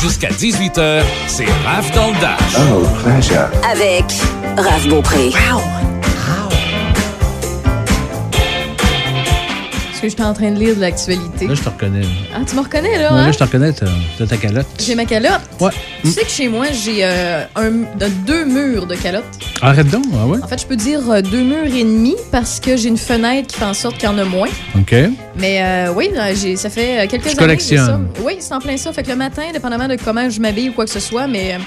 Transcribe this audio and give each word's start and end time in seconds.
Jusqu'à 0.00 0.28
18h, 0.30 1.02
c'est 1.26 1.44
Raph 1.62 1.92
dans 1.94 2.06
le 2.08 2.18
Dash. 2.20 2.56
Oh, 2.56 2.86
pleasure. 3.04 3.50
Avec 3.70 4.04
Raph 4.56 4.88
Beaupré. 4.88 5.30
Parce 10.00 10.14
que 10.14 10.18
j'étais 10.18 10.28
en 10.28 10.32
train 10.32 10.50
de 10.50 10.58
lire 10.58 10.74
de 10.76 10.80
l'actualité. 10.80 11.46
Là, 11.46 11.52
je 11.54 11.60
te 11.60 11.68
reconnais. 11.68 12.00
là. 12.00 12.06
Ah, 12.34 12.38
tu 12.48 12.56
me 12.56 12.62
reconnais, 12.62 12.98
là, 12.98 13.12
Ouais, 13.12 13.18
hein? 13.20 13.26
là, 13.26 13.32
je 13.32 13.36
te 13.38 13.44
reconnais, 13.44 13.70
t'as 13.74 14.26
ta 14.26 14.36
calotte. 14.38 14.66
J'ai 14.78 14.94
ma 14.94 15.04
calotte. 15.04 15.42
Ouais. 15.60 15.72
Tu 16.02 16.10
sais 16.10 16.22
que 16.22 16.30
chez 16.30 16.48
moi, 16.48 16.68
j'ai 16.72 17.04
euh, 17.04 17.44
un, 17.54 17.70
deux 18.26 18.46
murs 18.46 18.86
de 18.86 18.94
calotte. 18.94 19.24
Arrête 19.60 19.88
donc, 19.90 20.06
ah 20.14 20.26
ouais? 20.26 20.38
En 20.42 20.46
fait, 20.48 20.58
je 20.58 20.66
peux 20.66 20.76
dire 20.76 21.00
euh, 21.10 21.20
deux 21.20 21.42
murs 21.42 21.66
et 21.66 21.84
demi 21.84 22.14
parce 22.32 22.60
que 22.60 22.78
j'ai 22.78 22.88
une 22.88 22.96
fenêtre 22.96 23.48
qui 23.48 23.56
fait 23.58 23.64
en 23.66 23.74
sorte 23.74 23.96
qu'il 23.98 24.08
y 24.08 24.12
en 24.12 24.16
a 24.16 24.24
moins. 24.24 24.48
OK. 24.74 24.94
Mais 25.36 25.62
euh, 25.62 25.92
oui, 25.94 26.10
ça 26.56 26.70
fait 26.70 27.00
euh, 27.00 27.06
quelques 27.06 27.24
Tu 27.24 27.28
années. 27.28 27.36
collectionnes. 27.36 28.08
de 28.10 28.16
ça. 28.16 28.22
Oui, 28.24 28.36
c'est 28.38 28.54
en 28.54 28.58
plein 28.60 28.78
ça. 28.78 28.94
Fait 28.94 29.02
que 29.02 29.10
le 29.10 29.16
matin, 29.16 29.42
dépendamment 29.52 29.86
de 29.86 29.96
comment 30.02 30.30
je 30.30 30.40
m'habille 30.40 30.70
ou 30.70 30.72
quoi 30.72 30.86
que 30.86 30.90
ce 30.92 31.00
soit, 31.00 31.26
mais 31.26 31.58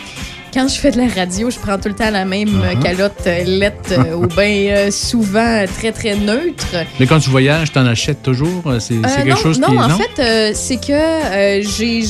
quand 0.53 0.67
je 0.67 0.79
fais 0.79 0.91
de 0.91 0.97
la 0.97 1.07
radio, 1.07 1.49
je 1.49 1.57
prends 1.57 1.77
tout 1.79 1.87
le 1.89 1.95
temps 1.95 2.11
la 2.11 2.25
même 2.25 2.61
euh, 2.61 2.73
Uh-huh. 2.73 2.81
calotte 2.81 3.13
euh, 3.27 3.43
lette 3.43 3.93
euh, 3.97 4.13
ou 4.15 4.27
bien 4.27 4.89
souvent 4.91 5.65
très, 5.77 5.91
très 5.91 6.15
neutre. 6.15 6.67
Mais 6.99 7.07
quand 7.07 7.19
tu 7.19 7.29
voyages, 7.29 7.71
t'en 7.71 7.85
achètes 7.85 8.21
toujours? 8.23 8.63
C'est 8.79 8.95
quelque 9.01 9.29
non, 9.29 9.35
chose 9.35 9.59
non, 9.59 9.67
qui 9.69 9.75
est... 9.75 9.79
en 9.79 9.97
fait, 9.97 10.53
c'est 10.55 10.77
que 10.77 11.61
j'ai, 11.61 12.03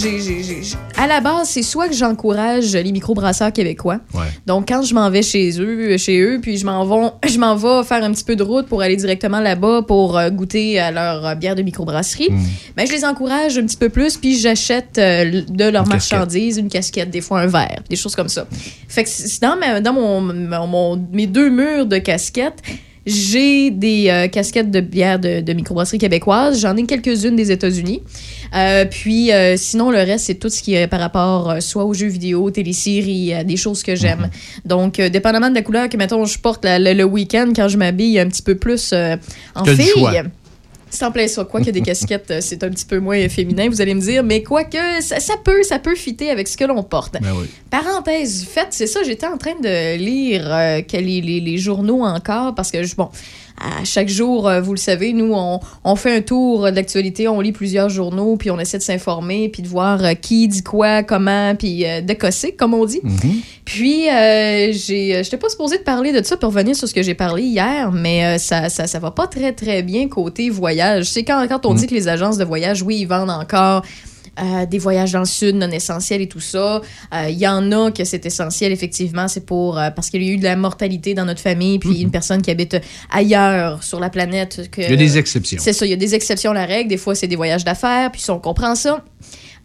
à 0.98 1.08
la 1.08 1.22
base, 1.22 1.50
c'est 1.50 1.64
soit 1.64 1.88
que 1.88 1.94
j'encourage 1.96 2.74
les 2.74 2.92
microbrasseurs 2.92 3.52
québécois. 3.52 4.00
Ouais. 4.14 4.26
Donc, 4.46 4.68
quand 4.68 4.84
je 4.84 4.94
m'en 4.94 5.10
vais 5.10 5.22
chez 5.22 5.60
eux, 5.60 5.98
chez 5.98 6.20
eux, 6.22 6.40
puis 6.42 6.58
je 6.58 6.66
m'en 6.66 6.86
vais, 6.86 7.12
je 7.30 7.38
m'en 7.40 7.56
vais 7.56 7.84
faire 7.84 8.04
un 8.04 8.12
petit 8.12 8.24
peu 8.24 8.36
de 8.36 8.44
route 8.44 8.68
pour 8.68 8.82
aller 8.82 8.96
directement 8.96 9.40
là-bas 9.40 9.82
pour 9.88 10.20
goûter 10.32 10.80
à 10.80 10.92
leur 10.92 11.36
bière 11.36 11.56
de 11.56 11.62
microbrasserie, 11.62 12.30
Mm. 12.30 12.40
ben, 12.78 12.88
je 12.88 12.92
les 12.92 13.06
encourage 13.06 13.58
un 13.58 13.66
petit 13.66 13.78
peu 13.78 13.90
plus, 13.90 14.18
puis 14.18 14.38
j'achète 14.38 14.96
de 14.96 15.70
leurs 15.70 15.88
marchandises, 15.88 16.58
une 16.58 16.70
casquette, 16.70 17.10
des 17.10 17.22
fois 17.22 17.42
un 17.42 17.48
verre, 17.48 17.82
des 17.90 17.96
choses 17.96 18.16
comme 18.16 18.30
ça. 18.30 18.33
Fait 18.88 19.04
que 19.04 19.40
dans, 19.42 19.58
ma- 19.58 19.82
dans 19.82 19.94
mon, 20.68 21.08
mes 21.12 21.28
deux 21.28 21.50
murs 21.50 21.86
de 21.86 21.98
casquettes, 21.98 22.62
j'ai 23.06 23.70
des 23.70 24.06
euh, 24.10 24.28
casquettes 24.30 24.72
de 24.72 24.80
bière 24.80 25.20
de, 25.20 25.42
de 25.42 25.54
microbrasserie 25.54 25.98
québécoise. 25.98 26.62
J'en 26.62 26.78
ai 26.78 26.86
quelques-unes 26.86 27.36
des 27.36 27.52
États-Unis. 27.52 28.02
Euh, 28.56 28.86
puis 28.86 29.32
euh, 29.34 29.58
sinon, 29.58 29.92
le 29.92 29.98
reste, 29.98 30.28
c'est 30.28 30.36
tout 30.36 30.48
ce 30.48 30.62
qui 30.64 30.74
est 30.76 30.88
par 30.88 31.02
rapport 31.02 31.56
soit 31.60 31.84
aux 31.84 31.94
jeux 31.94 32.08
vidéo, 32.08 32.50
téléséries, 32.50 33.34
des 33.44 33.58
choses 33.58 33.84
que 33.84 33.96
j'aime. 33.96 34.30
Donc, 34.64 35.00
euh, 35.02 35.10
dépendamment 35.10 35.50
de 35.50 35.56
la 35.56 35.64
couleur 35.64 35.90
que, 35.90 35.98
mettons, 35.98 36.24
je 36.24 36.40
porte 36.40 36.64
la- 36.64 36.80
le, 36.80 36.94
le 36.94 37.04
week-end, 37.04 37.52
quand 37.54 37.68
je 37.68 37.78
m'habille 37.78 38.18
un 38.20 38.28
petit 38.30 38.42
peu 38.42 38.56
plus 38.56 38.94
en 39.54 39.66
fille. 39.84 40.22
C'est 40.96 41.06
en 41.06 41.12
plein 41.12 41.28
ça. 41.28 41.44
Quoi 41.44 41.60
que 41.62 41.72
des 41.72 41.82
casquettes, 41.90 42.30
euh, 42.32 42.38
c'est 42.40 42.64
un 42.64 42.70
petit 42.70 42.86
peu 42.86 43.00
moins 43.00 43.28
féminin, 43.30 43.68
vous 43.68 43.82
allez 43.82 43.96
me 43.96 44.00
dire. 44.02 44.24
Mais 44.24 44.44
quoi 44.44 44.64
que 44.64 45.02
ça, 45.02 45.20
ça 45.20 45.34
peut, 45.44 45.64
ça 45.64 45.80
peut 45.80 45.96
fitter 45.96 46.30
avec 46.30 46.48
ce 46.48 46.56
que 46.56 46.66
l'on 46.66 46.84
porte. 46.84 47.14
Ben 47.20 47.34
oui. 47.36 47.48
Parenthèse 47.72 48.46
faite, 48.46 48.68
c'est 48.72 48.88
ça, 48.88 49.02
j'étais 49.04 49.26
en 49.26 49.38
train 49.38 49.56
de 49.62 49.98
lire 49.98 50.48
euh, 50.54 50.82
les, 50.94 51.22
les- 51.22 51.40
les 51.40 51.58
journaux 51.58 52.04
encore 52.04 52.54
parce 52.56 52.70
que, 52.72 52.78
bon, 52.96 53.10
à 53.62 53.84
chaque 53.86 54.10
jour, 54.10 54.48
euh, 54.48 54.62
vous 54.62 54.72
le 54.74 54.78
savez, 54.80 55.14
nous, 55.14 55.32
on, 55.34 55.60
on 55.84 55.96
fait 55.96 56.16
un 56.16 56.22
tour 56.22 56.72
d'actualité, 56.72 57.28
on 57.28 57.40
lit 57.40 57.52
plusieurs 57.52 57.90
journaux, 57.90 58.36
puis 58.36 58.50
on 58.52 58.60
essaie 58.60 58.78
de 58.78 58.84
s'informer, 58.84 59.48
puis 59.50 59.62
de 59.62 59.68
voir 59.68 60.04
euh, 60.04 60.14
qui 60.14 60.48
dit 60.48 60.64
quoi, 60.64 61.04
comment, 61.04 61.56
puis 61.56 61.86
euh, 61.86 62.02
de 62.02 62.14
cosser, 62.14 62.54
comme 62.54 62.74
on 62.74 62.86
dit. 62.86 63.00
Mhm. 63.04 63.42
Puis, 63.66 64.10
euh, 64.10 64.72
j'ai, 64.74 65.16
euh, 65.16 65.24
j'étais 65.24 65.38
pas 65.38 65.50
supposée 65.50 65.78
de 65.78 65.84
parler 65.84 66.12
de 66.12 66.24
ça 66.26 66.36
pour 66.36 66.50
revenir 66.50 66.76
sur 66.76 66.88
ce 66.88 66.94
que 66.94 67.04
j'ai 67.04 67.14
parlé 67.16 67.44
hier, 67.44 67.92
mais 67.92 68.38
ça, 68.40 68.70
ça, 68.70 68.88
ça 68.88 69.00
va 69.00 69.12
pas 69.12 69.28
très, 69.28 69.54
très 69.54 69.84
bien 69.84 70.08
côté 70.10 70.50
voyage. 70.50 71.06
C'est 71.06 71.24
quand, 71.24 71.46
quand 71.48 71.66
on 71.66 71.74
Mm. 71.74 71.78
dit 71.78 71.88
que 71.88 71.94
les 71.96 72.08
agences 72.08 72.38
de 72.38 72.44
voyage, 72.46 72.82
oui, 72.84 72.98
ils 73.00 73.06
vendent 73.08 73.30
encore 73.32 73.84
euh, 74.40 74.66
des 74.66 74.80
voyages 74.80 75.12
dans 75.12 75.20
le 75.20 75.26
sud 75.26 75.56
non 75.56 75.70
essentiels 75.70 76.22
et 76.22 76.28
tout 76.28 76.40
ça. 76.40 76.82
Euh, 77.14 77.30
Il 77.30 77.38
y 77.38 77.48
en 77.48 77.72
a 77.72 77.92
que 77.92 78.04
c'est 78.04 78.26
essentiel, 78.26 78.72
effectivement, 78.72 79.28
c'est 79.28 79.46
pour 79.46 79.78
euh, 79.78 79.90
parce 79.92 80.10
qu'il 80.10 80.24
y 80.24 80.30
a 80.30 80.34
eu 80.34 80.38
de 80.38 80.44
la 80.44 80.56
mortalité 80.56 81.14
dans 81.14 81.26
notre 81.26 81.42
famille, 81.42 81.80
puis 81.80 82.02
une 82.02 82.12
personne 82.12 82.42
qui 82.42 82.52
habite 82.52 82.78
ailleurs 83.12 83.84
sur 83.84 84.00
la 84.00 84.10
planète. 84.10 84.70
Que. 84.72 84.82
Il 84.82 84.90
y 84.90 84.94
a 84.94 84.96
des 84.96 85.18
exceptions. 85.18 85.60
c'est 85.62 85.74
ça, 85.74 85.86
il 85.86 85.90
y 85.90 85.94
a 85.94 85.98
des 85.98 86.16
exceptions 86.16 86.52
à 86.52 86.56
la 86.56 86.66
règle. 86.66 86.90
Des 86.90 86.98
fois, 86.98 87.16
c'est 87.16 87.28
des 87.28 87.36
voyages 87.36 87.64
d'affaires, 87.64 88.12
puis 88.12 88.24
on 88.30 88.40
comprend 88.40 88.76
ça. 88.76 89.04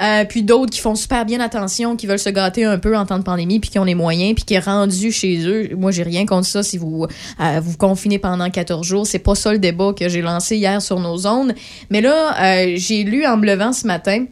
Euh, 0.01 0.25
puis 0.25 0.43
d'autres 0.43 0.71
qui 0.71 0.81
font 0.81 0.95
super 0.95 1.25
bien 1.25 1.41
attention, 1.41 1.97
qui 1.97 2.07
veulent 2.07 2.19
se 2.19 2.31
gâter 2.31 2.65
un 2.65 2.78
peu 2.78 2.97
en 2.97 3.05
temps 3.05 3.19
de 3.19 3.25
pandémie, 3.25 3.59
puis 3.59 3.71
qui 3.71 3.78
ont 3.78 3.84
les 3.84 3.95
moyens, 3.95 4.34
puis 4.34 4.45
qui 4.45 4.55
est 4.55 4.61
rendu 4.61 5.11
chez 5.11 5.47
eux. 5.47 5.71
Moi, 5.77 5.91
j'ai 5.91 6.05
rien 6.05 6.25
contre 6.25 6.47
ça 6.47 6.62
si 6.62 6.78
vous 6.78 7.07
euh, 7.41 7.61
vous 7.61 7.77
confinez 7.77 8.19
pendant 8.19 8.49
14 8.49 8.87
jours. 8.87 9.07
C'est 9.07 9.19
pas 9.19 9.34
ça 9.34 9.53
le 9.53 9.59
débat 9.59 9.93
que 9.99 10.09
j'ai 10.09 10.23
lancé 10.23 10.57
hier 10.57 10.81
sur 10.81 11.01
nos 11.01 11.17
zones. 11.17 11.55
Mais 11.91 12.01
là, 12.01 12.37
euh, 12.41 12.75
j'ai 12.77 13.03
lu 13.03 13.27
en 13.27 13.37
me 13.37 13.47
levant 13.47 13.73
ce 13.73 13.87
matin 13.87 14.27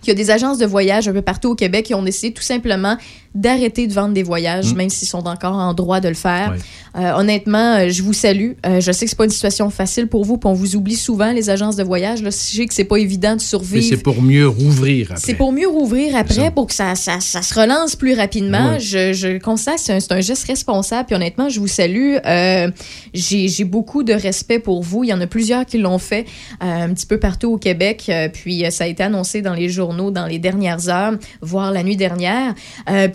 qu'il 0.00 0.08
y 0.08 0.10
a 0.12 0.14
des 0.14 0.30
agences 0.30 0.58
de 0.58 0.66
voyage 0.66 1.08
un 1.08 1.12
peu 1.12 1.22
partout 1.22 1.50
au 1.50 1.54
Québec 1.54 1.86
qui 1.86 1.94
ont 1.94 2.02
décidé 2.02 2.32
tout 2.32 2.42
simplement 2.42 2.96
d'arrêter 3.34 3.86
de 3.86 3.92
vendre 3.92 4.14
des 4.14 4.22
voyages, 4.22 4.72
Mm. 4.72 4.76
même 4.76 4.90
s'ils 4.90 5.08
sont 5.08 5.26
encore 5.26 5.54
en 5.54 5.74
droit 5.74 6.00
de 6.00 6.08
le 6.08 6.14
faire. 6.14 6.54
Euh, 6.96 7.12
honnêtement, 7.12 7.76
euh, 7.76 7.88
je 7.90 8.02
vous 8.02 8.12
salue. 8.12 8.52
Euh, 8.66 8.80
je 8.80 8.90
sais 8.90 9.04
que 9.04 9.10
c'est 9.10 9.16
pas 9.16 9.24
une 9.26 9.30
situation 9.30 9.70
facile 9.70 10.06
pour 10.08 10.24
vous, 10.24 10.38
puis 10.38 10.48
on 10.48 10.54
vous 10.54 10.74
oublie 10.76 10.96
souvent 10.96 11.32
les 11.32 11.50
agences 11.50 11.76
de 11.76 11.84
voyage. 11.84 12.22
Là, 12.22 12.30
je 12.30 12.36
sais 12.36 12.66
que 12.66 12.74
c'est 12.74 12.84
pas 12.84 12.96
évident 12.96 13.30
de 13.32 13.34
Mais 13.36 13.38
survivre. 13.40 13.86
c'est 13.88 14.02
pour 14.02 14.22
mieux 14.22 14.48
rouvrir 14.48 15.08
après. 15.12 15.22
C'est 15.24 15.34
pour 15.34 15.52
mieux 15.52 15.68
rouvrir 15.68 16.16
après, 16.16 16.50
pour 16.50 16.66
que 16.66 16.74
ça, 16.74 16.94
ça, 16.94 17.20
ça 17.20 17.42
se 17.42 17.54
relance 17.54 17.94
plus 17.96 18.14
rapidement. 18.14 18.72
Ouais. 18.72 18.80
Je, 18.80 19.12
je 19.12 19.38
constate 19.38 19.76
que 19.76 19.80
c'est 19.82 20.12
un, 20.12 20.16
un 20.16 20.20
geste 20.20 20.46
responsable. 20.46 21.06
Puis 21.06 21.14
honnêtement, 21.16 21.48
je 21.48 21.60
vous 21.60 21.68
salue. 21.68 22.16
J'ai 23.14 23.64
beaucoup 23.64 24.02
de 24.02 24.12
respect 24.12 24.58
pour 24.58 24.82
vous. 24.82 25.04
Il 25.04 25.10
y 25.10 25.12
en 25.12 25.20
a 25.20 25.26
plusieurs 25.26 25.66
qui 25.66 25.78
l'ont 25.78 25.98
fait 25.98 26.26
un 26.60 26.92
petit 26.92 27.06
peu 27.06 27.18
partout 27.18 27.52
au 27.52 27.58
Québec. 27.58 28.10
Puis 28.32 28.64
ça 28.70 28.84
a 28.84 28.86
été 28.86 29.02
annoncé 29.02 29.42
dans 29.42 29.54
les 29.54 29.68
journaux 29.68 30.10
dans 30.10 30.26
les 30.26 30.38
dernières 30.38 30.88
heures, 30.88 31.12
voire 31.42 31.70
la 31.72 31.82
nuit 31.82 31.96
dernière. 31.96 32.54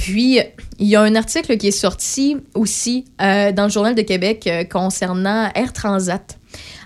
Puis 0.04 0.38
il 0.80 0.88
y 0.88 0.98
a 0.98 1.02
un 1.02 1.16
article 1.16 1.56
qui 1.56 1.70
est 1.70 1.72
sorti 1.72 2.36
aussi 2.56 3.06
euh, 3.22 3.54
dans 3.54 3.64
le 3.64 3.70
Journal 3.70 3.96
de 3.96 4.02
Québec 4.02 4.46
euh, 4.48 4.66
concernant 4.66 5.50
Air 5.56 5.72
Transat. 5.72 6.38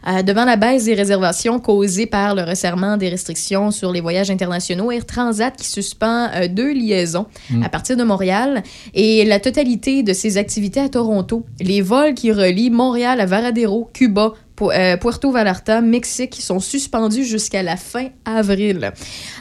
Euh, 0.07 0.21
devant 0.21 0.45
la 0.45 0.55
baisse 0.55 0.85
des 0.85 0.93
réservations 0.93 1.59
causée 1.59 2.05
par 2.05 2.35
le 2.35 2.43
resserrement 2.43 2.95
des 2.95 3.09
restrictions 3.09 3.71
sur 3.71 3.91
les 3.91 3.99
voyages 3.99 4.29
internationaux, 4.29 4.91
Air 4.91 5.05
Transat 5.05 5.55
qui 5.55 5.67
suspend 5.67 6.29
euh, 6.33 6.47
deux 6.47 6.71
liaisons 6.71 7.25
à 7.63 7.69
partir 7.69 7.97
de 7.97 8.03
Montréal 8.03 8.63
et 8.93 9.25
la 9.25 9.39
totalité 9.39 10.03
de 10.03 10.13
ses 10.13 10.37
activités 10.37 10.79
à 10.79 10.89
Toronto. 10.89 11.45
Les 11.59 11.81
vols 11.81 12.13
qui 12.13 12.31
relient 12.31 12.69
Montréal 12.69 13.19
à 13.19 13.25
Varadero, 13.25 13.89
Cuba, 13.93 14.33
Puerto 14.57 15.31
Vallarta, 15.31 15.81
Mexique, 15.81 16.31
qui 16.31 16.41
sont 16.41 16.59
suspendus 16.59 17.23
jusqu'à 17.23 17.63
la 17.63 17.77
fin 17.77 18.07
avril. 18.25 18.91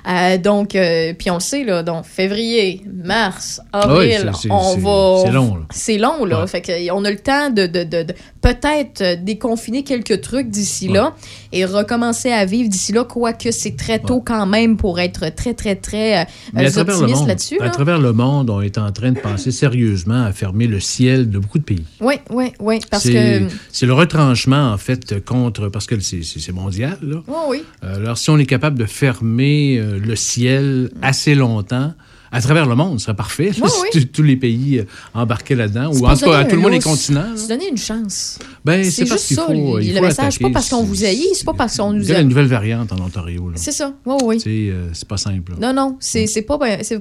Euh, 0.08 0.38
donc, 0.38 0.74
euh, 0.74 1.14
puis 1.18 1.30
on 1.30 1.34
le 1.34 1.40
sait, 1.40 1.64
là, 1.64 1.82
donc 1.82 2.04
février, 2.04 2.82
mars, 3.04 3.60
oui, 3.74 3.80
avril, 4.14 4.32
on 4.50 4.76
va... 4.76 5.22
c'est 5.24 5.32
long, 5.32 5.56
là. 5.56 5.62
C'est 5.70 5.98
long, 5.98 6.24
là. 6.24 6.42
Ouais. 6.42 6.46
Fait 6.46 6.60
que, 6.60 6.92
on 6.92 7.04
a 7.04 7.10
le 7.10 7.18
temps 7.18 7.50
de, 7.50 7.66
de, 7.66 7.84
de- 7.84 8.02
de 8.02 8.14
peut-être 8.42 9.00
euh, 9.00 9.16
déconfiner 9.16 9.82
quelques 9.82 10.20
trucs 10.20 10.48
d'ici 10.48 10.88
là 10.88 11.14
et 11.52 11.64
recommencer 11.64 12.30
à 12.30 12.44
vivre 12.44 12.68
d'ici 12.68 12.92
là, 12.92 13.04
quoique 13.04 13.50
c'est 13.50 13.76
très 13.76 13.98
tôt 13.98 14.22
quand 14.24 14.46
même 14.46 14.76
pour 14.76 15.00
être 15.00 15.34
très, 15.34 15.54
très, 15.54 15.74
très 15.76 16.20
euh, 16.20 16.66
optimiste 16.76 17.16
monde, 17.20 17.28
là-dessus. 17.28 17.58
à 17.60 17.64
là. 17.64 17.70
travers 17.70 17.98
le 17.98 18.12
monde, 18.12 18.50
on 18.50 18.60
est 18.60 18.78
en 18.78 18.92
train 18.92 19.12
de 19.12 19.18
penser 19.18 19.50
sérieusement 19.50 20.24
à 20.24 20.32
fermer 20.32 20.66
le 20.66 20.78
ciel 20.80 21.30
de 21.30 21.38
beaucoup 21.38 21.58
de 21.58 21.64
pays. 21.64 21.84
Oui, 22.00 22.14
oui, 22.30 22.52
oui. 22.60 22.80
Parce 22.90 23.08
que. 23.08 23.48
c'est 23.72 23.86
le 23.86 23.94
retranchement, 23.94 24.72
en 24.72 24.78
fait, 24.78 25.05
contre. 25.14 25.68
Parce 25.68 25.86
que 25.86 25.98
c'est- 26.00 26.22
mondial, 26.52 26.98
là. 27.02 27.22
Oui, 27.26 27.34
oui. 27.48 27.64
Euh, 27.84 27.96
Alors, 27.96 28.18
si 28.18 28.30
on 28.30 28.38
est 28.38 28.46
capable 28.46 28.78
de 28.78 28.84
fermer 28.84 29.78
euh, 29.78 29.98
le 29.98 30.16
ciel 30.16 30.90
assez 31.02 31.34
longtemps, 31.34 31.94
à 32.36 32.40
travers 32.40 32.66
le 32.66 32.74
monde, 32.74 32.98
ce 33.00 33.06
serait 33.06 33.16
parfait. 33.16 33.50
Oui, 33.60 33.68
si 33.92 33.98
oui. 33.98 34.06
tous- 34.08 34.22
les 34.22 34.36
pays 34.36 34.78
euh, 34.78 34.84
embarqués 35.14 35.54
là-dedans, 35.54 35.90
ou 35.92 36.06
en 36.06 36.14
tout 36.16 36.24
cas, 36.26 36.38
à 36.38 36.44
tout 36.44 36.56
le 36.56 36.62
monde, 36.62 36.72
les 36.72 36.80
continents. 36.80 37.36
Se 37.36 37.48
donner 37.48 37.68
une 37.70 37.76
chance. 37.78 38.38
Ben, 38.64 38.84
C'est 38.84 39.06
juste 39.06 39.34
ça, 39.34 39.46
faut, 39.46 39.52
le- 39.52 39.82
il 39.82 39.90
le 39.92 39.98
faut 39.98 40.04
message. 40.04 40.34
C'est 40.34 40.40
pas 40.42 40.50
parce 40.50 40.68
qu'on 40.68 40.82
vous 40.82 41.04
haït, 41.04 41.28
c'est 41.34 41.44
pas 41.44 41.54
parce 41.54 41.76
qu'on 41.76 41.92
nous 41.92 42.02
Il 42.02 42.08
y 42.08 42.12
a 42.12 42.20
aime. 42.20 42.28
nouvelle 42.28 42.46
variante 42.46 42.92
en 42.92 43.00
Ontario. 43.04 43.50
C'est 43.54 43.72
ça. 43.72 43.92
Oui, 44.04 44.14
oui. 44.24 44.40
C'est 44.40 44.50
euh, 44.70 44.88
c'est 44.92 45.08
pas 45.08 45.16
simple. 45.16 45.52
là. 45.58 45.72
Non, 45.72 45.82
non, 45.82 45.96
c'est 46.00 46.26
c'est 46.26 46.44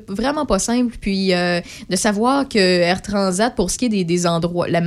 vraiment 0.09 0.45
pas 0.45 0.59
simple. 0.59 0.95
Puis 1.01 1.33
euh, 1.33 1.59
de 1.89 1.95
savoir 1.95 2.47
que 2.47 2.59
Air 2.59 3.01
Transat, 3.01 3.53
pour 3.55 3.71
ce 3.71 3.77
qui 3.77 3.85
est 3.85 3.89
des, 3.89 4.03
des 4.03 4.25
endroits, 4.27 4.67
la 4.67 4.81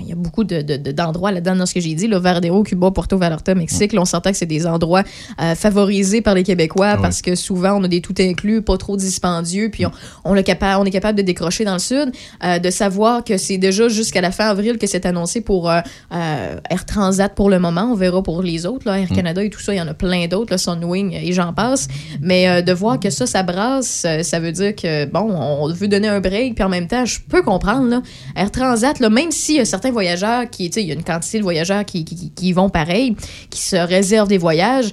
il 0.00 0.08
y 0.08 0.12
a 0.12 0.14
beaucoup 0.16 0.44
de- 0.44 0.62
de- 0.62 0.76
de- 0.76 0.92
d'endroits 0.92 1.30
là-dedans 1.30 1.56
dans 1.56 1.66
ce 1.66 1.74
que 1.74 1.80
j'ai 1.80 1.94
dit, 1.94 2.08
là, 2.08 2.18
Verdero, 2.18 2.62
Cuba, 2.62 2.90
Puerto 2.90 3.18
Vallarta, 3.18 3.54
Mexique, 3.54 3.92
là, 3.92 4.00
on 4.00 4.04
s'entend 4.04 4.30
que 4.30 4.36
c'est 4.36 4.46
des 4.46 4.66
endroits 4.66 5.02
euh, 5.40 5.54
favorisés 5.54 6.20
par 6.22 6.34
les 6.34 6.42
Québécois 6.42 6.86
Ah 6.90 6.96
ouais. 6.96 7.02
parce 7.02 7.22
que 7.22 7.34
souvent 7.34 7.78
on 7.78 7.84
a 7.84 7.88
des 7.88 8.00
tout 8.00 8.14
inclus, 8.18 8.62
pas 8.62 8.76
trop 8.78 8.96
dispendieux, 8.96 9.68
puis 9.76 9.84
on, 9.86 9.90
on, 10.24 10.32
le 10.34 10.40
capa- 10.42 10.78
on 10.80 10.84
est 10.86 10.90
capable 10.90 11.18
de 11.18 11.22
décrocher 11.22 11.64
dans 11.64 11.74
le 11.74 11.78
sud. 11.78 12.10
Euh, 12.42 12.58
de 12.58 12.70
savoir 12.70 13.22
que 13.24 13.36
c'est 13.36 13.58
déjà 13.58 13.88
jusqu'à 13.88 14.22
la 14.22 14.30
fin 14.30 14.46
avril 14.48 14.78
que 14.78 14.86
c'est 14.86 15.04
annoncé 15.04 15.42
pour 15.42 15.70
euh, 15.70 15.80
euh, 16.14 16.56
Air 16.70 16.86
Transat 16.86 17.34
pour 17.34 17.50
le 17.50 17.58
moment. 17.58 17.90
On 17.92 17.94
verra 17.94 18.22
pour 18.22 18.42
les 18.42 18.64
autres, 18.64 18.88
là, 18.88 18.98
Air 18.98 19.08
Canada 19.08 19.44
et 19.44 19.50
tout 19.50 19.60
ça, 19.60 19.74
il 19.74 19.76
y 19.76 19.80
en 19.80 19.86
a 19.88 19.94
plein 19.94 20.26
d'autres, 20.26 20.56
Sunwing 20.56 21.12
et 21.12 21.32
j'en 21.32 21.52
passe. 21.52 21.88
Mais 22.20 22.62
de 22.62 22.72
voir 22.72 22.98
que 22.98 23.10
ça, 23.10 23.26
ça 23.26 23.42
brasse, 23.42 24.06
ça 24.22 24.40
veut 24.40 24.52
dire 24.52 24.74
que, 24.74 25.04
bon, 25.04 25.30
on 25.30 25.70
veut 25.72 25.88
donner 25.88 26.08
un 26.08 26.20
break, 26.20 26.54
puis 26.54 26.64
en 26.64 26.68
même 26.70 26.86
temps, 26.88 27.04
je 27.04 27.18
peux 27.28 27.42
comprendre, 27.42 27.88
là, 27.88 28.02
Air 28.34 28.50
Transat, 28.50 28.98
là, 29.00 29.10
même 29.10 29.30
s'il 29.30 29.56
y 29.56 29.60
a 29.60 29.64
certains 29.66 29.90
voyageurs 29.92 30.48
qui, 30.50 30.70
tu 30.70 30.74
sais, 30.74 30.82
il 30.82 30.88
y 30.88 30.90
a 30.90 30.94
une 30.94 31.04
quantité 31.04 31.38
de 31.38 31.42
voyageurs 31.42 31.84
qui, 31.84 32.04
vont 32.52 32.70
pareil, 32.70 33.14
qui 33.50 33.60
se 33.60 33.76
réservent 33.76 34.28
des 34.28 34.38
voyages, 34.38 34.90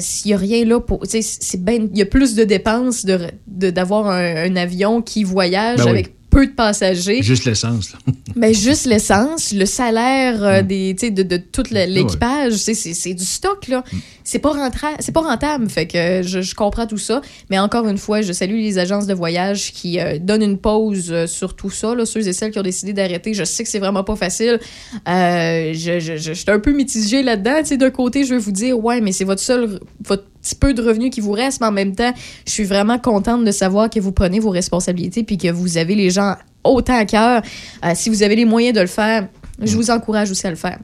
s'il 0.00 0.30
y 0.30 0.34
a 0.34 0.36
rien 0.38 0.64
là 0.64 0.80
pour, 0.80 1.06
tu 1.06 1.22
sais, 1.22 1.58
ben, 1.58 1.88
il 1.92 1.98
y 1.98 2.02
a 2.02 2.06
plus 2.06 2.34
de 2.34 2.44
dépenses 2.44 3.04
de, 3.04 3.20
de- 3.46 3.70
d'avoir 4.02 4.14
un, 4.16 4.36
un 4.52 4.56
avion 4.56 5.02
qui 5.02 5.24
voyage 5.24 5.78
Ben 5.78 5.84
oui. 5.84 5.90
avec 5.90 6.14
peu 6.30 6.46
de 6.46 6.52
passagers. 6.52 7.22
Juste 7.22 7.46
l'essence. 7.46 7.92
là. 7.94 7.98
Mais 8.36 8.52
juste 8.68 8.84
l'essence, 8.84 9.50
le 9.54 9.64
salaire 9.64 10.44
euh, 10.44 10.62
Mm. 10.62 10.66
des, 10.66 10.92
de, 10.94 11.22
de 11.22 11.36
tout 11.38 11.62
le- 11.70 11.86
l'équipage, 11.86 12.52
c'est- 12.52 13.14
du 13.14 13.24
stock, 13.24 13.66
là. 13.68 13.82
Mm. 13.90 13.96
C'est 14.24 14.38
pas, 14.40 14.52
pas 14.52 15.20
rentable. 15.22 15.70
Fait 15.70 15.86
que 15.86 16.20
je, 16.22 16.42
je 16.42 16.54
comprends 16.54 16.86
tout 16.86 16.98
ça. 16.98 17.22
Mais 17.48 17.58
encore 17.58 17.88
une 17.88 17.96
fois, 17.96 18.20
je 18.20 18.34
salue 18.34 18.56
les 18.60 18.76
agences 18.78 19.06
de 19.06 19.14
voyage 19.14 19.72
qui 19.72 19.98
euh, 20.00 20.18
donnent 20.20 20.42
une 20.42 20.58
pause 20.58 21.06
euh, 21.10 21.26
sur 21.26 21.56
tout 21.56 21.70
ça, 21.70 21.94
là, 21.94 22.04
ceux 22.04 22.28
et 22.28 22.34
celles 22.34 22.50
qui 22.50 22.58
ont 22.58 22.62
décidé 22.62 22.92
d'arrêter. 22.92 23.32
Je 23.32 23.44
sais 23.44 23.64
que 23.64 23.70
c'est 23.70 23.78
vraiment 23.78 24.04
pas 24.04 24.16
facile. 24.16 24.60
Euh, 25.08 25.72
je, 25.72 25.98
je, 25.98 26.16
je, 26.18 26.22
je 26.28 26.32
suis 26.34 26.50
un 26.50 26.58
peu 26.58 26.72
mitigée 26.74 27.22
là-dedans. 27.22 27.62
D'un 27.78 27.90
côté, 27.90 28.24
je 28.24 28.34
vais 28.34 28.40
vous 28.40 28.52
dire, 28.52 28.78
ouais, 28.78 29.00
mais 29.00 29.12
c'est 29.12 29.24
votre 29.24 29.40
seul, 29.40 29.80
votre 30.04 30.24
petit 30.48 30.54
peu 30.54 30.74
de 30.74 30.82
revenus 30.82 31.10
qui 31.10 31.20
vous 31.20 31.32
reste, 31.32 31.60
mais 31.60 31.66
en 31.66 31.72
même 31.72 31.94
temps, 31.94 32.12
je 32.46 32.52
suis 32.52 32.64
vraiment 32.64 32.98
contente 32.98 33.44
de 33.44 33.50
savoir 33.50 33.90
que 33.90 34.00
vous 34.00 34.12
prenez 34.12 34.40
vos 34.40 34.50
responsabilités 34.50 35.22
puis 35.22 35.36
que 35.36 35.48
vous 35.48 35.76
avez 35.76 35.94
les 35.94 36.10
gens 36.10 36.36
autant 36.64 36.96
à 36.96 37.04
cœur. 37.04 37.42
Euh, 37.84 37.92
si 37.94 38.08
vous 38.08 38.22
avez 38.22 38.36
les 38.36 38.44
moyens 38.44 38.74
de 38.74 38.80
le 38.80 38.86
faire, 38.86 39.28
je 39.60 39.74
vous 39.76 39.90
encourage 39.90 40.30
aussi 40.30 40.46
à 40.46 40.50
le 40.50 40.56
faire. 40.56 40.78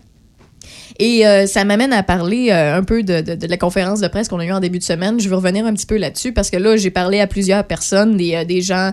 Et 1.01 1.27
euh, 1.27 1.47
ça 1.47 1.65
m'amène 1.65 1.93
à 1.93 2.05
parler 2.05 2.51
euh, 2.51 2.77
un 2.77 2.85
peu 2.85 3.03
de, 3.03 3.21
de- 3.21 3.35
de 3.35 3.47
la 3.49 3.57
conférence 3.57 4.01
de 4.01 4.07
presse 4.07 4.29
qu'on 4.29 4.39
a 4.39 4.45
eue 4.45 4.53
en 4.53 4.61
début 4.61 4.79
de 4.79 4.85
semaine. 4.85 5.19
Je 5.19 5.29
vais 5.29 5.35
revenir 5.35 5.67
un 5.67 5.75
petit 5.75 5.87
peu 5.87 5.97
là-dessus 5.97 6.33
parce 6.33 6.51
que 6.51 6.57
là, 6.57 6.77
j'ai 6.77 6.91
parlé 6.91 7.19
à 7.21 7.27
plusieurs 7.27 7.65
personnes, 7.65 8.17
des, 8.17 8.35
euh, 8.37 8.45
des 8.45 8.61
gens 8.61 8.93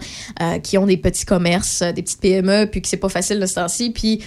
qui 0.63 0.77
ont 0.79 0.85
des 0.87 0.97
petits 0.97 1.25
commerces, 1.25 1.83
des 1.83 2.01
petites 2.01 2.19
PME, 2.19 2.65
puis 2.71 2.81
que 2.81 2.87
c'est 2.87 2.97
pas 2.97 3.09
facile 3.09 3.39
de 3.39 3.45
ce 3.45 3.55
temps-ci, 3.55 3.91
puis 3.91 4.21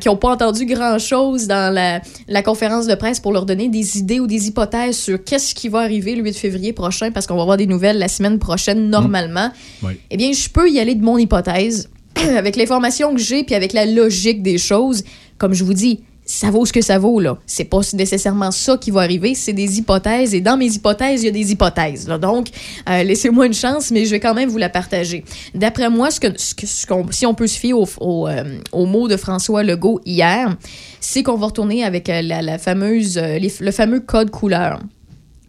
qui 0.00 0.08
n'ont 0.08 0.16
pas 0.16 0.30
entendu 0.30 0.66
grand-chose 0.66 1.46
dans 1.48 1.72
la, 1.72 2.00
la 2.28 2.42
conférence 2.42 2.86
de 2.86 2.94
presse 2.94 3.18
pour 3.20 3.32
leur 3.32 3.44
donner 3.46 3.68
des 3.68 3.98
idées 3.98 4.20
ou 4.20 4.26
des 4.26 4.46
hypothèses 4.46 4.96
sur 4.96 5.22
qu'est-ce 5.22 5.54
qui 5.54 5.68
va 5.68 5.80
arriver 5.80 6.14
le 6.14 6.22
8 6.22 6.34
février 6.36 6.72
prochain 6.72 7.10
parce 7.10 7.26
qu'on 7.26 7.34
va 7.36 7.42
avoir 7.42 7.56
des 7.56 7.66
nouvelles 7.66 7.98
la 7.98 8.08
semaine 8.08 8.38
prochaine 8.38 8.88
normalement. 8.88 9.50
Oui. 9.82 9.94
Eh 10.10 10.16
bien, 10.16 10.32
je 10.32 10.48
peux 10.48 10.70
y 10.70 10.78
aller 10.78 10.94
de 10.94 11.02
mon 11.04 11.18
hypothèse 11.18 11.88
avec 12.36 12.56
l'information 12.56 13.14
que 13.14 13.20
j'ai 13.20 13.42
puis 13.44 13.54
avec 13.54 13.72
la 13.72 13.84
logique 13.86 14.42
des 14.42 14.58
choses. 14.58 15.02
Comme 15.38 15.54
je 15.54 15.64
vous 15.64 15.74
dis, 15.74 16.00
ça 16.28 16.50
vaut 16.50 16.66
ce 16.66 16.74
que 16.74 16.82
ça 16.82 16.98
vaut, 16.98 17.20
là. 17.20 17.38
C'est 17.46 17.64
pas 17.64 17.80
nécessairement 17.94 18.50
ça 18.50 18.76
qui 18.76 18.90
va 18.90 19.00
arriver, 19.00 19.34
c'est 19.34 19.54
des 19.54 19.78
hypothèses. 19.78 20.34
Et 20.34 20.42
dans 20.42 20.58
mes 20.58 20.66
hypothèses, 20.66 21.22
il 21.22 21.26
y 21.26 21.28
a 21.28 21.32
des 21.32 21.52
hypothèses. 21.52 22.06
là. 22.06 22.18
Donc, 22.18 22.48
euh, 22.88 23.02
laissez-moi 23.02 23.46
une 23.46 23.54
chance, 23.54 23.90
mais 23.90 24.04
je 24.04 24.10
vais 24.10 24.20
quand 24.20 24.34
même 24.34 24.50
vous 24.50 24.58
la 24.58 24.68
partager. 24.68 25.24
D'après 25.54 25.88
moi, 25.88 26.10
si 26.10 27.26
on 27.26 27.34
peut 27.34 27.46
se 27.46 27.58
fier 27.58 27.72
au, 27.72 27.88
au, 28.00 28.28
euh, 28.28 28.58
au 28.72 28.84
mot 28.84 29.08
de 29.08 29.16
François 29.16 29.62
Legault 29.62 30.02
hier, 30.04 30.54
c'est 31.00 31.22
qu'on 31.22 31.36
va 31.36 31.46
retourner 31.46 31.82
avec 31.82 32.10
euh, 32.10 32.20
la, 32.20 32.58
fameuse, 32.58 33.18
le 33.18 33.70
fameux 33.70 34.00
code 34.00 34.30
couleur. 34.30 34.80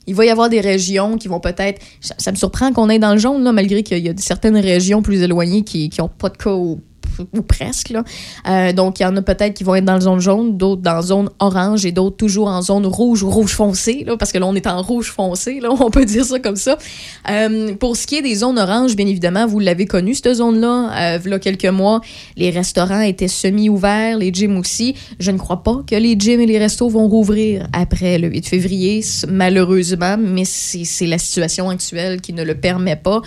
Il 0.07 0.15
va 0.15 0.25
y 0.25 0.29
avoir 0.29 0.47
des 0.47 0.61
régions 0.61 1.17
qui 1.17 1.27
vont 1.27 1.41
peut-être. 1.41 1.81
Ça, 1.99 2.31
me 2.31 2.37
surprend 2.37 2.71
qu'on 2.71 2.89
ait 2.89 2.99
dans 2.99 3.11
le 3.11 3.19
jaune, 3.19 3.43
là, 3.43 3.51
malgré 3.51 3.83
qu'il 3.83 3.99
y 3.99 4.09
a 4.09 4.13
certaines 4.15 4.57
régions 4.57 5.01
plus 5.01 5.21
éloignées 5.21 5.63
qui 5.63 5.91
n'ont 5.99 6.07
pas 6.07 6.29
de 6.29 6.37
cas 6.37 6.55
ou 7.33 7.41
presque. 7.41 7.89
Là. 7.89 8.03
Euh, 8.47 8.73
donc, 8.73 8.99
il 8.99 9.03
y 9.03 9.05
en 9.05 9.15
a 9.15 9.21
peut-être 9.21 9.53
qui 9.53 9.63
vont 9.63 9.75
être 9.75 9.85
dans 9.85 9.93
la 9.93 9.99
zone 9.99 10.19
jaune, 10.19 10.57
d'autres 10.57 10.81
dans 10.81 10.95
la 10.95 11.01
zone 11.01 11.29
orange 11.39 11.85
et 11.85 11.91
d'autres 11.91 12.17
toujours 12.17 12.47
en 12.47 12.61
zone 12.61 12.85
rouge 12.85 13.23
ou 13.23 13.29
rouge 13.29 13.51
foncé, 13.51 14.03
là, 14.05 14.17
parce 14.17 14.31
que 14.31 14.37
là, 14.37 14.45
on 14.45 14.55
est 14.55 14.67
en 14.67 14.81
rouge 14.81 15.11
foncé, 15.11 15.59
là, 15.59 15.69
on 15.79 15.89
peut 15.89 16.05
dire 16.05 16.25
ça 16.25 16.39
comme 16.39 16.55
ça. 16.55 16.77
Euh, 17.29 17.75
pour 17.75 17.97
ce 17.97 18.07
qui 18.07 18.15
est 18.15 18.21
des 18.21 18.35
zones 18.35 18.59
oranges, 18.59 18.95
bien 18.95 19.07
évidemment, 19.07 19.47
vous 19.47 19.59
l'avez 19.59 19.85
connu, 19.85 20.15
cette 20.15 20.33
zone-là. 20.33 21.15
Euh, 21.15 21.19
il 21.23 21.31
y 21.31 21.33
a 21.33 21.39
quelques 21.39 21.65
mois, 21.65 22.01
les 22.37 22.49
restaurants 22.49 23.01
étaient 23.01 23.27
semi-ouverts, 23.27 24.17
les 24.17 24.33
gyms 24.33 24.57
aussi. 24.57 24.95
Je 25.19 25.31
ne 25.31 25.37
crois 25.37 25.63
pas 25.63 25.81
que 25.85 25.95
les 25.95 26.15
gyms 26.17 26.41
et 26.41 26.45
les 26.45 26.57
restos 26.57 26.89
vont 26.89 27.07
rouvrir 27.07 27.67
après 27.73 28.17
le 28.17 28.29
8 28.29 28.47
février, 28.47 29.03
malheureusement, 29.27 30.17
mais 30.17 30.43
c'est 30.45 31.05
la 31.05 31.17
situation 31.17 31.69
actuelle 31.69 32.21
qui 32.21 32.33
ne 32.33 32.43
le 32.43 32.55
permet 32.55 32.95
pas. 32.95 33.21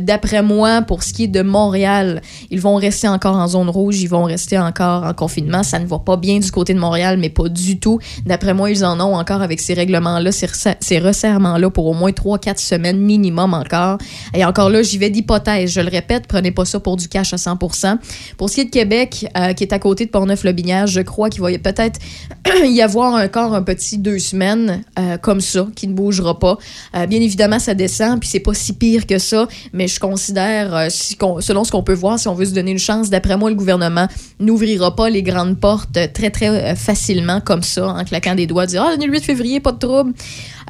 D'après 0.00 0.42
moi, 0.42 0.82
pour 0.82 1.02
ce 1.02 1.12
qui 1.12 1.24
est 1.24 1.28
de 1.28 1.42
Montréal, 1.42 2.22
ils 2.50 2.60
vont 2.60 2.76
rester 2.76 3.01
encore 3.08 3.36
en 3.36 3.48
zone 3.48 3.68
rouge, 3.68 4.00
ils 4.00 4.08
vont 4.08 4.24
rester 4.24 4.58
encore 4.58 5.04
en 5.04 5.14
confinement. 5.14 5.62
Ça 5.62 5.78
ne 5.78 5.86
va 5.86 5.98
pas 5.98 6.16
bien 6.16 6.38
du 6.38 6.50
côté 6.50 6.74
de 6.74 6.78
Montréal, 6.78 7.18
mais 7.18 7.30
pas 7.30 7.48
du 7.48 7.78
tout. 7.78 7.98
D'après 8.26 8.54
moi, 8.54 8.70
ils 8.70 8.84
en 8.84 9.00
ont 9.00 9.14
encore 9.14 9.42
avec 9.42 9.60
ces 9.60 9.74
règlements-là, 9.74 10.30
ces, 10.32 10.98
resserrements-là 10.98 11.70
pour 11.70 11.86
au 11.86 11.94
moins 11.94 12.10
3-4 12.10 12.58
semaines 12.58 12.98
minimum 12.98 13.54
encore. 13.54 13.98
Et 14.34 14.44
encore 14.44 14.70
là, 14.70 14.82
j'y 14.82 14.98
vais 14.98 15.10
d'hypothèse. 15.10 15.72
Je 15.72 15.80
le 15.80 15.88
répète, 15.88 16.26
prenez 16.26 16.50
pas 16.50 16.64
ça 16.64 16.80
pour 16.80 16.96
du 16.96 17.08
cash 17.08 17.32
à 17.32 17.38
100 17.38 17.56
Pour 17.56 17.74
ce 17.74 18.54
qui 18.54 18.60
est 18.60 18.64
de 18.64 18.70
Québec, 18.70 19.26
euh, 19.36 19.52
qui 19.52 19.64
est 19.64 19.72
à 19.72 19.78
côté 19.78 20.06
de 20.06 20.10
Portneuf-Lobinière, 20.10 20.86
je 20.86 21.00
crois 21.00 21.30
qu'il 21.30 21.42
va 21.42 21.50
peut-être 21.58 22.00
y 22.64 22.80
avoir 22.80 23.14
encore 23.14 23.54
un 23.54 23.62
petit 23.62 23.98
deux 23.98 24.18
semaines 24.18 24.82
euh, 24.98 25.16
comme 25.18 25.40
ça, 25.40 25.66
qui 25.74 25.88
ne 25.88 25.94
bougera 25.94 26.38
pas. 26.38 26.58
Euh, 26.96 27.06
bien 27.06 27.20
évidemment, 27.20 27.58
ça 27.58 27.74
descend, 27.74 28.20
puis 28.20 28.28
c'est 28.28 28.40
pas 28.40 28.54
si 28.54 28.72
pire 28.74 29.06
que 29.06 29.18
ça, 29.18 29.48
mais 29.72 29.88
je 29.88 30.00
considère, 30.00 30.88
selon 30.90 31.64
ce 31.64 31.70
qu'on 31.70 31.82
peut 31.82 31.92
voir, 31.94 32.18
si 32.18 32.28
on 32.28 32.34
veut 32.34 32.44
se 32.44 32.54
donner 32.54 32.72
une 32.72 32.78
chance, 32.78 32.91
d'après 33.00 33.36
moi, 33.36 33.50
le 33.50 33.56
gouvernement 33.56 34.06
n'ouvrira 34.40 34.94
pas 34.94 35.10
les 35.10 35.22
grandes 35.22 35.58
portes 35.58 35.96
euh, 35.96 36.06
très, 36.12 36.30
très 36.30 36.48
euh, 36.48 36.74
facilement 36.74 37.40
comme 37.40 37.62
ça, 37.62 37.88
en 37.88 38.04
claquant 38.04 38.34
des 38.34 38.46
doigts, 38.46 38.66
dire 38.66 38.84
«Ah, 38.86 38.94
le 38.96 39.10
8 39.10 39.24
février, 39.24 39.60
pas 39.60 39.72
de 39.72 39.78
trouble». 39.78 40.12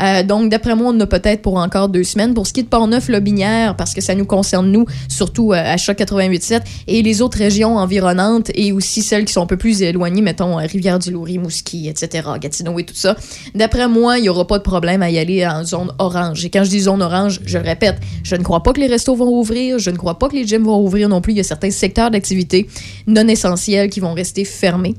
Euh, 0.00 0.22
donc, 0.22 0.50
d'après 0.50 0.74
moi, 0.74 0.92
on 0.94 1.00
a 1.00 1.06
peut-être 1.06 1.42
pour 1.42 1.56
encore 1.56 1.88
deux 1.88 2.04
semaines. 2.04 2.34
Pour 2.34 2.46
ce 2.46 2.52
qui 2.52 2.60
est 2.60 2.64
de 2.64 2.68
Portneuf-Lobinière, 2.68 3.76
parce 3.76 3.94
que 3.94 4.00
ça 4.00 4.14
nous 4.14 4.24
concerne, 4.24 4.70
nous, 4.70 4.86
surtout 5.08 5.52
euh, 5.52 5.56
à 5.56 5.76
Choc 5.76 5.98
88.7, 5.98 6.62
et 6.86 7.02
les 7.02 7.22
autres 7.22 7.38
régions 7.38 7.76
environnantes, 7.76 8.50
et 8.54 8.72
aussi 8.72 9.02
celles 9.02 9.24
qui 9.24 9.32
sont 9.32 9.42
un 9.42 9.46
peu 9.46 9.56
plus 9.56 9.82
éloignées, 9.82 10.22
mettons, 10.22 10.58
euh, 10.58 10.66
Rivière-du-Loup, 10.66 11.22
Rimouski, 11.22 11.88
etc., 11.88 12.28
Gatineau 12.40 12.78
et 12.78 12.84
tout 12.84 12.94
ça. 12.94 13.16
D'après 13.54 13.88
moi, 13.88 14.18
il 14.18 14.22
n'y 14.22 14.28
aura 14.28 14.46
pas 14.46 14.58
de 14.58 14.62
problème 14.62 15.02
à 15.02 15.10
y 15.10 15.18
aller 15.18 15.46
en 15.46 15.64
zone 15.64 15.92
orange. 15.98 16.44
Et 16.44 16.50
quand 16.50 16.64
je 16.64 16.70
dis 16.70 16.80
zone 16.80 17.02
orange, 17.02 17.40
je 17.44 17.58
le 17.58 17.64
répète, 17.64 17.96
je 18.22 18.36
ne 18.36 18.42
crois 18.42 18.62
pas 18.62 18.72
que 18.72 18.80
les 18.80 18.86
restos 18.86 19.14
vont 19.14 19.38
ouvrir, 19.38 19.78
je 19.78 19.90
ne 19.90 19.96
crois 19.96 20.18
pas 20.18 20.28
que 20.28 20.36
les 20.36 20.46
gyms 20.46 20.64
vont 20.64 20.82
ouvrir 20.82 21.08
non 21.08 21.20
plus. 21.20 21.32
Il 21.32 21.36
y 21.36 21.40
a 21.40 21.44
certains 21.44 21.70
secteurs 21.70 22.10
d'activité 22.10 22.68
non 23.06 23.26
essentiels 23.28 23.90
qui 23.90 24.00
vont 24.00 24.14
rester 24.14 24.44
fermés. 24.44 24.94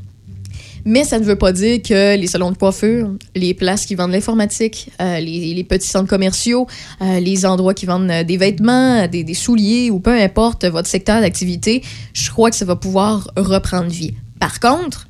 Mais 0.86 1.06
ça 1.06 1.20
ne 1.20 1.24
veut 1.24 1.38
pas 1.38 1.54
dire 1.54 1.82
que 1.82 2.18
les 2.18 2.28
salons 2.28 2.52
de 2.52 2.58
coiffure, 2.58 3.10
les 3.36 3.54
places 3.54 3.86
qui 3.86 3.96
vendent 3.96 4.12
l'informatique, 4.12 4.90
euh, 5.02 5.20
les, 5.20 5.64
petits 5.64 5.88
centres 5.88 6.10
commerciaux, 6.10 6.68
euh, 7.02 7.20
les 7.20 7.46
endroits 7.46 7.74
qui 7.74 7.86
vendent 7.86 8.12
euh, 8.12 8.24
des 8.24 8.36
vêtements, 8.36 9.08
des, 9.08 9.34
souliers 9.34 9.90
ou 9.90 10.00
peu 10.00 10.12
importe 10.12 10.66
votre 10.66 10.88
secteur 10.88 11.22
d'activité, 11.22 11.84
je 12.14 12.30
crois 12.30 12.50
que 12.50 12.56
ça 12.58 12.66
va 12.66 12.76
pouvoir 12.76 13.32
reprendre 13.38 13.90
vie. 13.90 14.14
Par 14.40 14.60
contre, 14.60 15.08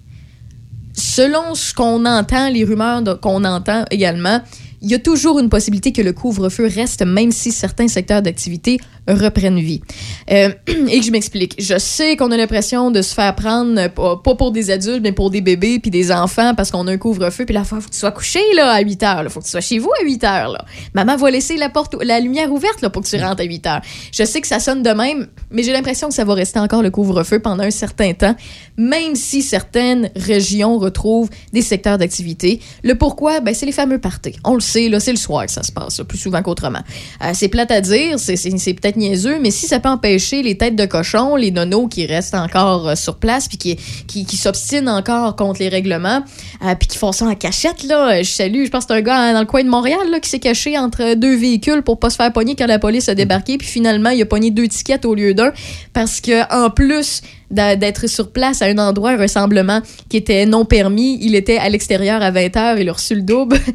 selon 0.93 1.55
ce 1.55 1.73
qu'on 1.73 2.05
entend, 2.05 2.49
les 2.49 2.63
rumeurs 2.63 3.01
qu'on 3.19 3.43
entend 3.43 3.85
également, 3.89 4.41
il 4.83 4.91
y 4.91 4.95
a 4.95 4.99
toujours 4.99 5.39
une 5.39 5.49
possibilité 5.49 5.93
que 5.93 6.01
le 6.01 6.11
couvre-feu 6.11 6.67
reste, 6.67 7.03
même 7.05 7.31
si 7.31 7.51
certains 7.51 7.87
secteurs 7.87 8.21
d'activité 8.21 8.79
reprennent 9.07 9.59
vie. 9.59 9.81
Euh, 10.29 10.51
et 10.67 10.99
que 10.99 11.05
je 11.05 11.11
m'explique. 11.11 11.55
Je 11.57 11.77
sais 11.77 12.15
qu'on 12.17 12.31
a 12.31 12.37
l'impression 12.37 12.91
de 12.91 13.01
se 13.01 13.13
faire 13.13 13.33
prendre, 13.35 13.79
euh, 13.79 13.87
pas 13.87 14.35
pour 14.35 14.51
des 14.51 14.71
adultes, 14.71 15.01
mais 15.01 15.11
pour 15.11 15.29
des 15.29 15.41
bébés 15.41 15.79
puis 15.79 15.91
des 15.91 16.11
enfants, 16.11 16.53
parce 16.55 16.69
qu'on 16.71 16.87
a 16.87 16.91
un 16.91 16.97
couvre-feu, 16.97 17.45
puis 17.45 17.53
la 17.53 17.63
fois, 17.63 17.79
faut 17.79 17.87
que 17.87 17.93
tu 17.93 17.99
sois 17.99 18.11
couché 18.11 18.41
là, 18.55 18.71
à 18.71 18.81
8 18.81 19.03
heures. 19.03 19.23
Il 19.23 19.29
faut 19.29 19.39
que 19.39 19.45
tu 19.45 19.51
sois 19.51 19.61
chez 19.61 19.79
vous 19.79 19.91
à 20.01 20.03
8 20.03 20.23
heures. 20.25 20.49
Là. 20.49 20.65
Maman 20.93 21.15
va 21.15 21.31
laisser 21.31 21.55
la 21.55 21.69
porte, 21.69 21.95
la 22.01 22.19
lumière 22.19 22.51
ouverte 22.51 22.81
là, 22.81 22.89
pour 22.89 23.03
que 23.03 23.07
tu 23.07 23.15
rentres 23.15 23.41
à 23.41 23.45
8 23.45 23.67
heures. 23.67 23.81
Je 24.11 24.23
sais 24.23 24.41
que 24.41 24.47
ça 24.47 24.59
sonne 24.59 24.83
de 24.83 24.91
même, 24.91 25.27
mais 25.49 25.63
j'ai 25.63 25.71
l'impression 25.71 26.09
que 26.09 26.13
ça 26.13 26.25
va 26.25 26.33
rester 26.33 26.59
encore 26.59 26.81
le 26.81 26.91
couvre-feu 26.91 27.39
pendant 27.39 27.63
un 27.63 27.71
certain 27.71 28.13
temps, 28.13 28.35
même 28.77 29.15
si 29.15 29.41
certaines 29.41 30.11
régions 30.15 30.77
retrouvent 30.77 31.29
des 31.53 31.61
secteurs 31.61 31.97
d'activité. 31.97 32.59
Le 32.83 32.95
pourquoi, 32.95 33.39
ben, 33.39 33.53
c'est 33.53 33.65
les 33.65 33.71
fameux 33.71 33.99
parties. 33.99 34.35
On 34.43 34.55
le 34.55 34.61
sait, 34.61 34.72
là, 34.75 34.99
c'est 34.99 35.11
le 35.11 35.17
soir 35.17 35.45
que 35.45 35.51
ça 35.51 35.63
se 35.63 35.71
passe, 35.71 36.01
plus 36.07 36.17
souvent 36.17 36.41
qu'autrement. 36.41 36.81
Euh, 37.21 37.31
c'est 37.33 37.47
plate 37.47 37.71
à 37.71 37.81
dire, 37.81 38.19
c'est, 38.19 38.35
peut-être 38.73 38.97
niaiseux, 38.97 39.39
mais 39.39 39.51
si 39.51 39.67
ça 39.67 39.79
peut 39.79 39.89
empêcher 39.89 40.41
les 40.43 40.57
têtes 40.57 40.75
de 40.75 40.85
cochon, 40.85 41.35
les 41.35 41.51
nonos 41.51 41.87
qui 41.87 42.05
restent 42.05 42.35
encore 42.35 42.89
euh, 42.89 42.95
sur 42.95 43.17
place, 43.17 43.47
puis 43.47 43.57
qui, 43.57 44.37
s'obstinent 44.37 44.89
encore 44.89 45.35
contre 45.35 45.59
les 45.59 45.69
règlements, 45.69 46.23
euh, 46.65 46.75
puis 46.75 46.87
qui 46.87 46.97
font 46.97 47.11
ça 47.11 47.25
en 47.25 47.35
cachette, 47.35 47.83
là, 47.83 48.21
je 48.21 48.31
salue, 48.31 48.65
je 48.65 48.69
pense 48.69 48.85
que 48.85 48.93
c'est 48.93 48.99
un 48.99 49.01
gars 49.01 49.33
dans 49.33 49.39
le 49.39 49.45
coin 49.45 49.63
de 49.63 49.69
Montréal, 49.69 49.99
qui 50.21 50.29
s'est 50.29 50.39
caché 50.39 50.77
entre 50.77 51.15
deux 51.15 51.35
véhicules 51.35 51.81
pour 51.81 51.99
pas 51.99 52.09
se 52.09 52.15
faire 52.15 52.31
pogner 52.31 52.55
quand 52.55 52.67
la 52.67 52.79
police 52.79 53.09
a 53.09 53.15
débarqué, 53.15 53.57
puis 53.57 53.67
finalement, 53.67 54.09
il 54.09 54.21
a 54.21 54.25
pogné 54.25 54.51
deux 54.51 54.67
tickets 54.67 55.05
au 55.05 55.15
lieu 55.15 55.33
d'un, 55.33 55.51
parce 55.93 56.21
que 56.21 56.43
en 56.53 56.69
plus 56.69 57.21
d'être 57.53 58.07
sur 58.07 58.31
place 58.31 58.61
à 58.61 58.65
un 58.65 58.77
endroit, 58.77 59.11
un 59.11 59.17
rassemblement 59.17 59.81
qui 60.09 60.17
était 60.17 60.45
non 60.45 60.65
permis. 60.65 61.17
Il 61.21 61.35
était 61.35 61.57
à 61.57 61.69
l'extérieur 61.69 62.21
à 62.21 62.31
20h, 62.31 62.77
il 62.79 62.89
a 62.89 62.93
reçu 62.93 63.15
le 63.15 63.21
double. 63.21 63.57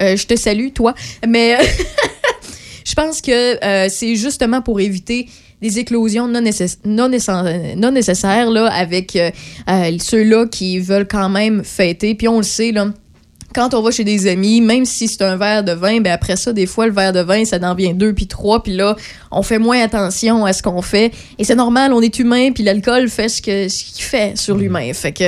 Euh, 0.00 0.16
je 0.16 0.26
te 0.26 0.34
salue, 0.34 0.70
toi. 0.74 0.92
Mais 1.24 1.56
je 2.84 2.94
pense 2.94 3.20
que 3.20 3.64
euh, 3.64 3.86
c'est 3.88 4.16
justement 4.16 4.60
pour 4.60 4.80
éviter 4.80 5.28
des 5.62 5.78
éclosions 5.78 6.26
non, 6.26 6.40
nécess- 6.40 6.78
non, 6.84 7.08
non 7.76 7.90
nécessaires 7.92 8.50
là, 8.50 8.66
avec 8.66 9.16
euh, 9.16 9.30
euh, 9.68 9.96
ceux-là 9.98 10.46
qui 10.46 10.78
veulent 10.78 11.06
quand 11.06 11.28
même 11.28 11.64
fêter. 11.64 12.14
Puis 12.14 12.28
on 12.28 12.38
le 12.38 12.42
sait, 12.42 12.72
là, 12.72 12.88
quand 13.54 13.74
on 13.74 13.82
va 13.82 13.90
chez 13.90 14.04
des 14.04 14.26
amis, 14.26 14.60
même 14.60 14.84
si 14.84 15.08
c'est 15.08 15.22
un 15.22 15.36
verre 15.36 15.62
de 15.62 15.72
vin, 15.72 16.00
ben 16.00 16.12
après 16.12 16.36
ça, 16.36 16.52
des 16.52 16.66
fois, 16.66 16.86
le 16.86 16.92
verre 16.92 17.12
de 17.12 17.20
vin, 17.20 17.44
ça 17.44 17.58
en 17.62 17.74
vient 17.74 17.92
deux 17.92 18.12
puis 18.12 18.26
trois, 18.26 18.62
puis 18.62 18.72
là, 18.72 18.96
on 19.30 19.42
fait 19.42 19.58
moins 19.58 19.80
attention 19.80 20.44
à 20.44 20.52
ce 20.52 20.62
qu'on 20.62 20.82
fait. 20.82 21.12
Et 21.38 21.44
c'est 21.44 21.54
normal, 21.54 21.92
on 21.92 22.00
est 22.00 22.18
humain, 22.18 22.50
puis 22.52 22.64
l'alcool 22.64 23.08
fait 23.08 23.28
ce 23.28 23.40
que 23.40 23.68
ce 23.68 23.84
qu'il 23.84 24.04
fait 24.04 24.36
sur 24.36 24.56
l'humain. 24.56 24.92
Fait 24.92 25.12
que 25.12 25.24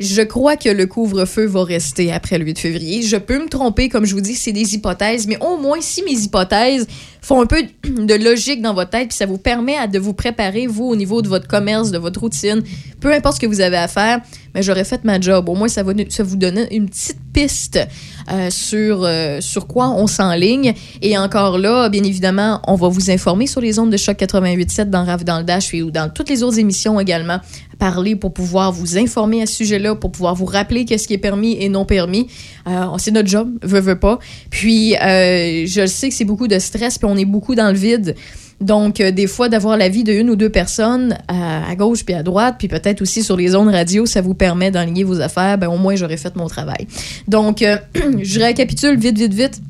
Je 0.00 0.22
crois 0.22 0.56
que 0.56 0.68
le 0.68 0.86
couvre-feu 0.86 1.46
va 1.46 1.64
rester 1.64 2.12
après 2.12 2.38
le 2.38 2.44
8 2.44 2.58
février. 2.58 3.02
Je 3.02 3.16
peux 3.16 3.42
me 3.42 3.48
tromper, 3.48 3.88
comme 3.88 4.04
je 4.04 4.14
vous 4.14 4.20
dis, 4.20 4.34
c'est 4.34 4.52
des 4.52 4.74
hypothèses, 4.74 5.26
mais 5.26 5.38
au 5.42 5.56
moins 5.56 5.78
si 5.80 6.02
mes 6.04 6.12
hypothèses 6.12 6.86
font 7.20 7.40
un 7.40 7.46
peu 7.46 7.62
de 7.82 8.14
logique 8.14 8.62
dans 8.62 8.74
votre 8.74 8.90
tête, 8.90 9.08
puis 9.08 9.16
ça 9.16 9.26
vous 9.26 9.38
permet 9.38 9.88
de 9.88 9.98
vous 9.98 10.12
préparer, 10.14 10.66
vous, 10.66 10.84
au 10.84 10.96
niveau 10.96 11.20
de 11.20 11.28
votre 11.28 11.48
commerce, 11.48 11.90
de 11.90 11.98
votre 11.98 12.20
routine, 12.20 12.62
peu 13.00 13.12
importe 13.12 13.36
ce 13.36 13.40
que 13.40 13.46
vous 13.46 13.60
avez 13.60 13.76
à 13.76 13.88
faire, 13.88 14.20
mais 14.54 14.62
j'aurais 14.62 14.84
fait 14.84 15.02
ma 15.04 15.20
job. 15.20 15.48
Au 15.48 15.54
moins, 15.54 15.68
ça 15.68 15.82
va 15.82 15.92
ça 16.08 16.22
vous 16.22 16.36
donner 16.36 16.72
une 16.74 16.88
petite 16.88 17.18
piste 17.32 17.80
euh, 18.30 18.50
sur, 18.50 19.04
euh, 19.04 19.40
sur 19.40 19.66
quoi 19.66 19.90
on 19.90 20.06
s'enligne. 20.06 20.74
Et 21.02 21.16
encore 21.16 21.58
là, 21.58 21.88
bien 21.88 22.02
évidemment, 22.02 22.60
on 22.66 22.74
va 22.74 22.88
vous 22.88 23.10
informer 23.10 23.46
sur 23.46 23.60
les 23.60 23.78
ondes 23.78 23.90
de 23.90 23.96
choc 23.96 24.18
88.7 24.18 24.90
dans 24.90 25.04
RAF 25.04 25.24
dans 25.24 25.38
le 25.38 25.44
Dash 25.44 25.72
et 25.74 25.82
ou 25.82 25.90
dans 25.90 26.10
toutes 26.10 26.28
les 26.28 26.42
autres 26.42 26.58
émissions 26.58 27.00
également. 27.00 27.38
Parler 27.78 28.16
pour 28.16 28.34
pouvoir 28.34 28.72
vous 28.72 28.98
informer 28.98 29.42
à 29.42 29.46
ce 29.46 29.54
sujet-là, 29.54 29.94
pour 29.94 30.10
pouvoir 30.10 30.34
vous 30.34 30.46
rappeler 30.46 30.84
qu'est-ce 30.84 31.06
qui 31.06 31.14
est 31.14 31.18
permis 31.18 31.56
et 31.60 31.68
non 31.68 31.84
permis. 31.84 32.26
Euh, 32.66 32.86
c'est 32.98 33.12
notre 33.12 33.28
job, 33.28 33.50
veut, 33.62 33.80
veut 33.80 33.98
pas. 33.98 34.18
Puis, 34.50 34.92
je 34.92 35.84
sais 35.86 36.08
que 36.08 36.14
c'est 36.14 36.24
beaucoup 36.24 36.48
de 36.48 36.58
stress, 36.58 36.98
puis 36.98 37.08
on 37.10 37.16
est 37.16 37.24
beaucoup 37.24 37.54
dans 37.54 37.68
le 37.68 37.78
vide. 37.78 38.14
Donc, 38.60 39.00
euh, 39.00 39.10
des 39.12 39.26
fois, 39.26 39.48
d'avoir 39.48 39.76
l'avis 39.76 40.04
de 40.04 40.12
une 40.12 40.30
ou 40.30 40.36
deux 40.36 40.50
personnes 40.50 41.16
à, 41.28 41.74
gauche 41.76 42.04
puis 42.04 42.14
à 42.14 42.22
droite, 42.22 42.56
puis 42.58 42.68
peut-être 42.68 43.02
aussi 43.02 43.22
sur 43.22 43.36
les 43.36 43.48
zones 43.48 43.68
radio, 43.68 44.04
ça 44.04 44.20
vous 44.20 44.34
permet 44.34 44.70
d'enligner 44.70 45.04
vos 45.04 45.20
affaires. 45.20 45.58
Ben, 45.58 45.68
au 45.68 45.76
moins, 45.76 45.94
j'aurais 45.94 46.16
fait 46.16 46.34
mon 46.34 46.48
travail. 46.48 46.86
Donc, 47.28 47.62
euh, 47.62 47.76
je 48.22 48.40
récapitule 48.40 48.98
vite, 48.98 49.18
vite, 49.18 49.34
vite. 49.34 49.60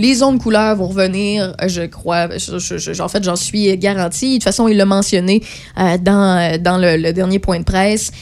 Les 0.00 0.14
zones 0.14 0.38
couleurs 0.38 0.76
vont 0.76 0.86
revenir, 0.86 1.56
je 1.66 1.82
crois. 1.82 2.28
en 2.28 3.08
fait, 3.08 3.24
j'en 3.24 3.34
suis 3.34 3.76
garantie. 3.78 4.28
De 4.28 4.34
toute 4.34 4.44
façon, 4.44 4.68
il 4.68 4.76
l'a 4.76 4.84
mentionné 4.84 5.42
euh, 5.76 5.98
dans, 5.98 6.56
dans 6.62 6.78
le, 6.78 7.10
dernier 7.10 7.40
point 7.40 7.58
de 7.58 7.64
presse. 7.64 8.12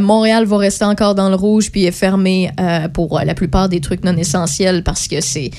Montréal 0.00 0.44
va 0.46 0.56
rester 0.56 0.84
encore 0.86 1.14
dans 1.14 1.28
le 1.28 1.36
rouge 1.36 1.70
puis 1.70 1.84
est 1.84 1.92
fermé 1.92 2.50
pour 2.94 3.20
la 3.24 3.34
plupart 3.34 3.68
des 3.68 3.80
trucs 3.80 4.02
non 4.02 4.16
essentiels 4.16 4.82
parce 4.82 5.06
que 5.06 5.20
c'est 5.20 5.52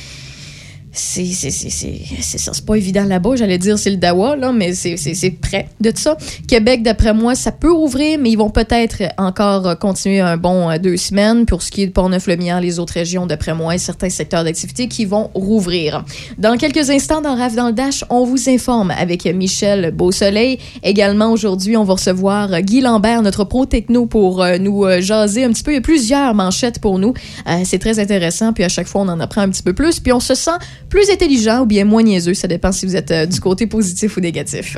c'est 0.93 1.31
ça, 1.33 2.51
c'est 2.53 2.65
pas 2.65 2.75
évident 2.75 3.05
là-bas. 3.05 3.37
J'allais 3.37 3.57
dire 3.57 3.79
c'est 3.79 3.91
le 3.91 3.97
Dawa, 3.97 4.35
là, 4.35 4.51
mais 4.51 4.73
c'est 4.73 5.31
près 5.41 5.69
de 5.79 5.91
ça. 5.95 6.17
Québec, 6.47 6.83
d'après 6.83 7.13
moi, 7.13 7.33
ça 7.35 7.53
peut 7.53 7.71
rouvrir, 7.71 8.19
mais 8.19 8.29
ils 8.29 8.35
vont 8.35 8.49
peut-être 8.49 9.03
encore 9.17 9.77
continuer 9.79 10.19
un 10.19 10.35
bon 10.35 10.69
euh, 10.69 10.77
deux 10.77 10.97
semaines. 10.97 11.45
Pour 11.45 11.61
ce 11.61 11.71
qui 11.71 11.83
est 11.83 11.87
de 11.87 11.91
Port-Neuf-le-Mien, 11.91 12.59
les 12.59 12.79
autres 12.79 12.93
régions, 12.93 13.25
d'après 13.25 13.53
moi, 13.53 13.75
et 13.75 13.77
certains 13.77 14.09
secteurs 14.09 14.43
d'activité 14.43 14.87
qui 14.87 15.05
vont 15.05 15.29
rouvrir. 15.33 16.03
Dans 16.37 16.57
quelques 16.57 16.89
instants, 16.89 17.21
dans 17.21 17.35
Rave 17.35 17.55
dans 17.55 17.67
le 17.67 17.73
Dash, 17.73 18.03
on 18.09 18.25
vous 18.25 18.49
informe 18.49 18.91
avec 18.91 19.25
Michel 19.25 19.91
Beausoleil. 19.91 20.59
Également, 20.83 21.31
aujourd'hui, 21.31 21.77
on 21.77 21.85
va 21.85 21.93
recevoir 21.93 22.61
Guy 22.61 22.81
Lambert, 22.81 23.21
notre 23.21 23.45
pro 23.45 23.65
techno, 23.65 24.07
pour 24.07 24.43
euh, 24.43 24.57
nous 24.57 24.83
euh, 24.83 24.99
jaser 24.99 25.45
un 25.45 25.51
petit 25.51 25.63
peu. 25.63 25.71
Il 25.71 25.75
y 25.75 25.77
a 25.77 25.81
plusieurs 25.81 26.33
manchettes 26.33 26.79
pour 26.79 26.99
nous. 26.99 27.13
c'est 27.63 27.79
très 27.79 27.99
intéressant, 27.99 28.51
puis 28.51 28.65
à 28.65 28.69
chaque 28.69 28.87
fois, 28.87 29.01
on 29.01 29.07
en 29.07 29.19
apprend 29.21 29.41
un 29.41 29.49
petit 29.49 29.63
peu 29.63 29.73
plus. 29.73 30.01
Puis 30.01 30.11
on 30.11 30.19
se 30.19 30.35
sent 30.35 30.51
plus 30.91 31.09
intelligent 31.09 31.61
ou 31.61 31.65
bien 31.65 31.85
moins 31.85 32.03
niaiseux. 32.03 32.35
Ça 32.35 32.47
dépend 32.47 32.71
si 32.71 32.85
vous 32.85 32.95
êtes 32.95 33.09
euh, 33.09 33.25
du 33.25 33.39
côté 33.39 33.65
positif 33.65 34.17
ou 34.17 34.19
négatif. 34.19 34.77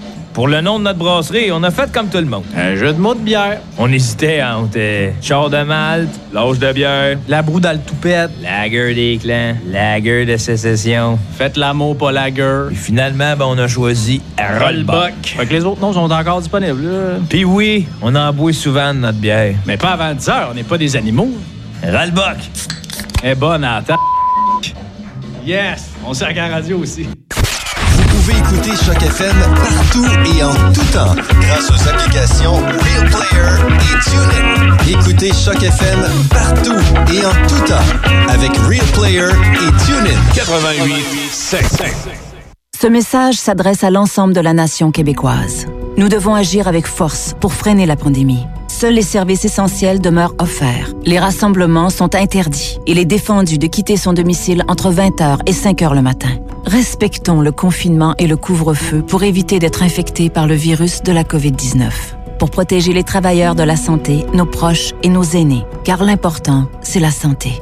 Pour 0.33 0.47
le 0.47 0.61
nom 0.61 0.79
de 0.79 0.85
notre 0.85 0.97
brasserie, 0.99 1.51
on 1.51 1.61
a 1.63 1.71
fait 1.71 1.91
comme 1.91 2.07
tout 2.07 2.17
le 2.17 2.25
monde. 2.25 2.45
Un 2.55 2.75
jeu 2.77 2.93
de 2.93 2.97
mots 2.99 3.13
de 3.13 3.19
bière. 3.19 3.59
On 3.77 3.91
hésitait 3.91 4.41
entre 4.41 4.79
char 5.21 5.49
de 5.49 5.61
malte, 5.63 6.09
l'âge 6.31 6.57
de 6.57 6.71
bière, 6.71 7.17
La 7.27 7.41
broue 7.41 7.59
dans 7.59 7.73
le 7.73 7.79
toupette. 7.79 8.31
lager 8.41 8.93
des 8.95 9.19
clans, 9.21 9.55
lager 9.67 10.25
de 10.25 10.37
sécession. 10.37 11.19
Faites 11.37 11.57
l'amour, 11.57 11.97
pas 11.97 12.13
la 12.13 12.31
gueule. 12.31 12.69
Et 12.71 12.75
finalement, 12.75 13.35
ben, 13.35 13.45
on 13.45 13.57
a 13.57 13.67
choisi 13.67 14.21
Rollbuck. 14.59 15.13
Fait 15.23 15.45
que 15.45 15.51
les 15.53 15.65
autres 15.65 15.81
noms 15.81 15.91
sont 15.93 16.09
encore 16.09 16.39
disponibles, 16.39 16.81
là. 16.85 17.17
Puis 17.27 17.43
oui, 17.43 17.85
on 18.01 18.15
en 18.15 18.31
boit 18.31 18.53
souvent 18.53 18.93
de 18.93 18.99
notre 18.99 19.17
bière. 19.19 19.55
Mais 19.65 19.75
pas 19.75 19.89
avant 19.91 20.13
10 20.13 20.29
heures, 20.29 20.47
on 20.51 20.55
n'est 20.55 20.63
pas 20.63 20.77
des 20.77 20.95
animaux. 20.95 21.29
Rollbuck. 21.83 22.37
Eh 23.23 23.35
bonne 23.35 23.67
ta- 23.85 23.97
Yes! 25.45 25.89
On 26.05 26.13
sert 26.13 26.29
à 26.29 26.33
la 26.33 26.47
radio 26.47 26.77
aussi. 26.77 27.05
Vous 28.21 28.27
pouvez 28.27 28.39
écouter 28.39 28.71
Choc 28.85 29.01
FM 29.01 29.35
partout 29.55 30.05
et 30.05 30.43
en 30.43 30.53
tout 30.71 30.85
temps 30.93 31.15
grâce 31.41 31.71
aux 31.71 31.89
applications 31.89 32.53
Real 32.53 33.09
Player 33.09 33.73
et 33.79 33.99
TuneIn. 34.03 34.77
Écoutez 34.87 35.31
Choc 35.33 35.63
FM 35.63 36.05
partout 36.29 36.77
et 37.11 37.25
en 37.25 37.31
tout 37.47 37.67
temps 37.67 38.29
avec 38.29 38.55
Real 38.57 38.85
Player 38.93 39.27
et 39.27 39.85
TuneIn. 39.85 40.19
88 40.35 41.03
7. 41.31 41.83
Ce 42.79 42.85
message 42.85 43.35
s'adresse 43.35 43.83
à 43.83 43.89
l'ensemble 43.89 44.35
de 44.35 44.41
la 44.41 44.53
nation 44.53 44.91
québécoise. 44.91 45.65
Nous 45.97 46.07
devons 46.07 46.35
agir 46.35 46.67
avec 46.67 46.85
force 46.85 47.33
pour 47.39 47.53
freiner 47.53 47.87
la 47.87 47.95
pandémie. 47.95 48.45
Seuls 48.81 48.95
les 48.95 49.03
services 49.03 49.45
essentiels 49.45 50.01
demeurent 50.01 50.33
offerts. 50.39 50.95
Les 51.05 51.19
rassemblements 51.19 51.91
sont 51.91 52.15
interdits. 52.15 52.79
Il 52.87 52.97
est 52.97 53.05
défendu 53.05 53.59
de 53.59 53.67
quitter 53.67 53.95
son 53.95 54.11
domicile 54.11 54.63
entre 54.67 54.91
20h 54.91 55.41
et 55.45 55.51
5h 55.51 55.93
le 55.93 56.01
matin. 56.01 56.31
Respectons 56.65 57.41
le 57.41 57.51
confinement 57.51 58.15
et 58.17 58.25
le 58.25 58.37
couvre-feu 58.37 59.03
pour 59.03 59.21
éviter 59.21 59.59
d'être 59.59 59.83
infectés 59.83 60.31
par 60.31 60.47
le 60.47 60.55
virus 60.55 61.03
de 61.03 61.11
la 61.11 61.23
COVID-19. 61.23 61.91
Pour 62.39 62.49
protéger 62.49 62.91
les 62.91 63.03
travailleurs 63.03 63.53
de 63.53 63.61
la 63.61 63.75
santé, 63.75 64.25
nos 64.33 64.47
proches 64.47 64.93
et 65.03 65.09
nos 65.09 65.25
aînés. 65.25 65.63
Car 65.83 66.03
l'important, 66.03 66.65
c'est 66.81 66.99
la 66.99 67.11
santé. 67.11 67.61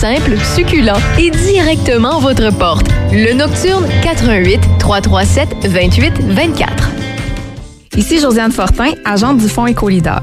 Simple, 0.00 0.36
succulent 0.54 0.92
et 1.18 1.28
directement 1.32 2.18
à 2.18 2.20
votre 2.20 2.56
porte. 2.56 2.86
Le 3.10 3.34
Nocturne 3.34 3.84
88 4.04 4.60
337 4.78 5.66
28 5.66 6.12
24. 6.20 6.90
Ici 7.96 8.20
Josiane 8.20 8.52
Fortin, 8.52 8.92
agente 9.04 9.38
du 9.38 9.48
Fonds 9.48 9.66
Écolideur. 9.66 10.22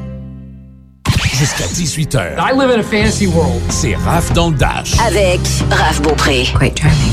Jusqu'à 1.41 1.65
18h. 1.65 2.37
I 2.37 2.53
live 2.53 2.69
in 2.69 2.81
a 2.81 2.83
fantasy 2.83 3.25
world. 3.25 3.59
C'est 3.69 3.95
Raph 3.95 4.31
dans 4.33 4.51
le 4.51 4.55
Dash. 4.55 4.93
Avec 4.99 5.39
Raph 5.71 5.99
Beaupré. 6.03 6.43
Quite 6.55 6.79
charming. 6.79 7.11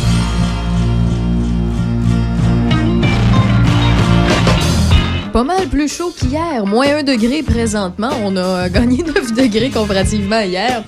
Pas 5.32 5.44
mal 5.44 5.66
plus 5.68 5.88
chaud 5.88 6.12
qu'hier. 6.14 6.66
Moins 6.66 6.98
1 6.98 7.02
degré 7.04 7.42
présentement. 7.42 8.10
On 8.22 8.36
a 8.36 8.68
gagné 8.68 9.02
9 9.14 9.32
degrés 9.32 9.70
comparativement 9.70 10.36
à 10.36 10.44
hier. 10.44 10.84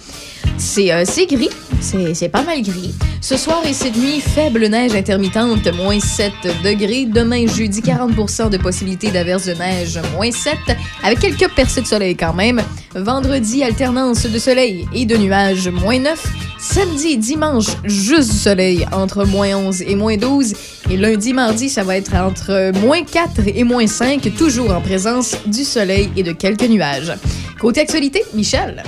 C'est 0.59 0.92
euh, 0.92 1.05
c'est 1.07 1.24
gris. 1.24 1.48
C'est 1.80 2.28
pas 2.28 2.42
mal 2.42 2.62
gris. 2.62 2.94
Ce 3.20 3.36
soir 3.36 3.62
et 3.66 3.72
cette 3.72 3.96
nuit, 3.96 4.20
faible 4.20 4.66
neige 4.66 4.94
intermittente, 4.94 5.66
moins 5.74 5.98
7 5.98 6.32
degrés. 6.62 7.06
Demain, 7.06 7.46
jeudi, 7.46 7.80
40% 7.80 8.50
de 8.50 8.58
possibilité 8.58 9.10
d'averse 9.10 9.46
de 9.46 9.54
neige, 9.54 9.98
moins 10.14 10.30
7, 10.30 10.54
avec 11.02 11.20
quelques 11.20 11.48
percées 11.54 11.80
de 11.80 11.86
soleil 11.86 12.16
quand 12.16 12.34
même. 12.34 12.62
Vendredi, 12.94 13.64
alternance 13.64 14.26
de 14.26 14.38
soleil 14.38 14.86
et 14.94 15.06
de 15.06 15.16
nuages, 15.16 15.68
moins 15.68 15.98
9. 15.98 16.22
Samedi 16.58 17.16
dimanche, 17.16 17.68
juste 17.84 18.30
du 18.30 18.38
soleil, 18.38 18.86
entre 18.92 19.24
moins 19.24 19.56
11 19.56 19.82
et 19.82 19.94
moins 19.94 20.18
12. 20.18 20.52
Et 20.90 20.96
lundi, 20.98 21.32
mardi, 21.32 21.70
ça 21.70 21.82
va 21.82 21.96
être 21.96 22.14
entre 22.14 22.72
moins 22.84 23.02
4 23.02 23.40
et 23.46 23.64
moins 23.64 23.86
5, 23.86 24.30
toujours 24.36 24.70
en 24.70 24.82
présence 24.82 25.36
du 25.46 25.64
soleil 25.64 26.10
et 26.16 26.22
de 26.22 26.32
quelques 26.32 26.68
nuages. 26.68 27.12
Côté 27.58 27.80
actualité, 27.80 28.22
Michel. 28.34 28.82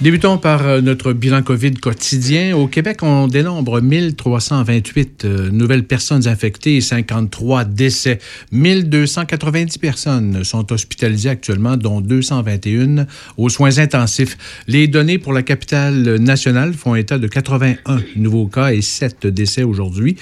Débutons 0.00 0.38
par 0.38 0.64
euh, 0.64 0.80
notre 0.80 1.12
bilan 1.12 1.42
COVID 1.42 1.74
quotidien. 1.74 2.56
Au 2.56 2.68
Québec, 2.68 3.02
on 3.02 3.26
dénombre 3.26 3.80
1328 3.80 5.24
euh, 5.24 5.50
nouvelles 5.50 5.82
personnes 5.82 6.28
infectées 6.28 6.76
et 6.76 6.80
53 6.80 7.64
décès. 7.64 8.20
1290 8.52 9.78
personnes 9.78 10.44
sont 10.44 10.72
hospitalisées 10.72 11.30
actuellement, 11.30 11.76
dont 11.76 12.00
221 12.00 13.06
aux 13.38 13.48
soins 13.48 13.78
intensifs. 13.78 14.38
Les 14.68 14.86
données 14.86 15.18
pour 15.18 15.32
la 15.32 15.42
capitale 15.42 16.14
nationale 16.20 16.74
font 16.74 16.94
état 16.94 17.18
de 17.18 17.26
81 17.26 17.98
nouveaux 18.14 18.46
cas 18.46 18.70
et 18.70 18.82
7 18.82 19.26
décès 19.26 19.64
aujourd'hui, 19.64 20.14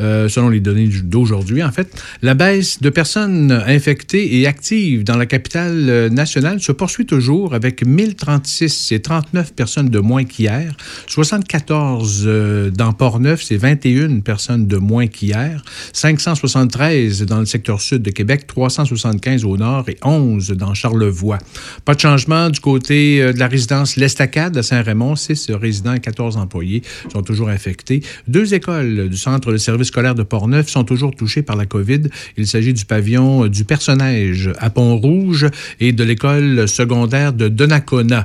euh, 0.00 0.30
selon 0.30 0.48
les 0.48 0.60
données 0.60 0.88
d'aujourd'hui. 1.04 1.62
En 1.62 1.70
fait, 1.70 2.02
la 2.22 2.32
baisse 2.32 2.80
de 2.80 2.88
personnes 2.88 3.52
infectées 3.52 4.38
et 4.40 4.46
actives 4.46 5.04
dans 5.04 5.18
la 5.18 5.26
capitale 5.26 6.08
nationale 6.08 6.60
se 6.60 6.72
poursuit 6.72 7.04
toujours 7.04 7.52
avec 7.52 7.84
1036 7.84 8.92
et 8.92 9.00
39 9.22 9.52
personnes 9.54 9.88
de 9.88 9.98
moins 9.98 10.24
qu'hier. 10.24 10.76
74 11.08 12.22
euh, 12.26 12.70
dans 12.70 12.92
Port-Neuf, 12.92 13.42
c'est 13.42 13.56
21 13.56 14.20
personnes 14.20 14.68
de 14.68 14.76
moins 14.76 15.08
qu'hier. 15.08 15.64
573 15.92 17.22
dans 17.22 17.40
le 17.40 17.46
secteur 17.46 17.80
sud 17.80 18.02
de 18.02 18.10
Québec, 18.10 18.46
375 18.46 19.44
au 19.44 19.56
nord 19.56 19.88
et 19.88 19.96
11 20.04 20.50
dans 20.52 20.72
Charlevoix. 20.74 21.38
Pas 21.84 21.94
de 21.94 22.00
changement 22.00 22.48
du 22.48 22.60
côté 22.60 23.20
euh, 23.20 23.32
de 23.32 23.40
la 23.40 23.48
résidence 23.48 23.96
L'Estacade 23.96 24.56
à 24.56 24.62
Saint-Raymond. 24.62 25.16
6 25.16 25.50
résidents 25.52 25.94
et 25.94 26.00
14 26.00 26.36
employés 26.36 26.82
sont 27.12 27.22
toujours 27.22 27.48
infectés. 27.48 28.02
Deux 28.28 28.54
écoles 28.54 29.08
du 29.08 29.16
centre 29.16 29.50
de 29.50 29.56
service 29.56 29.88
scolaire 29.88 30.14
de 30.14 30.22
Port-Neuf 30.22 30.68
sont 30.68 30.84
toujours 30.84 31.14
touchées 31.14 31.42
par 31.42 31.56
la 31.56 31.66
COVID. 31.66 32.02
Il 32.36 32.46
s'agit 32.46 32.72
du 32.72 32.84
pavillon 32.84 33.44
euh, 33.44 33.48
du 33.48 33.64
Personnage 33.64 34.52
à 34.58 34.70
Pont-Rouge 34.70 35.48
et 35.80 35.92
de 35.92 36.04
l'école 36.04 36.68
secondaire 36.68 37.32
de 37.32 37.48
Donnacona. 37.48 38.24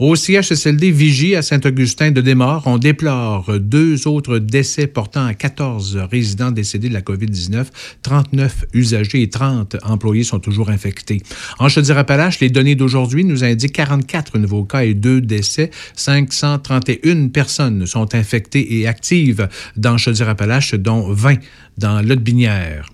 Au 0.00 0.16
CHSLD 0.32 0.92
Vigie 0.92 1.36
à 1.36 1.42
Saint-Augustin 1.42 2.10
de 2.10 2.22
Desmaures, 2.22 2.62
on 2.64 2.78
déplore 2.78 3.58
deux 3.60 4.08
autres 4.08 4.38
décès 4.38 4.86
portant 4.86 5.26
à 5.26 5.34
14 5.34 5.98
résidents 6.10 6.50
décédés 6.50 6.88
de 6.88 6.94
la 6.94 7.02
COVID-19. 7.02 7.66
39 8.02 8.64
usagers 8.72 9.20
et 9.20 9.28
30 9.28 9.76
employés 9.82 10.24
sont 10.24 10.38
toujours 10.38 10.70
infectés. 10.70 11.20
En 11.58 11.68
Chaudière-Appalaches, 11.68 12.40
les 12.40 12.48
données 12.48 12.76
d'aujourd'hui 12.76 13.26
nous 13.26 13.44
indiquent 13.44 13.74
44 13.74 14.38
nouveaux 14.38 14.64
cas 14.64 14.84
et 14.84 14.94
2 14.94 15.20
décès. 15.20 15.70
531 15.96 17.28
personnes 17.28 17.84
sont 17.84 18.14
infectées 18.14 18.78
et 18.78 18.86
actives 18.86 19.48
dans 19.76 19.98
Chaudière-Appalaches, 19.98 20.76
dont 20.76 21.12
20 21.12 21.40
dans 21.76 22.00
l'Aude-Binière. 22.00 22.91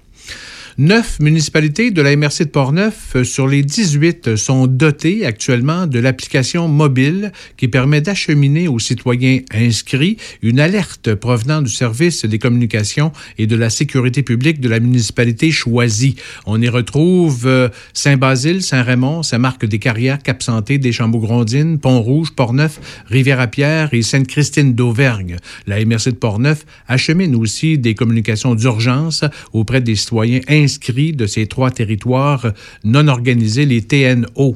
Neuf 0.81 1.19
municipalités 1.19 1.91
de 1.91 2.01
la 2.03 2.15
MRC 2.15 2.45
de 2.45 2.51
Portneuf 2.51 3.17
euh, 3.17 3.25
sur 3.25 3.49
les 3.49 3.65
18 3.65 4.37
sont 4.37 4.69
dotées 4.69 5.27
actuellement 5.27 5.89
de 5.89 5.99
l'application 5.99 6.69
mobile 6.69 7.33
qui 7.57 7.67
permet 7.67 8.01
d'acheminer 8.01 8.69
aux 8.69 8.79
citoyens 8.79 9.41
inscrits 9.53 10.19
une 10.41 10.61
alerte 10.61 11.17
provenant 11.17 11.63
du 11.63 11.73
service 11.73 12.25
des 12.25 12.39
communications 12.39 13.11
et 13.39 13.49
de 13.49 13.57
la 13.57 13.71
sécurité 13.71 14.23
publique 14.23 14.61
de 14.61 14.69
la 14.69 14.79
municipalité 14.79 15.51
choisie. 15.51 16.15
On 16.47 16.63
y 16.63 16.69
retrouve 16.69 17.49
euh, 17.49 17.71
Saint-Basile, 17.93 18.63
Saint-Raymond, 18.63 19.25
Saint-Marc-des-Carrières, 19.25 20.23
Cap-Santé, 20.23 20.79
Deschambault-Grondines, 20.79 21.81
Pont-Rouge, 21.81 22.31
Portneuf, 22.37 22.79
Rivière-à-Pierre 23.09 23.89
et 23.91 24.03
Sainte-Christine 24.03 24.77
d'Auvergne. 24.77 25.39
La 25.67 25.85
MRC 25.85 26.11
de 26.11 26.19
Portneuf 26.19 26.65
achemine 26.87 27.35
aussi 27.35 27.79
des 27.79 27.97
communications 27.97 28.55
d'urgence 28.55 29.25
auprès 29.53 29.81
des 29.81 29.97
citoyens 29.97 30.39
inscrits 30.49 30.68
de 31.17 31.27
ces 31.27 31.47
trois 31.47 31.71
territoires 31.71 32.53
non 32.85 33.09
organisés, 33.09 33.67
les 33.67 33.83
TNO. 33.83 34.55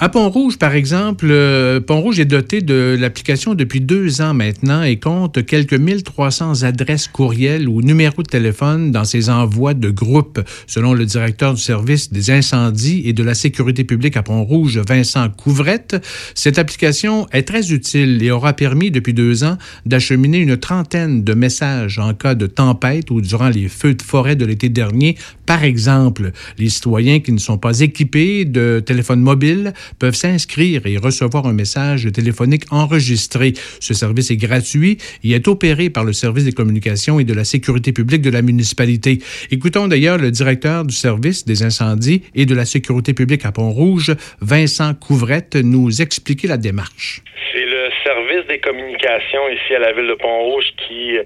À 0.00 0.08
Pont-Rouge, 0.08 0.58
par 0.58 0.76
exemple, 0.76 1.26
euh, 1.28 1.80
Pont-Rouge 1.80 2.20
est 2.20 2.24
doté 2.24 2.60
de 2.60 2.96
l'application 2.96 3.56
depuis 3.56 3.80
deux 3.80 4.20
ans 4.20 4.32
maintenant 4.32 4.84
et 4.84 4.96
compte 5.00 5.44
quelques 5.44 5.74
1300 5.74 6.62
adresses 6.62 7.08
courriels 7.08 7.68
ou 7.68 7.82
numéros 7.82 8.22
de 8.22 8.28
téléphone 8.28 8.92
dans 8.92 9.02
ses 9.02 9.28
envois 9.28 9.74
de 9.74 9.90
groupe, 9.90 10.38
selon 10.68 10.94
le 10.94 11.04
directeur 11.04 11.52
du 11.52 11.60
service 11.60 12.12
des 12.12 12.30
incendies 12.30 13.02
et 13.06 13.12
de 13.12 13.24
la 13.24 13.34
sécurité 13.34 13.82
publique 13.82 14.16
à 14.16 14.22
Pont-Rouge, 14.22 14.78
Vincent 14.86 15.28
Couvrette. 15.30 16.00
Cette 16.36 16.60
application 16.60 17.26
est 17.32 17.42
très 17.42 17.72
utile 17.72 18.22
et 18.22 18.30
aura 18.30 18.52
permis 18.52 18.92
depuis 18.92 19.14
deux 19.14 19.42
ans 19.42 19.58
d'acheminer 19.84 20.38
une 20.38 20.56
trentaine 20.56 21.24
de 21.24 21.34
messages 21.34 21.98
en 21.98 22.14
cas 22.14 22.36
de 22.36 22.46
tempête 22.46 23.10
ou 23.10 23.20
durant 23.20 23.48
les 23.48 23.66
feux 23.66 23.94
de 23.94 24.02
forêt 24.02 24.36
de 24.36 24.46
l'été 24.46 24.68
dernier. 24.68 25.16
Par 25.44 25.64
exemple, 25.64 26.30
les 26.56 26.68
citoyens 26.68 27.18
qui 27.18 27.32
ne 27.32 27.38
sont 27.38 27.58
pas 27.58 27.80
équipés 27.80 28.44
de 28.44 28.80
téléphone 28.86 29.22
mobile 29.22 29.72
peuvent 29.98 30.14
s'inscrire 30.14 30.86
et 30.86 30.96
recevoir 30.96 31.46
un 31.46 31.52
message 31.52 32.08
téléphonique 32.12 32.64
enregistré. 32.70 33.52
Ce 33.80 33.94
service 33.94 34.30
est 34.30 34.36
gratuit 34.36 34.98
et 35.24 35.32
est 35.32 35.48
opéré 35.48 35.90
par 35.90 36.04
le 36.04 36.12
service 36.12 36.44
des 36.44 36.52
communications 36.52 37.20
et 37.20 37.24
de 37.24 37.34
la 37.34 37.44
sécurité 37.44 37.92
publique 37.92 38.22
de 38.22 38.30
la 38.30 38.42
municipalité. 38.42 39.18
Écoutons 39.50 39.88
d'ailleurs 39.88 40.18
le 40.18 40.30
directeur 40.30 40.84
du 40.84 40.94
service 40.94 41.44
des 41.44 41.62
incendies 41.62 42.22
et 42.34 42.46
de 42.46 42.54
la 42.54 42.64
sécurité 42.64 43.14
publique 43.14 43.44
à 43.44 43.52
Pont-Rouge, 43.52 44.14
Vincent 44.40 44.94
Couvrette, 44.94 45.56
nous 45.56 46.02
expliquer 46.02 46.48
la 46.48 46.56
démarche. 46.56 47.22
C'est 47.52 47.64
le 47.64 47.88
service 48.04 48.46
des 48.46 48.58
communications 48.58 49.48
ici 49.48 49.74
à 49.74 49.78
la 49.78 49.92
ville 49.92 50.06
de 50.06 50.14
Pont-Rouge 50.14 50.66
qui 50.86 51.16
euh, 51.16 51.22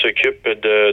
s'occupe 0.00 0.48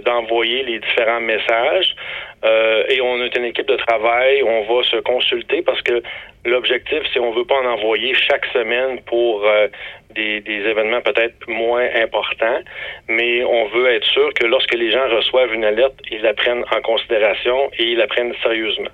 d'envoyer 0.05 0.63
les 0.63 0.79
différents 0.79 1.21
messages. 1.21 1.95
Euh, 2.43 2.83
et 2.89 3.01
on 3.01 3.23
est 3.23 3.35
une 3.35 3.45
équipe 3.45 3.67
de 3.67 3.77
travail, 3.77 4.43
on 4.43 4.61
va 4.63 4.83
se 4.83 4.97
consulter 4.97 5.61
parce 5.61 5.81
que 5.81 6.03
l'objectif, 6.45 6.99
c'est 7.13 7.19
on 7.19 7.31
veut 7.31 7.45
pas 7.45 7.59
en 7.61 7.65
envoyer 7.65 8.13
chaque 8.13 8.45
semaine 8.47 9.01
pour 9.01 9.45
euh, 9.45 9.67
des, 10.11 10.39
des, 10.41 10.61
événements 10.69 11.01
peut-être 11.01 11.35
moins 11.47 11.87
importants, 11.95 12.59
mais 13.07 13.43
on 13.43 13.67
veut 13.67 13.87
être 13.87 14.05
sûr 14.05 14.33
que 14.33 14.45
lorsque 14.45 14.73
les 14.73 14.91
gens 14.91 15.07
reçoivent 15.09 15.53
une 15.53 15.65
alerte, 15.65 15.95
ils 16.11 16.21
la 16.21 16.33
prennent 16.33 16.63
en 16.71 16.81
considération 16.81 17.69
et 17.77 17.83
ils 17.83 17.97
la 17.97 18.07
prennent 18.07 18.33
sérieusement. 18.41 18.91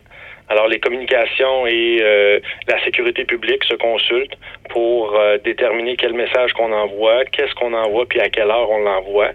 Alors, 0.52 0.68
les 0.68 0.82
communications 0.82 1.66
et 1.66 2.00
euh, 2.02 2.42
la 2.68 2.84
sécurité 2.84 3.24
publique 3.24 3.64
se 3.64 3.76
consultent 3.76 4.38
pour 4.70 5.16
euh, 5.16 5.38
déterminer 5.46 5.96
quel 5.96 6.14
message 6.14 6.52
qu'on 6.52 6.74
envoie, 6.74 7.24
qu'est-ce 7.32 7.56
qu'on 7.56 7.74
envoie, 7.74 8.06
puis 8.06 8.20
à 8.20 8.28
quelle 8.28 8.52
heure 8.52 8.70
on 8.70 8.80
l'envoie. 8.80 9.30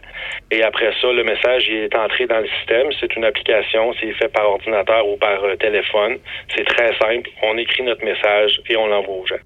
Et 0.51 0.63
après 0.63 0.93
ça, 1.01 1.11
le 1.11 1.25
message 1.25 1.71
est 1.71 1.95
entré 1.95 2.27
dans 2.27 2.41
le 2.41 2.49
système. 2.59 2.89
C'est 3.01 3.17
une 3.17 3.25
application, 3.25 3.95
c'est 3.99 4.13
fait 4.13 4.29
par 4.29 4.47
ordinateur 4.47 5.09
ou 5.09 5.17
par 5.17 5.43
euh, 5.43 5.57
téléphone. 5.57 6.19
C'est 6.55 6.65
très 6.65 6.93
simple. 6.99 7.31
On 7.43 7.57
écrit 7.57 7.83
notre 7.83 8.05
message 8.05 8.61
et 8.69 8.77
on 8.77 8.87
l'envoie 8.87 9.17
aux 9.17 9.27
gens. 9.27 9.41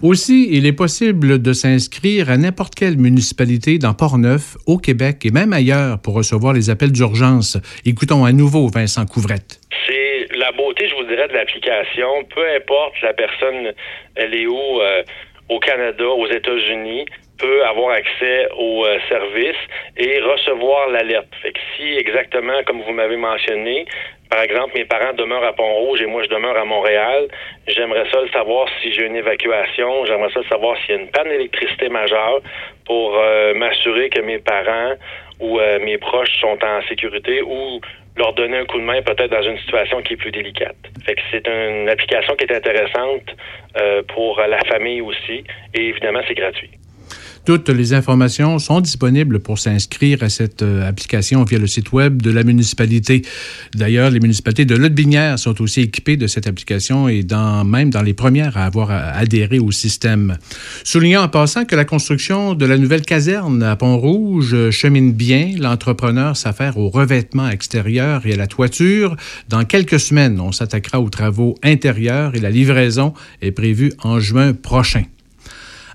Aussi, 0.00 0.48
il 0.52 0.64
est 0.66 0.72
possible 0.72 1.42
de 1.42 1.52
s'inscrire 1.52 2.30
à 2.30 2.36
n'importe 2.36 2.74
quelle 2.76 2.98
municipalité 2.98 3.78
dans 3.78 3.94
Port-Neuf, 3.94 4.56
au 4.66 4.78
Québec 4.78 5.24
et 5.24 5.30
même 5.30 5.52
ailleurs 5.52 6.00
pour 6.00 6.14
recevoir 6.14 6.52
les 6.52 6.70
appels 6.70 6.92
d'urgence. 6.92 7.58
Écoutons 7.84 8.24
à 8.24 8.32
nouveau 8.32 8.68
Vincent 8.68 9.06
Couvrette. 9.06 9.60
C'est 9.86 10.03
la 10.44 10.52
beauté, 10.52 10.88
je 10.88 10.94
vous 10.94 11.04
dirais, 11.04 11.28
de 11.28 11.32
l'application. 11.32 12.24
Peu 12.34 12.44
importe 12.54 13.00
la 13.02 13.14
personne, 13.14 13.72
elle 14.14 14.34
est 14.34 14.46
où, 14.46 14.80
euh, 14.80 15.02
au 15.48 15.58
Canada, 15.58 16.06
aux 16.06 16.26
États-Unis, 16.26 17.06
peut 17.38 17.64
avoir 17.64 17.90
accès 17.90 18.48
au 18.56 18.84
euh, 18.84 18.98
service 19.08 19.62
et 19.96 20.20
recevoir 20.20 20.90
l'alerte. 20.90 21.32
Fait 21.42 21.52
que 21.52 21.60
si 21.76 21.96
exactement 21.96 22.62
comme 22.64 22.82
vous 22.82 22.92
m'avez 22.92 23.16
mentionné, 23.16 23.86
par 24.30 24.42
exemple, 24.42 24.72
mes 24.74 24.84
parents 24.84 25.12
demeurent 25.14 25.44
à 25.44 25.52
Pont-Rouge 25.52 26.00
et 26.02 26.06
moi 26.06 26.22
je 26.22 26.28
demeure 26.28 26.56
à 26.56 26.64
Montréal, 26.64 27.28
j'aimerais 27.66 28.04
ça 28.10 28.20
le 28.20 28.28
savoir 28.28 28.68
si 28.80 28.92
j'ai 28.92 29.06
une 29.06 29.16
évacuation, 29.16 30.04
j'aimerais 30.06 30.32
ça 30.32 30.40
le 30.40 30.46
savoir 30.46 30.76
s'il 30.78 30.94
y 30.94 30.98
a 30.98 31.00
une 31.00 31.10
panne 31.10 31.28
d'électricité 31.28 31.88
majeure 31.88 32.40
pour 32.86 33.16
euh, 33.16 33.54
m'assurer 33.54 34.10
que 34.10 34.20
mes 34.20 34.38
parents 34.38 34.94
ou 35.40 35.58
euh, 35.58 35.78
mes 35.80 35.98
proches 35.98 36.40
sont 36.40 36.58
en 36.64 36.82
sécurité 36.88 37.42
ou 37.42 37.80
leur 38.16 38.32
donner 38.34 38.58
un 38.58 38.64
coup 38.64 38.78
de 38.78 38.84
main 38.84 39.02
peut-être 39.02 39.30
dans 39.30 39.42
une 39.42 39.58
situation 39.58 40.02
qui 40.02 40.14
est 40.14 40.16
plus 40.16 40.30
délicate. 40.30 40.76
Fait 41.04 41.14
que 41.14 41.20
c'est 41.30 41.46
une 41.46 41.88
application 41.88 42.34
qui 42.36 42.44
est 42.44 42.54
intéressante 42.54 43.34
euh, 43.76 44.02
pour 44.14 44.40
la 44.40 44.58
famille 44.64 45.00
aussi 45.00 45.44
et 45.74 45.88
évidemment 45.88 46.20
c'est 46.26 46.34
gratuit. 46.34 46.70
Toutes 47.44 47.68
les 47.68 47.92
informations 47.92 48.58
sont 48.58 48.80
disponibles 48.80 49.38
pour 49.38 49.58
s'inscrire 49.58 50.22
à 50.22 50.30
cette 50.30 50.62
euh, 50.62 50.88
application 50.88 51.44
via 51.44 51.58
le 51.58 51.66
site 51.66 51.92
web 51.92 52.22
de 52.22 52.30
la 52.30 52.42
municipalité. 52.42 53.20
D'ailleurs, 53.74 54.10
les 54.10 54.18
municipalités 54.18 54.64
de 54.64 54.74
Lotbinière 54.74 55.38
sont 55.38 55.60
aussi 55.60 55.82
équipées 55.82 56.16
de 56.16 56.26
cette 56.26 56.46
application 56.46 57.06
et 57.06 57.22
même 57.66 57.90
dans 57.90 58.00
les 58.00 58.14
premières 58.14 58.56
à 58.56 58.64
avoir 58.64 58.90
adhéré 58.90 59.58
au 59.58 59.72
système. 59.72 60.38
Soulignant 60.84 61.22
en 61.22 61.28
passant 61.28 61.66
que 61.66 61.76
la 61.76 61.84
construction 61.84 62.54
de 62.54 62.64
la 62.64 62.78
nouvelle 62.78 63.02
caserne 63.02 63.62
à 63.62 63.76
Pont-Rouge 63.76 64.70
chemine 64.70 65.12
bien, 65.12 65.52
l'entrepreneur 65.58 66.36
s'affaire 66.36 66.78
au 66.78 66.88
revêtement 66.88 67.48
extérieur 67.48 68.24
et 68.26 68.32
à 68.32 68.36
la 68.36 68.46
toiture. 68.46 69.16
Dans 69.50 69.64
quelques 69.64 70.00
semaines, 70.00 70.40
on 70.40 70.52
s'attaquera 70.52 71.00
aux 71.00 71.10
travaux 71.10 71.56
intérieurs 71.62 72.34
et 72.34 72.40
la 72.40 72.50
livraison 72.50 73.12
est 73.42 73.52
prévue 73.52 73.92
en 74.02 74.18
juin 74.18 74.54
prochain. 74.54 75.04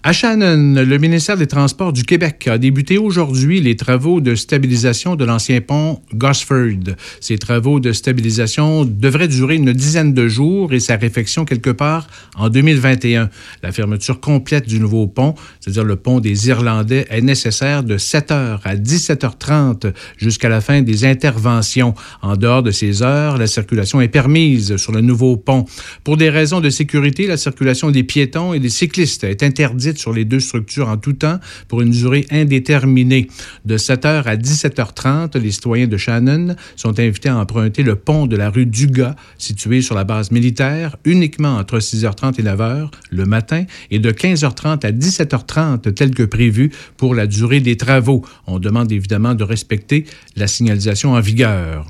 À 0.02 0.14
Shannon, 0.14 0.76
le 0.82 0.98
ministère 0.98 1.36
des 1.36 1.46
Transports 1.46 1.92
du 1.92 2.04
Québec 2.04 2.48
a 2.48 2.58
débuté 2.58 2.98
aujourd'hui 2.98 3.60
les 3.60 3.76
travaux 3.76 4.22
de 4.22 4.34
stabilisation 4.34 5.18
de 5.18 5.26
l'ancien 5.26 5.60
pont 5.60 6.00
Gosford. 6.14 6.96
Ces 7.20 7.38
travaux 7.38 7.82
de 7.82 7.92
stabilisation 7.92 8.86
devraient 8.86 9.28
durer 9.28 9.56
une 9.56 9.74
dizaine 9.74 10.14
de 10.14 10.30
jours 10.30 10.72
et 10.72 10.80
sa 10.80 10.96
réfection 10.96 11.44
quelque 11.44 11.70
part 11.70 12.08
en 12.38 12.48
2021. 12.48 13.30
La 13.62 13.74
fermeture 13.74 14.22
complète 14.22 14.70
du 14.70 14.80
nouveau 14.80 15.06
pont, 15.06 15.36
c'est-à-dire 15.60 15.84
le 15.84 15.98
pont 15.98 16.22
des 16.22 16.48
Irlandais, 16.48 17.06
est 17.10 17.20
nécessaire 17.20 17.84
de 17.84 17.98
7h 17.98 18.62
à 18.64 18.76
17h30 18.78 19.92
jusqu'à 20.16 20.48
la 20.48 20.62
fin 20.62 20.82
des 20.82 21.04
interventions. 21.04 21.94
En 22.22 22.38
dehors 22.38 22.64
de 22.64 22.72
ces 22.72 23.04
heures, 23.04 23.38
la 23.38 23.48
circulation 23.48 24.00
est 24.00 24.08
permise 24.08 24.78
sur 24.78 24.94
le 24.94 25.02
nouveau 25.02 25.36
pont. 25.36 25.66
Pour 26.06 26.16
des 26.16 26.30
raisons 26.30 26.62
de 26.62 26.70
sécurité, 26.70 27.28
la 27.28 27.36
circulation 27.36 27.92
des 27.92 28.04
piétons 28.04 28.54
et 28.54 28.62
des 28.62 28.70
cyclistes 28.70 29.26
est 29.26 29.44
interdite 29.44 29.89
sur 29.98 30.14
les 30.14 30.26
deux 30.26 30.40
structures 30.40 30.88
en 30.88 30.98
tout 30.98 31.14
temps 31.14 31.40
pour 31.68 31.82
une 31.82 31.92
durée 31.92 32.26
indéterminée. 32.32 33.28
De 33.66 33.78
7h 33.78 34.24
à 34.24 34.36
17h30, 34.36 35.38
les 35.40 35.52
citoyens 35.52 35.88
de 35.88 35.98
Shannon 35.98 36.56
sont 36.76 37.00
invités 37.00 37.30
à 37.30 37.38
emprunter 37.38 37.84
le 37.84 37.96
pont 37.96 38.28
de 38.28 38.36
la 38.36 38.50
rue 38.50 38.66
Dugas, 38.66 39.16
situé 39.38 39.82
sur 39.82 39.96
la 39.96 40.04
base 40.04 40.32
militaire, 40.32 40.98
uniquement 41.06 41.58
entre 41.58 41.80
6h30 41.80 42.40
et 42.40 42.44
9h 42.44 42.90
le 43.12 43.26
matin 43.26 43.66
et 43.92 44.00
de 44.00 44.12
15h30 44.12 44.86
à 44.86 44.92
17h30 44.92 45.94
tel 45.94 46.12
que 46.12 46.24
prévu 46.24 46.72
pour 46.98 47.16
la 47.16 47.28
durée 47.28 47.60
des 47.60 47.78
travaux. 47.78 48.26
On 48.48 48.60
demande 48.60 48.92
évidemment 48.92 49.36
de 49.36 49.44
respecter 49.44 50.06
la 50.36 50.48
signalisation 50.48 51.14
en 51.14 51.20
vigueur. 51.20 51.86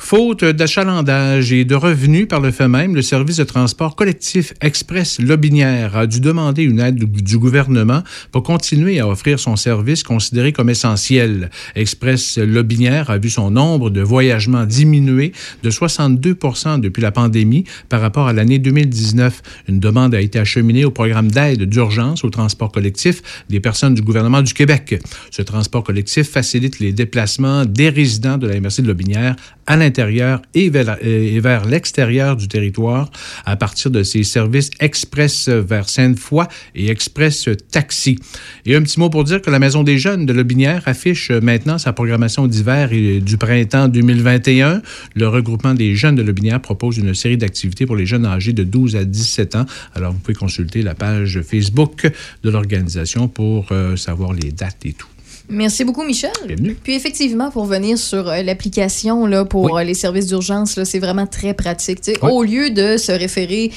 Faute 0.00 0.44
d'achalandage 0.44 1.52
et 1.52 1.64
de 1.64 1.74
revenus 1.74 2.28
par 2.28 2.40
le 2.40 2.52
fait 2.52 2.68
même, 2.68 2.94
le 2.94 3.02
service 3.02 3.36
de 3.38 3.44
transport 3.44 3.96
collectif 3.96 4.54
Express 4.62 5.18
Lobinière 5.18 5.96
a 5.96 6.06
dû 6.06 6.20
demander 6.20 6.62
une 6.62 6.78
aide 6.78 7.04
du 7.04 7.36
gouvernement 7.36 8.02
pour 8.30 8.44
continuer 8.44 9.00
à 9.00 9.08
offrir 9.08 9.40
son 9.40 9.56
service 9.56 10.04
considéré 10.04 10.52
comme 10.52 10.70
essentiel. 10.70 11.50
Express 11.74 12.38
Lobinière 12.38 13.10
a 13.10 13.18
vu 13.18 13.28
son 13.28 13.50
nombre 13.50 13.90
de 13.90 14.00
voyagements 14.00 14.64
diminuer 14.64 15.32
de 15.64 15.68
62 15.68 16.38
depuis 16.80 17.02
la 17.02 17.10
pandémie 17.10 17.64
par 17.88 18.00
rapport 18.00 18.28
à 18.28 18.32
l'année 18.32 18.60
2019. 18.60 19.42
Une 19.68 19.80
demande 19.80 20.14
a 20.14 20.20
été 20.20 20.38
acheminée 20.38 20.84
au 20.84 20.92
programme 20.92 21.30
d'aide 21.30 21.64
d'urgence 21.64 22.24
au 22.24 22.30
transport 22.30 22.70
collectif 22.70 23.44
des 23.50 23.60
personnes 23.60 23.94
du 23.94 24.02
gouvernement 24.02 24.42
du 24.42 24.54
Québec. 24.54 25.02
Ce 25.32 25.42
transport 25.42 25.82
collectif 25.82 26.30
facilite 26.30 26.78
les 26.78 26.92
déplacements 26.92 27.66
des 27.66 27.90
résidents 27.90 28.38
de 28.38 28.46
la 28.46 28.58
MRC 28.60 28.80
de 28.80 28.86
Lobinière 28.86 29.34
à 29.66 29.76
l'intérieur 29.76 29.87
l'intérieur 29.88 30.42
et 30.52 30.68
vers, 30.68 31.64
l'extérieur 31.64 32.36
du 32.36 32.46
territoire 32.46 33.10
à 33.46 33.56
partir 33.56 33.90
de 33.90 34.02
ses 34.02 34.22
services 34.22 34.70
express 34.80 35.48
vers 35.48 35.88
Sainte-Foy 35.88 36.46
et 36.74 36.90
express 36.90 37.48
taxi. 37.72 38.18
Et 38.66 38.76
un 38.76 38.82
petit 38.82 39.00
mot 39.00 39.08
pour 39.08 39.24
dire 39.24 39.40
que 39.40 39.50
la 39.50 39.58
Maison 39.58 39.82
des 39.82 39.96
Jeunes 39.96 40.26
de 40.26 40.32
Lobinière 40.34 40.82
affiche 40.86 41.30
maintenant 41.30 41.78
sa 41.78 41.94
programmation 41.94 42.46
d'hiver 42.46 42.92
et 42.92 43.20
du 43.20 43.38
printemps 43.38 43.88
2021. 43.88 44.82
Le 45.14 45.28
regroupement 45.28 45.72
des 45.72 45.94
jeunes 45.94 46.16
de 46.16 46.22
Lobinière 46.22 46.60
propose 46.60 46.98
une 46.98 47.14
série 47.14 47.38
d'activités 47.38 47.86
pour 47.86 47.96
les 47.96 48.04
jeunes 48.04 48.26
âgés 48.26 48.52
de 48.52 48.64
12 48.64 48.96
à 48.96 49.04
17 49.04 49.56
ans. 49.56 49.66
Alors, 49.94 50.12
vous 50.12 50.18
pouvez 50.18 50.34
consulter 50.34 50.82
la 50.82 50.94
page 50.94 51.40
Facebook 51.40 52.10
de 52.42 52.50
l'organisation 52.50 53.28
pour 53.28 53.68
euh, 53.72 53.96
savoir 53.96 54.34
les 54.34 54.52
dates 54.52 54.84
et 54.84 54.92
tout. 54.92 55.08
Merci 55.48 55.84
beaucoup, 55.84 56.04
Michel. 56.04 56.30
Bienvenue. 56.46 56.76
Puis 56.82 56.94
effectivement, 56.94 57.50
pour 57.50 57.64
venir 57.64 57.96
sur 57.96 58.28
euh, 58.28 58.42
l'application 58.42 59.24
là, 59.26 59.44
pour 59.44 59.64
Oui. 59.72 59.80
euh, 59.80 59.84
les 59.84 59.94
services 59.94 60.26
d'urgence, 60.26 60.76
là, 60.76 60.84
c'est 60.84 60.98
vraiment 60.98 61.26
très 61.26 61.54
pratique. 61.54 62.00
Au 62.22 62.42
lieu 62.42 62.70
de 62.70 62.96
se 62.98 63.12
référer 63.12 63.70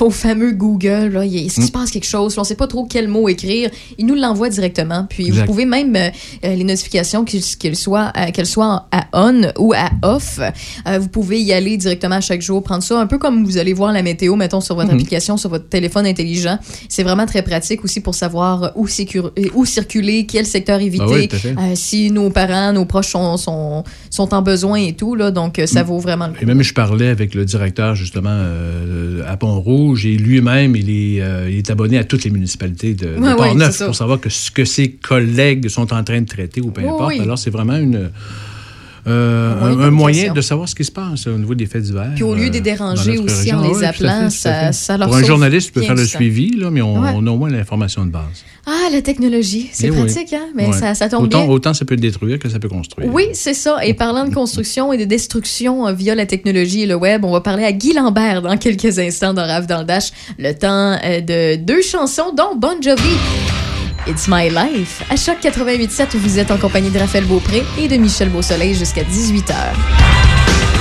au 0.00 0.10
fameux 0.10 0.52
Google, 0.52 1.10
là, 1.12 1.24
il, 1.24 1.34
il 1.34 1.50
se 1.50 1.60
Mm. 1.60 1.70
passe 1.70 1.90
quelque 1.90 2.06
chose, 2.06 2.36
on 2.38 2.40
ne 2.42 2.46
sait 2.46 2.54
pas 2.54 2.66
trop 2.66 2.86
quel 2.86 3.08
mot 3.08 3.28
écrire, 3.28 3.70
il 3.98 4.06
nous 4.06 4.14
l'envoie 4.14 4.48
directement. 4.48 5.06
Puis 5.08 5.26
Exact. 5.28 5.40
vous 5.42 5.46
pouvez 5.46 5.64
même 5.66 5.94
euh, 5.96 6.08
euh, 6.44 6.54
les 6.54 6.64
notifications, 6.64 7.24
qu'elles 7.24 7.76
soient, 7.76 8.12
euh, 8.16 8.30
qu'elles 8.32 8.46
soient 8.46 8.86
à 8.92 9.04
on 9.12 9.42
ou 9.58 9.72
à 9.74 9.90
off, 10.02 10.40
euh, 10.86 10.98
vous 10.98 11.08
pouvez 11.08 11.40
y 11.40 11.52
aller 11.52 11.76
directement 11.76 12.16
à 12.16 12.20
chaque 12.20 12.40
jour, 12.42 12.62
prendre 12.62 12.82
ça 12.82 12.98
un 13.00 13.06
peu 13.06 13.18
comme 13.18 13.44
vous 13.44 13.58
allez 13.58 13.72
voir 13.72 13.92
la 13.92 14.02
météo, 14.02 14.36
mettons, 14.36 14.60
sur 14.60 14.74
votre 14.74 14.88
Mhm. 14.88 14.94
application, 14.94 15.36
sur 15.36 15.50
votre 15.50 15.68
téléphone 15.68 16.06
intelligent. 16.06 16.58
C'est 16.88 17.02
vraiment 17.02 17.26
très 17.26 17.42
pratique 17.42 17.84
aussi 17.84 18.00
pour 18.00 18.14
savoir 18.14 18.72
où, 18.76 18.86
circuler, 19.66 20.26
quel 20.26 20.46
secteur 20.46 20.80
éviter, 20.80 21.04
Ah 21.04 21.10
oui, 21.12 21.28
euh, 21.58 21.72
si 21.74 22.10
nos 22.10 22.30
parents, 22.30 22.72
nos 22.72 22.84
proches 22.84 23.08
sont, 23.10 23.36
sont, 23.36 23.84
sont 24.10 24.32
en 24.34 24.42
besoin 24.42 24.76
et 24.78 24.92
tout. 24.94 25.14
Là, 25.14 25.30
donc, 25.30 25.60
ça 25.66 25.82
vaut 25.82 25.98
vraiment 25.98 26.26
le 26.28 26.32
coup. 26.34 26.38
Et 26.42 26.46
même, 26.46 26.62
je 26.62 26.72
parlais 26.74 27.08
avec 27.08 27.34
le 27.34 27.44
directeur, 27.44 27.94
justement, 27.94 28.30
à 29.34 29.36
Pont-Rouge, 29.36 30.06
et 30.06 30.16
lui-même, 30.16 30.76
il, 30.76 30.90
est, 30.90 31.20
euh, 31.20 31.50
il 31.50 31.58
est 31.58 31.70
abonné 31.70 31.98
à 31.98 32.04
toutes 32.04 32.24
les 32.24 32.30
municipalités 32.30 32.94
de, 32.94 33.16
Port-Neuf 33.36 33.84
pour 33.84 33.94
savoir 33.94 34.20
que 34.20 34.30
ce 34.30 34.50
que 34.50 34.64
ses 34.64 34.92
collègues 34.92 35.68
sont 35.68 35.92
en 35.92 36.02
train 36.04 36.22
de 36.22 36.26
traiter 36.26 36.60
ou 36.60 36.70
peu 36.70 36.82
Oui, 36.82 36.88
importe. 36.88 37.20
Alors, 37.20 37.38
c'est 37.38 37.50
vraiment 37.50 37.76
une. 37.76 38.10
Euh, 39.06 39.52
Un 39.52 39.56
moyen 39.60 39.76
de 39.76 39.80
un, 39.82 39.86
un 39.86 39.90
moyen 39.90 39.90
communication. 39.90 40.34
de 40.34 40.40
savoir 40.40 40.68
ce 40.68 40.74
qui 40.74 40.84
se 40.84 40.92
passe 40.92 41.26
au 41.26 41.36
niveau 41.38 41.54
des 41.54 41.66
faits 41.66 41.82
divers. 41.82 42.12
Puis 42.14 42.24
au 42.24 42.34
lieu 42.34 42.48
de 42.48 42.54
les 42.54 42.58
euh, 42.60 42.62
déranger 42.62 43.18
aussi 43.18 43.52
en 43.52 43.60
région. 43.60 43.62
les 43.62 43.78
tout 43.78 43.84
à 43.84 43.88
appelant, 43.88 44.10
fait, 44.10 44.18
tout 44.20 44.24
à 44.26 44.30
ça- 44.30 44.66
fait. 44.66 44.72
ça 44.72 44.96
leur 44.98 45.08
Pour 45.08 45.16
un 45.16 45.22
journaliste, 45.24 45.66
tu 45.68 45.72
peux 45.74 45.80
bien 45.80 45.88
faire 45.88 45.96
le 45.96 46.02
temps. 46.10 46.18
suivi, 46.18 46.56
là, 46.56 46.70
mais 46.70 46.80
on, 46.82 47.00
Ouais. 47.02 47.10
on 47.14 47.26
a 47.26 47.30
au 47.30 47.36
moins 47.36 47.50
l'information 47.50 48.04
de 48.06 48.10
base. 48.10 48.22
Ah, 48.66 48.88
la 48.90 49.02
technologie, 49.02 49.68
c'est 49.72 49.88
Eh 49.88 49.90
oui. 49.90 49.96
pratique, 49.98 50.32
hein? 50.32 50.46
Mais 50.54 50.66
Ouais. 50.68 50.72
ça, 50.72 50.94
ça 50.94 51.08
tombe 51.08 51.24
autant, 51.24 51.42
bien. 51.44 51.50
Autant 51.52 51.74
ça 51.74 51.84
peut 51.84 51.96
détruire 51.96 52.38
que 52.38 52.48
ça 52.48 52.58
peut 52.58 52.68
construire. 52.70 53.12
Oui, 53.12 53.24
c'est 53.34 53.52
ça. 53.52 53.84
Et 53.84 53.92
parlant 53.94 54.26
de 54.26 54.32
construction 54.32 54.92
et 54.92 54.96
de 54.96 55.04
destruction 55.04 55.86
euh, 55.86 55.92
via 55.92 56.14
la 56.14 56.24
technologie 56.24 56.82
et 56.82 56.86
le 56.86 56.94
web, 56.94 57.24
on 57.24 57.32
va 57.32 57.40
parler 57.42 57.64
à 57.64 57.72
Guy 57.72 57.92
Lambert 57.92 58.40
dans 58.40 58.56
quelques 58.56 58.98
instants 58.98 59.34
dans 59.34 59.46
Rave 59.46 59.66
dans 59.66 59.80
le 59.80 59.84
Dash. 59.84 60.12
Le 60.38 60.52
temps 60.52 60.96
euh, 61.04 61.20
de 61.20 61.56
deux 61.62 61.82
chansons, 61.82 62.32
dont 62.34 62.56
Bon 62.56 62.80
Jovi. 62.82 63.02
It's 64.06 64.28
My 64.28 64.50
Life. 64.50 65.02
À 65.08 65.16
Choc 65.16 65.38
88.7, 65.40 66.16
vous 66.16 66.38
êtes 66.38 66.50
en 66.50 66.58
compagnie 66.58 66.90
de 66.90 66.98
Raphaël 66.98 67.24
Beaupré 67.24 67.64
et 67.78 67.88
de 67.88 67.96
Michel 67.96 68.28
Beausoleil 68.28 68.74
jusqu'à 68.74 69.02
18h. 69.02 69.54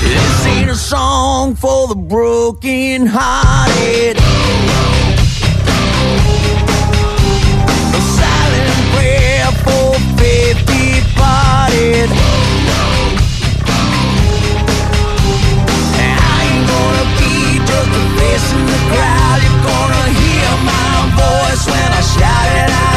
This 0.03 0.45
ain't 0.45 0.69
a 0.69 0.75
song 0.75 1.55
for 1.55 1.87
the 1.87 1.95
broken 1.95 3.07
hearted. 3.07 4.17
A 7.93 8.01
silent 8.19 8.75
prayer 8.93 9.51
for 9.63 9.95
faith 10.17 10.59
departed. 10.65 12.09
And 15.97 16.19
I 16.19 16.43
ain't 16.51 16.67
gonna 16.67 17.07
be 17.17 17.59
just 17.59 17.87
a 17.87 18.03
face 18.19 18.51
in 18.51 18.65
the 18.65 18.79
crowd. 18.91 19.39
You're 19.41 19.63
gonna 19.63 20.09
hear 20.19 20.49
my 20.65 21.07
voice 21.15 21.65
when 21.67 21.89
I 21.93 22.01
shout 22.01 22.67
it 22.67 22.71
out 22.71 22.92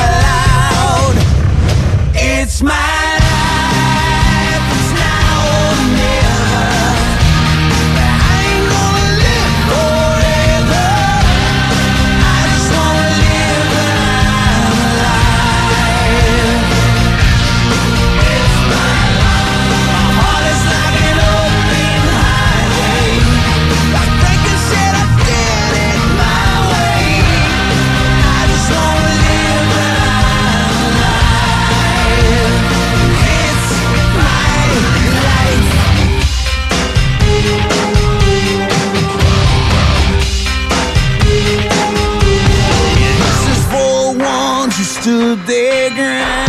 to 45.06 45.36
the 45.36 45.88
ground. 45.94 46.45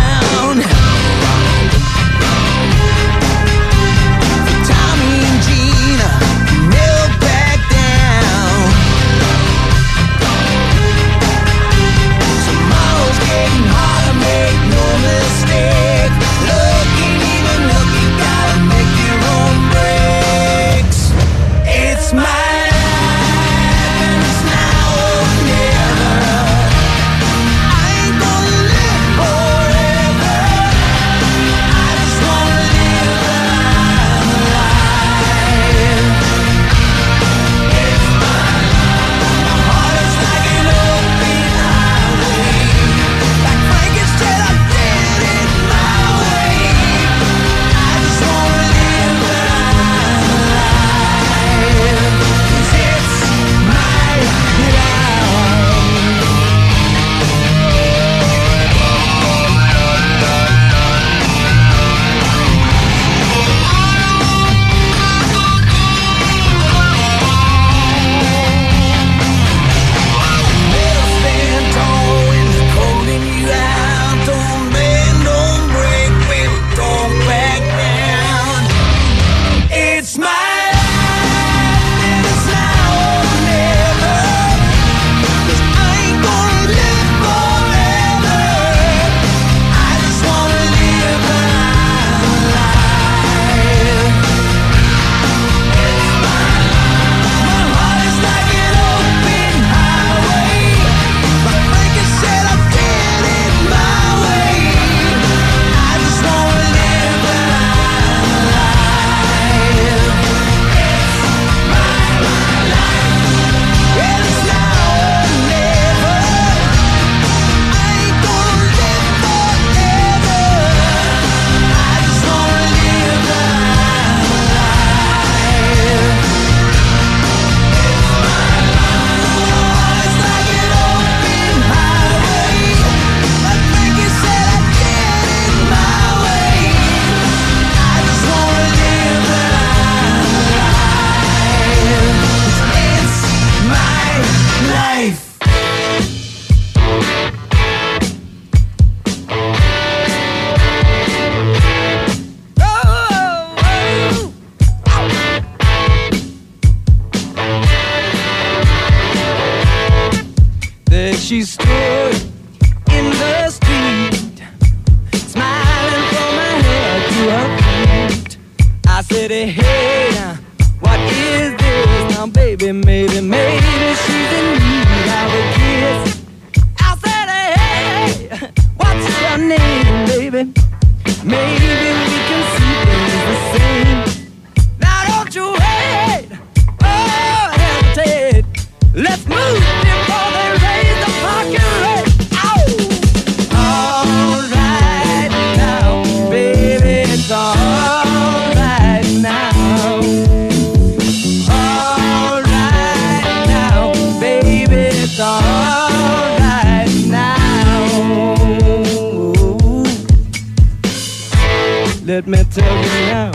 Let 212.17 212.25
me 212.25 212.43
tell 212.45 212.83
you 212.83 212.89
now. 213.05 213.31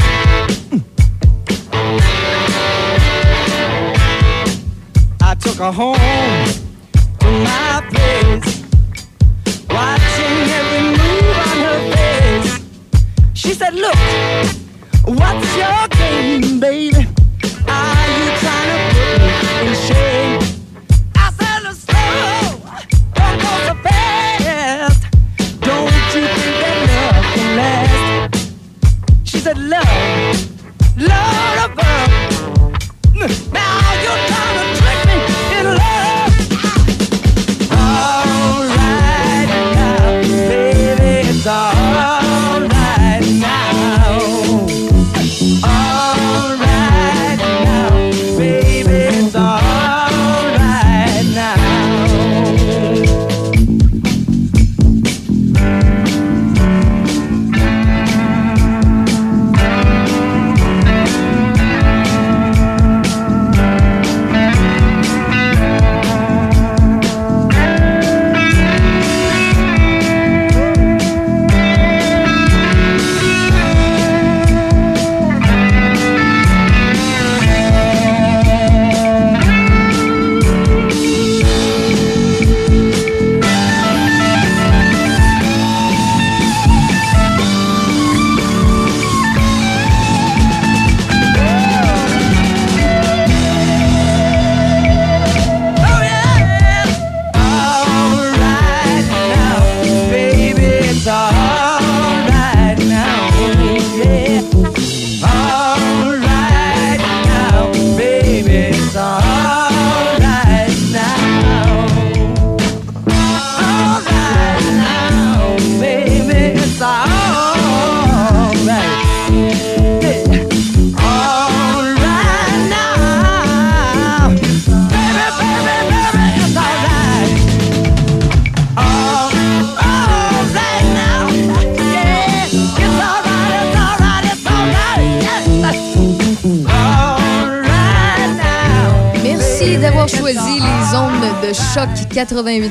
I 5.20 5.36
took 5.38 5.58
her 5.58 5.70
home 5.70 6.61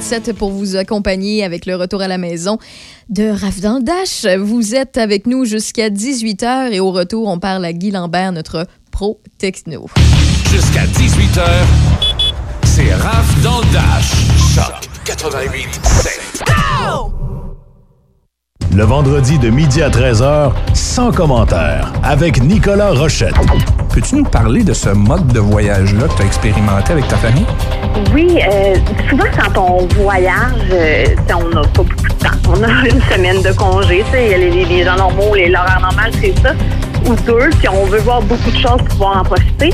88.7 0.02 0.34
pour 0.34 0.52
vous 0.52 0.76
accompagner 0.76 1.44
avec 1.44 1.66
le 1.66 1.76
retour 1.76 2.02
à 2.02 2.08
la 2.08 2.18
maison 2.18 2.58
de 3.10 3.32
le 3.32 3.80
Dash. 3.80 4.26
Vous 4.40 4.74
êtes 4.74 4.98
avec 4.98 5.28
nous 5.28 5.46
jusqu'à 5.46 5.90
18h 5.90 6.72
et 6.72 6.80
au 6.80 6.92
retour, 6.92 7.28
on 7.28 7.40
parle 7.40 7.64
à 7.66 7.74
Guy 7.74 7.92
Lambert, 7.92 8.32
notre 8.32 8.66
pro 8.92 9.20
techno. 9.38 9.88
Jusqu'à 10.52 10.86
18h, 10.86 11.46
c'est 12.64 12.90
le 12.90 13.62
Dash. 13.72 14.12
Choc 14.56 14.90
88 15.06 15.80
7. 15.84 16.20
Le 18.76 18.84
vendredi 18.84 19.38
de 19.38 19.50
midi 19.50 19.84
à 19.84 19.90
13h, 19.90 20.52
sans 20.74 21.12
commentaire, 21.12 21.94
avec 22.04 22.42
Nicolas 22.42 22.92
Rochette. 22.92 23.36
Peux-tu 23.94 24.16
nous 24.16 24.24
parler 24.24 24.64
de 24.64 24.74
ce 24.74 24.90
mode 24.90 25.28
de 25.34 25.40
voyage-là 25.40 26.08
que 26.08 26.16
tu 26.16 26.22
as 26.22 26.26
expérimenté 26.26 26.94
avec 26.94 27.08
ta 27.10 27.18
famille? 27.18 27.46
Oui, 28.14 28.40
euh, 28.50 28.76
souvent 29.10 29.26
quand 29.38 29.62
on 29.62 29.86
voyage, 30.02 30.32
euh, 30.72 31.06
on 31.36 31.50
n'a 31.50 31.62
pas 31.62 31.84
beaucoup 31.84 32.08
de 32.08 32.14
temps. 32.14 32.30
On 32.48 32.64
a 32.64 32.68
une 32.88 33.02
semaine 33.02 33.42
de 33.42 33.52
congé, 33.52 34.06
tu 34.06 34.12
sais, 34.12 34.38
les, 34.38 34.50
les, 34.50 34.64
les 34.66 34.84
gens 34.86 34.96
normaux, 34.96 35.36
les 35.36 35.50
l'horaire 35.50 35.82
normal, 35.82 36.12
c'est 36.22 36.34
ça, 36.42 36.54
ou 37.06 37.16
deux, 37.26 37.50
puis 37.60 37.68
on 37.68 37.86
veut 37.86 38.00
voir 38.00 38.22
beaucoup 38.22 38.50
de 38.50 38.58
choses 38.58 38.78
pour 38.78 38.88
pouvoir 38.88 39.18
en 39.18 39.24
profiter. 39.24 39.72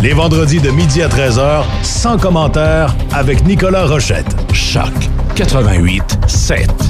Les 0.00 0.12
vendredis 0.12 0.60
de 0.60 0.70
midi 0.70 1.02
à 1.02 1.08
13h, 1.08 1.64
sans 1.82 2.18
commentaire, 2.18 2.94
avec 3.12 3.44
Nicolas 3.44 3.86
Rochette. 3.86 4.28
Choc 4.52 4.92
88 5.34 6.20
7. 6.28 6.89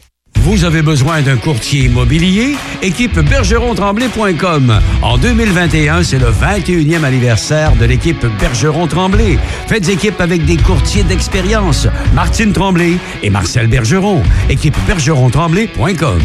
Vous 0.43 0.63
avez 0.63 0.81
besoin 0.81 1.21
d'un 1.21 1.37
courtier 1.37 1.85
immobilier? 1.85 2.55
Équipe 2.81 3.19
bergeron-tremblay.com. 3.19 4.79
En 5.03 5.17
2021, 5.19 6.01
c'est 6.01 6.17
le 6.17 6.31
21e 6.31 7.03
anniversaire 7.03 7.75
de 7.75 7.85
l'équipe 7.85 8.25
Bergeron-Tremblay. 8.39 9.37
Faites 9.67 9.87
équipe 9.87 10.19
avec 10.19 10.43
des 10.45 10.57
courtiers 10.57 11.03
d'expérience. 11.03 11.87
Martine 12.15 12.53
Tremblay 12.53 12.97
et 13.21 13.29
Marcel 13.29 13.67
Bergeron. 13.67 14.23
Équipe 14.49 14.75
bergeron-tremblay.com. 14.87 16.19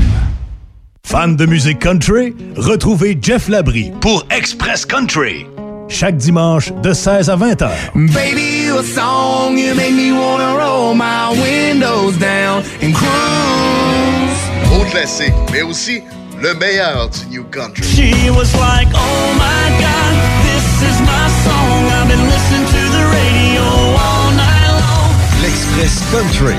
Fan 1.04 1.36
de 1.36 1.44
musique 1.44 1.78
country? 1.78 2.34
Retrouvez 2.56 3.18
Jeff 3.20 3.48
Labrie 3.48 3.92
pour 4.00 4.26
Express 4.30 4.86
Country. 4.86 5.46
Chaque 5.88 6.16
dimanche 6.16 6.72
de 6.82 6.92
16 6.92 7.30
à 7.30 7.36
20 7.36 7.62
heures. 7.62 7.70
Baby, 7.94 8.68
a 8.68 8.82
song, 8.82 9.56
you 9.56 9.74
make 9.74 9.92
me 9.92 10.12
wanna 10.12 10.56
roll 10.56 10.94
my 10.94 11.30
windows 11.40 12.16
down 12.18 12.62
and 12.82 12.92
cruise. 12.92 14.68
Gros 14.68 14.84
classique, 14.90 15.34
mais 15.52 15.62
aussi 15.62 16.02
le 16.40 16.54
meilleur 16.54 17.08
du 17.08 17.38
New 17.38 17.44
Country. 17.44 17.82
She 17.82 18.30
was 18.30 18.52
like, 18.54 18.88
oh 18.94 19.34
my 19.38 19.70
god, 19.80 20.14
this 20.44 20.82
is 20.82 21.00
my 21.00 21.28
song. 21.44 21.86
I've 21.90 22.08
been 22.08 22.24
listening 22.28 22.66
to 22.66 22.82
the 22.92 23.04
radio 23.12 23.62
all 23.96 24.30
night 24.32 24.70
long. 24.80 25.42
L'Express 25.42 26.02
Country 26.10 26.56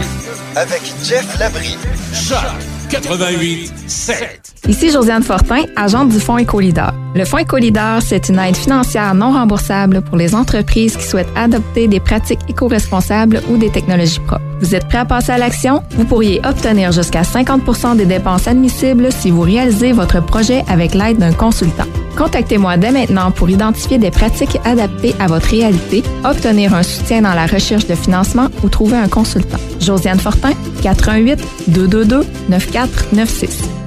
avec 0.55 0.81
Jeff 1.03 1.37
Labrie. 1.39 1.77
Choc 2.13 2.76
88 2.89 3.73
7. 3.87 4.53
Ici 4.67 4.91
Josiane 4.91 5.23
Fortin, 5.23 5.63
agente 5.75 6.09
du 6.09 6.19
Fonds 6.19 6.37
Écolideur. 6.37 6.93
Le 7.15 7.25
Fonds 7.25 7.37
Écolideur, 7.37 8.01
c'est 8.01 8.29
une 8.29 8.39
aide 8.39 8.55
financière 8.55 9.13
non 9.13 9.31
remboursable 9.31 10.01
pour 10.01 10.17
les 10.17 10.33
entreprises 10.35 10.95
qui 10.95 11.03
souhaitent 11.03 11.31
adopter 11.35 11.87
des 11.87 11.99
pratiques 11.99 12.39
éco-responsables 12.47 13.41
ou 13.49 13.57
des 13.57 13.69
technologies 13.69 14.19
propres. 14.19 14.43
Vous 14.61 14.73
êtes 14.73 14.87
prêt 14.87 14.99
à 14.99 15.05
passer 15.05 15.31
à 15.31 15.37
l'action? 15.37 15.83
Vous 15.91 16.05
pourriez 16.05 16.39
obtenir 16.45 16.91
jusqu'à 16.91 17.21
50% 17.21 17.97
des 17.97 18.05
dépenses 18.05 18.47
admissibles 18.47 19.11
si 19.11 19.31
vous 19.31 19.41
réalisez 19.41 19.91
votre 19.91 20.23
projet 20.25 20.63
avec 20.67 20.93
l'aide 20.93 21.17
d'un 21.17 21.33
consultant. 21.33 21.85
Contactez-moi 22.17 22.77
dès 22.77 22.91
maintenant 22.91 23.31
pour 23.31 23.49
identifier 23.49 23.99
des 23.99 24.09
pratiques 24.09 24.57
adaptées 24.65 25.13
à 25.19 25.27
votre 25.27 25.49
réalité, 25.49 26.03
obtenir 26.25 26.73
un 26.73 26.83
soutien 26.83 27.21
dans 27.21 27.33
la 27.33 27.45
recherche 27.45 27.85
de 27.85 27.95
financement 27.95 28.47
ou 28.63 28.69
trouver 28.69 28.97
un 28.97 29.07
consultant. 29.07 29.59
Josiane 29.79 30.19
Fortin, 30.19 30.53
88 30.81 31.39
222 31.67 32.25
9496. 32.49 33.86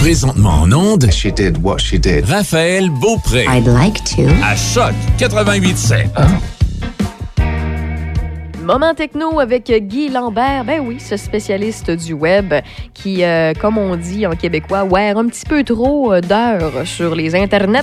Présentement 0.00 0.62
en 0.62 0.72
onde. 0.72 1.10
She 1.12 1.30
did 1.30 1.62
what 1.62 1.78
she 1.78 1.98
did. 1.98 2.24
Raphaël 2.26 2.88
Beaupré. 2.88 3.44
I'd 3.46 3.66
like 3.66 4.02
to. 4.16 4.22
À 4.42 4.56
Choc 4.56 4.94
88 5.18 5.76
7. 5.76 6.06
Moment 8.72 8.94
techno 8.94 9.40
avec 9.40 9.64
Guy 9.68 10.10
Lambert. 10.10 10.62
Ben 10.64 10.78
oui, 10.86 11.00
ce 11.00 11.16
spécialiste 11.16 11.90
du 11.90 12.12
web 12.12 12.54
qui, 12.94 13.24
euh, 13.24 13.52
comme 13.60 13.76
on 13.78 13.96
dit 13.96 14.28
en 14.28 14.36
québécois, 14.36 14.84
wear 14.84 15.18
un 15.18 15.26
petit 15.26 15.44
peu 15.44 15.64
trop 15.64 16.12
euh, 16.12 16.20
d'heures 16.20 16.86
sur 16.86 17.16
les 17.16 17.34
internets. 17.34 17.82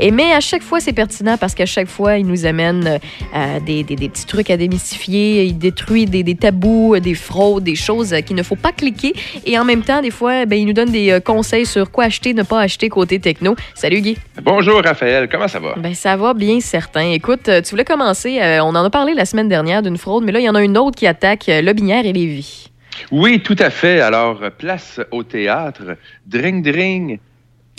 Et 0.00 0.10
mais 0.10 0.32
à 0.32 0.40
chaque 0.40 0.62
fois, 0.64 0.80
c'est 0.80 0.92
pertinent 0.92 1.36
parce 1.38 1.54
qu'à 1.54 1.64
chaque 1.64 1.86
fois, 1.86 2.18
il 2.18 2.26
nous 2.26 2.44
amène 2.44 2.98
euh, 3.36 3.60
des, 3.64 3.84
des- 3.84 3.94
des 3.94 4.08
petits 4.08 4.26
trucs 4.26 4.50
à 4.50 4.56
démystifier. 4.56 5.44
Il 5.44 5.58
détruit 5.58 6.06
des, 6.06 6.24
des 6.24 6.34
tabous, 6.34 6.98
des 6.98 7.14
fraudes, 7.14 7.62
des 7.62 7.76
choses 7.76 8.12
qu'il 8.26 8.34
ne 8.34 8.42
faut 8.42 8.56
pas 8.56 8.72
cliquer. 8.72 9.12
Et 9.44 9.56
en 9.56 9.64
même 9.64 9.82
temps, 9.84 10.02
des 10.02 10.10
fois, 10.10 10.44
ben, 10.44 10.58
il 10.58 10.66
nous 10.66 10.72
donne 10.72 10.90
des 10.90 11.20
conseils 11.24 11.66
sur 11.66 11.92
quoi 11.92 12.02
acheter, 12.06 12.34
ne 12.34 12.42
pas 12.42 12.62
acheter 12.62 12.88
côté 12.88 13.20
techno. 13.20 13.54
Salut 13.76 14.00
Guy. 14.00 14.18
Bonjour 14.42 14.82
Raphaël, 14.82 15.28
comment 15.30 15.46
ça 15.46 15.60
va? 15.60 15.74
Ben, 15.76 15.94
ça 15.94 16.16
va 16.16 16.34
bien 16.34 16.58
certain. 16.58 17.12
Écoute, 17.12 17.44
tu 17.62 17.70
voulais 17.70 17.84
commencer, 17.84 18.40
euh, 18.40 18.58
on 18.64 18.70
en 18.74 18.84
a 18.84 18.90
parlé 18.90 19.14
la 19.14 19.24
semaine 19.24 19.48
dernière 19.48 19.82
d'une 19.82 19.96
fraude, 19.96 20.15
mais 20.24 20.32
là, 20.32 20.40
il 20.40 20.44
y 20.44 20.48
en 20.48 20.54
a 20.54 20.62
une 20.62 20.78
autre 20.78 20.96
qui 20.96 21.06
attaque 21.06 21.48
euh, 21.48 21.62
Lobinière 21.62 22.06
et 22.06 22.12
Lévis. 22.12 22.70
Oui, 23.10 23.40
tout 23.40 23.56
à 23.58 23.70
fait. 23.70 24.00
Alors, 24.00 24.42
euh, 24.42 24.50
place 24.50 25.00
au 25.10 25.22
théâtre. 25.22 25.96
Dring, 26.26 26.62
dring. 26.62 27.18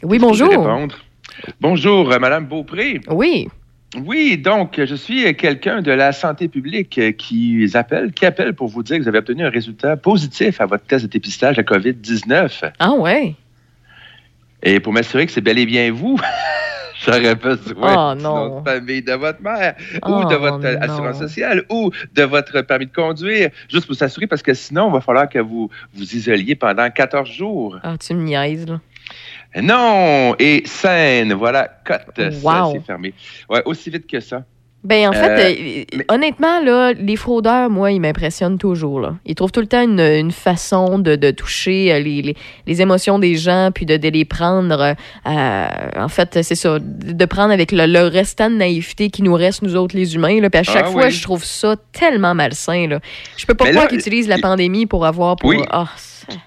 Oui, 0.03 0.19
bonjour. 0.19 0.69
Bonjour, 1.59 2.11
euh, 2.11 2.19
Madame 2.19 2.45
Beaupré. 2.45 3.01
Oui. 3.09 3.47
Oui, 4.03 4.37
donc, 4.37 4.83
je 4.83 4.95
suis 4.95 5.33
quelqu'un 5.35 5.81
de 5.81 5.91
la 5.91 6.11
santé 6.11 6.47
publique 6.47 6.99
qui 7.17 7.69
appelle, 7.73 8.11
qui 8.11 8.25
appelle 8.25 8.53
pour 8.53 8.67
vous 8.67 8.83
dire 8.83 8.97
que 8.97 9.03
vous 9.03 9.07
avez 9.07 9.19
obtenu 9.19 9.45
un 9.45 9.49
résultat 9.49 9.95
positif 9.95 10.59
à 10.59 10.65
votre 10.65 10.83
test 10.85 11.05
de 11.05 11.09
dépistage 11.09 11.55
de 11.55 11.61
COVID-19. 11.61 12.71
Ah 12.79 12.91
ouais? 12.91 13.33
Et 14.61 14.79
pour 14.79 14.91
m'assurer 14.91 15.25
que 15.25 15.31
c'est 15.31 15.41
bel 15.41 15.57
et 15.57 15.65
bien 15.65 15.91
vous, 15.91 16.19
j'aurais 17.07 17.35
besoin 17.35 18.11
Oh, 18.11 18.15
du 18.15 18.23
nom 18.23 18.59
de 18.61 18.69
famille 18.69 19.01
de 19.01 19.13
votre 19.13 19.41
mère 19.41 19.75
Oh, 20.05 20.09
ou 20.11 20.25
de 20.29 20.35
votre 20.35 20.65
euh, 20.65 20.75
non. 20.75 20.81
assurance 20.81 21.19
sociale 21.19 21.63
ou 21.69 21.89
de 22.13 22.23
votre 22.23 22.61
permis 22.61 22.87
de 22.87 22.93
conduire, 22.93 23.49
juste 23.69 23.87
pour 23.87 23.95
s'assurer 23.95 24.27
parce 24.27 24.41
que 24.43 24.53
sinon, 24.53 24.89
il 24.89 24.93
va 24.93 25.01
falloir 25.01 25.27
que 25.29 25.39
vous 25.39 25.69
vous 25.93 26.15
isoliez 26.15 26.55
pendant 26.55 26.89
14 26.89 27.29
jours. 27.29 27.77
Ah, 27.83 27.95
tu 27.97 28.13
me 28.13 28.23
niaises, 28.23 28.67
là. 28.67 28.79
Non! 29.61 30.35
Et 30.39 30.63
scène, 30.65 31.33
voilà, 31.33 31.69
cote, 31.85 32.19
Wow. 32.43 32.73
c'est 32.73 32.85
fermé. 32.85 33.13
Ouais, 33.49 33.61
aussi 33.65 33.89
vite 33.89 34.05
que 34.05 34.19
ça. 34.19 34.43
Ben, 34.83 35.09
en 35.09 35.11
fait, 35.11 35.27
Euh, 35.27 35.83
euh, 35.99 36.03
honnêtement, 36.07 36.61
là, 36.61 36.93
les 36.93 37.17
fraudeurs, 37.17 37.69
moi, 37.69 37.91
ils 37.91 37.99
m'impressionnent 37.99 38.57
toujours. 38.57 39.01
Là. 39.01 39.15
Ils 39.25 39.35
trouvent 39.35 39.51
tout 39.51 39.59
le 39.59 39.67
temps 39.67 39.81
une, 39.83 39.99
une 39.99 40.31
façon 40.31 40.97
de, 40.99 41.15
de 41.17 41.31
toucher 41.31 41.91
euh, 41.91 41.99
les, 41.99 42.21
les, 42.21 42.37
les 42.67 42.81
émotions 42.81 43.19
des 43.19 43.35
gens, 43.35 43.71
puis 43.73 43.85
de, 43.85 43.97
de 43.97 44.07
les 44.07 44.23
prendre. 44.23 44.95
euh, 45.25 45.67
en 45.97 46.07
fait, 46.07 46.41
c'est 46.41 46.55
ça, 46.55 46.77
de 46.79 47.25
prendre 47.25 47.51
avec 47.51 47.71
le, 47.73 47.85
le 47.85 48.07
restant 48.07 48.49
de 48.49 48.55
naïveté 48.55 49.09
qui 49.09 49.23
nous 49.23 49.33
reste, 49.33 49.61
nous 49.61 49.75
autres, 49.75 49.95
les 49.95 50.15
humains. 50.15 50.39
Là. 50.39 50.49
Puis 50.49 50.59
à 50.59 50.63
chaque 50.63 50.85
Ah 50.87 50.91
fois, 50.91 51.05
oui. 51.05 51.11
je 51.11 51.21
trouve 51.23 51.43
ça 51.43 51.75
tellement 51.91 52.33
malsain. 52.35 52.87
Là. 52.87 52.99
Je 53.35 53.45
peux 53.45 53.55
pas 53.55 53.65
Mais 53.65 53.71
croire 53.71 53.87
qu'ils 53.89 53.99
utilisent 53.99 54.29
la 54.29 54.37
pandémie 54.37 54.85
pour 54.85 55.05
avoir... 55.05 55.35
Pour... 55.35 55.49
Oui. 55.49 55.57
Ah, 55.69 55.87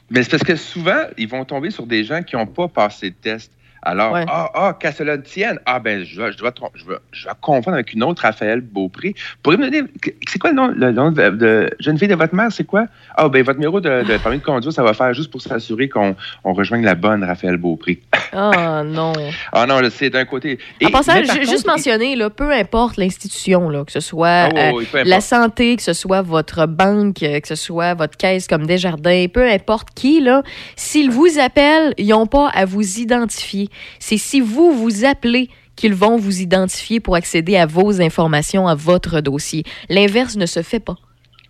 Mais 0.09 0.23
c'est 0.23 0.31
parce 0.31 0.45
que 0.45 0.57
souvent, 0.57 1.03
ils 1.19 1.29
vont 1.29 1.45
tomber 1.45 1.71
sur 1.71 1.85
des 1.85 2.05
gens 2.05 2.23
qui 2.23 2.37
n'ont 2.37 2.47
pas 2.47 2.69
passé 2.69 3.07
le 3.09 3.15
test. 3.15 3.53
Alors, 3.83 4.13
Ouais. 4.13 4.25
ah, 4.29 4.51
ah, 4.55 4.77
qu'à 4.79 4.93
cela 4.93 5.17
ne 5.17 5.23
tienne, 5.23 5.59
ah, 5.65 5.79
ben, 5.81 6.05
je 6.05 6.17
dois, 6.17 6.31
je 6.31 6.37
dois, 6.37 6.53
je 6.75 6.85
dois, 6.85 7.01
je 7.13 7.25
dois 7.25 7.35
confondre 7.41 7.75
avec 7.75 7.93
une 7.95 8.03
autre, 8.03 8.23
Raphaël 8.23 8.61
Beaupré. 8.61 9.15
Pourriez-vous 9.43 9.65
me 9.65 9.87
que- 10.01 10.11
c'est 10.29 10.39
quoi 10.39 10.51
le 10.51 10.57
nom, 10.57 10.69
le 10.69 10.93
nom 10.93 11.11
de, 11.13 11.31
de 11.31 11.71
jeune 11.81 11.99
fille 11.99 12.09
de 12.09 12.15
votre 12.15 12.35
mère, 12.35 12.53
c'est 12.53 12.65
quoi? 12.65 12.85
Ah, 13.17 13.29
ben, 13.29 13.43
votre 13.43 13.59
numéro 13.59 13.81
de, 13.81 14.03
de 14.03 14.19
permis 14.19 14.39
de 14.39 14.45
conduire, 14.45 14.73
ça 14.73 14.83
va 14.83 14.93
faire 14.93 15.15
juste 15.15 15.31
pour 15.31 15.41
s'assurer 15.41 15.89
qu'on 15.89 16.15
on 16.45 16.53
rejoigne 16.53 16.85
la 16.85 16.95
bonne 16.95 17.25
Raphaël 17.25 17.57
Beaupré. 17.57 18.01
ah 18.33 18.83
non. 18.85 19.13
Ah 19.53 19.67
non, 19.67 19.81
là, 19.81 19.89
c'est 19.91 20.11
d'un 20.11 20.27
côté. 20.27 20.59
Et- 20.81 20.87
En 20.87 20.91
passant, 20.91 21.15
contre, 21.15 21.41
juste 21.49 21.67
mentionner, 21.67 22.17
là, 22.17 22.29
peu 22.29 22.53
importe 22.53 22.99
l'institution, 22.99 23.71
là, 23.71 23.85
que 23.87 23.93
ce 23.93 24.01
soit 24.01 24.29
Ah 24.29 24.49
euh, 24.57 24.71
oui, 24.75 24.87
la 25.05 25.21
santé, 25.23 25.77
que 25.77 25.83
ce 25.83 25.95
soit 25.95 26.21
votre 26.21 26.67
banque, 26.67 27.15
que 27.21 27.49
ce 27.49 27.55
soit 27.55 27.95
votre 27.95 28.17
caisse 28.19 28.47
comme 28.47 28.67
Desjardins, 28.67 29.27
peu 29.33 29.49
importe 29.49 29.89
qui, 29.95 30.21
là, 30.21 30.43
s'ils 30.77 31.11
vous 31.11 31.39
appellent, 31.41 31.95
ils 31.97 32.09
n'ont 32.09 32.27
pas 32.27 32.49
à 32.49 32.67
vous 32.67 32.99
identifier. 32.99 33.69
C'est 33.99 34.17
si 34.17 34.41
vous 34.41 34.73
vous 34.73 35.05
appelez 35.05 35.49
qu'ils 35.77 35.95
vont 35.95 36.17
vous 36.17 36.41
identifier 36.41 37.01
pour 37.01 37.15
accéder 37.15 37.57
à 37.57 37.67
vos 37.67 38.03
informations, 38.03 38.69
à 38.69 38.75
votre 38.75 39.21
dossier. 39.21 39.65
L'inverse 39.89 40.37
ne 40.37 40.47
se 40.47 40.63
fait 40.63 40.81
pas. 40.81 40.97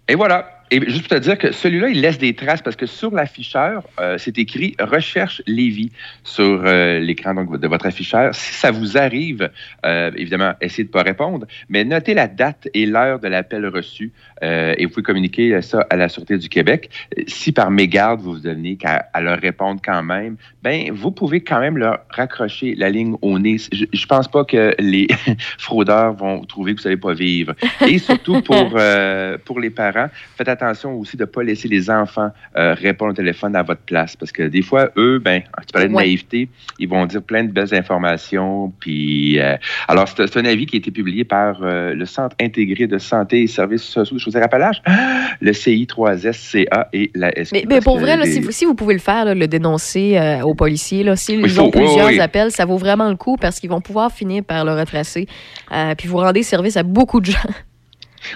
Et 0.09 0.15
voilà. 0.15 0.60
Et 0.73 0.81
juste 0.89 1.09
pour 1.09 1.19
te 1.19 1.23
dire 1.23 1.37
que 1.37 1.51
celui-là, 1.51 1.89
il 1.89 2.01
laisse 2.01 2.19
des 2.19 2.35
traces 2.35 2.63
parce 2.63 2.77
que 2.77 2.87
sur 2.87 3.11
l'afficheur, 3.13 3.83
euh, 3.99 4.19
c'est 4.19 4.39
écrit 4.39 4.77
Recherche 4.79 5.43
Lévis 5.49 5.91
sur 6.23 6.63
euh, 6.65 7.01
l'écran 7.01 7.35
de 7.35 7.67
votre 7.67 7.87
afficheur. 7.87 8.33
Si 8.37 8.55
ça 8.55 8.71
vous 8.71 8.97
arrive, 8.97 9.51
euh, 9.85 10.13
évidemment, 10.17 10.53
essayez 10.61 10.85
de 10.85 10.89
ne 10.89 10.93
pas 10.93 11.03
répondre, 11.03 11.47
mais 11.69 11.85
notez 11.85 12.15
la 12.15 12.29
date 12.29 12.69
et 12.73 12.87
l'heure 12.87 13.19
de 13.19 13.27
l'appel 13.27 13.67
reçu 13.67 14.13
euh, 14.45 14.75
et 14.79 14.87
vous 14.87 14.93
pouvez 14.93 15.03
communiquer 15.03 15.61
ça 15.61 15.85
à 15.91 15.97
la 15.97 16.09
Sûreté 16.09 16.39
du 16.39 16.49
Québec. 16.49 16.89
Si 17.27 17.51
par 17.51 17.73
mégarde, 17.73 18.21
vous 18.21 18.35
vous 18.35 18.41
donnez 18.41 18.77
qu'à 18.77 19.09
à 19.13 19.21
leur 19.21 19.41
répondre 19.41 19.81
quand 19.85 20.05
même, 20.05 20.37
ben 20.63 20.93
vous 20.93 21.11
pouvez 21.11 21.41
quand 21.41 21.59
même 21.59 21.79
leur 21.79 21.99
raccrocher 22.11 22.77
la 22.77 22.91
ligne 22.91 23.17
au 23.23 23.41
nez. 23.41 23.57
Je, 23.73 23.87
je 23.93 24.07
pense 24.07 24.29
pas 24.29 24.45
que 24.45 24.73
les 24.79 25.09
fraudeurs 25.59 26.13
vont 26.13 26.45
trouver 26.45 26.75
que 26.75 26.79
vous 26.79 26.85
savez 26.85 26.97
pas 26.97 27.13
vivre. 27.13 27.55
Et 27.89 27.99
surtout 27.99 28.41
pour, 28.43 28.73
euh, 28.77 29.37
pour 29.45 29.59
les 29.59 29.71
parents, 29.71 30.09
faites 30.37 30.49
attention 30.49 30.60
aussi 30.63 31.17
de 31.17 31.23
ne 31.23 31.27
pas 31.27 31.43
laisser 31.43 31.69
les 31.69 31.91
enfants 31.91 32.31
euh, 32.57 32.75
répondre 32.75 33.13
au 33.13 33.15
téléphone 33.15 33.57
à 33.57 33.63
votre 33.63 33.81
place. 33.83 34.17
Parce 34.17 34.33
que 34.33 34.43
des 34.45 34.63
fois, 34.63 34.91
eux, 34.97 35.19
ben, 35.19 35.41
tu 35.43 35.73
parlais 35.73 35.89
de 35.89 35.95
Ouais. 35.95 36.03
naïveté, 36.05 36.49
ils 36.79 36.89
vont 36.89 37.05
dire 37.07 37.23
plein 37.23 37.45
de 37.45 37.53
belles 37.53 37.75
informations. 37.75 38.73
Puis, 38.81 39.39
euh, 39.39 39.57
alors, 39.89 40.07
c'est 40.09 40.37
un 40.37 40.45
avis 40.45 40.67
qui 40.67 40.77
a 40.77 40.79
été 40.79 40.91
publié 40.91 41.25
par 41.25 41.61
euh, 41.63 41.95
le 41.95 42.07
Centre 42.07 42.37
intégré 42.41 42.87
de 42.87 42.99
santé 42.99 43.43
et 43.43 43.47
services 43.47 43.83
sociaux 43.83 44.17
de 44.17 44.21
Chaudière-Appalaches, 44.21 44.83
le 45.41 45.53
CI3SCA 45.53 46.87
et 46.93 47.11
la 47.15 47.31
SQ. 47.33 47.53
Mais, 47.53 47.65
mais 47.69 47.81
pour 47.81 47.99
vrai, 47.99 48.17
là, 48.17 48.25
les- 48.25 48.31
si, 48.33 48.41
vous, 48.41 48.51
si 48.51 48.65
vous 48.65 48.75
pouvez 48.75 48.95
le 48.95 49.01
faire, 49.01 49.25
là, 49.25 49.35
le 49.35 49.47
dénoncer 49.49 50.19
euh, 50.19 50.43
aux 50.43 50.55
policiers, 50.55 51.05
s'ils 51.17 51.41
Il 51.41 51.49
faut- 51.49 51.63
ont 51.63 51.65
oui, 51.67 51.71
plusieurs 51.83 52.07
oui. 52.07 52.21
appels, 52.21 52.51
ça 52.51 52.65
vaut 52.65 52.77
vraiment 52.79 53.09
le 53.09 53.17
coup 53.17 53.37
parce 53.37 53.61
qu'ils 53.61 53.71
vont 53.71 53.81
pouvoir 53.81 54.13
finir 54.13 54.45
par 54.45 54.65
le 54.65 54.73
retracer. 54.73 55.27
Euh, 55.73 55.95
puis 55.97 56.09
vous 56.09 56.19
rendez 56.19 56.43
service 56.43 56.77
à 56.77 56.83
beaucoup 56.83 57.21
de 57.21 57.27
gens. 57.27 57.39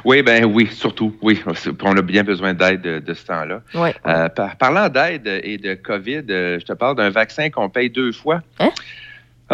Oui, 0.04 0.22
ben 0.22 0.44
oui, 0.44 0.66
surtout, 0.72 1.14
oui. 1.22 1.40
On 1.82 1.96
a 1.96 2.02
bien 2.02 2.24
besoin 2.24 2.54
d'aide 2.54 2.80
de, 2.82 2.98
de 3.00 3.14
ce 3.14 3.26
temps-là. 3.26 3.62
Euh, 4.06 4.28
par- 4.28 4.56
parlant 4.56 4.88
d'aide 4.88 5.26
et 5.42 5.58
de 5.58 5.74
COVID, 5.74 6.22
euh, 6.30 6.58
je 6.58 6.64
te 6.64 6.72
parle 6.72 6.96
d'un 6.96 7.10
vaccin 7.10 7.50
qu'on 7.50 7.68
paye 7.68 7.90
deux 7.90 8.12
fois. 8.12 8.40
Hein? 8.60 8.70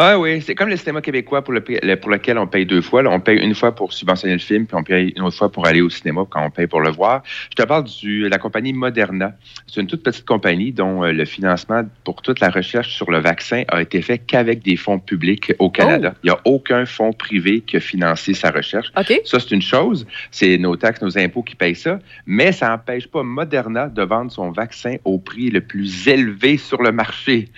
Ah 0.03 0.19
oui, 0.19 0.41
c'est 0.41 0.55
comme 0.55 0.71
le 0.71 0.79
cinéma 0.79 1.03
québécois 1.03 1.43
pour, 1.45 1.53
le, 1.53 1.63
le- 1.83 1.95
pour 1.97 2.11
lequel 2.11 2.39
on 2.39 2.47
paye 2.47 2.65
deux 2.65 2.81
fois. 2.81 3.03
là. 3.03 3.11
On 3.11 3.21
paye 3.21 3.39
une 3.39 3.55
fois 3.55 3.75
pour 3.75 3.93
subventionner 3.93 4.33
le 4.33 4.39
film, 4.41 4.65
puis 4.65 4.75
on 4.75 4.83
paye 4.83 5.13
une 5.15 5.21
autre 5.23 5.37
fois 5.37 5.53
pour 5.53 5.67
aller 5.67 5.83
au 5.83 5.91
cinéma 5.91 6.23
quand 6.31 6.43
on 6.43 6.49
paye 6.51 6.67
pour 6.67 6.81
le 6.81 6.91
voir. 6.91 7.23
Je 7.51 7.57
te 7.63 7.69
parle 7.69 7.85
de 7.85 8.27
la 8.27 8.39
compagnie 8.39 8.73
Moderna. 8.73 9.35
C'est 9.67 9.79
une 9.79 9.87
toute 9.87 10.03
petite 10.03 10.25
compagnie 10.25 10.73
dont 10.73 11.05
euh, 11.05 11.13
le 11.13 11.27
financement 11.27 11.83
pour 12.05 12.23
toute 12.23 12.41
la 12.41 12.49
recherche 12.49 12.95
sur 12.95 13.11
le 13.11 13.19
vaccin 13.19 13.65
a 13.69 13.83
été 13.83 14.01
fait 14.01 14.17
qu'avec 14.19 14.63
des 14.63 14.77
fonds 14.77 14.99
publics 14.99 15.53
au 15.59 15.69
Canada. 15.69 16.15
Il 16.25 16.29
n'y 16.29 16.33
a 16.35 16.41
aucun 16.47 16.87
fonds 16.87 17.13
privé 17.13 17.61
qui 17.61 17.77
a 17.77 17.81
financé 17.81 18.33
sa 18.33 18.51
recherche. 18.51 18.87
Ça, 19.27 19.39
c'est 19.39 19.51
une 19.51 19.61
chose. 19.61 20.07
C'est 20.31 20.57
nos 20.57 20.77
taxes, 20.77 21.03
nos 21.03 21.19
impôts 21.19 21.43
qui 21.43 21.57
payent 21.57 21.75
ça. 21.77 21.99
Mais 22.25 22.53
ça 22.53 22.71
n'empêche 22.71 23.07
pas 23.07 23.23
Moderna 23.23 23.89
de 23.89 24.03
vendre 24.03 24.33
son 24.33 24.51
vaccin 24.51 24.97
au 25.05 25.19
prix 25.19 25.51
le 25.51 25.61
plus 25.61 26.09
élevé 26.09 26.57
sur 26.57 26.81
le 26.81 26.91
marché. 26.91 27.49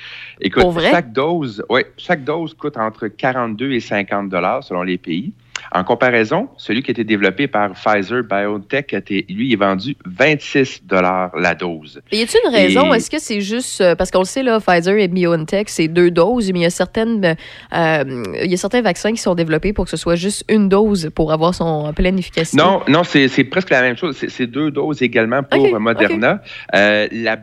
Écoute, 0.43 0.63
Pour 0.63 0.73
vrai? 0.73 0.91
chaque 0.91 1.13
dose, 1.13 1.65
ouais, 1.71 1.87
chaque 1.97 2.25
dose 2.25 2.55
coûte 2.55 2.77
entre 2.77 3.07
42 3.09 3.73
et 3.73 3.81
50 3.81 4.29
dollars 4.29 4.65
selon 4.65 4.83
les 4.83 4.99
pays. 4.99 5.33
En 5.71 5.85
comparaison, 5.85 6.49
celui 6.57 6.83
qui 6.83 6.91
a 6.91 6.93
été 6.93 7.05
développé 7.05 7.47
par 7.47 7.73
Pfizer 7.73 8.25
BioNTech, 8.25 8.95
lui, 9.31 9.53
est 9.53 9.57
vendu 9.57 9.97
26 10.05 10.83
dollars 10.85 11.31
la 11.39 11.55
dose. 11.55 12.01
Y 12.11 12.23
a-t-il 12.23 12.41
une 12.49 12.55
raison? 12.55 12.93
Et- 12.93 12.97
Est-ce 12.97 13.09
que 13.11 13.21
c'est 13.21 13.41
juste. 13.41 13.81
euh, 13.81 13.95
parce 13.95 14.11
qu'on 14.11 14.19
le 14.21 14.25
sait, 14.25 14.43
là, 14.43 14.59
Pfizer 14.61 14.97
et 14.99 15.07
BioNTech, 15.09 15.69
c'est 15.69 15.87
deux 15.89 16.11
doses, 16.11 16.51
mais 16.53 16.61
il 16.61 16.63
y 16.63 16.67
a 16.67 16.71
certaines. 16.71 17.25
euh, 17.25 17.35
euh, 17.75 18.23
il 18.43 18.51
y 18.51 18.55
a 18.55 18.57
certains 18.57 18.83
vaccins 18.83 19.13
qui 19.13 19.19
sont 19.19 19.35
développés 19.37 19.73
pour 19.73 19.85
que 19.85 19.91
ce 19.91 19.97
soit 19.97 20.17
juste 20.17 20.45
une 20.49 20.69
dose 20.69 21.11
pour 21.15 21.33
avoir 21.33 21.55
son 21.55 21.93
pleine 21.93 22.19
efficacité. 22.19 22.61
Non, 22.61 22.81
non, 22.89 23.03
c'est 23.05 23.45
presque 23.45 23.71
la 23.71 23.83
même 23.83 23.97
chose. 23.97 24.17
C'est- 24.17 24.47
deux 24.47 24.71
doses 24.73 25.01
également 25.03 25.43
pour 25.45 25.63
Ok, 25.65 25.73
euh, 25.75 25.79
Moderna. 25.79 26.43
Euh, 26.75 27.07
la, 27.13 27.39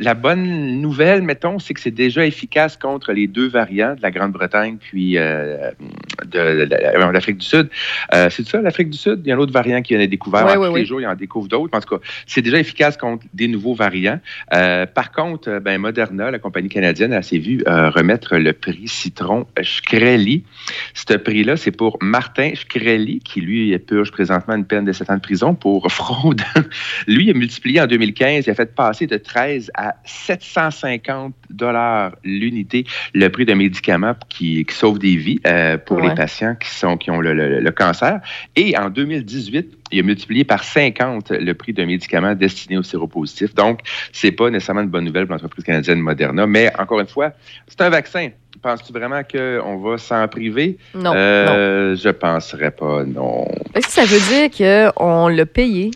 la 0.00 0.14
bonne 0.14 0.80
nouvelle, 0.80 1.22
mettons, 1.22 1.58
c'est 1.58 1.74
que 1.74 1.80
c'est 1.80 1.90
déjà 1.90 2.24
efficace 2.26 2.76
contre 2.76 3.12
les 3.12 3.26
deux 3.26 3.48
variants 3.48 3.94
de 3.94 4.02
la 4.02 4.10
Grande-Bretagne 4.10 4.76
puis 4.78 5.16
euh, 5.18 5.70
de, 6.24 6.64
de- 6.64 6.64
de 6.66 7.12
l'Afrique 7.12 7.38
du 7.38 7.46
Sud. 7.46 7.68
Euh, 8.14 8.28
c'est 8.30 8.46
ça, 8.46 8.60
l'Afrique 8.60 8.90
du 8.90 8.98
Sud? 8.98 9.20
Il 9.24 9.28
y 9.28 9.32
a 9.32 9.36
un 9.36 9.38
autre 9.38 9.52
variant 9.52 9.82
qui 9.82 9.96
en 9.96 10.00
est 10.00 10.06
découvert. 10.08 10.46
Ouais, 10.46 10.56
En 10.56 10.60
ouais, 10.60 10.68
tous 10.68 10.76
les 10.76 10.84
jours, 10.86 11.00
il 11.00 11.06
en 11.06 11.14
découvre 11.14 11.48
d'autres. 11.48 11.76
En 11.76 11.80
tout 11.80 11.96
cas, 11.96 12.02
c'est 12.26 12.42
déjà 12.42 12.58
efficace 12.58 12.96
contre 12.96 13.24
des 13.34 13.48
nouveaux 13.48 13.74
variants. 13.74 14.20
Euh, 14.54 14.86
par 14.86 15.12
contre, 15.12 15.48
euh, 15.48 15.60
ben, 15.60 15.78
Moderna, 15.78 16.30
la 16.30 16.38
compagnie 16.38 16.68
canadienne, 16.68 17.12
elle 17.12 17.24
s'est 17.24 17.38
vue 17.38 17.62
euh, 17.66 17.90
remettre 17.90 18.36
le 18.36 18.52
prix 18.52 18.86
citron 18.88 19.46
Shkreli. 19.60 20.44
Ce 20.94 21.14
prix-là, 21.16 21.56
c'est 21.56 21.70
pour 21.70 21.98
Martin 22.00 22.52
Shkreli, 22.54 23.20
qui 23.20 23.40
lui 23.40 23.76
purge 23.78 24.10
présentement 24.10 24.54
une 24.54 24.64
peine 24.66 24.84
de 24.84 24.92
7 24.92 25.10
ans 25.10 25.16
de 25.16 25.20
prison 25.20 25.54
pour 25.54 25.90
fraude. 25.90 26.42
lui, 27.06 27.24
il 27.26 27.30
a 27.30 27.34
multiplié 27.34 27.80
en 27.80 27.86
2015, 27.86 28.46
il 28.46 28.50
a 28.50 28.54
fait 28.54 28.74
passer 28.74 29.06
de 29.06 29.16
13 29.28 29.70
à 29.74 29.94
750 30.04 31.34
dollars 31.50 32.12
l'unité 32.24 32.84
le 33.14 33.28
prix 33.28 33.44
d'un 33.44 33.54
médicament 33.54 34.14
qui, 34.28 34.64
qui 34.64 34.74
sauve 34.74 34.98
des 34.98 35.16
vies 35.16 35.40
euh, 35.46 35.76
pour 35.78 35.98
Ouais. 35.98 36.08
les 36.08 36.14
patients 36.14 36.54
qui, 36.54 36.68
sont, 36.70 36.96
qui 36.96 37.10
ont 37.10 37.20
le, 37.20 37.34
le- 37.34 37.60
le 37.60 37.70
cancer. 37.70 38.20
Et 38.56 38.76
en 38.78 38.88
2018, 38.90 39.76
il 39.92 40.00
a 40.00 40.02
multiplié 40.02 40.44
par 40.44 40.62
50 40.64 41.30
le 41.30 41.52
prix 41.54 41.72
d'un 41.72 41.86
médicament 41.86 42.34
destiné 42.34 42.78
aux 42.78 42.82
séropositifs. 42.82 43.54
Donc, 43.54 43.80
c'est 44.12 44.32
pas 44.32 44.48
nécessairement 44.50 44.82
une 44.82 44.88
bonne 44.88 45.04
nouvelle 45.04 45.26
pour 45.26 45.34
l'entreprise 45.34 45.64
canadienne 45.64 46.00
Moderna. 46.00 46.46
Mais 46.46 46.72
encore 46.78 47.00
une 47.00 47.06
fois, 47.06 47.32
c'est 47.66 47.80
un 47.82 47.90
vaccin. 47.90 48.28
Penses-tu 48.62 48.92
vraiment 48.92 49.22
qu'on 49.22 49.76
va 49.78 49.98
s'en 49.98 50.26
priver? 50.28 50.78
Non, 50.94 51.12
Euh, 51.14 51.94
Je 51.96 52.08
penserais 52.10 52.70
pas, 52.72 53.04
non. 53.04 53.46
Est-ce 53.74 53.86
que 53.86 53.92
ça 53.92 54.04
veut 54.04 54.20
dire 54.50 54.92
qu'on 54.94 55.28
l'a 55.28 55.46
payé? 55.46 55.90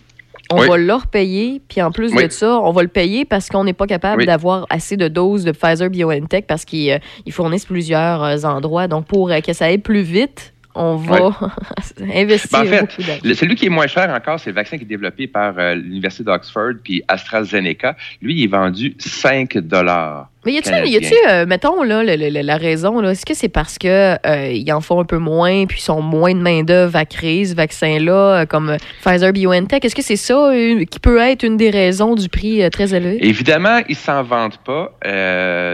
On 0.54 0.60
Oui. 0.60 0.68
va 0.68 0.76
le 0.76 0.94
repayer, 0.94 1.62
puis 1.66 1.80
en 1.80 1.90
plus 1.90 2.12
Oui. 2.14 2.24
de 2.24 2.28
ça, 2.30 2.60
on 2.60 2.72
va 2.72 2.82
le 2.82 2.88
payer 2.88 3.24
parce 3.24 3.48
qu'on 3.48 3.64
n'est 3.64 3.72
pas 3.72 3.86
capable 3.86 4.20
Oui. 4.20 4.26
d'avoir 4.26 4.66
assez 4.68 4.96
de 4.98 5.08
doses 5.08 5.44
de 5.44 5.52
Pfizer 5.52 5.88
BioNTech 5.88 6.46
parce 6.46 6.64
qu'ils 6.66 6.90
euh, 6.92 6.98
fournissent 7.30 7.64
plusieurs 7.64 8.22
euh, 8.22 8.36
endroits. 8.44 8.86
Donc, 8.86 9.06
pour 9.06 9.30
euh, 9.30 9.40
que 9.40 9.54
ça 9.54 9.64
aille 9.66 9.78
plus 9.78 10.02
vite, 10.02 10.52
on 10.74 10.96
va 10.96 11.30
investir 12.14 12.60
Ben, 12.62 12.66
en 12.66 12.70
fait, 12.70 12.80
beaucoup 12.80 13.02
d'argent. 13.02 13.34
celui 13.34 13.54
qui 13.54 13.66
est 13.66 13.70
moins 13.70 13.86
cher 13.86 14.08
encore, 14.10 14.40
c'est 14.40 14.50
le 14.50 14.56
vaccin 14.56 14.76
qui 14.78 14.84
est 14.84 14.86
développé 14.86 15.26
par 15.26 15.54
euh, 15.58 15.74
l'Université 15.74 16.24
d'Oxford 16.24 16.72
puis 16.82 17.02
AstraZeneca. 17.08 17.96
Lui, 18.20 18.34
il 18.34 18.44
est 18.44 18.48
vendu 18.48 18.94
5 18.98 19.58
dollars. 19.58 20.28
Mais 20.44 20.54
y 20.54 20.58
a-tu, 20.58 21.14
euh, 21.30 21.46
mettons, 21.46 21.84
là, 21.84 22.02
le- 22.02 22.16
le- 22.16 22.42
la 22.42 22.56
raison, 22.56 23.00
là, 23.00 23.12
est-ce 23.12 23.24
que 23.24 23.32
c'est 23.32 23.48
parce 23.48 23.78
que 23.78 24.16
euh, 24.26 24.50
ils 24.50 24.72
en 24.72 24.80
font 24.80 24.98
un 25.00 25.04
peu 25.04 25.18
moins, 25.18 25.66
puis 25.66 25.78
ils 25.78 25.82
sont 25.82 26.02
moins 26.02 26.34
de 26.34 26.40
main-d'œuvre 26.40 26.96
à 26.96 27.04
créer 27.04 27.44
ce 27.44 27.54
vaccin-là, 27.54 28.40
euh, 28.40 28.46
comme 28.46 28.76
Pfizer 29.04 29.32
BioNTech? 29.32 29.84
Est-ce 29.84 29.94
que 29.94 30.02
c'est 30.02 30.16
ça 30.16 30.50
qui 30.90 30.98
peut 30.98 31.18
être 31.20 31.44
une 31.44 31.56
des 31.56 31.70
raisons 31.70 32.16
du 32.16 32.28
prix 32.28 32.60
euh, 32.60 32.70
très 32.70 32.92
élevé? 32.92 33.18
Évidemment, 33.24 33.82
ils 33.88 33.94
s'en 33.94 34.24
vantent 34.24 34.58
pas. 34.64 34.92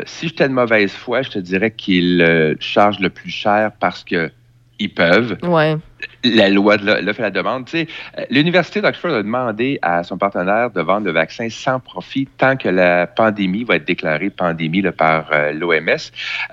Si 0.05 0.28
j'étais 0.28 0.49
de 0.49 0.53
mauvaise 0.53 0.92
foi, 0.92 1.22
je 1.22 1.30
te 1.30 1.38
dirais 1.38 1.70
qu'ils 1.70 2.57
chargent 2.61 3.01
le 3.01 3.09
plus 3.09 3.30
cher 3.30 3.70
parce 3.80 4.05
que 4.05 4.30
ils 4.79 4.93
peuvent. 4.93 5.39
Ouais. 5.43 5.76
La 6.24 6.48
loi 6.48 6.76
de 6.76 6.84
l'o- 6.86 7.00
l'offre 7.00 7.20
la 7.22 7.30
demande. 7.30 7.66
Tu 7.66 7.70
sais, 7.78 7.86
euh, 8.18 8.24
L'Université 8.30 8.80
d'Oxford 8.80 9.12
a 9.14 9.22
demandé 9.22 9.78
à 9.82 10.02
son 10.02 10.18
partenaire 10.18 10.70
de 10.70 10.80
vendre 10.80 11.06
le 11.06 11.12
vaccin 11.12 11.48
sans 11.48 11.78
profit 11.78 12.26
tant 12.38 12.56
que 12.56 12.68
la 12.68 13.06
pandémie 13.06 13.62
va 13.64 13.76
être 13.76 13.84
déclarée 13.86 14.30
pandémie 14.30 14.82
là, 14.82 14.90
par 14.92 15.28
euh, 15.32 15.52
l'OMS. 15.52 15.88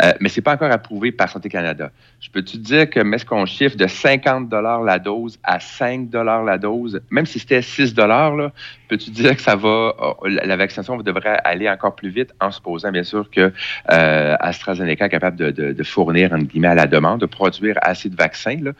Euh, 0.03 0.11
mais 0.19 0.29
c'est 0.29 0.41
pas 0.41 0.53
encore 0.53 0.71
approuvé 0.71 1.11
par 1.11 1.29
Santé 1.29 1.49
Canada. 1.49 1.89
Je 2.21 2.29
peux 2.29 2.43
te 2.43 2.57
dire 2.57 2.89
que 2.89 2.99
mais 2.99 3.15
est-ce 3.17 3.25
qu'on 3.25 3.45
chiffre 3.45 3.75
de 3.75 3.87
50 3.87 4.49
dollars 4.49 4.81
la 4.83 4.99
dose 4.99 5.37
à 5.43 5.59
5 5.59 6.09
dollars 6.09 6.43
la 6.43 6.57
dose, 6.57 7.01
même 7.11 7.25
si 7.25 7.39
c'était 7.39 7.61
6 7.61 7.93
dollars 7.93 8.35
là, 8.35 8.51
peux-tu 8.87 9.09
dire 9.11 9.35
que 9.35 9.41
ça 9.41 9.55
va 9.55 9.93
oh, 9.99 10.15
la 10.27 10.55
vaccination 10.55 10.97
devrait 10.97 11.39
aller 11.43 11.69
encore 11.69 11.95
plus 11.95 12.09
vite 12.09 12.33
en 12.39 12.51
supposant 12.51 12.91
bien 12.91 13.03
sûr 13.03 13.29
que 13.29 13.51
euh, 13.91 14.35
AstraZeneca 14.39 15.05
est 15.05 15.09
capable 15.09 15.37
de, 15.37 15.51
de- 15.51 15.73
de 15.73 15.83
fournir 15.83 16.33
entre 16.33 16.45
guillemets 16.45 16.67
à 16.69 16.75
la 16.75 16.87
demande, 16.87 17.19
de 17.21 17.25
produire 17.25 17.77
assez 17.81 18.09
de 18.09 18.15
vaccins 18.15 18.57
là, 18.61 18.71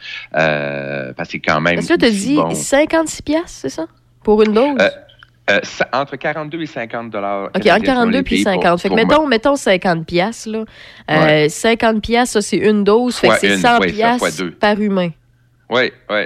euh, 0.86 1.14
parce 1.14 1.30
que 1.30 1.34
c'est 1.34 1.40
quand 1.40 1.60
même 1.62 1.80
Est-ce 1.80 1.94
que 1.94 2.00
tu 2.00 2.06
as 2.06 2.10
dit 2.12 2.36
bon. 2.36 2.54
56 2.54 3.22
piastres, 3.22 3.50
c'est 3.50 3.70
ça? 3.70 3.86
Pour 4.24 4.42
une 4.44 4.54
dose? 4.54 4.78
Euh, 4.80 4.90
euh, 5.52 5.60
ça- 5.64 5.88
entre 5.94 6.16
42 6.16 6.62
et 6.62 6.66
50 6.66 7.10
dollars. 7.12 7.50
OK, 7.56 7.68
entre 7.68 7.84
42 7.84 8.24
puis 8.24 8.42
50. 8.42 8.82
fait 8.82 8.90
que 8.90 8.94
mettons, 8.96 9.28
mettons 9.28 9.56
50 9.56 10.06
piastres, 10.06 10.50
là. 10.50 10.66
Euh, 11.12 11.50
50 11.50 12.02
piastres, 12.02 12.34
ça, 12.34 12.42
c'est 12.42 12.58
une 12.58 12.84
dose. 12.84 13.16
Fait 13.18 13.30
que 13.30 13.38
c'est 13.40 13.54
une, 13.56 13.60
100 13.60 13.80
ouais, 13.80 14.32
deux. 14.38 14.52
par 14.52 14.80
humain. 14.80 15.10
Oui, 15.70 15.92
oui. 16.10 16.22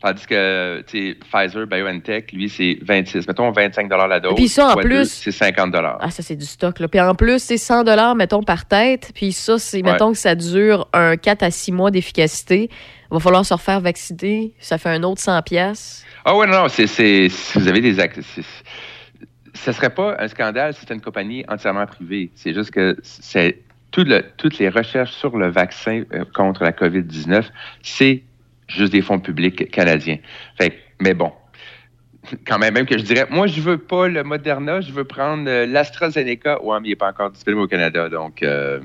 Tandis 0.00 0.26
que, 0.28 0.80
Pfizer, 1.28 1.66
BioNTech, 1.66 2.30
lui, 2.32 2.48
c'est 2.48 2.78
26. 2.82 3.26
Mettons 3.26 3.50
25 3.50 3.90
la 3.90 4.20
dose. 4.20 4.34
Puis 4.36 4.46
ça, 4.48 4.68
en 4.68 4.76
plus- 4.76 5.10
C'est 5.10 5.32
50 5.32 5.74
Ah, 6.00 6.10
ça, 6.12 6.22
c'est 6.22 6.36
du 6.36 6.46
stock, 6.46 6.78
là. 6.78 6.86
Puis 6.86 7.00
en 7.00 7.16
plus, 7.16 7.42
c'est 7.42 7.56
100 7.56 8.14
mettons, 8.14 8.44
par 8.44 8.66
tête. 8.66 9.10
Puis 9.12 9.32
ça, 9.32 9.58
c'est, 9.58 9.78
Ouais. 9.84 9.90
mettons 9.92 10.12
que 10.12 10.18
ça 10.18 10.36
dure 10.36 10.86
un 10.92 11.16
4 11.16 11.42
à 11.42 11.50
6 11.50 11.72
mois 11.72 11.90
d'efficacité. 11.90 12.70
Il 13.10 13.14
va 13.14 13.20
falloir 13.20 13.44
se 13.44 13.54
refaire 13.54 13.80
vacciner. 13.80 14.52
Ça 14.60 14.78
fait 14.78 14.90
un 14.90 15.02
autre 15.02 15.20
100 15.20 15.42
piastres. 15.42 16.04
Ah 16.24 16.36
ouais, 16.36 16.46
non, 16.46 16.62
non, 16.62 16.68
c'est, 16.68 16.86
c'est, 16.86 17.28
vous 17.54 17.68
avez 17.68 17.80
des 17.80 17.98
actes, 18.00 18.20
ça 19.54 19.72
serait 19.72 19.90
pas 19.90 20.16
un 20.18 20.28
scandale 20.28 20.74
si 20.74 20.80
c'était 20.80 20.94
une 20.94 21.00
compagnie 21.00 21.44
entièrement 21.48 21.86
privée. 21.86 22.30
C'est 22.34 22.54
juste 22.54 22.70
que 22.70 22.96
c'est 23.02 23.62
toutes 23.90 24.58
les 24.58 24.68
recherches 24.68 25.12
sur 25.12 25.36
le 25.36 25.48
vaccin 25.48 26.04
euh, 26.12 26.24
contre 26.34 26.62
la 26.62 26.72
COVID-19, 26.72 27.44
c'est 27.82 28.22
juste 28.68 28.92
des 28.92 29.02
fonds 29.02 29.18
publics 29.18 29.70
canadiens. 29.70 30.18
Fait 30.56 30.78
mais 31.00 31.14
bon, 31.14 31.32
quand 32.46 32.58
même, 32.58 32.74
même 32.74 32.86
que 32.86 32.98
je 32.98 33.02
dirais, 33.02 33.26
moi, 33.30 33.46
je 33.46 33.60
veux 33.60 33.78
pas 33.78 34.08
le 34.08 34.22
Moderna, 34.24 34.80
je 34.80 34.92
veux 34.92 35.04
prendre 35.04 35.48
euh, 35.48 35.66
l'AstraZeneca. 35.66 36.62
Ouais, 36.62 36.78
mais 36.80 36.88
il 36.88 36.90
n'est 36.90 36.96
pas 36.96 37.08
encore 37.08 37.30
disponible 37.30 37.62
au 37.62 37.66
Canada. 37.66 38.08
Donc, 38.08 38.42
euh, 38.42 38.80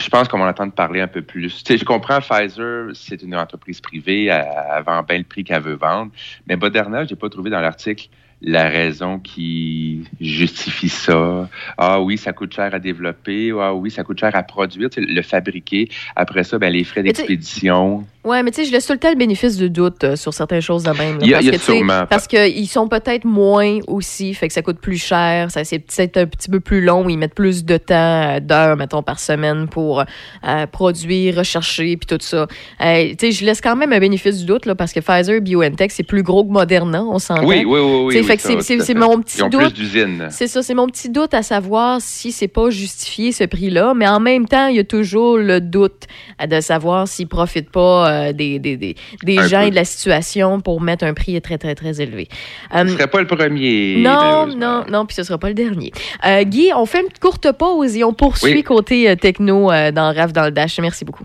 je 0.00 0.08
pense 0.08 0.28
qu'on 0.28 0.38
va 0.38 0.44
en 0.44 0.48
entendre 0.48 0.72
parler 0.72 1.00
un 1.00 1.08
peu 1.08 1.22
plus. 1.22 1.62
Tu 1.64 1.72
sais, 1.72 1.78
je 1.78 1.84
comprends, 1.84 2.20
Pfizer, 2.20 2.88
c'est 2.94 3.22
une 3.22 3.34
entreprise 3.36 3.80
privée, 3.80 4.26
elle, 4.26 4.46
elle 4.76 4.82
vend 4.84 5.02
bien 5.02 5.18
le 5.18 5.24
prix 5.24 5.44
qu'elle 5.44 5.62
veut 5.62 5.74
vendre. 5.74 6.10
Mais 6.46 6.56
Moderna, 6.56 7.04
je 7.04 7.10
n'ai 7.10 7.16
pas 7.16 7.28
trouvé 7.28 7.50
dans 7.50 7.60
l'article 7.60 8.08
la 8.44 8.68
raison 8.68 9.18
qui 9.18 10.04
justifie 10.20 10.88
ça. 10.88 11.48
Ah 11.78 12.00
oui, 12.00 12.18
ça 12.18 12.32
coûte 12.32 12.54
cher 12.54 12.74
à 12.74 12.78
développer. 12.78 13.52
Ah 13.58 13.74
oui, 13.74 13.90
ça 13.90 14.04
coûte 14.04 14.20
cher 14.20 14.34
à 14.34 14.42
produire, 14.42 14.90
tu 14.90 15.02
sais, 15.02 15.10
le 15.10 15.22
fabriquer. 15.22 15.88
Après 16.14 16.44
ça, 16.44 16.58
ben, 16.58 16.72
les 16.72 16.84
frais 16.84 17.02
d'expédition. 17.02 18.06
Ouais, 18.24 18.42
mais 18.42 18.50
tu 18.50 18.62
sais, 18.62 18.64
je 18.68 18.72
laisse 18.72 18.86
tout 18.86 18.92
le 18.94 18.98
temps 18.98 19.10
le 19.10 19.16
bénéfice 19.16 19.56
du 19.56 19.68
doute 19.68 20.02
euh, 20.04 20.16
sur 20.16 20.32
certaines 20.32 20.62
choses 20.62 20.82
de 20.82 20.90
même. 20.92 21.18
là, 21.18 21.24
Il 21.24 21.28
y 21.28 21.34
a- 21.34 21.36
parce 21.36 21.44
il 21.44 21.46
y 21.46 21.48
a 21.50 21.52
que, 21.58 21.58
sûrement- 21.64 22.06
Parce 22.08 22.26
qu'ils 22.26 22.68
sont 22.68 22.88
peut-être 22.88 23.24
moins 23.24 23.78
aussi, 23.86 24.32
fait 24.34 24.48
que 24.48 24.54
ça 24.54 24.62
coûte 24.62 24.78
plus 24.78 24.96
cher, 24.96 25.50
ça 25.50 25.62
c'est 25.64 25.78
peut-être 25.78 26.16
un 26.16 26.26
petit 26.26 26.48
peu 26.48 26.60
plus 26.60 26.80
long, 26.80 27.06
ils 27.08 27.18
mettent 27.18 27.34
plus 27.34 27.64
de 27.64 27.76
temps, 27.76 27.94
euh, 28.36 28.40
d'heures, 28.40 28.76
mettons, 28.76 29.02
par 29.02 29.18
semaine 29.18 29.68
pour 29.68 30.00
euh, 30.46 30.66
produire, 30.66 31.36
rechercher, 31.36 31.96
puis 31.98 32.06
tout 32.06 32.18
ça. 32.24 32.46
Euh, 32.82 33.08
tu 33.10 33.16
sais, 33.20 33.32
je 33.32 33.44
laisse 33.44 33.60
quand 33.60 33.76
même 33.76 33.92
un 33.92 33.98
bénéfice 34.00 34.38
du 34.38 34.46
doute, 34.46 34.64
là, 34.66 34.74
parce 34.74 34.92
que 34.92 35.00
Pfizer, 35.00 35.40
BioNTech, 35.42 35.90
c'est 35.92 36.02
plus 36.02 36.22
gros 36.22 36.44
que 36.44 36.50
Moderna, 36.50 37.04
on 37.04 37.18
s'entend. 37.18 37.44
Oui, 37.44 37.64
oui, 37.66 37.78
oui, 37.78 37.80
oui, 37.80 38.14
oui. 38.16 38.24
Fait 38.24 38.36
que 38.36 38.42
c'est- 38.42 38.94
mon 38.94 39.20
petit 39.20 39.38
Ils 39.38 39.44
ont 39.44 39.48
doute. 39.48 39.60
plus 39.60 39.72
d'usines. 39.74 40.28
C'est 40.30 40.46
ça, 40.48 40.62
c'est 40.62 40.74
mon 40.74 40.86
petit 40.86 41.10
doute 41.10 41.34
à 41.34 41.42
savoir 41.42 42.00
si 42.00 42.32
c'est 42.32 42.48
pas 42.48 42.70
justifié 42.70 43.32
ce 43.32 43.44
prix-là, 43.44 43.92
mais 43.94 44.08
en 44.08 44.20
même 44.20 44.46
temps, 44.46 44.68
il 44.68 44.76
y 44.76 44.78
a 44.78 44.84
toujours 44.84 45.36
le 45.36 45.60
doute 45.60 46.04
de 46.48 46.60
savoir 46.60 47.06
s'ils 47.06 47.28
profitent 47.28 47.70
pas 47.70 48.08
euh, 48.14 48.32
des, 48.32 48.58
des, 48.58 48.76
des, 48.76 48.96
des 49.22 49.36
gens 49.48 49.60
peu. 49.60 49.66
et 49.66 49.70
de 49.70 49.74
la 49.74 49.84
situation 49.84 50.60
pour 50.60 50.80
mettre 50.80 51.04
un 51.04 51.14
prix 51.14 51.40
très, 51.40 51.58
très, 51.58 51.74
très 51.74 52.00
élevé. 52.00 52.28
Euh, 52.74 52.84
Ce 52.86 52.92
serait 52.94 53.06
pas 53.08 53.20
le 53.20 53.26
premier. 53.26 53.96
non, 53.98 54.46
non, 54.46 54.84
non, 54.90 55.06
puis 55.06 55.14
ce 55.16 55.22
sera 55.22 55.38
pas 55.38 55.48
le 55.48 55.54
dernier. 55.54 55.92
Euh, 56.26 56.42
Guy, 56.44 56.70
on 56.76 56.86
fait 56.86 57.00
une 57.00 57.08
courte 57.20 57.50
pause 57.52 57.96
et 57.96 58.04
on 58.04 58.12
poursuit 58.14 58.52
Oui. 58.54 58.62
côté 58.62 59.16
techno 59.16 59.70
dans 59.92 60.14
RAF 60.14 60.32
dans 60.32 60.44
le 60.44 60.50
Dash. 60.50 60.78
Merci 60.80 61.04
beaucoup. 61.04 61.24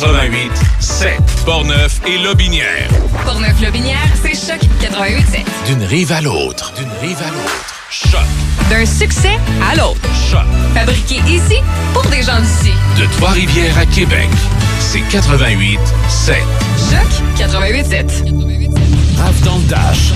88 0.00 0.50
7 0.80 1.20
Portneuf 1.44 2.00
et 2.06 2.16
Lobinière. 2.16 2.88
Portneuf-Lobinière, 3.22 4.08
c'est 4.22 4.34
Choc 4.34 4.58
88.7. 4.80 5.44
D'une 5.66 5.82
rive 5.84 6.10
à 6.10 6.22
l'autre. 6.22 6.72
D'une 6.74 6.88
rive 7.02 7.18
à 7.22 7.28
l'autre. 7.30 7.66
Choc. 7.90 8.22
D'un 8.70 8.86
succès 8.86 9.38
à 9.70 9.76
l'autre. 9.76 10.00
Choc. 10.30 10.46
Fabriqué 10.72 11.16
ici 11.28 11.56
pour 11.92 12.02
des 12.06 12.22
gens 12.22 12.40
d'ici. 12.40 12.72
De 12.98 13.04
Trois-Rivières 13.18 13.76
à 13.76 13.84
Québec. 13.84 14.30
C'est 14.78 15.02
88 15.10 15.78
7. 16.08 16.36
Choc 16.78 17.48
88.7. 17.52 19.18
Rave 19.18 19.44
dans 19.44 19.58
le 19.58 19.64
Dash. 19.64 20.12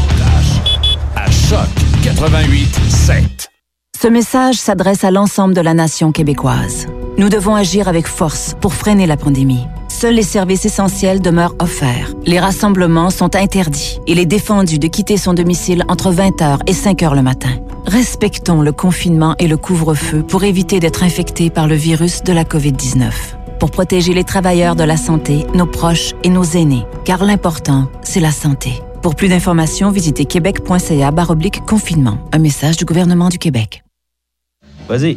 À 1.15 1.31
Choc 1.31 1.69
88 2.03 2.75
7. 2.89 3.51
Ce 4.01 4.09
message 4.09 4.55
s'adresse 4.55 5.05
à 5.05 5.11
l'ensemble 5.11 5.53
de 5.53 5.61
la 5.61 5.75
nation 5.75 6.11
québécoise. 6.11 6.87
Nous 7.17 7.29
devons 7.29 7.55
agir 7.55 7.87
avec 7.87 8.09
force 8.09 8.57
pour 8.61 8.75
freiner 8.75 9.07
la 9.07 9.17
pandémie. 9.17 9.67
Seuls 9.89 10.17
les 10.17 10.25
services 10.25 10.65
essentiels 10.65 11.21
demeurent 11.21 11.55
offerts. 11.61 12.13
Les 12.27 12.41
rassemblements 12.41 13.11
sont 13.11 13.37
interdits. 13.37 14.01
Il 14.09 14.19
est 14.19 14.27
défendu 14.27 14.81
de 14.81 14.89
quitter 14.89 15.17
son 15.17 15.33
domicile 15.33 15.85
entre 15.87 16.13
20h 16.13 16.59
et 16.67 16.73
5h 16.73 17.15
le 17.15 17.23
matin. 17.23 17.51
Respectons 17.87 18.63
le 18.63 18.73
confinement 18.73 19.37
et 19.39 19.47
le 19.47 19.57
couvre-feu 19.57 20.25
pour 20.25 20.43
éviter 20.43 20.81
d'être 20.81 21.05
infectés 21.05 21.51
par 21.51 21.69
le 21.69 21.77
virus 21.77 22.25
de 22.25 22.33
la 22.33 22.43
COVID-19. 22.43 23.13
Pour 23.61 23.71
protéger 23.71 24.13
les 24.13 24.25
travailleurs 24.25 24.75
de 24.75 24.83
la 24.83 24.97
santé, 24.97 25.47
nos 25.55 25.67
proches 25.67 26.15
et 26.25 26.31
nos 26.31 26.43
aînés. 26.43 26.85
Car 27.05 27.25
l'important, 27.25 27.87
c'est 28.03 28.19
la 28.19 28.33
santé. 28.33 28.83
Pour 29.03 29.15
plus 29.15 29.29
d'informations, 29.29 29.93
visitez 29.93 30.25
québec.ca 30.25 31.13
confinement. 31.65 32.19
Un 32.33 32.39
message 32.39 32.77
du 32.77 32.85
gouvernement 32.85 33.29
du 33.29 33.39
Québec. 33.39 33.85
Vas-y. 34.89 35.17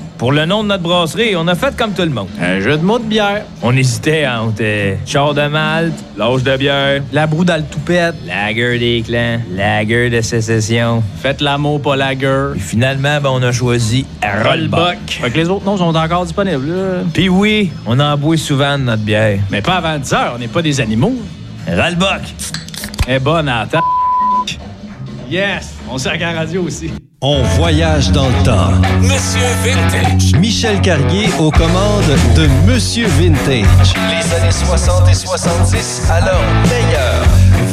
Pour 0.21 0.31
le 0.31 0.45
nom 0.45 0.61
de 0.61 0.67
notre 0.67 0.83
brasserie, 0.83 1.35
on 1.35 1.47
a 1.47 1.55
fait 1.55 1.75
comme 1.75 1.93
tout 1.93 2.03
le 2.03 2.11
monde. 2.11 2.27
Un 2.39 2.59
jeu 2.59 2.77
de 2.77 2.83
mots 2.83 2.99
de 2.99 3.05
bière. 3.05 3.41
On 3.63 3.75
hésitait 3.75 4.27
entre 4.27 4.61
euh, 4.61 4.93
char 5.03 5.33
de 5.33 5.47
malte, 5.47 5.95
l'âge 6.15 6.43
de 6.43 6.57
bière, 6.57 7.01
La 7.11 7.25
broue 7.25 7.43
dans 7.43 7.55
le 7.57 7.63
toupette. 7.63 8.13
lager 8.27 8.77
des 8.77 9.01
clans, 9.03 9.39
lager 9.55 10.11
de 10.11 10.21
sécession. 10.21 11.01
Faites 11.23 11.41
l'amour, 11.41 11.81
pas 11.81 11.95
la 11.95 12.13
gueule. 12.13 12.51
Puis 12.51 12.61
finalement, 12.61 13.19
ben, 13.19 13.31
on 13.33 13.41
a 13.41 13.51
choisi 13.51 14.05
Rollbuck. 14.21 14.99
Fait 15.09 15.31
que 15.31 15.37
les 15.39 15.49
autres 15.49 15.65
noms 15.65 15.77
sont 15.77 15.95
encore 15.95 16.23
disponibles. 16.23 16.67
là. 16.67 16.99
Puis 17.11 17.27
oui, 17.27 17.71
on 17.87 17.99
en 17.99 18.15
boit 18.15 18.37
souvent 18.37 18.77
de 18.77 18.83
notre 18.83 19.01
bière. 19.01 19.39
Mais 19.49 19.63
pas 19.63 19.77
avant 19.77 19.97
10 19.97 20.13
heures, 20.13 20.33
on 20.35 20.37
n'est 20.37 20.47
pas 20.47 20.61
des 20.61 20.79
animaux. 20.79 21.15
Rollbuck. 21.67 22.21
Eh 23.07 23.17
bonne 23.17 23.51
ta- 23.71 23.81
Yes! 25.27 25.73
On 25.89 25.97
sert 25.97 26.11
à 26.13 26.17
la 26.17 26.31
radio 26.33 26.61
aussi. 26.61 26.91
On 27.23 27.43
voyage 27.43 28.11
dans 28.11 28.29
le 28.29 28.43
temps. 28.43 28.71
Monsieur 28.99 29.45
Vintage. 29.63 30.33
Michel 30.39 30.81
Carrier 30.81 31.29
aux 31.37 31.51
commandes 31.51 32.17
de 32.35 32.47
Monsieur 32.65 33.05
Vintage. 33.09 33.93
Les 34.09 34.33
années 34.33 34.51
60 34.51 35.07
et 35.07 35.13
70 35.13 36.09
à 36.09 36.21
leur 36.21 36.41
meilleur. 36.67 37.23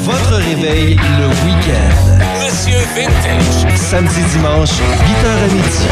Votre 0.02 0.34
réveil 0.34 0.96
le 0.96 1.28
week-end. 1.46 2.37
Monsieur 2.68 2.86
Vintage. 2.94 3.76
Samedi, 3.76 4.20
dimanche, 4.32 4.70
8h 4.70 5.26
à 5.26 5.54
midi. 5.54 5.86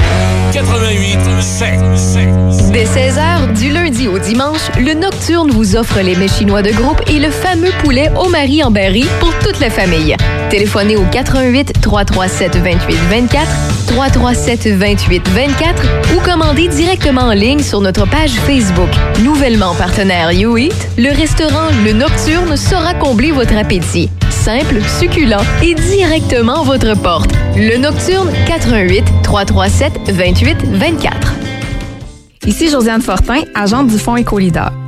88 0.52 1.18
7 1.40 1.68
7. 1.96 2.72
Dès 2.72 2.84
16h, 2.84 3.58
du 3.58 3.70
lundi 3.70 4.08
au 4.08 4.18
dimanche, 4.18 4.60
le 4.78 4.92
Nocturne 4.92 5.50
vous 5.50 5.76
offre 5.76 6.00
les 6.00 6.14
mets 6.16 6.28
chinois 6.28 6.60
de 6.60 6.70
groupe 6.72 7.00
et 7.08 7.18
le 7.18 7.30
fameux 7.30 7.70
poulet 7.82 8.10
au 8.16 8.28
mari 8.28 8.62
en 8.62 8.70
berry 8.70 9.06
pour 9.20 9.32
toute 9.38 9.58
la 9.60 9.70
famille. 9.70 10.16
Téléphonez 10.50 10.96
au 10.96 11.04
88 11.10 11.80
337 11.80 12.56
28 12.56 12.96
24, 13.10 13.46
337 13.86 14.66
28 14.76 15.28
24 15.28 15.82
ou 16.14 16.20
commandez 16.20 16.68
directement 16.68 17.22
en 17.22 17.32
ligne 17.32 17.62
sur 17.62 17.80
notre 17.80 18.06
page 18.06 18.32
Facebook. 18.32 18.90
Nouvellement 19.24 19.74
partenaire 19.74 20.30
YouEat, 20.32 20.88
le 20.98 21.08
restaurant 21.10 21.68
Le 21.84 21.92
Nocturne 21.92 22.54
saura 22.56 22.92
combler 22.94 23.32
votre 23.32 23.56
appétit. 23.56 24.10
Simple, 24.46 24.80
succulent 25.00 25.42
et 25.60 25.74
directement 25.74 26.60
à 26.60 26.62
votre 26.62 26.96
porte. 27.02 27.32
Le 27.56 27.78
Nocturne 27.78 28.30
88 28.46 29.04
337 29.24 30.12
28 30.12 30.56
24. 30.66 31.34
Ici 32.46 32.70
Josiane 32.70 33.02
Fortin, 33.02 33.42
agente 33.56 33.88
du 33.88 33.98
Fonds 33.98 34.14
Écolideur. 34.14 34.70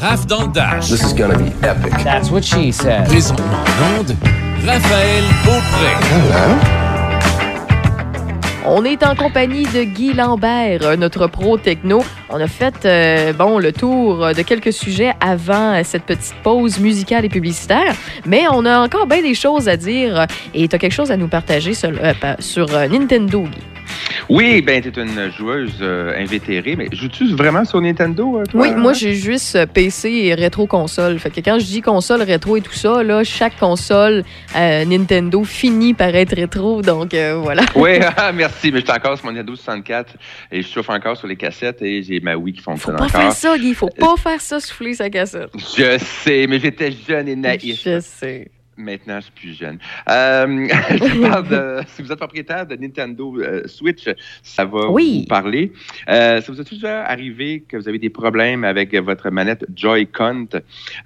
Raph 0.00 0.26
dans 0.26 0.42
le 0.42 0.48
Dash. 0.48 0.88
This 0.88 1.02
is 1.02 1.12
gonna 1.12 1.36
be 1.36 1.52
epic. 1.62 1.92
That's 2.04 2.30
what 2.30 2.42
she 2.44 2.70
said. 2.70 3.08
Présentement 3.08 3.46
en 3.46 4.00
onde, 4.00 4.14
Raphaël 4.64 5.24
Beaupré. 5.44 6.87
On 8.66 8.84
est 8.84 9.04
en 9.06 9.14
compagnie 9.14 9.64
de 9.64 9.84
Guy 9.84 10.12
Lambert, 10.12 10.96
notre 10.98 11.26
pro 11.26 11.56
techno. 11.56 12.04
On 12.28 12.40
a 12.40 12.48
fait 12.48 12.84
euh, 12.84 13.32
bon 13.32 13.58
le 13.58 13.72
tour 13.72 14.34
de 14.34 14.42
quelques 14.42 14.72
sujets 14.72 15.12
avant 15.20 15.82
cette 15.84 16.02
petite 16.02 16.34
pause 16.42 16.78
musicale 16.78 17.24
et 17.24 17.28
publicitaire, 17.28 17.94
mais 18.26 18.44
on 18.50 18.64
a 18.66 18.80
encore 18.80 19.06
bien 19.06 19.22
des 19.22 19.34
choses 19.34 19.68
à 19.68 19.76
dire 19.76 20.26
et 20.54 20.68
tu 20.68 20.74
as 20.74 20.78
quelque 20.78 20.92
chose 20.92 21.10
à 21.10 21.16
nous 21.16 21.28
partager 21.28 21.74
sur, 21.74 21.90
euh, 21.90 22.12
sur, 22.40 22.74
euh, 22.74 22.88
Nintendo, 22.88 23.42
Guy? 23.42 23.58
Oui, 24.28 24.60
ben, 24.60 24.82
t'es 24.82 25.00
une 25.00 25.32
joueuse 25.32 25.78
euh, 25.80 26.12
invétérée, 26.18 26.76
mais 26.76 26.88
joues-tu 26.92 27.34
vraiment 27.34 27.64
sur 27.64 27.80
Nintendo, 27.80 28.42
toi? 28.50 28.60
Oui, 28.60 28.74
moi 28.74 28.92
j'ai 28.92 29.14
juste 29.14 29.64
PC 29.72 30.10
et 30.10 30.34
rétro 30.34 30.66
console. 30.66 31.18
Fait 31.18 31.30
que 31.30 31.40
quand 31.40 31.58
je 31.58 31.64
dis 31.64 31.80
console 31.80 32.22
rétro 32.22 32.58
et 32.58 32.60
tout 32.60 32.74
ça, 32.74 33.02
là, 33.02 33.24
chaque 33.24 33.56
console 33.58 34.24
Nintendo 34.54 35.44
finit 35.44 35.94
par 35.94 36.14
être 36.14 36.36
rétro, 36.36 36.82
donc 36.82 37.14
voilà. 37.14 37.62
Oui, 37.74 37.98
ah, 38.18 38.32
merci, 38.32 38.47
mais 38.64 38.80
je 38.80 38.84
suis 38.84 38.90
encore 38.92 39.16
sur 39.16 39.26
mon 39.26 39.32
Nintendo 39.32 39.54
64 39.56 40.14
et 40.50 40.62
je 40.62 40.68
chauffe 40.68 40.88
encore 40.90 41.16
sur 41.16 41.26
les 41.26 41.36
cassettes 41.36 41.80
et 41.82 42.02
j'ai 42.02 42.20
ma 42.20 42.36
Wii 42.36 42.54
qui 42.54 42.62
fonctionne 42.62 42.96
Pas 42.96 43.04
encore. 43.04 43.20
faire 43.20 43.32
ça, 43.32 43.58
Guy. 43.58 43.74
Faut 43.74 43.88
pas 43.88 44.16
faire 44.16 44.40
ça, 44.40 44.60
souffler 44.60 44.94
sa 44.94 45.08
cassette. 45.10 45.50
Je 45.76 45.98
sais, 45.98 46.46
mais 46.48 46.58
j'étais 46.60 46.90
jeune 46.92 47.28
et 47.28 47.36
naïf. 47.36 47.80
Je 47.84 48.00
sais. 48.00 48.50
Maintenant, 48.78 49.18
je 49.18 49.24
suis 49.24 49.32
plus 49.32 49.58
jeune. 49.58 49.78
Euh, 50.08 50.68
je 50.92 51.20
parle 51.20 51.48
de, 51.48 51.80
si 51.88 52.00
vous 52.00 52.12
êtes 52.12 52.18
propriétaire 52.18 52.64
de 52.64 52.76
Nintendo 52.76 53.36
euh, 53.40 53.62
Switch, 53.66 54.04
ça 54.44 54.64
va 54.64 54.88
Oui. 54.88 55.22
vous 55.22 55.26
parler. 55.26 55.72
Euh, 56.08 56.40
ça 56.40 56.52
vous 56.52 56.60
est 56.60 56.70
déjà 56.72 57.04
arrivé 57.04 57.64
que 57.68 57.76
vous 57.76 57.88
avez 57.88 57.98
des 57.98 58.08
problèmes 58.08 58.62
avec 58.62 58.94
votre 58.94 59.30
manette 59.30 59.66
Joy-Con? 59.74 60.46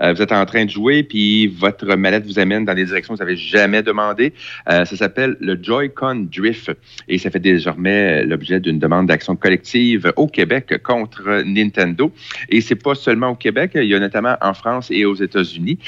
Euh, 0.03 0.13
vous 0.13 0.21
êtes 0.21 0.33
en 0.33 0.45
train 0.45 0.67
de 0.67 0.71
jouer, 0.71 1.03
puis 1.03 1.47
votre 1.47 1.97
manette 1.97 2.27
vous 2.27 2.39
amène 2.39 2.67
dans 2.67 2.75
des 2.75 2.85
directions 2.85 3.15
que 3.15 3.19
vous 3.19 3.25
n'avez 3.25 3.39
jamais 3.39 3.83
demandé. 3.83 4.35
Ça 4.69 4.85
s'appelle 4.85 5.37
le 5.41 5.59
Joy-Con 5.61 6.29
Drift 6.31 6.71
et 7.09 7.17
ça 7.17 7.31
fait 7.31 7.41
désormais 7.41 8.25
l'objet 8.27 8.61
d'une 8.61 8.79
demande 8.79 9.07
d'action 9.07 9.35
collective 9.35 10.13
au 10.17 10.27
Québec 10.27 10.75
contre 10.83 11.43
Nintendo. 11.47 12.13
Et 12.51 12.61
c'est 12.61 12.75
pas 12.75 12.95
seulement 12.95 13.29
au 13.31 13.35
Québec, 13.35 13.73
il 13.75 13.85
y 13.85 13.95
a 13.95 13.99
notamment 13.99 14.37
en 14.43 14.53
France 14.53 14.89
et 14.91 15.07
aux 15.07 15.15
États-Unis. 15.15 15.79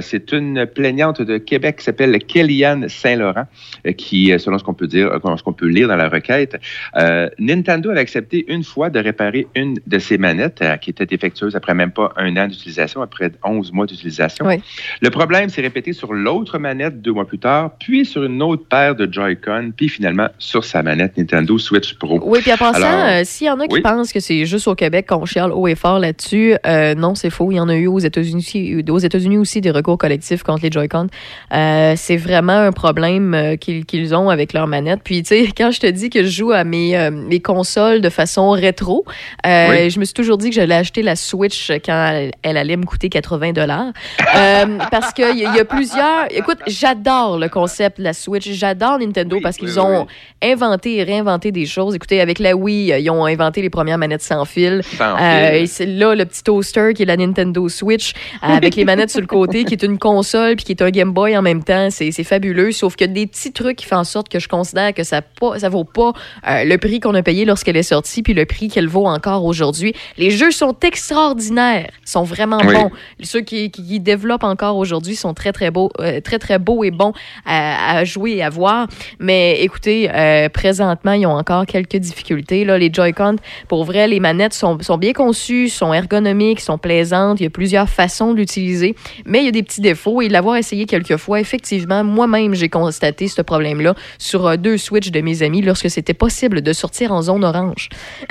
C'est 0.00 0.32
une 0.32 0.66
plaignante 0.66 1.15
de 1.20 1.38
Québec 1.38 1.76
qui 1.76 1.84
s'appelle 1.84 2.18
Kellyanne 2.18 2.88
Saint-Laurent, 2.88 3.46
euh, 3.86 3.92
qui, 3.92 4.32
euh, 4.32 4.38
selon 4.38 4.58
ce 4.58 4.64
qu'on 4.64 4.74
peut 4.74 4.86
dire, 4.86 5.08
euh, 5.08 5.36
ce 5.36 5.42
qu'on 5.42 5.52
peut 5.52 5.66
lire 5.66 5.88
dans 5.88 5.96
la 5.96 6.08
requête, 6.08 6.56
euh, 6.96 7.28
Nintendo 7.38 7.90
avait 7.90 8.00
accepté 8.00 8.44
une 8.48 8.64
fois 8.64 8.90
de 8.90 8.98
réparer 8.98 9.46
une 9.54 9.78
de 9.86 9.98
ses 9.98 10.18
manettes 10.18 10.60
euh, 10.62 10.76
qui 10.76 10.90
était 10.90 11.06
défectueuse 11.06 11.56
après 11.56 11.74
même 11.74 11.90
pas 11.90 12.12
un 12.16 12.36
an 12.36 12.46
d'utilisation, 12.48 13.02
après 13.02 13.30
11 13.44 13.72
mois 13.72 13.86
d'utilisation. 13.86 14.46
Oui. 14.46 14.56
Le 15.00 15.10
problème 15.10 15.48
s'est 15.48 15.62
répété 15.62 15.92
sur 15.92 16.12
l'autre 16.12 16.58
manette 16.58 17.00
deux 17.00 17.12
mois 17.12 17.26
plus 17.26 17.38
tard, 17.38 17.72
puis 17.78 18.04
sur 18.04 18.24
une 18.24 18.42
autre 18.42 18.64
paire 18.68 18.94
de 18.94 19.10
Joy-Con, 19.10 19.72
puis 19.76 19.88
finalement 19.88 20.28
sur 20.38 20.64
sa 20.64 20.82
manette 20.82 21.16
Nintendo 21.16 21.58
Switch 21.58 21.94
Pro. 21.94 22.20
Oui, 22.24 22.40
puis 22.40 22.52
en 22.52 22.56
passant, 22.56 23.06
euh, 23.06 23.22
s'il 23.24 23.46
y 23.46 23.50
en 23.50 23.60
a 23.60 23.66
qui 23.66 23.74
oui. 23.74 23.82
pensent 23.82 24.12
que 24.12 24.20
c'est 24.20 24.46
juste 24.46 24.68
au 24.68 24.74
Québec 24.74 25.06
qu'on 25.08 25.24
chiale 25.24 25.52
haut 25.52 25.68
et 25.68 25.74
fort 25.74 25.98
là-dessus, 25.98 26.54
non, 26.96 27.14
c'est 27.14 27.30
faux. 27.30 27.50
Il 27.50 27.56
y 27.56 27.60
en 27.60 27.68
a 27.68 27.74
eu 27.74 27.86
aux 27.86 27.98
États-Unis 27.98 28.36
aussi, 28.36 28.84
aux 28.88 28.98
États-Unis 28.98 29.38
aussi 29.38 29.60
des 29.60 29.70
recours 29.70 29.98
collectifs 29.98 30.42
contre 30.42 30.62
les 30.62 30.70
Joy-Con. 30.70 31.05
Euh, 31.52 31.94
c'est 31.96 32.16
vraiment 32.16 32.52
un 32.58 32.72
problème 32.72 33.34
euh, 33.34 33.56
qu'ils 33.56 33.84
qu'ils 33.84 34.14
ont 34.14 34.28
avec 34.30 34.52
leur 34.52 34.66
manette. 34.66 35.00
Puis, 35.04 35.22
tu 35.22 35.28
sais, 35.28 35.48
quand 35.56 35.70
je 35.70 35.80
te 35.80 35.86
dis 35.86 36.10
que 36.10 36.22
je 36.22 36.28
joue 36.28 36.52
à 36.52 36.64
mes, 36.64 36.96
euh, 36.96 37.10
mes 37.10 37.40
consoles 37.40 38.00
de 38.00 38.10
façon 38.10 38.50
rétro, 38.50 39.04
Oui. 39.44 39.90
je 39.90 39.98
me 39.98 40.04
suis 40.04 40.14
toujours 40.14 40.38
dit 40.38 40.50
que 40.50 40.54
j'allais 40.56 40.74
acheter 40.74 41.02
la 41.02 41.16
Switch 41.16 41.70
quand 41.84 42.06
elle, 42.12 42.32
elle 42.42 42.56
allait 42.56 42.76
me 42.76 42.84
coûter 42.84 43.08
80 43.08 43.52
dollars. 43.52 43.92
parce 44.90 45.12
qu'il 45.12 45.36
y, 45.36 45.40
y 45.42 45.46
a 45.60 45.64
plusieurs... 45.64 46.26
Écoute, 46.30 46.58
j'adore 46.66 47.38
le 47.38 47.48
concept 47.48 47.98
de 47.98 48.04
la 48.04 48.12
Switch. 48.12 48.48
J'adore 48.50 48.98
Nintendo 48.98 49.38
parce 49.42 49.56
qu'ils 49.56 49.78
ont 49.80 50.06
inventé 50.42 50.96
et 50.98 51.02
réinventé 51.02 51.52
des 51.52 51.66
choses. 51.66 51.94
Écoutez, 51.94 52.20
avec 52.20 52.38
la 52.38 52.54
Wii, 52.56 52.92
ils 53.00 53.10
ont 53.10 53.24
inventé 53.24 53.62
les 53.62 53.70
premières 53.70 53.98
manettes 53.98 54.22
sans 54.22 54.44
fil. 54.44 54.82
Sans 54.96 55.16
Euh, 55.16 55.48
fil. 55.50 55.62
et 55.62 55.66
c'est 55.66 55.86
là 55.86 56.14
le 56.14 56.24
petit 56.24 56.42
toaster 56.42 56.92
qui 56.94 57.02
est 57.02 57.06
la 57.06 57.16
Nintendo 57.16 57.68
Switch 57.68 58.12
avec 58.42 58.76
les 58.76 58.84
manettes 58.84 59.10
sur 59.10 59.20
le 59.20 59.26
côté, 59.26 59.64
qui 59.64 59.74
est 59.74 59.82
une 59.82 59.98
console 59.98 60.56
puis 60.56 60.64
qui 60.64 60.72
est 60.72 60.82
un 60.82 60.90
Game 60.96 61.12
Boy 61.12 61.36
en 61.36 61.42
même 61.42 61.62
temps. 61.62 61.88
C'est 61.90 62.12
fabuleux. 62.24 62.72
Sauf 62.72 62.96
que 62.96 63.04
des 63.04 63.26
petits 63.26 63.52
trucs 63.52 63.76
qui 63.76 63.86
font 63.86 63.96
en 63.96 64.04
sorte 64.04 64.28
que 64.28 64.38
je 64.38 64.48
considère 64.48 64.92
que 64.94 65.04
ça 65.04 65.22
pas, 65.22 65.58
ça 65.58 65.68
vaut 65.68 65.84
pas 65.84 66.12
euh, 66.48 66.64
le 66.64 66.78
prix 66.78 67.00
qu'on 67.00 67.14
a 67.14 67.22
payé 67.22 67.44
lorsqu'elle 67.44 67.76
est 67.76 67.82
sortie 67.82 68.22
puis 68.22 68.34
le 68.34 68.46
prix 68.46 68.68
qu'elle 68.68 68.88
vaut 68.88 69.06
encore 69.06 69.44
aujourd'hui. 69.44 69.94
Les 70.16 70.30
jeux 70.30 70.50
sont 70.50 70.74
extraordinaires, 70.82 71.90
sont 72.04 72.24
vraiment 72.24 72.58
Oui. 72.64 72.74
bons. 72.74 72.90
Ceux 73.22 73.40
qui, 73.42 73.70
qui, 73.70 73.84
qui 73.86 74.00
développent 74.00 74.44
encore 74.44 74.76
aujourd'hui 74.76 75.16
sont 75.16 75.34
très 75.34 75.52
très 75.52 75.70
beaux, 75.70 75.90
euh, 76.00 76.20
très 76.20 76.38
très 76.38 76.58
beaux 76.58 76.84
et 76.84 76.90
bons 76.90 77.12
à, 77.44 77.96
à 77.98 78.04
jouer 78.04 78.32
et 78.36 78.42
à 78.42 78.50
voir. 78.50 78.88
Mais 79.20 79.60
écoutez, 79.62 80.10
euh, 80.12 80.48
présentement 80.48 81.12
ils 81.12 81.26
ont 81.26 81.36
encore 81.36 81.66
quelques 81.66 81.96
difficultés 81.96 82.64
là. 82.64 82.78
Les 82.78 82.90
Joy-Con, 82.92 83.36
pour 83.68 83.84
vrai, 83.84 84.08
les 84.08 84.20
manettes 84.20 84.54
sont, 84.54 84.78
sont 84.80 84.98
bien 84.98 85.12
conçues, 85.12 85.68
sont 85.68 85.92
ergonomiques, 85.94 86.60
sont 86.60 86.78
plaisantes. 86.78 87.40
Il 87.40 87.44
y 87.44 87.46
a 87.46 87.50
plusieurs 87.50 87.88
façons 87.88 88.32
de 88.32 88.38
l'utiliser, 88.38 88.94
mais 89.24 89.40
il 89.40 89.44
y 89.46 89.48
a 89.48 89.52
des 89.52 89.62
petits 89.62 89.80
défauts. 89.80 90.20
Et 90.22 90.28
l'avoir 90.28 90.56
essayé 90.56 90.75
quelques 90.84 91.16
fois, 91.16 91.40
effectivement, 91.40 92.04
moi-même 92.04 92.54
j'ai 92.54 92.68
constaté 92.68 93.28
ce 93.28 93.40
problème-là 93.40 93.94
sur 94.18 94.46
euh, 94.46 94.56
deux 94.56 94.76
Switch 94.76 95.10
de 95.10 95.20
mes 95.22 95.42
amis 95.42 95.62
lorsque 95.62 95.88
c'était 95.88 96.12
possible 96.12 96.60
de 96.60 96.72
sortir 96.74 97.12
en 97.12 97.22
zone 97.22 97.44
orange. 97.44 97.88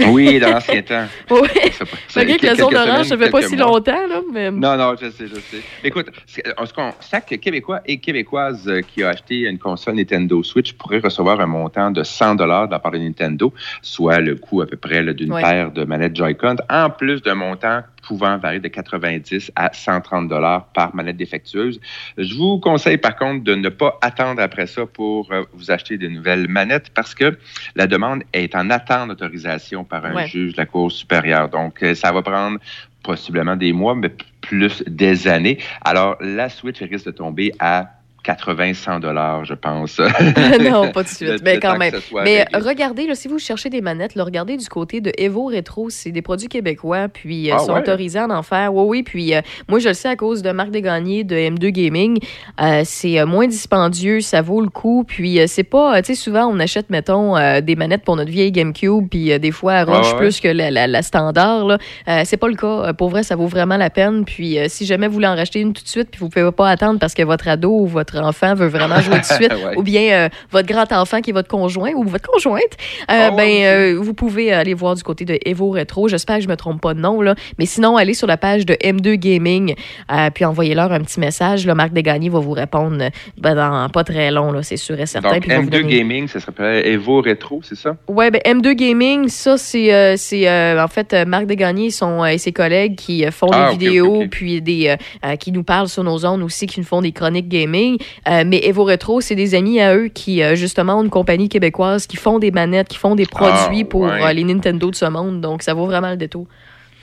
Oui, 0.09 0.39
dans 0.39 0.51
l'ancien 0.51 0.81
temps. 0.83 1.05
Oui. 1.31 1.47
Malgré 2.15 2.37
que 2.37 2.45
la 2.45 2.55
zone 2.55 2.75
orange, 2.75 3.07
ça 3.07 3.17
fait 3.17 3.29
pas 3.29 3.41
si 3.41 3.55
mois. 3.55 3.65
longtemps, 3.65 4.07
là, 4.07 4.21
mais... 4.31 4.51
Non, 4.51 4.77
non, 4.77 4.95
je 5.01 5.09
sais, 5.09 5.25
je 5.27 5.35
sais. 5.35 5.63
Écoute, 5.83 6.07
ce 6.27 6.41
ce 6.65 6.73
qu'on 6.73 6.91
chaque 7.09 7.39
Québécois 7.39 7.81
et 7.85 7.97
Québécoise 7.97 8.67
euh, 8.67 8.81
qui 8.81 9.03
a 9.03 9.09
acheté 9.09 9.41
une 9.47 9.57
console 9.59 9.95
Nintendo 9.95 10.43
Switch 10.43 10.73
pourrait 10.73 10.99
recevoir 10.99 11.39
un 11.39 11.45
montant 11.45 11.91
de 11.91 12.03
100 12.03 12.35
de 12.35 12.43
la 12.43 12.79
part 12.79 12.91
de 12.91 12.97
Nintendo, 12.97 13.53
soit 13.81 14.19
le 14.19 14.35
coût 14.35 14.61
à 14.61 14.65
peu 14.65 14.77
près 14.77 15.03
d'une 15.13 15.31
Ouais. 15.31 15.41
paire 15.41 15.71
de 15.71 15.83
manettes 15.83 16.15
Joy-Con, 16.15 16.57
en 16.69 16.89
plus 16.89 17.21
d'un 17.21 17.35
montant 17.35 17.81
pouvant 18.07 18.37
varier 18.37 18.59
de 18.59 18.67
90 18.67 19.51
à 19.55 19.71
130 19.73 20.27
dollars 20.27 20.67
par 20.73 20.95
manette 20.95 21.17
défectueuse. 21.17 21.79
Je 22.17 22.35
vous 22.35 22.59
conseille 22.59 22.97
par 22.97 23.15
contre 23.15 23.43
de 23.43 23.55
ne 23.55 23.69
pas 23.69 23.97
attendre 24.01 24.41
après 24.41 24.67
ça 24.67 24.85
pour 24.85 25.31
euh, 25.31 25.43
vous 25.53 25.71
acheter 25.71 25.97
de 25.97 26.07
nouvelles 26.07 26.47
manettes 26.47 26.89
parce 26.93 27.15
que 27.15 27.37
la 27.75 27.87
demande 27.87 28.23
est 28.33 28.55
en 28.55 28.69
attente 28.69 29.09
d'autorisation 29.09 29.83
par 29.83 30.05
un 30.05 30.13
Ouais. 30.15 30.27
juge 30.27 30.53
de 30.53 30.57
la 30.57 30.65
Cour 30.65 30.91
supérieure. 30.91 31.49
Donc, 31.49 31.81
euh, 31.83 31.95
ça 31.95 32.11
va 32.11 32.21
prendre 32.21 32.59
possiblement 33.03 33.55
des 33.55 33.73
mois, 33.73 33.95
mais 33.95 34.11
plus 34.41 34.83
des 34.87 35.27
années. 35.27 35.57
Alors, 35.83 36.15
la 36.21 36.49
Switch 36.49 36.81
risque 36.81 37.05
de 37.07 37.11
tomber 37.11 37.51
à 37.59 37.89
80-100 38.25 38.99
dollars, 39.01 39.45
je 39.45 39.53
pense. 39.53 39.99
non, 40.61 40.91
pas 40.91 41.03
tout 41.03 41.09
de 41.09 41.15
suite. 41.15 41.41
Mais 41.43 41.59
quand 41.59 41.77
même. 41.77 41.93
Mais 42.23 42.45
regardez, 42.53 43.07
là, 43.07 43.15
si 43.15 43.27
vous 43.27 43.39
cherchez 43.39 43.69
des 43.69 43.81
manettes, 43.81 44.15
là, 44.15 44.23
regardez 44.23 44.57
du 44.57 44.67
côté 44.67 45.01
de 45.01 45.11
Evo 45.17 45.45
Retro. 45.45 45.89
C'est 45.89 46.11
des 46.11 46.21
produits 46.21 46.47
québécois, 46.47 47.07
puis 47.07 47.51
euh, 47.51 47.55
Ah 47.55 47.59
sont 47.59 47.73
ouais? 47.73 47.79
autorisés 47.81 48.19
à 48.19 48.27
en 48.27 48.43
faire. 48.43 48.73
Oui, 48.73 48.85
oui. 48.87 49.03
Puis 49.03 49.35
euh, 49.35 49.41
moi, 49.69 49.79
je 49.79 49.89
le 49.89 49.93
sais 49.93 50.09
à 50.09 50.15
cause 50.15 50.41
de 50.41 50.51
Marc 50.51 50.71
Desgagnés 50.71 51.23
de 51.23 51.35
M2 51.35 51.69
Gaming. 51.69 52.19
Euh, 52.61 52.81
c'est 52.83 53.19
euh, 53.19 53.25
moins 53.25 53.47
dispendieux, 53.47 54.21
ça 54.21 54.41
vaut 54.41 54.61
le 54.61 54.69
coup. 54.69 55.03
Puis 55.07 55.39
c'est 55.47 55.63
pas, 55.63 56.01
tu 56.01 56.15
sais, 56.15 56.21
souvent, 56.21 56.45
on 56.47 56.59
achète, 56.59 56.89
mettons, 56.89 57.35
des 57.61 57.75
manettes 57.75 58.03
pour 58.03 58.15
notre 58.15 58.31
vieille 58.31 58.51
GameCube, 58.51 59.07
puis 59.09 59.37
des 59.39 59.51
fois, 59.51 59.73
elle 59.81 59.89
ouais? 59.89 60.15
plus 60.17 60.39
que 60.39 60.47
la, 60.47 60.71
la- 60.71 60.87
la 60.87 61.01
standard. 61.01 61.65
Là. 61.65 61.77
C'est 62.23 62.37
pas 62.37 62.47
le 62.47 62.55
cas. 62.55 62.93
Pour 62.93 63.09
vrai, 63.09 63.23
ça 63.23 63.35
vaut 63.35 63.47
vraiment 63.47 63.77
la 63.77 63.89
peine. 63.89 64.25
Puis 64.25 64.57
si 64.67 64.85
jamais 64.85 65.07
vous 65.07 65.13
voulez 65.15 65.27
en 65.27 65.35
racheter 65.35 65.59
une 65.59 65.73
tout 65.73 65.83
de 65.83 65.87
suite, 65.87 66.09
puis 66.11 66.19
vous 66.19 66.29
pouvez 66.29 66.51
pas 66.51 66.69
attendre 66.69 66.99
parce 66.99 67.13
que 67.13 67.23
votre 67.23 67.47
ado 67.47 67.69
ou 67.71 67.85
votre 67.85 68.14
enfant 68.17 68.53
veut 68.55 68.67
vraiment 68.67 68.99
jouer 69.01 69.19
de 69.19 69.25
suite, 69.25 69.53
ou 69.75 69.83
bien 69.83 70.29
votre 70.51 70.67
grand-enfant 70.67 71.21
qui 71.21 71.29
est 71.31 71.33
votre 71.33 71.47
conjoint 71.47 71.91
ou 71.95 72.03
votre 72.03 72.27
conjointe, 72.29 72.63
euh, 73.11 73.31
ben, 73.31 73.95
vous 73.97 74.13
pouvez 74.13 74.51
aller 74.51 74.73
voir 74.73 74.95
du 74.95 75.03
côté 75.03 75.25
de 75.25 75.37
Evo 75.45 75.69
Retro. 75.71 76.07
J'espère 76.07 76.37
que 76.37 76.43
je 76.43 76.47
me 76.47 76.55
trompe 76.55 76.81
pas 76.81 76.93
de 76.93 76.99
nom, 76.99 77.21
là. 77.21 77.35
Mais 77.59 77.65
sinon, 77.65 77.97
allez 77.97 78.13
sur 78.13 78.27
la 78.27 78.37
page 78.37 78.65
de 78.65 78.73
M2 78.75 79.15
Gaming, 79.15 79.75
puis 80.33 80.45
envoyez-leur 80.45 80.91
un 80.91 80.99
petit 81.01 81.19
message. 81.19 81.65
Là, 81.65 81.75
Marc 81.75 81.93
Desgagnés 81.93 82.29
va 82.29 82.39
vous 82.39 82.51
répondre 82.51 82.97
ben, 83.37 83.55
dans 83.55 83.89
pas 83.89 84.03
très 84.03 84.31
long, 84.31 84.51
là, 84.51 84.63
c'est 84.63 84.77
sûr 84.77 84.99
et 84.99 85.05
certain. 85.05 85.29
Donc, 85.33 85.41
puis 85.41 85.49
il 85.51 85.55
va 85.55 85.61
vous 85.61 85.67
M2 85.69 85.81
donner- 85.81 85.97
Gaming, 85.99 86.27
ça 86.27 86.39
s'appelle 86.39 86.85
Evo 86.85 87.21
Retro, 87.21 87.61
c'est 87.63 87.75
ça? 87.77 87.95
Ouais, 88.07 88.31
ben 88.31 88.41
M2 88.45 88.73
Gaming, 88.73 89.27
ça 89.29 89.57
c'est 89.57 90.79
en 90.79 90.87
fait 90.87 91.13
Marc 91.27 91.45
Desgagnés 91.45 91.89
et 92.31 92.37
ses 92.37 92.51
collègues 92.51 92.95
qui 92.95 93.25
font 93.31 93.47
des 93.47 93.71
vidéos 93.77 94.23
puis 94.29 94.61
des 94.61 94.95
qui 95.39 95.51
nous 95.51 95.63
parlent 95.63 95.89
sur 95.89 96.03
nos 96.03 96.17
zones 96.17 96.43
aussi 96.43 96.67
qui 96.67 96.79
nous 96.79 96.85
font 96.85 97.01
des 97.01 97.11
chroniques 97.11 97.47
gaming. 97.47 97.97
Euh, 98.27 98.43
mais 98.45 98.59
Evo 98.65 98.83
Retro, 98.83 99.21
c'est 99.21 99.35
des 99.35 99.55
amis 99.55 99.79
à 99.79 99.95
eux 99.95 100.07
qui 100.07 100.41
euh, 100.41 100.55
justement 100.55 100.99
ont 100.99 101.03
une 101.03 101.09
compagnie 101.09 101.49
québécoise 101.49 102.07
qui 102.07 102.17
font 102.17 102.39
des 102.39 102.51
manettes, 102.51 102.87
qui 102.87 102.97
font 102.97 103.15
des 103.15 103.25
produits 103.25 103.81
Ah, 103.81 103.85
pour 103.89 104.01
ouais. 104.01 104.23
euh, 104.23 104.33
les 104.33 104.43
Nintendo 104.43 104.89
de 104.89 104.95
ce 104.95 105.05
monde. 105.05 105.41
Donc 105.41 105.61
ça 105.61 105.73
vaut 105.73 105.85
vraiment 105.85 106.09
le 106.09 106.17
détour. 106.17 106.47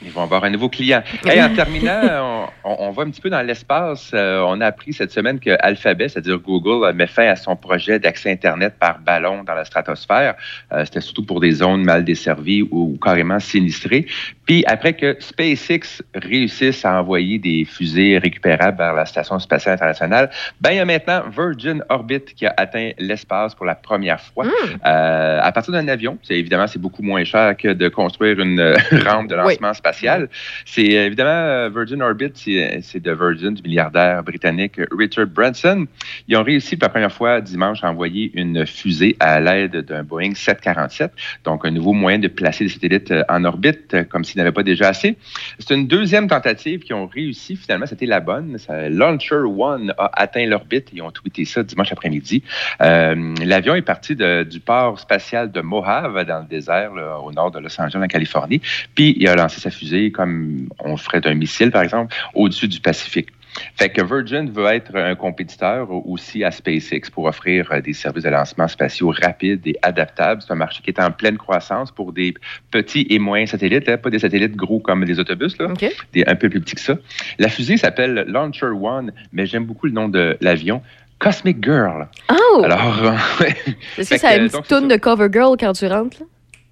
Ils 0.03 0.11
vont 0.11 0.23
avoir 0.23 0.43
un 0.43 0.49
nouveau 0.49 0.69
client. 0.69 1.01
Hey, 1.25 1.41
en 1.41 1.55
terminant, 1.55 2.51
on, 2.63 2.91
va 2.91 3.03
un 3.03 3.09
petit 3.09 3.21
peu 3.21 3.29
dans 3.29 3.41
l'espace. 3.41 4.11
Euh, 4.13 4.43
on 4.45 4.59
a 4.59 4.67
appris 4.67 4.93
cette 4.93 5.11
semaine 5.11 5.39
que 5.39 5.55
Alphabet, 5.61 6.09
c'est-à-dire 6.09 6.37
Google, 6.37 6.93
met 6.93 7.07
fin 7.07 7.27
à 7.27 7.35
son 7.35 7.55
projet 7.55 7.97
d'accès 7.97 8.29
Internet 8.29 8.75
par 8.77 8.99
ballon 8.99 9.43
dans 9.43 9.53
la 9.53 9.63
stratosphère. 9.63 10.35
Euh, 10.73 10.83
C'était 10.83 11.01
surtout 11.01 11.25
pour 11.25 11.39
des 11.39 11.51
zones 11.51 11.83
mal 11.83 12.03
desservies 12.03 12.67
ou 12.69 12.99
carrément 13.01 13.39
sinistrées. 13.39 14.05
Puis 14.45 14.63
après 14.67 14.93
que 14.93 15.15
SpaceX 15.19 16.03
réussisse 16.13 16.83
à 16.83 16.99
envoyer 16.99 17.39
des 17.39 17.63
fusées 17.65 18.17
récupérables 18.17 18.77
vers 18.77 18.93
la 18.93 19.05
Station 19.05 19.39
spatiale 19.39 19.75
internationale, 19.75 20.29
ben, 20.59 20.71
il 20.71 20.77
y 20.77 20.79
a 20.79 20.85
maintenant 20.85 21.23
Virgin 21.29 21.83
Orbit 21.89 22.25
qui 22.35 22.45
a 22.45 22.53
atteint 22.57 22.91
l'espace 22.99 23.55
pour 23.55 23.65
la 23.65 23.75
première 23.75 24.19
fois. 24.19 24.45
Euh, 24.85 25.39
à 25.41 25.51
partir 25.53 25.73
d'un 25.73 25.87
avion, 25.87 26.17
évidemment 26.29 26.67
c'est 26.67 26.81
beaucoup 26.81 27.01
moins 27.01 27.23
cher 27.23 27.55
que 27.55 27.69
de 27.69 27.87
construire 27.87 28.39
une 28.39 28.59
rampe 29.05 29.29
de 29.29 29.35
lancement 29.35 29.73
spatial. 29.73 29.92
C'est 30.65 30.97
euh, 30.97 31.05
évidemment 31.07 31.29
euh, 31.29 31.69
Virgin 31.73 32.01
Orbit, 32.01 32.31
c'est 32.35 32.79
c'est 32.81 32.99
de 33.01 33.11
Virgin, 33.11 33.53
du 33.53 33.61
milliardaire 33.61 34.23
britannique 34.23 34.79
Richard 34.97 35.27
Branson. 35.27 35.85
Ils 36.27 36.35
ont 36.37 36.43
réussi 36.43 36.75
pour 36.77 36.85
la 36.87 36.89
première 36.89 37.11
fois 37.11 37.41
dimanche 37.41 37.83
à 37.83 37.89
envoyer 37.89 38.31
une 38.33 38.65
fusée 38.65 39.15
à 39.19 39.39
l'aide 39.39 39.77
d'un 39.85 40.03
Boeing 40.03 40.33
747, 40.35 41.11
donc 41.43 41.65
un 41.65 41.71
nouveau 41.71 41.93
moyen 41.93 42.19
de 42.19 42.27
placer 42.27 42.63
des 42.65 42.69
satellites 42.69 43.11
euh, 43.11 43.23
en 43.29 43.43
orbite, 43.45 43.93
euh, 43.93 44.03
comme 44.03 44.23
s'il 44.23 44.37
n'avait 44.37 44.51
pas 44.51 44.63
déjà 44.63 44.89
assez. 44.89 45.17
C'est 45.59 45.73
une 45.73 45.87
deuxième 45.87 46.27
tentative 46.27 46.81
qui 46.81 46.93
ont 46.93 47.07
réussi. 47.07 47.55
Finalement, 47.55 47.85
c'était 47.85 48.05
la 48.05 48.19
bonne. 48.19 48.57
Ça- 48.57 48.89
Launcher 48.89 49.35
One 49.35 49.93
a 49.97 50.09
atteint 50.13 50.45
l'orbite. 50.45 50.89
Ils 50.93 51.01
ont 51.01 51.11
tweeté 51.11 51.45
ça 51.45 51.63
dimanche 51.63 51.91
après-midi. 51.91 52.43
Euh, 52.81 53.33
L'avion 53.45 53.75
est 53.75 53.81
parti 53.81 54.15
de- 54.15 54.43
du 54.43 54.59
port 54.59 54.99
spatial 54.99 55.51
de 55.51 55.61
Mojave, 55.61 56.25
dans 56.25 56.39
le 56.39 56.45
désert, 56.47 56.93
là, 56.93 57.19
au 57.19 57.31
nord 57.31 57.51
de 57.51 57.59
Los 57.59 57.79
Angeles, 57.81 58.01
en 58.03 58.07
Californie. 58.07 58.61
Puis, 58.95 59.15
il 59.17 59.27
a 59.27 59.35
lancé 59.35 59.59
sa 59.59 59.69
fusée 59.73 60.11
comme 60.11 60.69
on 60.79 60.97
ferait 60.97 61.21
d'un 61.21 61.33
missile, 61.33 61.71
par 61.71 61.83
exemple, 61.83 62.15
au-dessus 62.33 62.67
du 62.67 62.79
Pacifique. 62.79 63.29
Fait 63.75 63.89
que 63.89 64.03
Virgin 64.03 64.49
veut 64.49 64.65
être 64.67 64.95
un 64.95 65.15
compétiteur 65.15 65.87
aussi 66.07 66.43
à 66.43 66.51
SpaceX 66.51 67.09
pour 67.11 67.25
offrir 67.25 67.71
euh, 67.71 67.81
des 67.81 67.93
services 67.93 68.23
de 68.23 68.29
lancement 68.29 68.67
spatiaux 68.67 69.13
rapides 69.21 69.65
et 69.67 69.75
adaptables. 69.81 70.41
C'est 70.41 70.51
un 70.51 70.55
marché 70.55 70.81
qui 70.83 70.89
est 70.89 70.99
en 70.99 71.11
pleine 71.11 71.37
croissance 71.37 71.91
pour 71.91 72.13
des 72.13 72.33
petits 72.71 73.05
et 73.09 73.19
moyens 73.19 73.51
satellites, 73.51 73.87
hein, 73.89 73.97
pas 73.97 74.09
des 74.09 74.19
satellites 74.19 74.55
gros 74.55 74.79
comme 74.79 75.05
des 75.05 75.19
autobus, 75.19 75.57
là, 75.57 75.67
des 76.13 76.23
un 76.25 76.35
peu 76.35 76.49
plus 76.49 76.61
petits 76.61 76.75
que 76.75 76.81
ça. 76.81 76.95
La 77.39 77.49
fusée 77.49 77.77
s'appelle 77.77 78.25
Launcher 78.27 78.67
One, 78.67 79.11
mais 79.31 79.45
j'aime 79.45 79.65
beaucoup 79.65 79.85
le 79.85 79.93
nom 79.93 80.09
de 80.09 80.37
l'avion. 80.41 80.81
Cosmic 81.19 81.63
Girl. 81.63 82.09
Oh! 82.31 82.61
Alors, 82.65 83.01
euh. 83.05 83.45
Est-ce 83.97 84.09
que 84.09 84.17
ça 84.17 84.29
a 84.29 84.35
une 84.35 84.49
petite 84.49 84.67
toune 84.67 84.87
de 84.89 84.97
Cover 84.97 85.29
Girl 85.31 85.55
quand 85.57 85.71
tu 85.73 85.87
rentres? 85.87 86.19
là? 86.19 86.25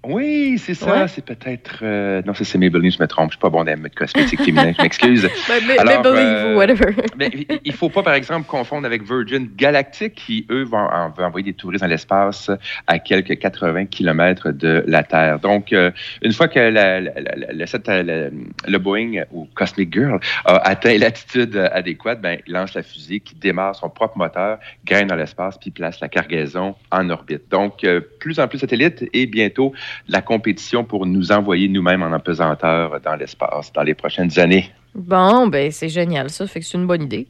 Oui, 0.04 0.58
c'est 0.58 0.74
ça. 0.74 1.02
Ouais. 1.02 1.08
C'est 1.08 1.24
peut-être. 1.24 1.78
euh, 1.82 2.22
non, 2.26 2.34
ça, 2.34 2.44
c'est 2.44 2.58
Maybelline, 2.58 2.90
je 2.90 3.00
me 3.00 3.06
trompe. 3.06 3.30
Je 3.30 3.36
suis 3.36 3.40
pas 3.40 3.50
bon 3.50 3.62
dans 3.64 3.72
les 3.82 3.90
cosmétiques 3.90 4.42
féminins, 4.42 4.72
je 4.76 4.82
m'excuse. 4.82 5.28
Ben, 5.48 5.84
Maybelline 5.84 6.26
euh, 6.26 6.56
whatever. 6.56 6.94
mais 7.16 7.30
il- 7.34 7.60
il 7.64 7.72
faut 7.72 7.88
pas, 7.88 8.02
par 8.02 8.14
exemple, 8.14 8.46
confondre 8.48 8.84
avec 8.86 9.02
Virgin 9.04 9.48
Galactic, 9.56 10.14
qui, 10.14 10.46
eux, 10.50 10.64
vont, 10.64 10.88
envoyer 11.18 11.44
des 11.44 11.52
touristes 11.56 11.82
dans 11.82 11.88
l'espace 11.88 12.50
à 12.86 12.98
quelques 12.98 13.38
80 13.38 13.86
km 13.86 14.50
de 14.50 14.82
la 14.88 15.02
Terre. 15.04 15.38
Donc, 15.38 15.72
euh, 15.72 15.90
une 16.22 16.32
fois 16.32 16.48
que 16.48 16.58
la- 16.58 17.00
la- 17.00 17.12
la- 17.52 17.66
cette- 17.66 17.86
la- 17.86 18.02
le 18.02 18.78
Boeing 18.78 19.22
ou 19.30 19.48
Cosmic 19.54 19.92
Girl 19.92 20.18
a 20.44 20.56
atteint 20.68 20.96
l'altitude 20.98 21.56
adéquate, 21.72 22.20
ben, 22.20 22.38
il 22.46 22.52
lance 22.52 22.74
la 22.74 22.82
fusée 22.82 23.20
qui 23.20 23.34
démarre 23.36 23.76
son 23.76 23.88
propre 23.88 24.18
moteur, 24.18 24.58
gagne 24.84 25.06
dans 25.06 25.16
l'espace, 25.16 25.58
puis 25.58 25.70
place 25.70 26.00
la 26.00 26.08
cargaison 26.08 26.74
en 26.90 27.08
orbite. 27.10 27.48
Donc, 27.50 27.84
euh, 27.84 28.00
plus 28.18 28.40
en 28.40 28.48
plus 28.48 28.58
de 28.58 28.60
satellites 28.62 29.04
et 29.12 29.26
bientôt 29.26 29.72
la 30.08 30.22
compétition 30.22 30.84
pour 30.84 31.06
nous 31.06 31.32
envoyer 31.32 31.68
nous-mêmes 31.68 32.02
en 32.02 32.12
apesanteur 32.12 33.00
dans 33.00 33.14
l'espace 33.14 33.72
dans 33.72 33.82
les 33.82 33.94
prochaines 33.94 34.38
années. 34.38 34.70
Bon, 34.94 35.46
ben 35.46 35.70
c'est 35.70 35.88
génial 35.88 36.30
ça, 36.30 36.46
fait 36.46 36.60
que 36.60 36.66
c'est 36.66 36.78
une 36.78 36.86
bonne 36.86 37.02
idée. 37.02 37.26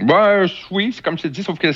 Ben, 0.00 0.46
oui, 0.70 0.90
c'est 0.92 1.02
comme 1.02 1.18
je 1.18 1.24
te 1.24 1.28
dis, 1.28 1.42
sauf 1.42 1.58
que 1.58 1.70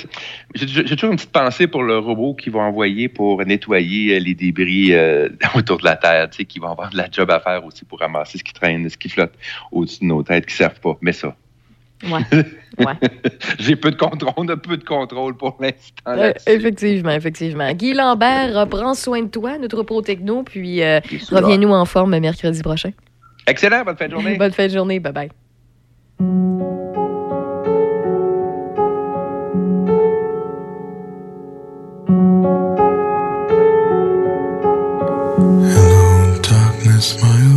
j'ai 0.55 0.95
toujours 0.95 1.11
une 1.11 1.17
petite 1.17 1.31
pensée 1.31 1.67
pour 1.67 1.83
le 1.83 1.99
robot 1.99 2.33
qu'ils 2.33 2.51
vont 2.51 2.61
envoyer 2.61 3.09
pour 3.09 3.45
nettoyer 3.45 4.15
euh, 4.15 4.19
les 4.19 4.33
débris 4.33 4.93
euh, 4.93 5.29
autour 5.55 5.77
de 5.77 5.85
la 5.85 5.95
Terre, 5.95 6.29
tu 6.29 6.37
sais, 6.37 6.45
qui 6.45 6.59
vont 6.59 6.71
avoir 6.71 6.89
de 6.89 6.97
la 6.97 7.09
job 7.11 7.29
à 7.29 7.39
faire 7.39 7.63
aussi 7.63 7.85
pour 7.85 7.99
ramasser 7.99 8.39
ce 8.39 8.43
qui 8.43 8.53
traîne, 8.53 8.89
ce 8.89 8.97
qui 8.97 9.09
flotte 9.09 9.33
au-dessus 9.71 9.99
de 10.01 10.05
nos 10.05 10.23
têtes, 10.23 10.45
qui 10.45 10.53
ne 10.53 10.57
servent 10.57 10.79
pas. 10.79 10.97
Mais 11.01 11.13
ça. 11.13 11.35
Ouais. 12.77 12.93
j'ai 13.57 13.75
peu 13.75 13.89
de 13.89 13.95
contrôle, 13.95 14.33
on 14.37 14.47
a 14.49 14.55
peu 14.55 14.77
de 14.77 14.83
contrôle 14.83 15.35
pour 15.35 15.57
l'instant. 15.59 15.95
Euh, 16.09 16.15
là-dessus. 16.15 16.49
effectivement, 16.49 17.11
effectivement. 17.11 17.71
Guy 17.73 17.93
Lambert, 17.93 18.55
euh, 18.55 18.65
prends 18.67 18.93
soin 18.93 19.23
de 19.23 19.29
toi, 19.29 19.57
notre 19.57 19.81
pro 19.81 20.03
techno, 20.03 20.43
puis 20.43 20.83
euh, 20.83 20.99
reviens-nous 21.31 21.71
en 21.71 21.85
forme 21.85 22.19
mercredi 22.19 22.61
prochain. 22.61 22.91
Excellent, 23.47 23.83
bonne 23.83 23.97
fin 23.97 24.05
de 24.05 24.11
journée. 24.11 24.37
Bonne 24.37 24.51
fin 24.51 24.67
de 24.67 24.73
journée, 24.73 24.99
bye 24.99 25.11
bye. 25.11 25.29
Darkness, 36.43 37.21
my 37.21 37.56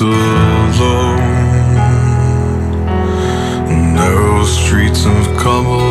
walked 0.00 0.78
alone, 0.80 1.16
narrow 3.94 4.44
streets 4.44 5.06
of 5.06 5.36
cobblestone. 5.36 5.87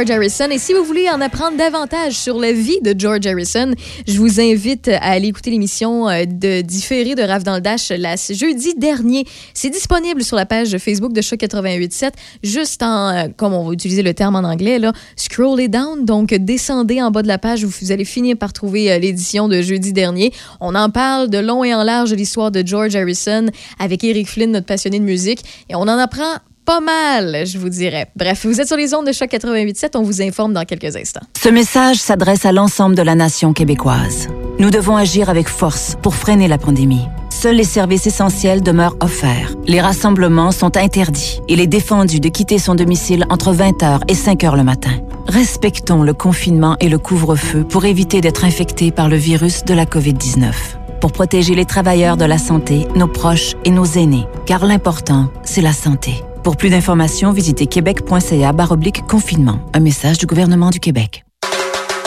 George 0.00 0.10
Harrison. 0.12 0.48
Et 0.50 0.58
si 0.58 0.72
vous 0.72 0.82
voulez 0.82 1.10
en 1.10 1.20
apprendre 1.20 1.58
davantage 1.58 2.14
sur 2.14 2.38
la 2.38 2.52
vie 2.52 2.80
de 2.80 2.94
George 2.98 3.26
Harrison, 3.26 3.74
je 4.08 4.16
vous 4.16 4.40
invite 4.40 4.88
à 4.88 5.10
aller 5.10 5.28
écouter 5.28 5.50
l'émission 5.50 6.08
euh, 6.08 6.24
de 6.24 6.62
différé 6.62 7.14
de 7.14 7.22
Rave 7.22 7.42
dans 7.42 7.56
le 7.56 7.60
Dash 7.60 7.90
la, 7.90 8.16
jeudi 8.16 8.74
dernier. 8.76 9.26
C'est 9.52 9.68
disponible 9.68 10.24
sur 10.24 10.36
la 10.36 10.46
page 10.46 10.78
Facebook 10.78 11.12
de 11.12 11.20
Choc 11.20 11.40
88.7, 11.40 12.12
juste 12.42 12.82
en, 12.82 13.08
euh, 13.08 13.28
comme 13.36 13.52
on 13.52 13.62
va 13.62 13.74
utiliser 13.74 14.02
le 14.02 14.14
terme 14.14 14.36
en 14.36 14.44
anglais, 14.44 14.78
là, 14.78 14.94
scrollez 15.16 15.68
down. 15.68 16.06
Donc, 16.06 16.32
descendez 16.32 17.02
en 17.02 17.10
bas 17.10 17.20
de 17.20 17.28
la 17.28 17.38
page, 17.38 17.64
vous 17.64 17.92
allez 17.92 18.06
finir 18.06 18.38
par 18.38 18.54
trouver 18.54 18.90
euh, 18.90 18.98
l'édition 18.98 19.48
de 19.48 19.60
jeudi 19.60 19.92
dernier. 19.92 20.32
On 20.60 20.74
en 20.76 20.88
parle 20.88 21.28
de 21.28 21.38
long 21.38 21.62
et 21.62 21.74
en 21.74 21.82
large 21.82 22.10
de 22.10 22.16
l'histoire 22.16 22.50
de 22.50 22.66
George 22.66 22.96
Harrison 22.96 23.46
avec 23.78 24.02
Eric 24.02 24.28
Flynn, 24.28 24.52
notre 24.52 24.66
passionné 24.66 24.98
de 24.98 25.04
musique. 25.04 25.40
Et 25.68 25.74
on 25.74 25.82
en 25.82 25.98
apprend 25.98 26.38
pas 26.64 26.80
mal, 26.80 27.46
je 27.46 27.58
vous 27.58 27.68
dirais. 27.68 28.06
Bref, 28.16 28.46
vous 28.46 28.60
êtes 28.60 28.68
sur 28.68 28.76
les 28.76 28.94
ondes 28.94 29.06
de 29.06 29.12
Choc 29.12 29.30
88.7. 29.30 29.96
On 29.96 30.02
vous 30.02 30.22
informe 30.22 30.52
dans 30.52 30.64
quelques 30.64 30.96
instants. 30.96 31.22
Ce 31.42 31.48
message 31.48 31.96
s'adresse 31.96 32.44
à 32.44 32.52
l'ensemble 32.52 32.94
de 32.94 33.02
la 33.02 33.14
nation 33.14 33.52
québécoise. 33.52 34.28
Nous 34.58 34.70
devons 34.70 34.96
agir 34.96 35.30
avec 35.30 35.48
force 35.48 35.96
pour 36.02 36.14
freiner 36.14 36.46
la 36.46 36.58
pandémie. 36.58 37.06
Seuls 37.30 37.56
les 37.56 37.64
services 37.64 38.06
essentiels 38.06 38.62
demeurent 38.62 38.96
offerts. 39.00 39.54
Les 39.66 39.80
rassemblements 39.80 40.52
sont 40.52 40.76
interdits. 40.76 41.40
Il 41.48 41.60
est 41.60 41.66
défendu 41.66 42.20
de 42.20 42.28
quitter 42.28 42.58
son 42.58 42.74
domicile 42.74 43.24
entre 43.30 43.54
20h 43.54 44.00
et 44.08 44.14
5h 44.14 44.56
le 44.56 44.64
matin. 44.64 44.92
Respectons 45.26 46.02
le 46.02 46.12
confinement 46.12 46.76
et 46.80 46.88
le 46.88 46.98
couvre-feu 46.98 47.64
pour 47.64 47.84
éviter 47.84 48.20
d'être 48.20 48.44
infectés 48.44 48.90
par 48.90 49.08
le 49.08 49.16
virus 49.16 49.64
de 49.64 49.74
la 49.74 49.86
COVID-19. 49.86 50.52
Pour 51.00 51.12
protéger 51.12 51.54
les 51.54 51.64
travailleurs 51.64 52.18
de 52.18 52.26
la 52.26 52.36
santé, 52.36 52.86
nos 52.94 53.08
proches 53.08 53.54
et 53.64 53.70
nos 53.70 53.86
aînés. 53.86 54.26
Car 54.44 54.66
l'important, 54.66 55.30
c'est 55.42 55.62
la 55.62 55.72
santé. 55.72 56.22
Pour 56.42 56.56
plus 56.56 56.70
d'informations, 56.70 57.32
visitez 57.32 57.66
québec.ca 57.66 58.52
baroblique 58.52 59.02
confinement. 59.06 59.60
Un 59.74 59.80
message 59.80 60.16
du 60.18 60.26
gouvernement 60.26 60.70
du 60.70 60.80
Québec. 60.80 61.24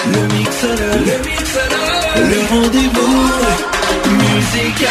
Le 0.07 0.21
mixeur, 0.35 0.75
le 0.75 1.29
mixeur, 1.29 1.63
le 2.15 2.49
rendez-vous 2.49 3.13
musical. 4.11 4.89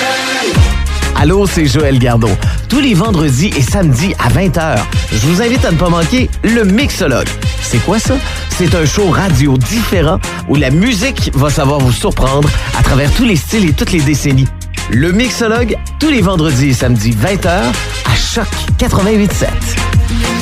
Allô, 1.17 1.47
c'est 1.47 1.67
Joël 1.67 1.99
Gardot. 1.99 2.31
Tous 2.69 2.81
les 2.81 2.95
vendredis 2.95 3.51
et 3.57 3.63
samedis 3.63 4.15
à 4.19 4.29
20h, 4.29 4.79
je 5.13 5.27
vous 5.27 5.43
invite 5.43 5.65
à 5.65 5.73
ne 5.73 5.77
pas 5.77 5.89
manquer 5.89 6.31
le 6.45 6.65
Mixologue. 6.65 7.29
C'est 7.61 7.85
quoi 7.85 7.99
ça? 7.99 8.15
C'est 8.51 8.75
un 8.75 8.85
show 8.85 9.09
radio 9.11 9.57
différent 9.57 10.19
où 10.49 10.55
la 10.55 10.71
musique 10.71 11.31
va 11.35 11.51
savoir 11.51 11.81
vous 11.81 11.93
surprendre 11.93 12.49
à 12.79 12.83
travers 12.83 13.13
tous 13.13 13.25
les 13.25 13.37
styles 13.37 13.69
et 13.69 13.73
toutes 13.73 13.93
les 13.93 14.01
décennies. 14.01 14.49
Le 14.91 15.13
Mixologue, 15.13 15.77
tous 15.99 16.11
les 16.11 16.21
vendredis 16.21 16.71
et 16.71 16.75
samedis 16.75 17.13
20h 17.13 17.49
à 17.49 18.15
Choc 18.15 18.49
88.7. 18.79 20.42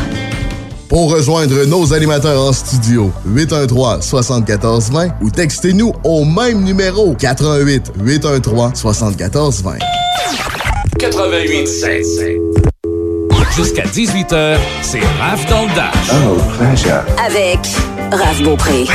Pour 0.91 1.09
rejoindre 1.09 1.63
nos 1.67 1.93
animateurs 1.93 2.41
en 2.41 2.51
studio, 2.51 3.13
813 3.25 4.01
74 4.01 4.91
20 4.91 5.07
ou 5.21 5.29
textez-nous 5.29 5.93
au 6.03 6.25
même 6.25 6.65
numéro 6.65 7.15
88 7.15 7.93
813 8.03 8.71
74 8.73 9.63
20. 9.63 9.77
88 10.99 11.67
Jusqu'à 13.55 13.83
18h, 13.83 14.57
c'est 14.81 14.99
Raph 15.17 15.49
dans 15.49 15.61
le 15.61 15.73
Dash. 15.75 15.93
Oh, 16.11 16.37
pleasure. 16.59 17.05
Avec 17.25 17.59
Raph 18.11 18.43
Beaupré. 18.43 18.85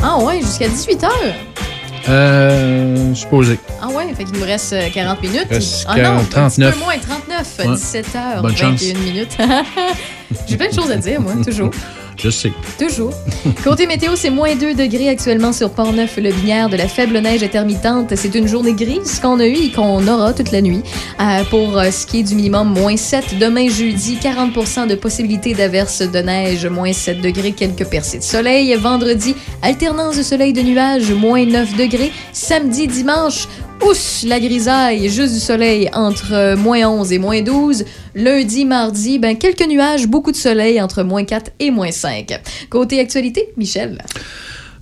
Ah 0.00 0.18
ouais, 0.20 0.40
jusqu'à 0.42 0.68
18h. 0.68 1.08
Euh, 2.08 3.14
supposé. 3.16 3.58
Ah 3.68 3.73
ouais, 3.73 3.73
fait 4.14 4.24
qu'il 4.24 4.38
nous 4.38 4.44
reste 4.44 4.72
euh, 4.72 4.88
40 4.92 5.22
minutes. 5.22 5.46
Reste 5.50 5.84
ah 5.88 5.96
non, 5.96 6.18
un 6.18 6.24
39. 6.24 6.72
petit 6.72 6.78
peu 6.78 6.84
moins, 6.84 6.98
39, 6.98 7.54
Ouais. 7.58 7.74
17h, 7.74 8.42
Bonne 8.42 8.52
21 8.52 8.70
chance. 8.70 8.82
minutes. 9.04 9.36
J'ai 10.48 10.56
plein 10.56 10.68
de 10.68 10.74
choses 10.74 10.90
à 10.90 10.96
dire, 10.96 11.20
moi, 11.20 11.32
toujours. 11.44 11.70
Je 12.16 12.30
sais. 12.30 12.52
Toujours. 12.78 13.12
Côté 13.64 13.88
météo, 13.88 14.12
c'est 14.14 14.30
moins 14.30 14.54
2 14.54 14.74
degrés 14.74 15.08
actuellement 15.08 15.52
sur 15.52 15.70
Port-Neuf, 15.70 16.16
le 16.16 16.30
binière 16.30 16.68
de 16.68 16.76
la 16.76 16.86
faible 16.86 17.18
neige 17.18 17.42
intermittente. 17.42 18.14
C'est 18.14 18.34
une 18.36 18.46
journée 18.46 18.72
grise 18.72 19.18
qu'on 19.18 19.40
a 19.40 19.46
eue 19.46 19.64
et 19.66 19.72
qu'on 19.72 20.06
aura 20.06 20.32
toute 20.32 20.52
la 20.52 20.62
nuit. 20.62 20.82
Euh, 21.20 21.42
pour 21.50 21.76
euh, 21.76 21.90
ce 21.90 22.06
qui 22.06 22.20
est 22.20 22.22
du 22.22 22.36
minimum, 22.36 22.68
moins 22.72 22.96
7. 22.96 23.36
Demain, 23.40 23.68
jeudi, 23.68 24.16
40 24.22 24.88
de 24.88 24.94
possibilité 24.94 25.54
d'averse 25.54 26.02
de 26.02 26.18
neige, 26.20 26.66
moins 26.66 26.92
7 26.92 27.20
degrés, 27.20 27.50
quelques 27.50 27.84
percées 27.86 28.18
de 28.18 28.22
soleil. 28.22 28.72
Vendredi, 28.76 29.34
alternance 29.60 30.16
de 30.16 30.22
soleil 30.22 30.52
de 30.52 30.62
nuages, 30.62 31.10
moins 31.10 31.44
9 31.44 31.76
degrés. 31.76 32.12
Samedi, 32.32 32.86
dimanche, 32.86 33.48
Ouch, 33.82 34.24
la 34.24 34.40
grisaille, 34.40 35.10
juste 35.10 35.34
du 35.34 35.40
soleil 35.40 35.90
entre 35.92 36.32
euh, 36.32 36.56
moins 36.56 36.88
11 36.88 37.12
et 37.12 37.18
moins 37.18 37.42
12. 37.42 37.84
Lundi, 38.14 38.64
mardi, 38.64 39.18
ben, 39.18 39.36
quelques 39.36 39.66
nuages, 39.66 40.06
beaucoup 40.06 40.32
de 40.32 40.36
soleil 40.36 40.80
entre 40.80 41.02
moins 41.02 41.24
4 41.24 41.50
et 41.58 41.70
moins 41.70 41.90
5. 41.90 42.40
Côté 42.70 43.00
actualité, 43.00 43.52
Michel. 43.56 43.98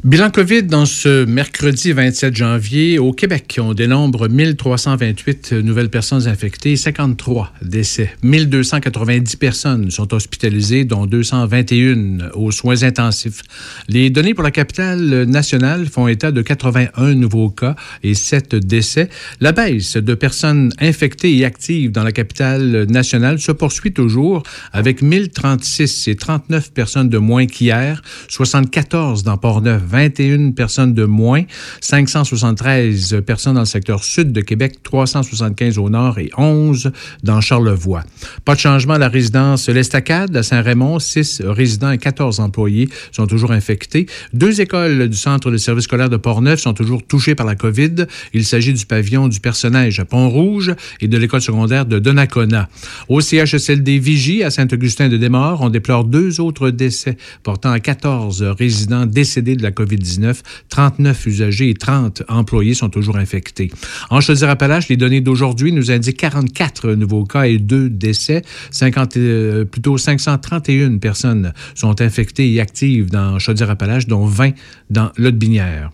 Bilan 0.04 0.30
COVID 0.30 0.64
dans 0.64 0.84
ce 0.84 1.24
mercredi 1.26 1.92
27 1.92 2.34
janvier 2.34 2.98
au 2.98 3.12
Québec. 3.12 3.60
On 3.62 3.72
dénombre 3.72 4.28
1328 4.28 5.52
nouvelles 5.52 5.90
personnes 5.90 6.26
infectées, 6.26 6.74
53 6.74 7.52
décès. 7.62 8.10
1290 8.24 9.36
personnes 9.36 9.92
sont 9.92 10.12
hospitalisées, 10.12 10.84
dont 10.84 11.06
221 11.06 12.30
aux 12.34 12.50
soins 12.50 12.82
intensifs. 12.82 13.42
Les 13.86 14.10
données 14.10 14.34
pour 14.34 14.42
la 14.42 14.50
capitale 14.50 15.22
nationale 15.28 15.86
font 15.86 16.08
état 16.08 16.32
de 16.32 16.42
81 16.42 17.14
nouveaux 17.14 17.50
cas 17.50 17.76
et 18.02 18.14
7 18.14 18.56
décès. 18.56 19.08
La 19.38 19.52
baisse 19.52 19.96
de 19.96 20.14
personnes 20.14 20.72
infectées 20.80 21.36
et 21.36 21.44
actives 21.44 21.92
dans 21.92 22.02
la 22.02 22.10
capitale 22.10 22.86
nationale 22.88 23.38
se 23.38 23.52
poursuit 23.52 23.92
toujours 23.92 24.42
avec 24.72 25.00
1036 25.00 26.08
et 26.08 26.16
39 26.16 26.72
personnes 26.72 27.08
de 27.08 27.18
moins 27.18 27.46
qu'hier, 27.46 28.02
74 28.26 29.22
dans 29.22 29.36
Port-Neuf, 29.36 29.91
21 29.92 30.52
personnes 30.52 30.94
de 30.94 31.04
moins, 31.04 31.42
573 31.82 33.22
personnes 33.26 33.54
dans 33.54 33.60
le 33.60 33.66
secteur 33.66 34.02
sud 34.02 34.32
de 34.32 34.40
Québec, 34.40 34.82
375 34.82 35.76
au 35.78 35.90
nord 35.90 36.18
et 36.18 36.30
11 36.38 36.92
dans 37.22 37.42
Charlevoix. 37.42 38.02
Pas 38.46 38.54
de 38.54 38.60
changement 38.60 38.94
à 38.94 38.98
la 38.98 39.08
résidence 39.08 39.68
L'Estacade 39.68 40.34
à 40.34 40.42
Saint-Raymond, 40.42 40.98
6 40.98 41.42
résidents 41.44 41.90
et 41.90 41.98
14 41.98 42.40
employés 42.40 42.88
sont 43.10 43.26
toujours 43.26 43.52
infectés. 43.52 44.06
Deux 44.32 44.62
écoles 44.62 45.08
du 45.08 45.16
centre 45.16 45.50
de 45.50 45.58
service 45.58 45.84
scolaire 45.84 46.08
de 46.08 46.16
Portneuf 46.16 46.60
sont 46.60 46.72
toujours 46.72 47.06
touchées 47.06 47.34
par 47.34 47.44
la 47.44 47.54
COVID. 47.54 48.06
Il 48.32 48.44
s'agit 48.46 48.72
du 48.72 48.86
pavillon 48.86 49.28
du 49.28 49.40
personnage 49.40 50.00
à 50.00 50.06
Pont-Rouge 50.06 50.74
et 51.00 51.08
de 51.08 51.18
l'école 51.18 51.42
secondaire 51.42 51.84
de 51.84 51.98
Donnacona. 51.98 52.68
Au 53.08 53.20
CHSLD 53.20 53.98
Vigie 53.98 54.42
à 54.42 54.50
Saint-Augustin 54.50 55.08
de 55.08 55.18
Desmaures, 55.18 55.60
on 55.60 55.68
déplore 55.68 56.04
deux 56.04 56.40
autres 56.40 56.70
décès 56.70 57.16
portant 57.42 57.70
à 57.70 57.80
14 57.80 58.42
résidents 58.42 59.06
décédés 59.06 59.56
de 59.56 59.62
la 59.62 59.70
COVID-19. 59.82 60.40
39 60.68 61.26
usagers 61.26 61.70
et 61.70 61.74
30 61.74 62.22
employés 62.28 62.74
sont 62.74 62.88
toujours 62.88 63.16
infectés. 63.16 63.70
En 64.10 64.20
Chaudière-Appalaches, 64.20 64.88
les 64.88 64.96
données 64.96 65.20
d'aujourd'hui 65.20 65.72
nous 65.72 65.90
indiquent 65.90 66.18
44 66.18 66.92
nouveaux 66.92 67.24
cas 67.24 67.44
et 67.44 67.58
2 67.58 67.90
décès. 67.90 68.42
50, 68.70 69.16
euh, 69.16 69.64
plutôt 69.64 69.98
531 69.98 70.98
personnes 70.98 71.52
sont 71.74 72.00
infectées 72.00 72.52
et 72.52 72.60
actives 72.60 73.10
dans 73.10 73.38
Chaudière-Appalaches, 73.38 74.06
dont 74.06 74.26
20 74.26 74.52
dans 74.90 75.10
Lot-Binière. 75.16 75.90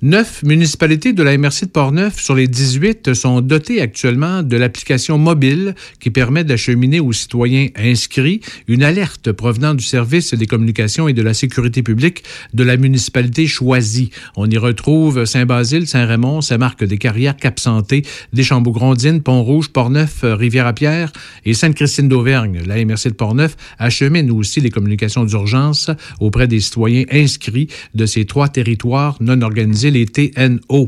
Neuf 0.00 0.42
municipalités 0.42 1.12
de 1.12 1.22
la 1.22 1.36
MRC 1.36 1.62
de 1.62 1.70
Portneuf 1.70 2.18
sur 2.20 2.34
les 2.34 2.48
18 2.48 3.14
sont 3.14 3.40
dotées 3.40 3.80
actuellement 3.80 4.42
de 4.42 4.56
l'application 4.56 5.18
mobile 5.18 5.74
qui 6.00 6.10
permet 6.10 6.44
d'acheminer 6.44 7.00
aux 7.00 7.12
citoyens 7.12 7.68
inscrits 7.76 8.40
une 8.68 8.82
alerte 8.82 9.32
provenant 9.32 9.74
du 9.74 9.84
service 9.84 10.34
des 10.34 10.46
communications 10.46 11.08
et 11.08 11.12
de 11.12 11.22
la 11.22 11.34
sécurité 11.34 11.82
publique 11.82 12.24
de 12.54 12.64
la 12.64 12.76
municipalité 12.76 13.46
choisie. 13.46 14.10
On 14.36 14.48
y 14.48 14.56
retrouve 14.56 15.24
Saint-Basile, 15.24 15.86
Saint-Raymond, 15.86 16.40
Saint-Marc-des-Carrières, 16.40 17.36
Cap-Santé, 17.36 18.04
Deschambault-Grondines, 18.32 19.22
Pont-Rouge, 19.22 19.68
Portneuf, 19.68 20.20
Rivière-à-Pierre 20.22 21.12
et 21.44 21.54
Sainte-Christine 21.54 22.08
d'Auvergne. 22.08 22.62
La 22.66 22.82
MRC 22.84 23.08
de 23.08 23.14
Portneuf 23.14 23.56
achemine 23.78 24.30
aussi 24.30 24.60
les 24.60 24.70
communications 24.70 25.24
d'urgence 25.24 25.90
auprès 26.20 26.46
des 26.46 26.60
citoyens 26.60 27.04
inscrits 27.10 27.68
de 27.94 28.06
ces 28.06 28.24
trois 28.24 28.48
territoires 28.48 29.16
non 29.20 29.40
organisés, 29.42 29.81
les 29.90 30.06
TNO. 30.06 30.86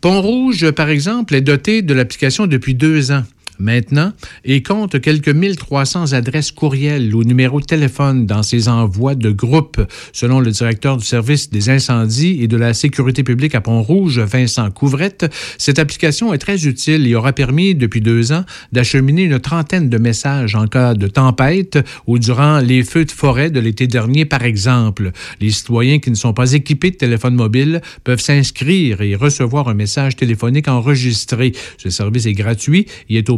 Pont-Rouge, 0.00 0.70
par 0.70 0.88
exemple, 0.88 1.34
est 1.34 1.40
doté 1.40 1.82
de 1.82 1.92
l'application 1.94 2.46
depuis 2.46 2.74
deux 2.74 3.10
ans 3.10 3.24
maintenant 3.58 4.12
et 4.44 4.62
compte 4.62 5.00
quelques 5.00 5.28
1300 5.28 6.12
adresses 6.12 6.52
courriels 6.52 7.14
ou 7.14 7.24
numéros 7.24 7.60
de 7.60 7.66
téléphone 7.66 8.26
dans 8.26 8.42
ses 8.42 8.68
envois 8.68 9.14
de 9.14 9.30
groupe, 9.30 9.80
selon 10.12 10.40
le 10.40 10.50
directeur 10.50 10.96
du 10.96 11.04
service 11.04 11.50
des 11.50 11.70
incendies 11.70 12.42
et 12.42 12.48
de 12.48 12.56
la 12.56 12.74
sécurité 12.74 13.22
publique 13.22 13.54
à 13.54 13.60
Pont-Rouge, 13.60 14.18
Vincent 14.20 14.70
Couvrette. 14.70 15.32
Cette 15.58 15.78
application 15.78 16.32
est 16.32 16.38
très 16.38 16.66
utile 16.66 17.06
et 17.06 17.14
aura 17.14 17.32
permis 17.32 17.74
depuis 17.74 18.00
deux 18.00 18.32
ans 18.32 18.44
d'acheminer 18.72 19.24
une 19.24 19.38
trentaine 19.38 19.88
de 19.88 19.98
messages 19.98 20.54
en 20.54 20.66
cas 20.66 20.94
de 20.94 21.06
tempête 21.06 21.78
ou 22.06 22.18
durant 22.18 22.58
les 22.58 22.82
feux 22.84 23.04
de 23.04 23.10
forêt 23.10 23.50
de 23.50 23.60
l'été 23.60 23.86
dernier, 23.86 24.24
par 24.24 24.42
exemple. 24.42 25.12
Les 25.40 25.50
citoyens 25.50 25.98
qui 25.98 26.10
ne 26.10 26.16
sont 26.16 26.32
pas 26.32 26.52
équipés 26.52 26.90
de 26.90 26.96
téléphone 26.96 27.34
mobile 27.34 27.80
peuvent 28.04 28.20
s'inscrire 28.20 29.00
et 29.00 29.14
recevoir 29.14 29.68
un 29.68 29.74
message 29.74 30.16
téléphonique 30.16 30.68
enregistré. 30.68 31.52
Ce 31.76 31.90
service 31.90 32.26
est 32.26 32.32
gratuit 32.32 32.86
et 33.08 33.16
est 33.16 33.30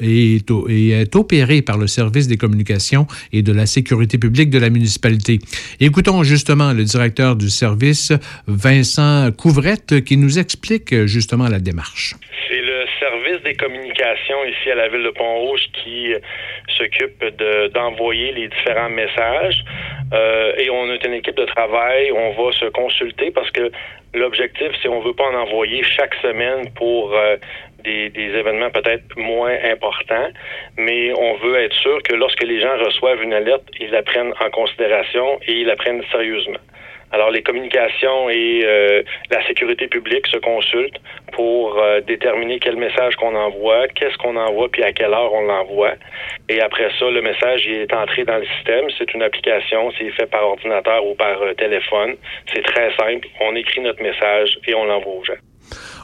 et 0.00 0.36
est, 0.36 1.16
opéré 1.16 1.62
par 1.62 1.78
le 1.78 1.86
service 1.86 2.26
des 2.28 2.36
communications 2.36 3.06
et 3.32 3.42
de 3.42 3.52
la 3.52 3.66
sécurité 3.66 4.18
publique 4.18 4.50
de 4.50 4.58
la 4.58 4.70
municipalité. 4.70 5.38
Écoutons 5.80 6.22
justement 6.22 6.72
le 6.72 6.84
directeur 6.84 7.36
du 7.36 7.50
service, 7.50 8.12
Vincent 8.46 9.30
Couvrette, 9.36 10.04
qui 10.04 10.16
nous 10.16 10.38
explique 10.38 11.06
justement 11.06 11.48
la 11.48 11.58
démarche. 11.58 12.14
C'est 12.48 12.60
le 12.60 12.84
service 13.00 13.42
des 13.44 13.54
communications 13.54 14.44
ici 14.46 14.70
à 14.70 14.74
la 14.74 14.88
ville 14.88 15.02
de 15.02 15.10
Pont-Rouge 15.10 15.62
qui 15.82 16.12
euh, 16.12 16.18
s'occupe 16.76 17.20
de- 17.38 17.68
d'envoyer 17.68 18.32
les 18.32 18.48
différents 18.48 18.90
messages. 18.90 19.64
Euh, 20.12 20.52
et 20.58 20.68
on 20.70 20.92
est 20.92 21.04
une 21.06 21.14
équipe 21.14 21.36
de 21.36 21.46
travail. 21.46 22.12
On 22.12 22.30
va 22.32 22.52
se 22.52 22.66
consulter 22.66 23.30
parce 23.30 23.50
que 23.50 23.70
l'objectif, 24.14 24.68
c'est 24.82 24.88
on 24.88 25.00
veut 25.00 25.14
pas 25.14 25.24
en 25.24 25.34
envoyer 25.34 25.82
chaque 25.96 26.14
semaine 26.22 26.70
pour 26.76 27.12
euh, 27.14 27.36
des, 27.84 28.10
événements 28.16 28.70
peut-être 28.70 29.04
moins 29.16 29.56
importants, 29.64 30.28
mais 30.76 31.12
on 31.12 31.34
veut 31.36 31.56
être 31.56 31.74
sûr 31.74 32.02
que 32.02 32.14
lorsque 32.14 32.42
les 32.42 32.60
gens 32.60 32.76
reçoivent 32.78 33.22
une 33.22 33.34
alerte, 33.34 33.64
ils 33.80 33.90
la 33.90 34.02
prennent 34.02 34.32
en 34.40 34.50
considération 34.50 35.38
et 35.46 35.52
ils 35.52 35.66
la 35.66 35.76
prennent 35.76 36.02
sérieusement. 36.10 36.58
Alors, 37.14 37.30
les 37.30 37.42
communications 37.42 38.28
et 38.28 38.62
euh, 38.64 39.02
la 39.30 39.46
sécurité 39.46 39.86
publique 39.86 40.26
se 40.26 40.38
consultent 40.38 41.00
pour 41.32 41.78
euh, 41.78 42.00
déterminer 42.00 42.58
quel 42.58 42.76
message 42.76 43.14
qu'on 43.14 43.36
envoie, 43.36 43.86
qu'est-ce 43.86 44.16
qu'on 44.18 44.34
envoie, 44.34 44.68
puis 44.68 44.82
à 44.82 44.92
quelle 44.92 45.12
heure 45.12 45.32
on 45.32 45.42
l'envoie. 45.42 45.92
Et 46.48 46.60
après 46.60 46.90
ça, 46.98 47.08
le 47.08 47.22
message 47.22 47.68
est 47.68 47.92
entré 47.92 48.24
dans 48.24 48.38
le 48.38 48.46
système. 48.56 48.86
C'est 48.98 49.14
une 49.14 49.22
application, 49.22 49.92
c'est 49.96 50.10
fait 50.10 50.26
par 50.26 50.44
ordinateur 50.44 51.06
ou 51.06 51.14
par 51.14 51.40
euh, 51.40 51.54
téléphone. 51.54 52.16
C'est 52.52 52.62
très 52.62 52.90
simple. 52.96 53.28
On 53.40 53.54
écrit 53.54 53.80
notre 53.80 54.02
message 54.02 54.58
et 54.66 54.74
on 54.74 54.84
l'envoie 54.84 55.14
aux 55.14 55.24
gens. 55.24 55.34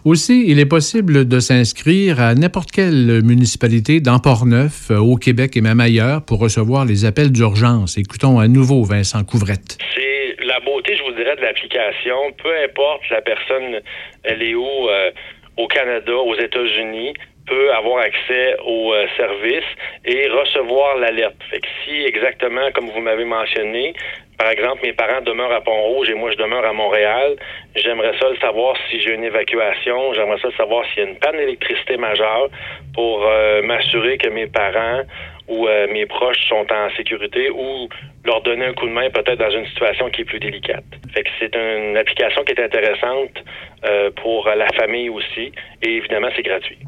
Aussi, 0.07 0.45
il 0.49 0.59
est 0.59 0.69
possible 0.69 1.29
de 1.29 1.41
s'inscrire 1.41 2.23
à 2.23 2.35
n'importe 2.35 2.71
quelle 2.73 3.21
municipalité 3.23 4.01
dans 4.01 4.19
Port-Neuf, 4.19 4.91
euh, 4.91 4.97
au 4.97 5.17
Québec 5.17 5.59
et 5.59 5.61
même 5.61 5.79
ailleurs 5.79 6.25
pour 6.25 6.39
recevoir 6.39 6.87
les 6.87 7.05
appels 7.05 7.31
d'urgence. 7.31 7.99
Écoutons 7.99 8.39
à 8.39 8.49
nouveau 8.49 8.83
Vincent 8.83 9.23
Couvrette. 9.25 9.77
C'est 9.95 10.37
la 10.43 10.59
beauté, 10.61 10.97
je 10.97 11.03
vous 11.03 11.13
dirais, 11.13 11.37
de 11.37 11.43
l'application. 11.43 12.17
Peu 12.43 12.49
importe 12.65 13.03
la 13.11 13.21
personne, 13.21 13.81
elle 14.25 14.43
est 14.43 14.55
où, 14.55 14.89
euh, 14.89 15.11
au 15.59 15.67
Canada, 15.67 16.17
aux 16.17 16.35
États-Unis, 16.35 17.13
peut 17.47 17.73
avoir 17.75 17.99
accès 17.99 18.57
au 18.65 18.95
euh, 18.95 19.07
service 19.19 19.69
et 20.07 20.29
recevoir 20.29 20.97
l'alerte. 20.97 21.37
Fait 21.51 21.61
que 21.61 21.69
si 21.85 22.07
exactement 22.07 22.71
comme 22.73 22.89
vous 22.89 23.01
m'avez 23.01 23.27
mentionné, 23.27 23.93
par 24.41 24.49
exemple, 24.49 24.81
mes 24.83 24.95
parents 24.95 25.21
demeurent 25.21 25.53
à 25.53 25.61
Pont-Rouge 25.61 26.09
et 26.09 26.15
moi 26.15 26.31
je 26.31 26.39
demeure 26.39 26.65
à 26.65 26.73
Montréal, 26.73 27.37
j'aimerais 27.77 28.17
ça 28.19 28.31
le 28.31 28.39
savoir 28.39 28.75
si 28.89 28.99
j'ai 28.99 29.13
une 29.13 29.23
évacuation, 29.23 30.15
j'aimerais 30.15 30.39
ça 30.41 30.49
le 30.49 30.55
savoir 30.55 30.83
s'il 30.87 31.03
y 31.03 31.07
a 31.07 31.11
une 31.11 31.19
panne 31.19 31.37
d'électricité 31.37 31.99
majeure 31.99 32.49
pour 32.95 33.23
euh, 33.27 33.61
m'assurer 33.61 34.17
que 34.17 34.31
mes 34.31 34.47
parents 34.47 35.03
ou 35.47 35.69
euh, 35.69 35.89
mes 35.93 36.07
proches 36.07 36.41
sont 36.49 36.67
en 36.73 36.89
sécurité 36.97 37.51
ou 37.51 37.91
leur 38.25 38.41
donner 38.41 38.65
un 38.65 38.73
coup 38.73 38.87
de 38.87 38.93
main 38.93 39.11
peut-être 39.11 39.39
dans 39.41 39.51
une 39.51 39.67
situation 39.67 40.09
qui 40.09 40.23
est 40.23 40.25
plus 40.25 40.41
délicate. 40.41 40.85
Fait 41.13 41.23
que 41.23 41.31
c'est 41.39 41.55
une 41.55 41.99
application 41.99 42.43
qui 42.43 42.53
est 42.53 42.65
intéressante 42.65 43.45
euh, 43.85 44.11
pour 44.23 44.49
la 44.49 44.69
famille 44.69 45.11
aussi 45.11 45.53
et 45.83 45.97
évidemment 45.97 46.29
c'est 46.35 46.43
gratuit. 46.43 46.79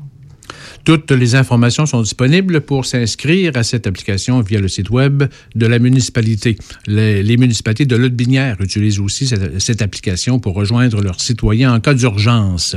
Toutes 0.84 1.10
les 1.10 1.34
informations 1.34 1.86
sont 1.86 2.02
disponibles 2.02 2.60
pour 2.60 2.86
s'inscrire 2.86 3.56
à 3.56 3.62
cette 3.62 3.86
application 3.86 4.40
via 4.40 4.60
le 4.60 4.68
site 4.68 4.90
web 4.90 5.24
de 5.54 5.66
la 5.66 5.78
municipalité. 5.78 6.56
Les, 6.86 7.36
municipalités 7.36 7.86
de 7.86 7.96
Lotbinière 7.96 8.56
utilisent 8.60 8.98
aussi 8.98 9.26
cette, 9.26 9.60
cette, 9.60 9.82
application 9.82 10.38
pour 10.38 10.54
rejoindre 10.54 11.00
leurs 11.00 11.20
citoyens 11.20 11.74
en 11.74 11.80
cas 11.80 11.94
d'urgence. 11.94 12.76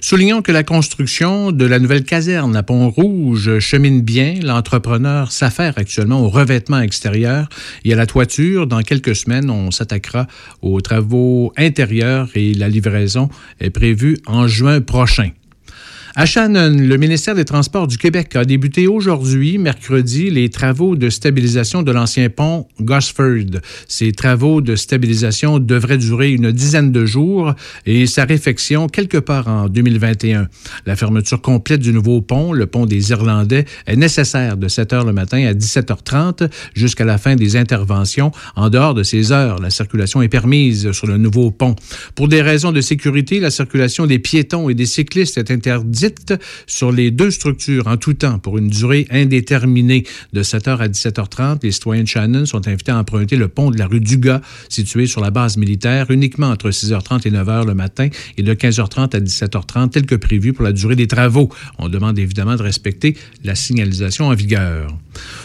Soulignons 0.00 0.42
que 0.42 0.52
la 0.52 0.62
construction 0.62 1.52
de 1.52 1.64
la 1.64 1.78
nouvelle 1.78 2.04
caserne 2.04 2.56
à 2.56 2.62
Pont-Rouge 2.62 3.58
chemine 3.58 4.02
bien. 4.02 4.34
L'entrepreneur 4.42 5.32
s'affaire 5.32 5.74
actuellement 5.76 6.20
au 6.20 6.28
revêtement 6.28 6.80
extérieur 6.80 7.48
et 7.84 7.92
à 7.92 7.96
la 7.96 8.06
toiture. 8.06 8.66
Dans 8.66 8.82
quelques 8.82 9.16
semaines, 9.16 9.50
on 9.50 9.70
s'attaquera 9.70 10.26
aux 10.62 10.80
travaux 10.80 11.52
intérieurs 11.56 12.28
et 12.34 12.54
la 12.54 12.68
livraison 12.68 13.28
est 13.60 13.70
prévue 13.70 14.18
en 14.26 14.46
juin 14.46 14.80
prochain. 14.80 15.30
À 16.18 16.24
Shannon, 16.24 16.70
le 16.70 16.96
ministère 16.96 17.34
des 17.34 17.44
Transports 17.44 17.86
du 17.86 17.98
Québec 17.98 18.36
a 18.36 18.46
débuté 18.46 18.86
aujourd'hui, 18.86 19.58
mercredi, 19.58 20.30
les 20.30 20.48
travaux 20.48 20.96
de 20.96 21.10
stabilisation 21.10 21.82
de 21.82 21.92
l'ancien 21.92 22.30
pont 22.30 22.66
Gosford. 22.80 23.60
Ces 23.86 24.12
travaux 24.12 24.62
de 24.62 24.76
stabilisation 24.76 25.58
devraient 25.58 25.98
durer 25.98 26.32
une 26.32 26.52
dizaine 26.52 26.90
de 26.90 27.04
jours 27.04 27.52
et 27.84 28.06
sa 28.06 28.24
réfection 28.24 28.86
quelque 28.86 29.18
part 29.18 29.46
en 29.46 29.68
2021. 29.68 30.48
La 30.86 30.96
fermeture 30.96 31.42
complète 31.42 31.82
du 31.82 31.92
nouveau 31.92 32.22
pont, 32.22 32.54
le 32.54 32.64
pont 32.64 32.86
des 32.86 33.10
Irlandais, 33.10 33.66
est 33.86 33.96
nécessaire 33.96 34.56
de 34.56 34.68
7 34.68 34.94
heures 34.94 35.04
le 35.04 35.12
matin 35.12 35.46
à 35.46 35.52
17h30 35.52 36.48
jusqu'à 36.74 37.04
la 37.04 37.18
fin 37.18 37.36
des 37.36 37.56
interventions. 37.56 38.32
En 38.54 38.70
dehors 38.70 38.94
de 38.94 39.02
ces 39.02 39.32
heures, 39.32 39.60
la 39.60 39.68
circulation 39.68 40.22
est 40.22 40.28
permise 40.28 40.92
sur 40.92 41.08
le 41.08 41.18
nouveau 41.18 41.50
pont. 41.50 41.76
Pour 42.14 42.28
des 42.28 42.40
raisons 42.40 42.72
de 42.72 42.80
sécurité, 42.80 43.38
la 43.38 43.50
circulation 43.50 44.06
des 44.06 44.18
piétons 44.18 44.70
et 44.70 44.74
des 44.74 44.86
cyclistes 44.86 45.36
est 45.36 45.50
interdite 45.50 46.05
sur 46.66 46.92
les 46.92 47.10
deux 47.10 47.30
structures 47.30 47.86
en 47.86 47.96
tout 47.96 48.14
temps 48.14 48.38
pour 48.38 48.58
une 48.58 48.68
durée 48.68 49.06
indéterminée 49.10 50.04
de 50.32 50.42
7h 50.42 50.78
à 50.78 50.88
17h30. 50.88 51.58
Les 51.62 51.72
citoyens 51.72 52.02
de 52.02 52.08
Shannon 52.08 52.46
sont 52.46 52.66
invités 52.68 52.92
à 52.92 52.98
emprunter 52.98 53.36
le 53.36 53.48
pont 53.48 53.70
de 53.70 53.78
la 53.78 53.86
rue 53.86 54.00
Dugas, 54.00 54.40
situé 54.68 55.06
sur 55.06 55.20
la 55.20 55.30
base 55.30 55.56
militaire, 55.56 56.10
uniquement 56.10 56.48
entre 56.48 56.70
6h30 56.70 57.26
et 57.26 57.30
9h 57.30 57.66
le 57.66 57.74
matin 57.74 58.08
et 58.36 58.42
de 58.42 58.54
15h30 58.54 59.16
à 59.16 59.20
17h30, 59.20 59.90
tel 59.90 60.06
que 60.06 60.14
prévu 60.14 60.52
pour 60.52 60.64
la 60.64 60.72
durée 60.72 60.96
des 60.96 61.06
travaux. 61.06 61.50
On 61.78 61.88
demande 61.88 62.18
évidemment 62.18 62.56
de 62.56 62.62
respecter 62.62 63.16
la 63.44 63.54
signalisation 63.54 64.26
en 64.26 64.34
vigueur. 64.34 64.96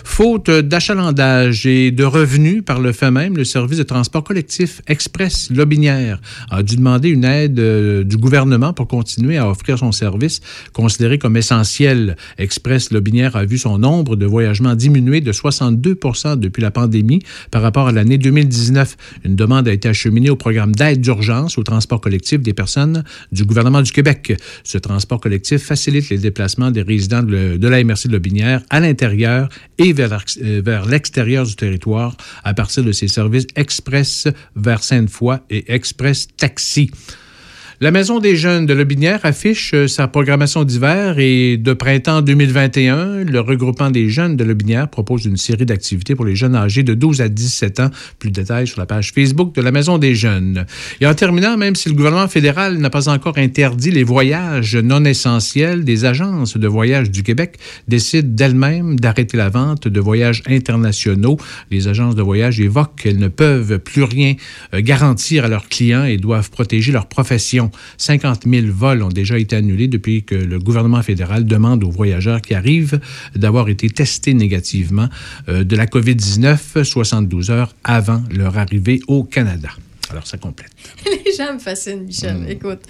Faute 0.03 0.49
d'achalandage 0.49 1.65
et 1.65 1.91
de 1.91 2.03
revenus 2.03 2.63
par 2.65 2.79
le 2.79 2.91
fait 2.91 3.11
même, 3.11 3.37
le 3.37 3.43
service 3.43 3.77
de 3.77 3.83
transport 3.83 4.23
collectif 4.23 4.81
Express 4.87 5.49
Lobinière 5.51 6.19
a 6.49 6.63
dû 6.63 6.75
demander 6.75 7.09
une 7.09 7.23
aide 7.23 7.59
euh, 7.59 8.03
du 8.03 8.17
gouvernement 8.17 8.73
pour 8.73 8.87
continuer 8.87 9.37
à 9.37 9.49
offrir 9.49 9.77
son 9.77 9.91
service 9.91 10.41
considéré 10.73 11.17
comme 11.17 11.37
essentiel. 11.37 12.15
Express 12.37 12.91
Lobinière 12.91 13.35
a 13.35 13.45
vu 13.45 13.57
son 13.57 13.77
nombre 13.77 14.15
de 14.15 14.25
voyagements 14.25 14.75
diminuer 14.75 15.21
de 15.21 15.31
62% 15.31 16.37
depuis 16.37 16.61
la 16.61 16.71
pandémie 16.71 17.19
par 17.49 17.61
rapport 17.61 17.87
à 17.87 17.91
l'année 17.91 18.17
2019. 18.17 18.97
Une 19.25 19.35
demande 19.35 19.67
a 19.67 19.73
été 19.73 19.89
acheminée 19.89 20.29
au 20.29 20.35
programme 20.35 20.73
d'aide 20.73 21.01
d'urgence 21.01 21.57
au 21.57 21.63
transport 21.63 22.01
collectif 22.01 22.41
des 22.41 22.53
personnes 22.53 23.03
du 23.31 23.45
gouvernement 23.45 23.81
du 23.81 23.91
Québec. 23.91 24.33
Ce 24.63 24.77
transport 24.77 25.19
collectif 25.19 25.63
facilite 25.63 26.09
les 26.09 26.17
déplacements 26.17 26.71
des 26.71 26.81
résidents 26.81 27.23
de, 27.23 27.67
la 27.67 27.83
MRC 27.83 28.07
de 28.07 28.13
Lobinière 28.13 28.61
à 28.69 28.79
l'intérieur 28.79 29.49
et 29.77 29.93
vers, 29.93 30.23
vers 30.39 30.85
l'extérieur 30.85 31.45
du 31.45 31.55
territoire 31.55 32.15
à 32.43 32.53
partir 32.53 32.83
de 32.83 32.91
ses 32.91 33.07
services 33.07 33.47
express 33.55 34.27
vers 34.55 34.83
Sainte-Foy 34.83 35.39
et 35.49 35.73
express 35.73 36.27
taxi. 36.37 36.91
La 37.83 37.89
Maison 37.89 38.19
des 38.19 38.35
jeunes 38.35 38.67
de 38.67 38.75
Lobinière 38.75 39.21
affiche 39.23 39.73
euh, 39.73 39.87
sa 39.87 40.07
programmation 40.07 40.63
d'hiver 40.65 41.17
et 41.17 41.57
de 41.57 41.73
printemps 41.73 42.21
2021. 42.21 43.23
Le 43.23 43.39
regroupement 43.39 43.89
des 43.89 44.07
jeunes 44.07 44.37
de 44.37 44.43
Lobinière 44.43 44.87
propose 44.87 45.25
une 45.25 45.35
série 45.35 45.65
d'activités 45.65 46.13
pour 46.13 46.25
les 46.25 46.35
jeunes 46.35 46.55
âgés 46.55 46.83
de 46.83 46.93
12 46.93 47.21
à 47.21 47.27
17 47.27 47.79
ans. 47.79 47.89
Plus 48.19 48.29
de 48.29 48.35
détails 48.35 48.67
sur 48.67 48.79
la 48.79 48.85
page 48.85 49.13
Facebook 49.13 49.55
de 49.55 49.63
la 49.63 49.71
Maison 49.71 49.97
des 49.97 50.13
jeunes. 50.13 50.67
Et 50.99 51.07
en 51.07 51.15
terminant, 51.15 51.57
même 51.57 51.73
si 51.73 51.89
le 51.89 51.95
gouvernement 51.95 52.27
fédéral 52.27 52.77
n'a 52.77 52.91
pas 52.91 53.09
encore 53.09 53.39
interdit 53.39 53.89
les 53.89 54.03
voyages 54.03 54.75
non 54.75 55.03
essentiels, 55.03 55.83
des 55.83 56.05
agences 56.05 56.57
de 56.57 56.67
voyage 56.67 57.09
du 57.09 57.23
Québec 57.23 57.57
décident 57.87 58.29
d'elles-mêmes 58.31 58.99
d'arrêter 58.99 59.37
la 59.37 59.49
vente 59.49 59.87
de 59.87 59.99
voyages 59.99 60.43
internationaux. 60.47 61.37
Les 61.71 61.87
agences 61.87 62.13
de 62.13 62.21
voyage 62.21 62.59
évoquent 62.59 63.01
qu'elles 63.01 63.17
ne 63.17 63.27
peuvent 63.27 63.79
plus 63.79 64.03
rien 64.03 64.35
euh, 64.75 64.81
garantir 64.83 65.45
à 65.45 65.47
leurs 65.47 65.67
clients 65.67 66.03
et 66.03 66.17
doivent 66.17 66.51
protéger 66.51 66.91
leur 66.91 67.07
profession. 67.07 67.70
50 67.97 68.43
000 68.47 68.67
vols 68.69 69.03
ont 69.03 69.09
déjà 69.09 69.37
été 69.37 69.55
annulés 69.55 69.87
depuis 69.87 70.23
que 70.23 70.35
le 70.35 70.59
gouvernement 70.59 71.01
fédéral 71.01 71.45
demande 71.45 71.83
aux 71.83 71.91
voyageurs 71.91 72.41
qui 72.41 72.53
arrivent 72.53 72.99
d'avoir 73.35 73.69
été 73.69 73.89
testés 73.89 74.33
négativement 74.33 75.09
euh, 75.49 75.63
de 75.63 75.75
la 75.75 75.85
COVID-19 75.85 76.83
72 76.83 77.51
heures 77.51 77.75
avant 77.83 78.23
leur 78.31 78.57
arrivée 78.57 79.01
au 79.07 79.23
Canada. 79.23 79.69
Alors, 80.11 80.27
ça 80.27 80.37
complète. 80.37 80.71
Les 81.25 81.33
gens 81.33 81.53
me 81.53 81.59
fascinent, 81.59 82.03
Michel. 82.03 82.35
Mm. 82.37 82.49
Écoute, 82.49 82.81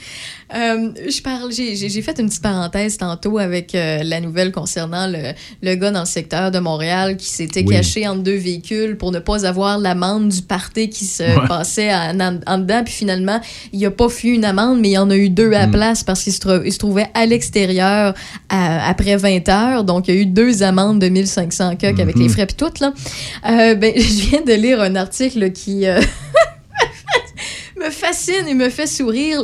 euh, 0.55 0.91
je 1.07 1.21
parle, 1.21 1.51
j'ai, 1.51 1.75
fait 2.01 2.19
une 2.19 2.27
petite 2.27 2.41
parenthèse 2.41 2.97
tantôt 2.97 3.37
avec 3.37 3.75
euh, 3.75 4.01
la 4.03 4.19
nouvelle 4.19 4.51
concernant 4.51 5.07
le, 5.07 5.33
le 5.61 5.75
gars 5.75 5.91
dans 5.91 5.99
le 6.01 6.05
secteur 6.05 6.51
de 6.51 6.59
Montréal 6.59 7.17
qui 7.17 7.27
s'était 7.29 7.63
Oui. 7.65 7.75
caché 7.75 8.07
entre 8.07 8.23
deux 8.23 8.35
véhicules 8.37 8.97
pour 8.97 9.11
ne 9.11 9.19
pas 9.19 9.45
avoir 9.45 9.77
l'amende 9.77 10.29
du 10.29 10.41
party 10.41 10.89
qui 10.89 11.05
se 11.05 11.21
Ouais. 11.21 11.47
passait 11.47 11.93
en, 11.93 12.19
en- 12.19 12.39
en 12.47 12.57
dedans. 12.57 12.83
Puis 12.83 12.93
finalement, 12.93 13.39
il 13.71 13.85
a 13.85 13.91
pas 13.91 14.09
fui 14.09 14.29
une 14.29 14.43
amende, 14.45 14.79
mais 14.81 14.89
il 14.89 14.93
y 14.93 14.97
en 14.97 15.09
a 15.09 15.15
eu 15.15 15.29
deux 15.29 15.53
à 15.53 15.59
la 15.59 15.67
place 15.67 16.03
parce 16.03 16.23
qu'il 16.23 16.33
se, 16.33 16.77
trouvait 16.77 17.07
à 17.13 17.25
l'extérieur 17.25 18.13
après 18.49 19.15
20 19.15 19.47
heures. 19.49 19.83
Donc, 19.83 20.07
il 20.07 20.15
y 20.15 20.17
a 20.17 20.21
eu 20.21 20.25
deux 20.25 20.63
amendes 20.63 20.99
de 20.99 21.07
1500 21.09 21.75
coques 21.79 21.99
avec 21.99 22.17
les 22.17 22.29
frais 22.29 22.47
puis 22.47 22.55
tout. 22.55 22.71
Là. 22.81 22.93
Euh, 23.49 23.75
ben, 23.75 23.93
je 23.95 24.29
viens 24.29 24.41
de 24.41 24.53
lire 24.53 24.81
un 24.81 24.95
article 24.95 25.51
qui... 25.51 25.85
me 27.83 27.89
fascine 27.89 28.47
et 28.47 28.53
me 28.53 28.69
fait 28.69 28.87
sourire. 28.87 29.43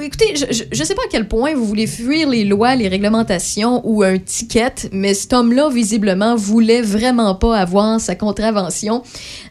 Écoutez, 0.00 0.34
je, 0.36 0.64
je 0.70 0.84
sais 0.84 0.94
pas 0.94 1.02
à 1.02 1.10
quel 1.10 1.28
point 1.28 1.54
vous 1.54 1.64
voulez 1.64 1.86
fuir 1.86 2.28
les 2.28 2.44
lois, 2.44 2.74
les 2.74 2.88
réglementations 2.88 3.80
ou 3.84 4.02
un 4.02 4.18
ticket, 4.18 4.88
mais 4.92 5.14
cet 5.14 5.32
homme-là, 5.32 5.68
visiblement, 5.70 6.36
voulait 6.36 6.82
vraiment 6.82 7.34
pas 7.34 7.58
avoir 7.58 8.00
sa 8.00 8.14
contravention. 8.14 9.02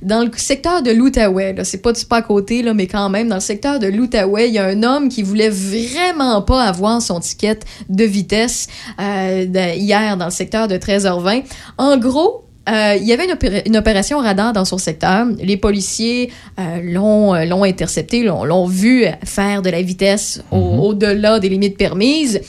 Dans 0.02 0.24
le 0.24 0.32
secteur 0.38 0.82
de 0.82 0.92
l'Outaouais, 0.92 1.56
c'est 1.64 1.82
pas 1.82 1.94
du 1.94 2.06
pas 2.06 2.18
à 2.18 2.22
côté, 2.22 2.62
là, 2.62 2.74
mais 2.74 2.88
quand 2.88 3.10
même, 3.10 3.28
dans 3.28 3.36
le 3.36 3.42
secteur 3.42 3.80
de 3.80 3.88
l'Outaouais, 3.88 4.50
il 4.50 4.54
y 4.54 4.60
a 4.60 4.66
un 4.66 4.84
homme 4.84 5.10
qui 5.10 5.24
voulait 5.24 5.50
vraiment 5.50 6.42
pas 6.42 6.64
avoir 6.64 7.02
son 7.02 7.20
ticket 7.20 7.60
de 7.90 8.04
vitesse 8.04 8.68
euh, 9.00 9.46
hier 9.76 10.18
dans 10.18 10.26
le 10.26 10.32
secteur 10.32 10.68
de 10.68 10.76
13h20. 10.76 11.44
En 11.78 11.98
gros, 11.98 12.47
euh, 12.68 12.96
il 13.00 13.04
y 13.08 13.14
avait 13.14 13.26
une, 13.26 13.32
opéra- 13.32 13.62
une 13.66 13.78
opération 13.78 14.20
radar 14.20 14.54
dans 14.54 14.66
son 14.66 14.78
secteur. 14.78 15.26
Les 15.42 15.58
policiers 15.58 16.32
euh, 16.60 16.80
l'ont 16.84 17.34
euh, 17.34 17.46
l'ont 17.46 17.64
intercepté, 17.64 18.24
l'ont 18.24 18.68
vu 18.68 19.06
faire 19.24 19.62
de 19.62 19.70
la 19.70 19.82
vitesse 19.82 20.42
au- 20.52 20.58
au-delà 20.58 21.40
des 21.40 21.50
limites 21.50 21.78
permises. 21.78 22.42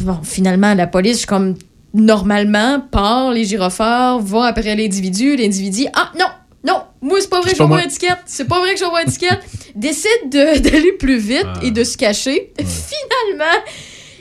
Bon, 0.00 0.18
finalement, 0.22 0.74
la 0.74 0.86
police, 0.86 1.24
comme 1.26 1.54
normalement, 1.92 2.80
part 2.90 3.30
les 3.32 3.44
gyrophares, 3.44 4.18
va 4.20 4.46
après 4.46 4.74
l'individu. 4.74 5.36
L'individu 5.36 5.70
dit 5.70 5.88
Ah, 5.94 6.10
non, 6.18 6.26
non, 6.66 6.80
Moi, 7.02 7.18
c'est 7.20 7.30
pas 7.30 7.40
vrai 7.40 7.50
que 7.50 7.56
je 7.56 7.58
pas 7.58 7.64
vais 7.64 7.68
moi. 7.68 7.76
voir 7.78 7.84
une 7.84 7.90
étiquette. 7.90 8.18
C'est 8.26 8.48
pas 8.48 8.58
vrai 8.58 8.72
que 8.72 8.78
je 8.78 8.84
vais 8.84 8.90
voir 8.90 9.02
une 9.02 9.08
étiquette. 9.08 9.40
Décide 9.76 10.30
de- 10.30 10.58
d'aller 10.70 10.92
plus 10.92 11.18
vite 11.18 11.44
Ah. 11.46 11.60
et 11.62 11.70
de 11.70 11.84
se 11.84 11.96
cacher. 11.96 12.52
Finalement, 12.58 13.44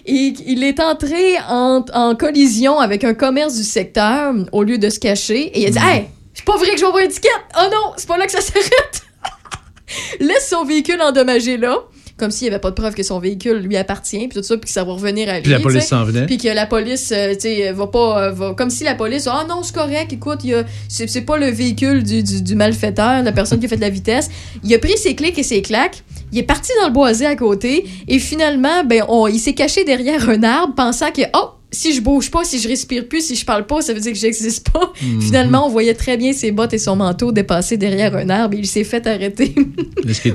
il, 0.06 0.36
il 0.48 0.64
est 0.64 0.80
entré 0.80 1.36
en, 1.50 1.84
en 1.94 2.16
collision 2.16 2.80
avec 2.80 3.04
un 3.04 3.14
commerce 3.14 3.56
du 3.56 3.64
secteur 3.64 4.34
au 4.52 4.64
lieu 4.64 4.78
de 4.78 4.90
se 4.90 5.00
cacher. 5.00 5.46
Et 5.58 5.62
il 5.62 5.68
a 5.68 5.70
dit 5.72 5.80
Hmm. 5.80 5.88
Hey, 5.98 6.06
c'est 6.34 6.46
pas 6.46 6.58
vrai 6.58 6.72
que 6.72 6.78
je 6.78 6.82
vais 6.86 6.90
voir 6.92 7.00
une 7.00 7.10
étiquette. 7.10 7.32
Oh 7.58 7.66
non, 7.72 7.94
c'est 7.98 8.08
pas 8.08 8.18
là 8.18 8.26
que 8.26 8.32
ça 8.32 8.42
s'arrête. 8.42 9.02
Laisse 10.20 10.50
son 10.50 10.64
véhicule 10.66 11.02
endommagé 11.02 11.58
là. 11.58 11.78
Comme 12.16 12.30
s'il 12.30 12.48
n'y 12.48 12.54
avait 12.54 12.62
pas 12.62 12.70
de 12.70 12.76
preuve 12.76 12.94
que 12.94 13.02
son 13.02 13.18
véhicule 13.20 13.58
lui 13.58 13.76
appartient, 13.76 14.28
puis 14.28 14.38
tout 14.40 14.44
ça, 14.44 14.56
puis 14.56 14.66
que 14.68 14.72
ça 14.72 14.84
va 14.84 14.94
revenir 14.94 15.28
à 15.30 15.36
lui. 15.38 15.42
Puis 15.42 15.52
la 15.52 15.60
police 15.60 15.88
s'en 15.88 16.04
venait. 16.04 16.28
Puis 16.28 16.38
que 16.38 16.48
la 16.48 16.68
police, 16.68 17.12
euh, 17.12 17.34
tu 17.34 17.40
sais, 17.42 17.72
va 17.72 17.88
pas. 17.88 18.26
euh, 18.26 18.32
va- 18.32 18.54
comme 18.56 18.70
si 18.70 18.84
la 18.84 18.94
police, 18.94 19.28
ah 19.28 19.46
non, 19.50 19.64
c'est 19.64 19.74
correct, 19.74 20.14
écoute, 20.14 20.42
c'est 20.88 21.22
pas 21.22 21.38
le 21.38 21.48
véhicule 21.48 22.04
du, 22.04 22.22
du, 22.22 22.44
du 22.44 22.56
malfaiteur, 22.56 23.24
la 23.24 23.32
personne 23.32 23.60
qui 23.60 23.66
a 23.66 23.70
fait 23.70 23.78
de 23.78 23.82
la 23.82 23.90
vitesse. 23.90 24.30
Il 24.64 24.72
a 24.76 24.78
pris 24.78 24.96
ses 24.96 25.16
clics 25.16 25.38
et 25.40 25.44
ses 25.44 25.64
claques, 25.64 26.04
il 26.34 26.40
est 26.40 26.44
parti 26.44 26.72
dans 26.82 26.88
le 26.88 26.94
boisé 26.94 27.26
à 27.26 27.36
côté, 27.36 27.86
et 28.08 28.20
finalement, 28.20 28.84
ben, 28.84 29.04
on- 29.08 29.28
il 29.28 29.40
s'est 29.40 29.54
caché 29.54 29.86
derrière 29.86 30.28
un 30.30 30.44
arbre, 30.44 30.74
pensant 30.76 31.12
que, 31.12 31.22
oh, 31.36 31.50
si 31.72 31.94
je 31.94 32.02
bouge 32.02 32.30
pas, 32.30 32.44
si 32.44 32.60
je 32.60 32.68
respire 32.68 33.08
plus, 33.08 33.22
si 33.26 33.36
je 33.36 33.46
parle 33.46 33.66
pas, 33.66 33.82
ça 33.82 33.94
veut 33.94 34.00
dire 34.00 34.12
que 34.12 34.18
j'existe 34.18 34.70
pas. 34.70 34.92
Mhm. 35.02 35.22
Finalement, 35.22 35.66
on 35.66 35.70
voyait 35.70 35.94
très 35.96 36.18
bien 36.18 36.34
ses 36.34 36.52
bottes 36.52 36.74
et 36.74 36.78
son 36.78 36.96
manteau 36.96 37.32
dépasser 37.32 37.78
derrière 37.78 38.16
un 38.16 38.30
arbre 38.30 38.56
et 38.56 38.60
il 38.60 38.68
s'est 38.68 38.84
fait 38.84 39.06
arrêter. 39.08 39.56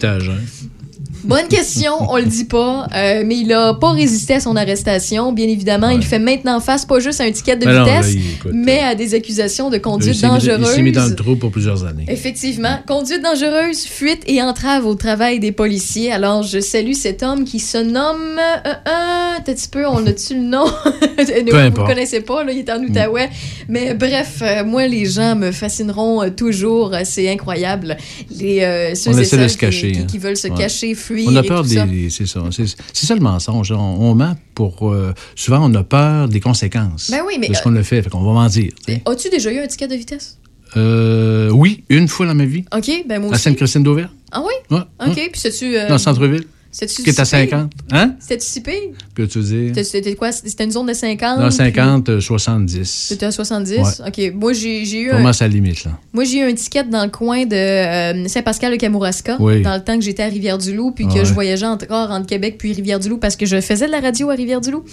À 0.06 0.18
jeun? 0.18 0.40
Bonne 1.24 1.48
question, 1.48 1.92
on 2.10 2.16
le 2.16 2.24
dit 2.24 2.44
pas, 2.44 2.86
euh, 2.94 3.22
mais 3.26 3.38
il 3.38 3.52
a 3.52 3.74
pas 3.74 3.90
résisté 3.92 4.34
à 4.34 4.40
son 4.40 4.56
arrestation. 4.56 5.32
Bien 5.32 5.46
évidemment, 5.48 5.90
il 5.90 6.02
fait 6.04 6.18
maintenant 6.18 6.60
face 6.60 6.86
pas 6.86 7.00
juste 7.00 7.20
à 7.20 7.24
un 7.24 7.30
ticket 7.32 7.56
de 7.56 7.66
Mais 7.66 7.72
non, 7.74 7.84
là, 7.84 8.00
vitesse, 8.00 8.22
écoute, 8.38 8.50
mais 8.54 8.78
à 8.80 8.94
des 8.94 9.14
accusations 9.14 9.68
de 9.68 9.78
conduite 9.78 10.14
mis- 10.22 10.28
Il 10.36 10.40
s'est 10.40 10.82
mis 10.82 10.92
dangereuse. 10.92 10.92
dans 10.92 11.06
le 11.10 11.14
trou 11.16 11.36
pour 11.36 11.50
plusieurs 11.50 11.84
années. 11.84 12.04
Effectivement, 12.08 12.78
conduite 12.86 13.22
dangereuse, 13.22 13.84
fuite 13.84 14.22
et 14.26 14.40
entrave 14.42 14.86
au 14.86 14.94
travail 14.94 15.40
des 15.40 15.52
policiers. 15.52 16.12
Alors, 16.12 16.42
je 16.44 16.60
salue 16.60 16.92
cet 16.92 17.22
homme 17.22 17.44
qui 17.44 17.58
se 17.58 17.78
nomme. 17.78 18.38
Euh, 18.38 18.70
euh, 18.70 19.38
un 19.38 19.40
petit 19.42 19.68
peu, 19.68 19.86
on 19.86 20.06
a-tu 20.06 20.34
le 20.34 20.42
nom? 20.42 20.64
Vous 21.18 21.24
le 21.52 21.54
importe. 21.54 21.88
connaissez 21.88 22.20
pas, 22.20 22.44
là, 22.44 22.52
il 22.52 22.58
est 22.60 22.70
en 22.70 22.82
Outaouais. 22.82 23.28
Mais 23.68 23.94
bref, 23.94 24.38
euh, 24.42 24.64
moi, 24.64 24.86
les 24.86 25.04
gens 25.06 25.34
me 25.36 25.50
fascineront 25.52 26.22
euh, 26.22 26.30
toujours. 26.30 26.94
Euh, 26.94 27.00
C'est 27.04 27.28
incroyable. 27.30 27.96
Les, 28.38 28.60
euh, 28.62 28.94
ceux 28.94 29.10
On 29.10 29.18
et 29.18 29.22
essaie 29.22 29.36
de 29.36 29.48
se 29.48 29.54
qui- 29.54 29.58
cacher. 29.60 29.92
qui, 29.92 29.98
hein. 30.00 30.06
qui 30.08 30.18
veulent 30.18 30.36
se 30.36 30.48
Ouais. 30.48 30.56
cacher, 30.56 30.94
fuir. 31.14 31.28
On 31.28 31.36
a 31.36 31.40
et 31.42 31.46
peur 31.46 31.62
tout 31.62 31.68
des. 31.68 32.10
C'est 32.10 32.26
ça. 32.26 32.40
C'est 32.50 33.06
ça 33.06 33.14
le 33.14 33.20
mensonge. 33.20 33.72
On, 33.72 33.76
on 33.78 34.14
ment 34.14 34.34
pour. 34.54 34.90
euh, 34.92 35.12
souvent, 35.34 35.60
on 35.70 35.74
a 35.74 35.82
peur 35.82 36.28
des 36.28 36.40
conséquences. 36.40 37.10
Ben 37.10 37.22
oui, 37.26 37.34
mais, 37.40 37.48
De 37.48 37.54
ce 37.54 37.60
euh, 37.60 37.62
qu'on 37.64 37.76
a 37.76 37.82
fait. 37.82 38.02
Fait 38.02 38.10
qu'on 38.10 38.22
va 38.22 38.32
mentir. 38.32 38.72
As-tu 39.06 39.28
déjà 39.30 39.50
eu 39.52 39.58
un 39.58 39.66
ticket 39.66 39.88
de 39.88 39.94
vitesse? 39.94 40.38
Euh, 40.76 41.50
oui, 41.50 41.84
une 41.88 42.08
fois 42.08 42.26
dans 42.26 42.34
ma 42.34 42.44
vie. 42.44 42.64
OK, 42.76 42.90
ben 43.08 43.20
moi 43.20 43.30
À 43.30 43.34
aussi. 43.34 43.42
Sainte-Christine 43.44 43.82
d'Auvergne. 43.82 44.10
Ah 44.32 44.42
oui? 44.46 44.52
Ouais, 44.76 44.82
OK, 45.00 45.16
ouais. 45.16 45.28
puis 45.32 45.40
c'est-tu... 45.40 45.74
euh, 45.76 45.86
Dans 45.88 45.94
le 45.94 45.98
centre-ville. 45.98 46.44
Qui 46.70 46.84
est 46.84 47.18
à 47.20 47.24
si 47.24 47.34
pire? 47.36 47.48
50. 47.50 47.70
Hein? 47.92 48.14
C'était-tu 48.20 48.46
si 48.46 48.60
pire? 48.60 48.74
Que 49.14 49.22
tu 49.22 49.40
dire? 49.40 49.68
C'était- 49.68 49.84
C'était 49.84 50.14
quoi? 50.14 50.30
C'était 50.32 50.64
une 50.64 50.70
zone 50.70 50.86
de 50.86 50.92
50? 50.92 51.38
Dans 51.38 51.46
puis 51.48 51.56
50, 51.56 52.08
euh, 52.10 52.20
70. 52.20 52.84
C'était 53.08 53.26
à 53.26 53.30
70? 53.32 53.78
Ouais. 53.78 53.84
OK. 54.06 54.34
Moi, 54.34 54.52
j'ai 54.52 54.82
eu 55.00 55.10
un... 55.10 55.14
Vraiment, 55.14 55.32
ça 55.32 55.48
limite, 55.48 55.84
là. 55.84 55.92
Moi, 56.12 56.24
j'ai 56.24 56.38
eu 56.38 56.42
un 56.42 56.54
ticket 56.54 56.84
dans 56.84 57.04
le 57.04 57.10
coin 57.10 57.46
de 57.46 57.54
euh, 57.56 58.28
Saint-Pascal-de-Kamouraska, 58.28 59.36
Oui. 59.40 59.62
dans 59.62 59.74
le 59.74 59.82
temps 59.82 59.96
que 59.96 60.04
j'étais 60.04 60.22
à 60.22 60.26
Rivière-du-Loup, 60.28 60.92
puis 60.92 61.08
que 61.08 61.24
je 61.24 61.32
voyageais 61.32 61.66
encore 61.66 62.10
entre 62.10 62.26
Québec 62.26 62.56
puis 62.58 62.72
Rivière-du-Loup 62.74 63.18
parce 63.18 63.34
que 63.36 63.46
je 63.46 63.60
faisais 63.60 63.86
de 63.86 63.92
la 63.92 64.00
radio 64.00 64.30
à 64.30 64.34
Rivière-du-Loup. 64.34 64.84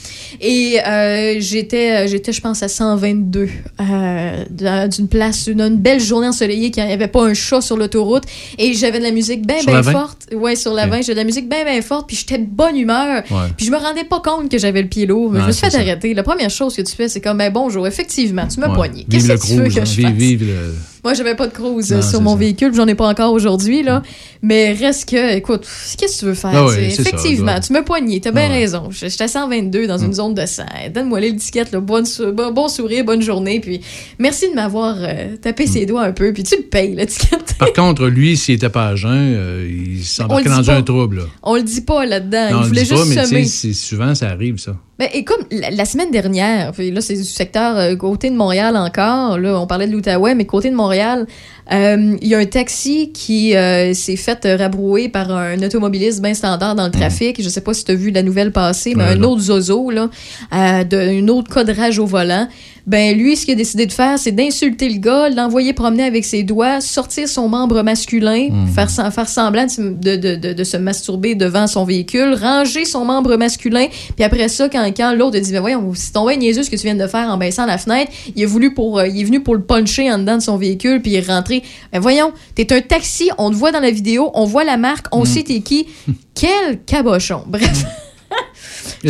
Et 0.41 0.80
euh, 0.85 1.35
j'étais, 1.39 2.07
j'étais, 2.07 2.31
je 2.31 2.41
pense, 2.41 2.64
à 2.64 2.68
122 2.69 3.47
euh, 3.81 4.88
d'une 4.88 5.07
place, 5.07 5.47
une, 5.47 5.61
une 5.61 5.77
belle 5.77 5.99
journée 5.99 6.27
ensoleillée, 6.27 6.72
qu'il 6.72 6.85
n'y 6.85 6.91
avait 6.93 7.07
pas 7.07 7.23
un 7.26 7.34
chat 7.34 7.61
sur 7.61 7.77
l'autoroute. 7.77 8.23
Et 8.57 8.73
j'avais 8.73 8.99
de 8.99 9.03
la 9.03 9.11
musique 9.11 9.45
bien, 9.45 9.57
bien 9.64 9.73
la 9.76 9.81
20? 9.81 9.91
forte. 9.91 10.27
Ouais, 10.34 10.56
sur 10.56 10.73
la 10.73 10.85
Ok. 10.85 10.91
20. 10.91 11.02
J'avais 11.02 11.14
de 11.15 11.19
la 11.19 11.23
musique 11.26 11.49
bien, 11.49 11.64
bien 11.65 11.81
forte, 11.81 12.07
puis 12.07 12.15
j'étais 12.15 12.37
de 12.37 12.45
bonne 12.45 12.77
humeur. 12.77 13.23
Ouais. 13.29 13.37
Puis 13.57 13.65
je 13.65 13.71
me 13.71 13.77
rendais 13.77 14.03
pas 14.05 14.21
compte 14.21 14.49
que 14.49 14.57
j'avais 14.57 14.81
le 14.81 14.87
pied 14.87 15.05
lourd. 15.05 15.29
Mais 15.31 15.39
je 15.39 15.43
Ouais, 15.43 15.47
me 15.47 15.51
suis 15.53 15.69
fait 15.69 15.75
arrêter. 15.77 16.13
La 16.13 16.23
première 16.23 16.49
chose 16.49 16.75
que 16.75 16.81
tu 16.81 16.95
fais, 16.95 17.09
c'est 17.09 17.21
comme, 17.21 17.37
ben 17.37 17.51
bonjour, 17.51 17.85
effectivement, 17.87 18.47
tu 18.47 18.59
m'as 18.59 18.69
Ouais. 18.69 18.75
poigné. 18.75 19.05
Qu'est-ce 19.09 19.27
que 19.27 19.47
tu 19.47 19.53
veux 19.55 19.63
que 19.69 19.79
hein. 19.81 19.85
je 19.85 20.01
fasse? 20.01 20.11
vive 20.13 20.47
le. 20.47 20.73
Moi, 21.03 21.13
j'avais 21.13 21.35
pas 21.35 21.45
de 21.45 21.53
cruise 21.53 21.91
Non, 21.93 22.01
sur 22.01 22.19
mon 22.19 22.31
ça. 22.31 22.37
véhicule, 22.37 22.73
j'en 22.73 22.87
ai 22.87 22.95
pas 22.95 23.07
encore 23.07 23.31
aujourd'hui, 23.31 23.83
là. 23.83 24.01
Mais 24.41 24.73
reste 24.73 25.07
que, 25.07 25.35
écoute, 25.35 25.67
qu'est-ce 25.99 26.13
que 26.15 26.19
tu 26.21 26.25
veux 26.25 26.33
faire? 26.33 26.49
Ah 26.55 26.65
ouais, 26.65 26.89
ça, 26.89 27.01
Effectivement, 27.03 27.59
tu 27.59 27.73
me 27.73 27.83
poigné, 27.83 28.19
t'as 28.21 28.31
bien 28.31 28.45
Ah 28.47 28.49
ouais. 28.49 28.59
raison. 28.61 28.89
J'étais 28.89 29.25
à 29.25 29.27
122 29.27 29.85
dans 29.85 29.99
une 29.99 30.13
zone 30.15 30.33
de 30.33 30.43
100. 30.47 30.63
Donne-moi 30.95 31.19
l'étiquette, 31.19 31.71
là. 31.71 31.79
Bonne 31.79 32.05
bon, 32.33 32.51
bon 32.51 32.67
sourire, 32.67 33.05
bonne 33.05 33.21
journée, 33.21 33.59
puis 33.59 33.81
merci 34.17 34.49
de 34.49 34.55
m'avoir 34.55 34.95
euh, 34.99 35.35
tapé 35.39 35.67
ses 35.67 35.85
doigts 35.85 36.01
un 36.05 36.11
peu, 36.11 36.33
puis 36.33 36.41
tu 36.41 36.55
le 36.55 36.63
payes, 36.63 36.95
l'étiquette. 36.95 37.44
Par 37.60 37.73
contre, 37.73 38.07
lui, 38.07 38.38
s'il 38.38 38.56
n'était 38.56 38.69
pas 38.69 38.90
à 38.90 38.95
jeun, 38.95 39.11
euh, 39.11 39.68
il 39.69 40.03
s'embarquait 40.03 40.49
dans 40.49 40.64
pas. 40.64 40.76
un 40.76 40.82
trouble. 40.82 41.18
Là. 41.18 41.23
On 41.44 41.56
le 41.56 41.64
dit 41.64 41.82
pas 41.82 42.06
là-dedans. 42.06 42.48
Il 42.49 42.56
on 42.56 42.61
le 42.61 42.68
voulait 42.68 42.86
pas, 42.86 42.95
juste 42.95 43.32
mais 43.32 43.45
semer. 43.45 43.73
souvent, 43.73 44.15
ça 44.15 44.30
arrive, 44.30 44.57
ça. 44.57 44.76
Ben, 44.98 45.10
et 45.14 45.26
comme 45.26 45.41
la, 45.52 45.72
la 45.72 45.84
semaine 45.84 46.10
dernière, 46.10 46.72
puis 46.72 46.90
là, 46.90 47.02
c'est 47.02 47.15
du 47.15 47.26
secteur 47.26 47.77
euh, 47.77 47.95
côté 47.98 48.30
de 48.30 48.36
Montréal 48.36 48.77
encore. 48.77 49.38
Là, 49.38 49.60
on 49.60 49.68
parlait 49.68 49.88
de 49.88 49.91
l'Outaouais, 49.91 50.36
mais 50.36 50.45
côté 50.45 50.69
de 50.69 50.76
Montréal, 50.76 51.27
euh, 51.73 52.15
il 52.22 52.27
y 52.27 52.34
a 52.34 52.38
un 52.38 52.45
taxi 52.45 53.11
qui 53.11 53.57
euh, 53.57 53.94
s'est 53.94 54.15
fait 54.15 54.45
rabrouer 54.57 55.10
par 55.10 55.32
un 55.32 55.61
automobiliste 55.61 56.22
bien 56.22 56.34
standard 56.34 56.76
dans 56.76 56.86
le 56.86 56.91
trafic. 56.91 57.41
Je 57.44 57.49
sais 57.49 57.60
pas 57.60 57.73
si 57.73 57.84
tu 57.84 57.91
as 57.91 57.95
vu 57.95 58.11
la 58.11 58.23
nouvelle 58.23 58.53
passer, 58.53 58.95
mais 58.95 59.03
un 59.03 59.15
non. 59.15 59.32
autre 59.32 59.41
zozo, 59.41 59.91
là, 59.91 60.10
de, 60.52 61.22
un 61.22 61.27
autre 61.27 61.53
cadrage 61.53 61.99
au 61.99 62.06
volant. 62.06 62.48
Ben, 62.87 63.17
lui, 63.17 63.35
ce 63.35 63.45
qu'il 63.45 63.53
a 63.53 63.57
décidé 63.57 63.87
de 63.87 63.91
faire, 63.91 64.19
c'est 64.19 64.31
d'insulter 64.31 64.89
le 64.89 64.99
gars, 64.99 65.29
l'envoyer 65.29 65.73
promener 65.73 66.03
avec 66.03 66.23
ses 66.23 66.43
doigts, 66.43 66.81
sortir 66.81 67.27
son 67.27 67.49
membre 67.49 67.81
masculin, 67.81 68.49
faire, 68.75 68.89
sem- 68.89 69.09
faire 69.11 69.27
semblant 69.27 69.65
de, 69.65 69.71
se- 69.71 69.81
de, 69.81 70.53
de- 70.53 70.63
se 70.63 70.77
masturber 70.77 71.33
devant 71.33 71.65
son 71.65 71.83
véhicule, 71.83 72.35
ranger 72.39 72.85
son 72.85 73.03
membre 73.05 73.37
masculin, 73.37 73.87
puis 74.15 74.23
après 74.23 74.47
ça, 74.49 74.69
quand, 74.69 74.85
quand 74.95 75.13
l'autre 75.15 75.37
a 75.37 75.39
dit, 75.39 75.51
ben 75.51 75.61
voyons, 75.61 75.91
c'est 75.95 76.11
ton 76.13 76.29
niaiseux 76.29 76.61
ce 76.63 76.69
que 76.69 76.75
tu 76.75 76.83
viens 76.83 76.93
de 76.95 77.07
faire 77.07 77.27
en 77.29 77.37
baissant 77.37 77.65
la 77.65 77.77
fenêtre, 77.79 78.11
il 78.35 78.43
est, 78.43 78.45
voulu 78.45 78.73
pour, 78.75 78.99
euh, 78.99 79.07
il 79.07 79.19
est 79.19 79.23
venu 79.23 79.39
pour 79.41 79.55
le 79.55 79.63
puncher 79.63 80.11
en 80.11 80.19
dedans 80.19 80.37
de 80.37 80.41
son 80.43 80.57
véhicule, 80.57 81.01
puis 81.01 81.11
il 81.13 81.15
est 81.15 81.27
rentré. 81.27 81.63
Ben 81.91 81.99
voyons, 81.99 82.33
t'es 82.53 82.71
un 82.71 82.81
taxi, 82.81 83.29
on 83.39 83.49
te 83.49 83.55
voit 83.55 83.71
dans 83.71 83.79
la 83.79 83.89
vidéo, 83.91 84.29
on 84.35 84.45
voit 84.45 84.63
la 84.63 84.77
marque, 84.77 85.07
on 85.11 85.25
sait 85.25 85.41
t'es 85.43 85.61
qui. 85.61 85.87
Quel 86.35 86.81
cabochon. 86.85 87.43
Bref. 87.47 87.83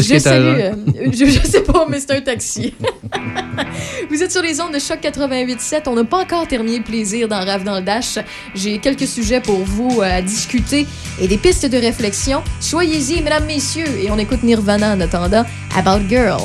Je 0.02 0.18
salue. 0.20 0.60
euh, 0.60 0.72
je, 1.12 1.26
je 1.26 1.48
sais 1.48 1.62
pas, 1.62 1.86
mais 1.90 2.00
c'est 2.00 2.12
un 2.12 2.22
taxi. 2.22 2.74
Vous 4.10 4.22
êtes 4.22 4.32
sur 4.32 4.42
les 4.42 4.60
ondes 4.62 4.74
de 4.74 4.80
choc 4.80 5.00
88.7. 5.02 5.84
On 5.88 5.96
n'a 5.96 6.04
pas 6.04 6.20
encore 6.22 6.48
terminé 6.48 6.78
le 6.78 6.84
plaisir 6.84 7.28
dans 7.28 7.44
Rave 7.44 7.64
dans 7.64 7.76
le 7.76 7.82
Dash. 7.82 8.20
J'ai 8.54 8.78
quelques 8.80 9.08
sujets 9.08 9.42
pour 9.42 9.60
vous 9.60 10.02
euh, 10.02 10.18
à 10.18 10.22
discuter 10.22 10.86
et 11.20 11.28
des 11.28 11.38
pistes 11.38 11.66
de 11.66 11.78
réflexion. 11.78 12.44
Soyez-y, 12.60 13.22
mesdames, 13.22 13.46
messieurs, 13.46 13.88
et 14.04 14.12
on 14.12 14.18
écoute 14.18 14.44
Nirvana 14.44 14.94
en 14.94 15.02
attendant 15.02 15.46
About 15.76 16.08
Girl. 16.10 16.42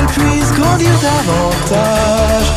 Qu'elle 0.00 0.24
puisse 0.24 0.52
grandir 0.52 0.90
davantage. 1.00 2.52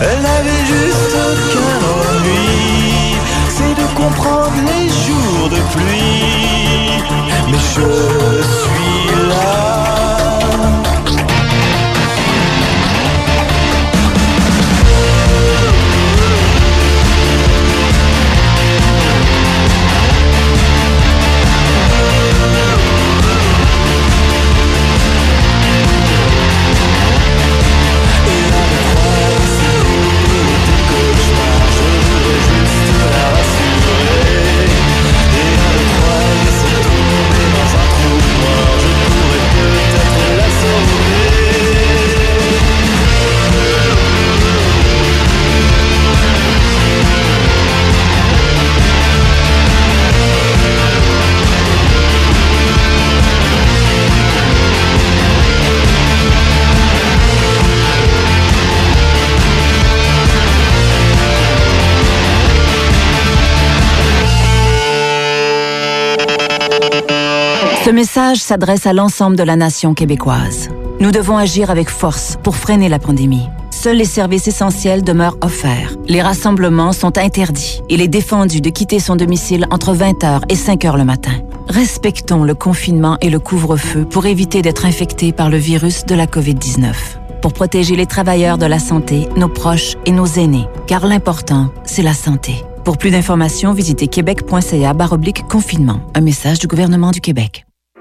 Elle 0.00 0.22
n'avait 0.22 0.66
juste 0.66 1.14
aucun 1.14 2.18
ennui, 2.18 3.16
c'est 3.48 3.74
de 3.74 3.86
comprendre 3.94 4.52
les 4.66 4.88
jours 4.88 5.48
de 5.48 5.60
pluie. 5.74 7.02
Mais 7.50 7.58
je 7.74 8.37
message 68.28 68.44
s'adresse 68.44 68.86
à 68.86 68.92
l'ensemble 68.92 69.36
de 69.36 69.42
la 69.42 69.56
nation 69.56 69.94
québécoise. 69.94 70.68
Nous 71.00 71.12
devons 71.12 71.38
agir 71.38 71.70
avec 71.70 71.88
force 71.88 72.36
pour 72.42 72.56
freiner 72.56 72.90
la 72.90 72.98
pandémie. 72.98 73.46
Seuls 73.70 73.96
les 73.96 74.04
services 74.04 74.48
essentiels 74.48 75.02
demeurent 75.02 75.38
offerts. 75.40 75.94
Les 76.08 76.20
rassemblements 76.20 76.92
sont 76.92 77.16
interdits. 77.16 77.80
Il 77.88 78.02
est 78.02 78.08
défendu 78.08 78.60
de 78.60 78.68
quitter 78.68 79.00
son 79.00 79.16
domicile 79.16 79.66
entre 79.70 79.94
20h 79.94 80.42
et 80.50 80.56
5h 80.56 80.98
le 80.98 81.04
matin. 81.04 81.32
Respectons 81.68 82.44
le 82.44 82.54
confinement 82.54 83.16
et 83.22 83.30
le 83.30 83.38
couvre-feu 83.38 84.04
pour 84.04 84.26
éviter 84.26 84.60
d'être 84.60 84.84
infectés 84.84 85.32
par 85.32 85.48
le 85.48 85.56
virus 85.56 86.04
de 86.04 86.14
la 86.14 86.26
COVID-19. 86.26 86.92
Pour 87.40 87.54
protéger 87.54 87.96
les 87.96 88.06
travailleurs 88.06 88.58
de 88.58 88.66
la 88.66 88.78
santé, 88.78 89.26
nos 89.36 89.48
proches 89.48 89.96
et 90.04 90.12
nos 90.12 90.26
aînés. 90.26 90.66
Car 90.86 91.06
l'important, 91.06 91.70
c'est 91.86 92.02
la 92.02 92.14
santé. 92.14 92.56
Pour 92.84 92.98
plus 92.98 93.10
d'informations, 93.10 93.72
visitez 93.72 94.08
québec.ca 94.08 94.94
confinement. 95.48 96.00
Un 96.14 96.20
message 96.20 96.58
du 96.58 96.66
gouvernement 96.66 97.10
du 97.10 97.22
Québec. 97.22 97.64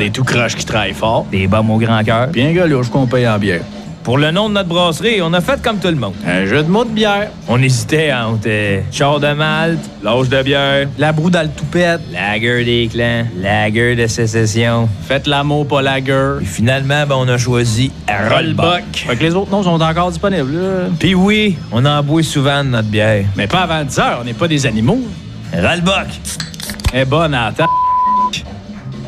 Des 0.00 0.10
tout 0.10 0.24
croches 0.24 0.56
qui 0.56 0.64
travaillent 0.64 0.94
fort. 0.94 1.26
Des 1.30 1.46
bombes 1.46 1.68
au 1.68 1.76
grand 1.76 2.02
cœur. 2.02 2.28
Puis 2.32 2.42
un 2.42 2.52
gars 2.52 2.66
louche 2.66 2.88
qu'on 2.88 3.06
paye 3.06 3.28
en 3.28 3.38
bière. 3.38 3.60
Pour 4.02 4.16
le 4.16 4.30
nom 4.30 4.48
de 4.48 4.54
notre 4.54 4.70
brasserie, 4.70 5.20
on 5.22 5.30
a 5.34 5.42
fait 5.42 5.60
comme 5.60 5.76
tout 5.78 5.88
le 5.88 5.94
monde. 5.94 6.14
Un 6.26 6.46
jeu 6.46 6.62
de 6.62 6.70
mots 6.70 6.86
de 6.86 6.88
bière. 6.90 7.28
On 7.48 7.60
hésitait 7.62 8.10
entre 8.14 8.46
euh, 8.46 8.80
char 8.90 9.20
de 9.20 9.30
malte, 9.34 9.78
l'âge 10.02 10.30
de 10.30 10.42
bière, 10.42 10.88
La 10.96 11.12
broue 11.12 11.28
dans 11.28 11.42
le 11.42 11.50
toupette. 11.50 12.00
lager 12.10 12.64
des 12.64 12.88
clans, 12.90 13.26
lager 13.36 13.96
de 13.96 14.06
sécession. 14.06 14.88
Faites 15.06 15.26
l'amour, 15.26 15.68
pas 15.68 15.82
la 15.82 16.00
gueule. 16.00 16.38
Puis 16.38 16.46
finalement, 16.46 17.04
ben, 17.06 17.16
on 17.18 17.28
a 17.28 17.36
choisi 17.36 17.92
Rollbuck. 18.08 18.84
Fait 18.94 19.16
que 19.16 19.22
les 19.22 19.34
autres 19.34 19.50
noms 19.50 19.62
sont 19.64 19.78
encore 19.82 20.08
disponibles, 20.10 20.54
là. 20.54 20.88
Puis 20.98 21.14
oui, 21.14 21.58
on 21.70 21.84
en 21.84 22.02
boit 22.02 22.22
souvent 22.22 22.64
de 22.64 22.70
notre 22.70 22.88
bière. 22.88 23.26
Mais 23.36 23.46
pas 23.46 23.60
avant 23.64 23.84
10 23.84 23.98
heures, 23.98 24.18
on 24.22 24.24
n'est 24.24 24.32
pas 24.32 24.48
des 24.48 24.64
animaux. 24.64 25.00
Rollbuck. 25.52 26.06
Eh 26.94 27.04
bonne 27.04 27.36
ta- 27.54 27.66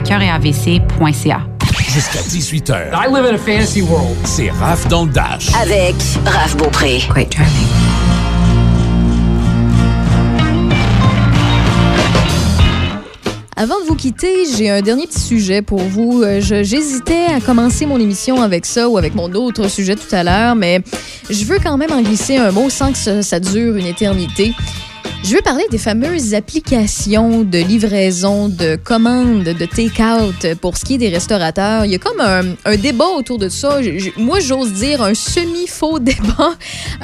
à 0.00 0.02
cœuretavc.ca. 0.02 1.40
Jusqu'à 1.92 2.20
18h. 2.20 2.90
I 2.94 3.08
live 3.12 3.26
in 3.26 3.34
a 3.34 3.38
fantasy 3.38 3.82
world. 3.82 4.16
C'est 4.24 4.50
Raph 4.50 4.88
dans 4.88 5.04
le 5.04 5.10
Dash. 5.10 5.48
Avec 5.60 5.94
Raph 6.24 6.56
Beaupré. 6.56 7.00
Quite 7.12 7.34
charming. 7.34 7.66
Avant 13.56 13.78
de 13.80 13.84
vous 13.86 13.94
quitter, 13.94 14.46
j'ai 14.56 14.70
un 14.70 14.80
dernier 14.80 15.06
petit 15.06 15.20
sujet 15.20 15.60
pour 15.60 15.80
vous. 15.80 16.22
Euh, 16.22 16.40
J'hésitais 16.40 17.26
à 17.26 17.40
commencer 17.40 17.84
mon 17.84 17.98
émission 18.00 18.40
avec 18.40 18.64
ça 18.64 18.88
ou 18.88 18.96
avec 18.96 19.14
mon 19.14 19.30
autre 19.34 19.68
sujet 19.68 19.96
tout 19.96 20.14
à 20.14 20.22
l'heure, 20.22 20.54
mais 20.54 20.80
je 21.28 21.44
veux 21.44 21.58
quand 21.62 21.76
même 21.76 21.92
en 21.92 22.00
glisser 22.00 22.38
un 22.38 22.52
mot 22.52 22.70
sans 22.70 22.92
que 22.92 22.96
ça, 22.98 23.22
ça 23.22 23.38
dure 23.38 23.76
une 23.76 23.86
éternité. 23.86 24.54
Je 25.22 25.34
veux 25.36 25.42
parler 25.42 25.64
des 25.70 25.78
fameuses 25.78 26.34
applications 26.34 27.42
de 27.42 27.58
livraison, 27.58 28.48
de 28.48 28.76
commandes, 28.76 29.44
de 29.44 29.66
take-out 29.66 30.54
pour 30.60 30.76
ce 30.78 30.84
qui 30.84 30.94
est 30.94 30.98
des 30.98 31.10
restaurateurs. 31.10 31.84
Il 31.84 31.92
y 31.92 31.94
a 31.94 31.98
comme 31.98 32.20
un, 32.20 32.76
débat 32.76 33.06
autour 33.16 33.38
de 33.38 33.48
ça. 33.48 33.82
Je- 33.82 34.10
moi, 34.18 34.40
j'ose 34.40 34.72
dire 34.72 35.02
un 35.02 35.14
semi-faux 35.14 35.98
débat 36.00 36.54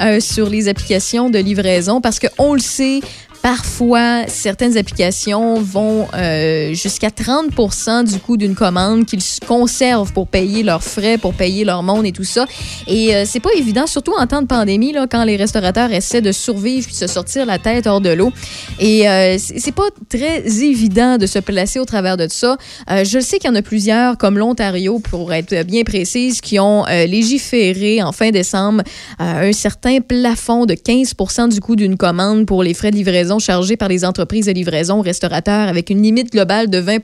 euh, 0.01 0.19
sur 0.19 0.49
les 0.49 0.67
applications 0.67 1.29
de 1.29 1.37
livraison 1.37 2.01
parce 2.01 2.19
qu'on 2.19 2.53
le 2.53 2.59
sait, 2.59 3.01
Parfois, 3.41 4.27
certaines 4.27 4.77
applications 4.77 5.61
vont 5.61 6.07
euh, 6.13 6.73
jusqu'à 6.73 7.09
30% 7.09 8.03
du 8.05 8.19
coût 8.19 8.37
d'une 8.37 8.55
commande 8.55 9.05
qu'ils 9.05 9.23
conservent 9.47 10.11
pour 10.13 10.27
payer 10.27 10.63
leurs 10.63 10.83
frais, 10.83 11.17
pour 11.17 11.33
payer 11.33 11.63
leur 11.63 11.83
monde 11.83 12.05
et 12.05 12.11
tout 12.11 12.23
ça. 12.23 12.45
Et 12.87 13.15
euh, 13.15 13.23
c'est 13.25 13.39
pas 13.39 13.53
évident, 13.55 13.87
surtout 13.87 14.13
en 14.17 14.27
temps 14.27 14.41
de 14.41 14.47
pandémie, 14.47 14.91
là, 14.91 15.07
quand 15.09 15.23
les 15.23 15.35
restaurateurs 15.35 15.91
essaient 15.91 16.21
de 16.21 16.31
survivre 16.31 16.85
puis 16.85 16.95
de 16.95 16.99
se 16.99 17.07
sortir 17.07 17.45
la 17.45 17.59
tête 17.59 17.87
hors 17.87 18.01
de 18.01 18.09
l'eau. 18.09 18.31
Et 18.79 19.07
euh, 19.09 19.37
c'est 19.37 19.73
pas 19.73 19.89
très 20.09 20.43
évident 20.63 21.17
de 21.17 21.25
se 21.25 21.39
placer 21.39 21.79
au 21.79 21.85
travers 21.85 22.17
de 22.17 22.27
ça. 22.29 22.57
Euh, 22.89 23.03
je 23.03 23.19
sais 23.19 23.39
qu'il 23.39 23.49
y 23.49 23.53
en 23.53 23.55
a 23.55 23.61
plusieurs, 23.61 24.17
comme 24.17 24.37
l'Ontario, 24.37 24.99
pour 24.99 25.33
être 25.33 25.63
bien 25.63 25.83
précise, 25.83 26.41
qui 26.41 26.59
ont 26.59 26.85
euh, 26.87 27.05
légiféré 27.05 28.01
en 28.01 28.11
fin 28.11 28.31
décembre 28.31 28.83
euh, 29.21 29.49
un 29.49 29.51
certain 29.51 29.99
plafond 29.99 30.65
de 30.65 30.73
15% 30.73 31.49
du 31.49 31.59
coût 31.59 31.75
d'une 31.75 31.97
commande 31.97 32.45
pour 32.45 32.63
les 32.63 32.73
frais 32.73 32.91
de 32.91 32.95
livraison 32.95 33.26
chargés 33.39 33.77
par 33.77 33.89
les 33.89 34.05
entreprises 34.05 34.45
de 34.45 34.51
livraison 34.51 34.99
aux 34.99 35.03
restaurateurs 35.03 35.67
avec 35.67 35.89
une 35.89 36.01
limite 36.01 36.31
globale 36.31 36.69
de 36.69 36.77
20 36.77 36.97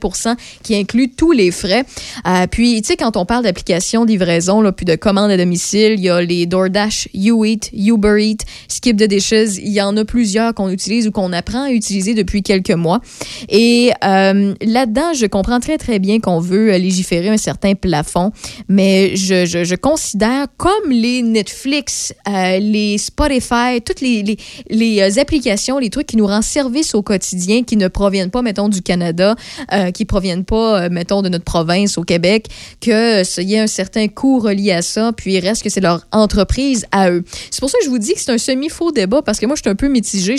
qui 0.62 0.74
inclut 0.74 1.10
tous 1.10 1.32
les 1.32 1.50
frais. 1.50 1.84
Euh, 2.26 2.46
puis, 2.50 2.80
tu 2.82 2.88
sais, 2.88 2.96
quand 2.96 3.16
on 3.16 3.24
parle 3.24 3.44
d'applications 3.44 4.04
de 4.04 4.10
livraison, 4.10 4.60
là, 4.60 4.72
puis 4.72 4.84
de 4.84 4.96
commandes 4.96 5.30
à 5.30 5.36
domicile, 5.36 5.94
il 5.98 6.00
y 6.00 6.10
a 6.10 6.20
les 6.20 6.46
DoorDash, 6.46 7.08
YouEat, 7.14 7.70
Uber 7.72 8.16
Eat, 8.18 8.44
Skip 8.68 8.96
the 8.96 9.04
Dishes. 9.04 9.58
Il 9.58 9.72
y 9.72 9.80
en 9.80 9.96
a 9.96 10.04
plusieurs 10.04 10.54
qu'on 10.54 10.70
utilise 10.70 11.06
ou 11.08 11.10
qu'on 11.10 11.32
apprend 11.32 11.64
à 11.64 11.70
utiliser 11.70 12.14
depuis 12.14 12.42
quelques 12.42 12.70
mois. 12.70 13.00
Et 13.48 13.92
euh, 14.04 14.54
là-dedans, 14.62 15.12
je 15.14 15.26
comprends 15.26 15.60
très, 15.60 15.78
très 15.78 15.98
bien 15.98 16.20
qu'on 16.20 16.40
veut 16.40 16.76
légiférer 16.76 17.28
un 17.28 17.36
certain 17.36 17.74
plafond, 17.74 18.32
mais 18.68 19.16
je, 19.16 19.44
je, 19.44 19.74
considère 19.74 20.46
comme 20.56 20.90
les 20.90 21.22
Netflix, 21.22 22.14
euh, 22.28 22.58
les 22.58 22.98
Spotify, 22.98 23.80
toutes 23.84 24.00
les, 24.00 24.22
les, 24.22 24.36
les, 24.70 25.18
applications, 25.18 25.78
les 25.78 25.90
trucs 25.90 26.13
qui 26.14 26.18
nous 26.18 26.28
rendent 26.28 26.44
service 26.44 26.94
au 26.94 27.02
quotidien, 27.02 27.64
qui 27.64 27.76
ne 27.76 27.88
proviennent 27.88 28.30
pas, 28.30 28.40
mettons, 28.40 28.68
du 28.68 28.82
Canada, 28.82 29.34
euh, 29.72 29.90
qui 29.90 30.04
proviennent 30.04 30.44
pas, 30.44 30.82
euh, 30.84 30.88
mettons, 30.88 31.22
de 31.22 31.28
notre 31.28 31.44
province 31.44 31.98
au 31.98 32.04
Québec, 32.04 32.46
que 32.80 33.22
euh, 33.22 33.24
il 33.38 33.50
y 33.50 33.58
a 33.58 33.64
un 33.64 33.66
certain 33.66 34.06
coût 34.06 34.38
relié 34.38 34.70
à 34.70 34.82
ça, 34.82 35.12
puis 35.12 35.34
il 35.34 35.40
reste 35.40 35.64
que 35.64 35.70
c'est 35.70 35.80
leur 35.80 36.06
entreprise 36.12 36.86
à 36.92 37.10
eux. 37.10 37.24
C'est 37.50 37.58
pour 37.58 37.68
ça 37.68 37.78
que 37.78 37.84
je 37.84 37.90
vous 37.90 37.98
dis 37.98 38.14
que 38.14 38.20
c'est 38.20 38.30
un 38.30 38.38
semi-faux 38.38 38.92
débat, 38.92 39.22
parce 39.22 39.40
que 39.40 39.46
moi, 39.46 39.56
je 39.56 39.62
suis 39.62 39.70
un 39.70 39.74
peu 39.74 39.88
mitigée 39.88 40.36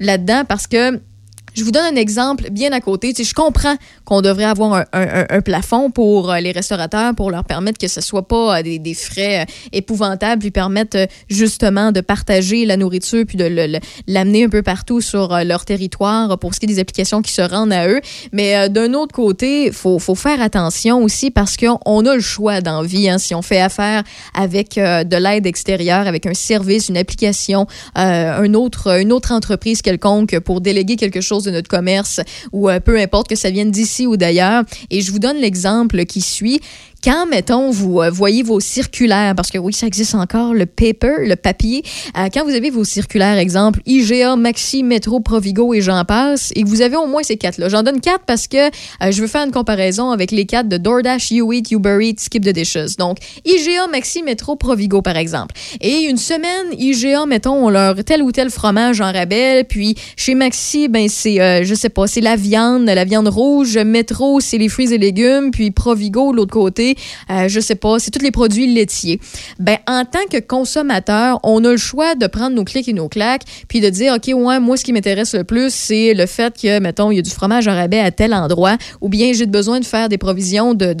là-dedans, 0.00 0.44
parce 0.48 0.66
que 0.66 0.98
je 1.54 1.62
vous 1.62 1.70
donne 1.70 1.94
un 1.94 1.96
exemple 1.96 2.50
bien 2.50 2.72
à 2.72 2.80
côté. 2.80 3.12
Tu 3.12 3.22
sais, 3.22 3.30
je 3.30 3.34
comprends 3.34 3.76
qu'on 4.04 4.20
devrait 4.20 4.44
avoir 4.44 4.84
un, 4.92 5.40
plafond 5.40 5.90
pour 5.90 6.30
euh, 6.30 6.40
les 6.40 6.52
restaurateurs 6.52 7.14
pour 7.14 7.30
leur 7.30 7.44
permettre 7.44 7.78
que 7.78 7.88
ce 7.88 8.00
soit 8.00 8.26
pas 8.26 8.58
euh, 8.58 8.62
des, 8.62 8.94
frais 8.94 9.42
euh, 9.42 9.44
épouvantables, 9.72 10.40
puis 10.40 10.50
permettre 10.50 11.06
justement 11.28 11.92
de 11.92 12.00
partager 12.00 12.66
la 12.66 12.76
nourriture 12.76 13.24
puis 13.26 13.36
de 13.36 13.78
l'amener 14.08 14.44
un 14.44 14.48
peu 14.48 14.62
partout 14.62 15.00
sur 15.00 15.38
leur 15.44 15.64
territoire 15.64 16.38
pour 16.38 16.54
ce 16.54 16.60
qui 16.60 16.66
est 16.66 16.68
des 16.68 16.78
applications 16.78 17.22
qui 17.22 17.32
se 17.32 17.42
rendent 17.42 17.72
à 17.72 17.88
eux. 17.88 18.00
Mais 18.32 18.68
d'un 18.68 18.94
autre 18.94 19.12
côté, 19.12 19.70
faut, 19.70 19.98
faut 19.98 20.14
faire 20.14 20.40
attention 20.40 21.02
aussi 21.02 21.30
parce 21.30 21.56
qu'on 21.56 21.78
on 21.84 22.04
a 22.06 22.14
le 22.14 22.20
choix 22.20 22.60
dans 22.60 22.82
hein, 22.84 23.18
si 23.18 23.34
on 23.34 23.42
fait 23.42 23.60
affaire 23.60 24.02
avec 24.34 24.74
de 24.74 25.16
l'aide 25.16 25.46
extérieure, 25.46 26.06
avec 26.06 26.26
un 26.26 26.34
service, 26.34 26.88
une 26.88 26.96
application, 26.96 27.66
un 27.94 28.54
autre, 28.54 29.00
une 29.00 29.12
autre 29.12 29.32
entreprise 29.32 29.82
quelconque 29.82 30.38
pour 30.40 30.60
déléguer 30.60 30.96
quelque 30.96 31.20
chose 31.20 31.43
de 31.44 31.50
notre 31.50 31.68
commerce 31.68 32.20
ou 32.52 32.68
euh, 32.68 32.80
peu 32.80 32.98
importe 32.98 33.28
que 33.28 33.36
ça 33.36 33.50
vienne 33.50 33.70
d'ici 33.70 34.06
ou 34.06 34.16
d'ailleurs. 34.16 34.64
Et 34.90 35.00
je 35.00 35.12
vous 35.12 35.18
donne 35.18 35.36
l'exemple 35.36 36.04
qui 36.04 36.20
suit. 36.20 36.60
Quand, 37.04 37.26
mettons, 37.26 37.70
vous 37.70 38.00
euh, 38.00 38.08
voyez 38.08 38.42
vos 38.42 38.60
circulaires, 38.60 39.34
parce 39.36 39.50
que 39.50 39.58
oui, 39.58 39.74
ça 39.74 39.86
existe 39.86 40.14
encore, 40.14 40.54
le 40.54 40.64
paper, 40.64 41.26
le 41.26 41.36
papier, 41.36 41.82
euh, 42.16 42.28
quand 42.32 42.44
vous 42.44 42.54
avez 42.54 42.70
vos 42.70 42.84
circulaires, 42.84 43.36
exemple, 43.36 43.80
IGA, 43.84 44.36
Maxi, 44.36 44.82
Métro, 44.82 45.20
Provigo 45.20 45.74
et 45.74 45.82
j'en 45.82 46.02
passe, 46.06 46.50
et 46.56 46.62
que 46.62 46.68
vous 46.68 46.80
avez 46.80 46.96
au 46.96 47.06
moins 47.06 47.22
ces 47.22 47.36
quatre-là. 47.36 47.68
J'en 47.68 47.82
donne 47.82 48.00
quatre 48.00 48.24
parce 48.24 48.48
que 48.48 48.56
euh, 48.56 49.10
je 49.10 49.20
veux 49.20 49.26
faire 49.26 49.44
une 49.44 49.52
comparaison 49.52 50.12
avec 50.12 50.30
les 50.30 50.46
quatre 50.46 50.66
de 50.66 50.78
DoorDash, 50.78 51.30
YouEat, 51.30 51.72
Uber 51.72 51.98
Eats, 52.00 52.20
Skip 52.20 52.42
the 52.42 52.54
Dishes. 52.54 52.96
Donc, 52.96 53.18
IGA, 53.44 53.86
Maxi, 53.88 54.22
Métro, 54.22 54.56
Provigo, 54.56 55.02
par 55.02 55.18
exemple. 55.18 55.54
Et 55.82 56.04
une 56.04 56.16
semaine, 56.16 56.72
IGA, 56.72 57.26
mettons, 57.26 57.66
on 57.66 57.68
leur 57.68 58.02
tel 58.02 58.22
ou 58.22 58.32
tel 58.32 58.48
fromage 58.48 59.02
en 59.02 59.12
rabais, 59.12 59.64
puis 59.64 59.94
chez 60.16 60.34
Maxi, 60.34 60.88
ben 60.88 61.10
c'est, 61.10 61.64
je 61.64 61.74
sais 61.74 61.90
pas, 61.90 62.06
c'est 62.06 62.22
la 62.22 62.36
viande, 62.36 62.86
la 62.86 63.04
viande 63.04 63.28
rouge, 63.28 63.76
Métro, 63.76 64.40
c'est 64.40 64.56
les 64.56 64.70
fruits 64.70 64.94
et 64.94 64.98
légumes, 64.98 65.50
puis 65.50 65.70
Provigo, 65.70 66.32
l'autre 66.32 66.54
côté, 66.54 66.93
euh, 67.30 67.48
je 67.48 67.60
sais 67.60 67.74
pas, 67.74 67.98
c'est 67.98 68.10
tous 68.10 68.22
les 68.22 68.30
produits 68.30 68.72
laitiers. 68.72 69.20
Ben, 69.58 69.78
en 69.86 70.04
tant 70.04 70.26
que 70.30 70.38
consommateur, 70.38 71.38
on 71.42 71.64
a 71.64 71.70
le 71.70 71.76
choix 71.76 72.14
de 72.14 72.26
prendre 72.26 72.56
nos 72.56 72.64
clics 72.64 72.88
et 72.88 72.92
nos 72.92 73.08
claques, 73.08 73.42
puis 73.68 73.80
de 73.80 73.88
dire, 73.88 74.14
OK, 74.14 74.32
ouais, 74.34 74.60
moi, 74.60 74.76
ce 74.76 74.84
qui 74.84 74.92
m'intéresse 74.92 75.34
le 75.34 75.44
plus, 75.44 75.72
c'est 75.72 76.14
le 76.14 76.26
fait 76.26 76.54
que, 76.60 76.80
mettons, 76.80 77.10
il 77.10 77.16
y 77.16 77.18
a 77.18 77.22
du 77.22 77.30
fromage 77.30 77.68
en 77.68 77.74
rabais 77.74 78.00
à 78.00 78.10
tel 78.10 78.34
endroit, 78.34 78.76
ou 79.00 79.08
bien 79.08 79.32
j'ai 79.32 79.46
besoin 79.46 79.80
de 79.80 79.84
faire 79.84 80.08
des 80.08 80.18
provisions 80.18 80.74
de, 80.74 80.94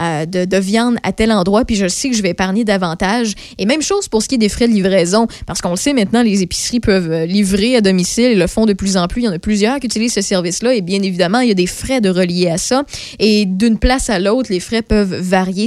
euh, 0.00 0.26
de, 0.26 0.44
de 0.44 0.56
viande 0.56 0.96
à 1.02 1.12
tel 1.12 1.32
endroit, 1.32 1.64
puis 1.64 1.76
je 1.76 1.88
sais 1.88 2.10
que 2.10 2.16
je 2.16 2.22
vais 2.22 2.30
épargner 2.30 2.64
davantage. 2.64 3.34
Et 3.58 3.66
même 3.66 3.82
chose 3.82 4.08
pour 4.08 4.22
ce 4.22 4.28
qui 4.28 4.36
est 4.36 4.38
des 4.38 4.48
frais 4.48 4.68
de 4.68 4.72
livraison, 4.72 5.26
parce 5.46 5.60
qu'on 5.60 5.70
le 5.70 5.76
sait 5.76 5.92
maintenant, 5.92 6.22
les 6.22 6.42
épiceries 6.42 6.80
peuvent 6.80 7.10
euh, 7.10 7.26
livrer 7.26 7.76
à 7.76 7.80
domicile 7.80 8.24
et 8.24 8.34
le 8.34 8.46
font 8.46 8.66
de 8.66 8.72
plus 8.72 8.96
en 8.96 9.08
plus. 9.08 9.22
Il 9.22 9.24
y 9.24 9.28
en 9.28 9.32
a 9.32 9.38
plusieurs 9.38 9.80
qui 9.80 9.86
utilisent 9.86 10.14
ce 10.14 10.20
service-là, 10.20 10.74
et 10.74 10.80
bien 10.80 11.02
évidemment, 11.02 11.40
il 11.40 11.48
y 11.48 11.52
a 11.52 11.54
des 11.54 11.66
frais 11.66 12.00
de 12.00 12.10
relier 12.10 12.48
à 12.48 12.58
ça. 12.58 12.84
Et 13.18 13.44
d'une 13.46 13.78
place 13.78 14.10
à 14.10 14.18
l'autre, 14.18 14.50
les 14.50 14.60
frais 14.60 14.82
peuvent 14.82 15.14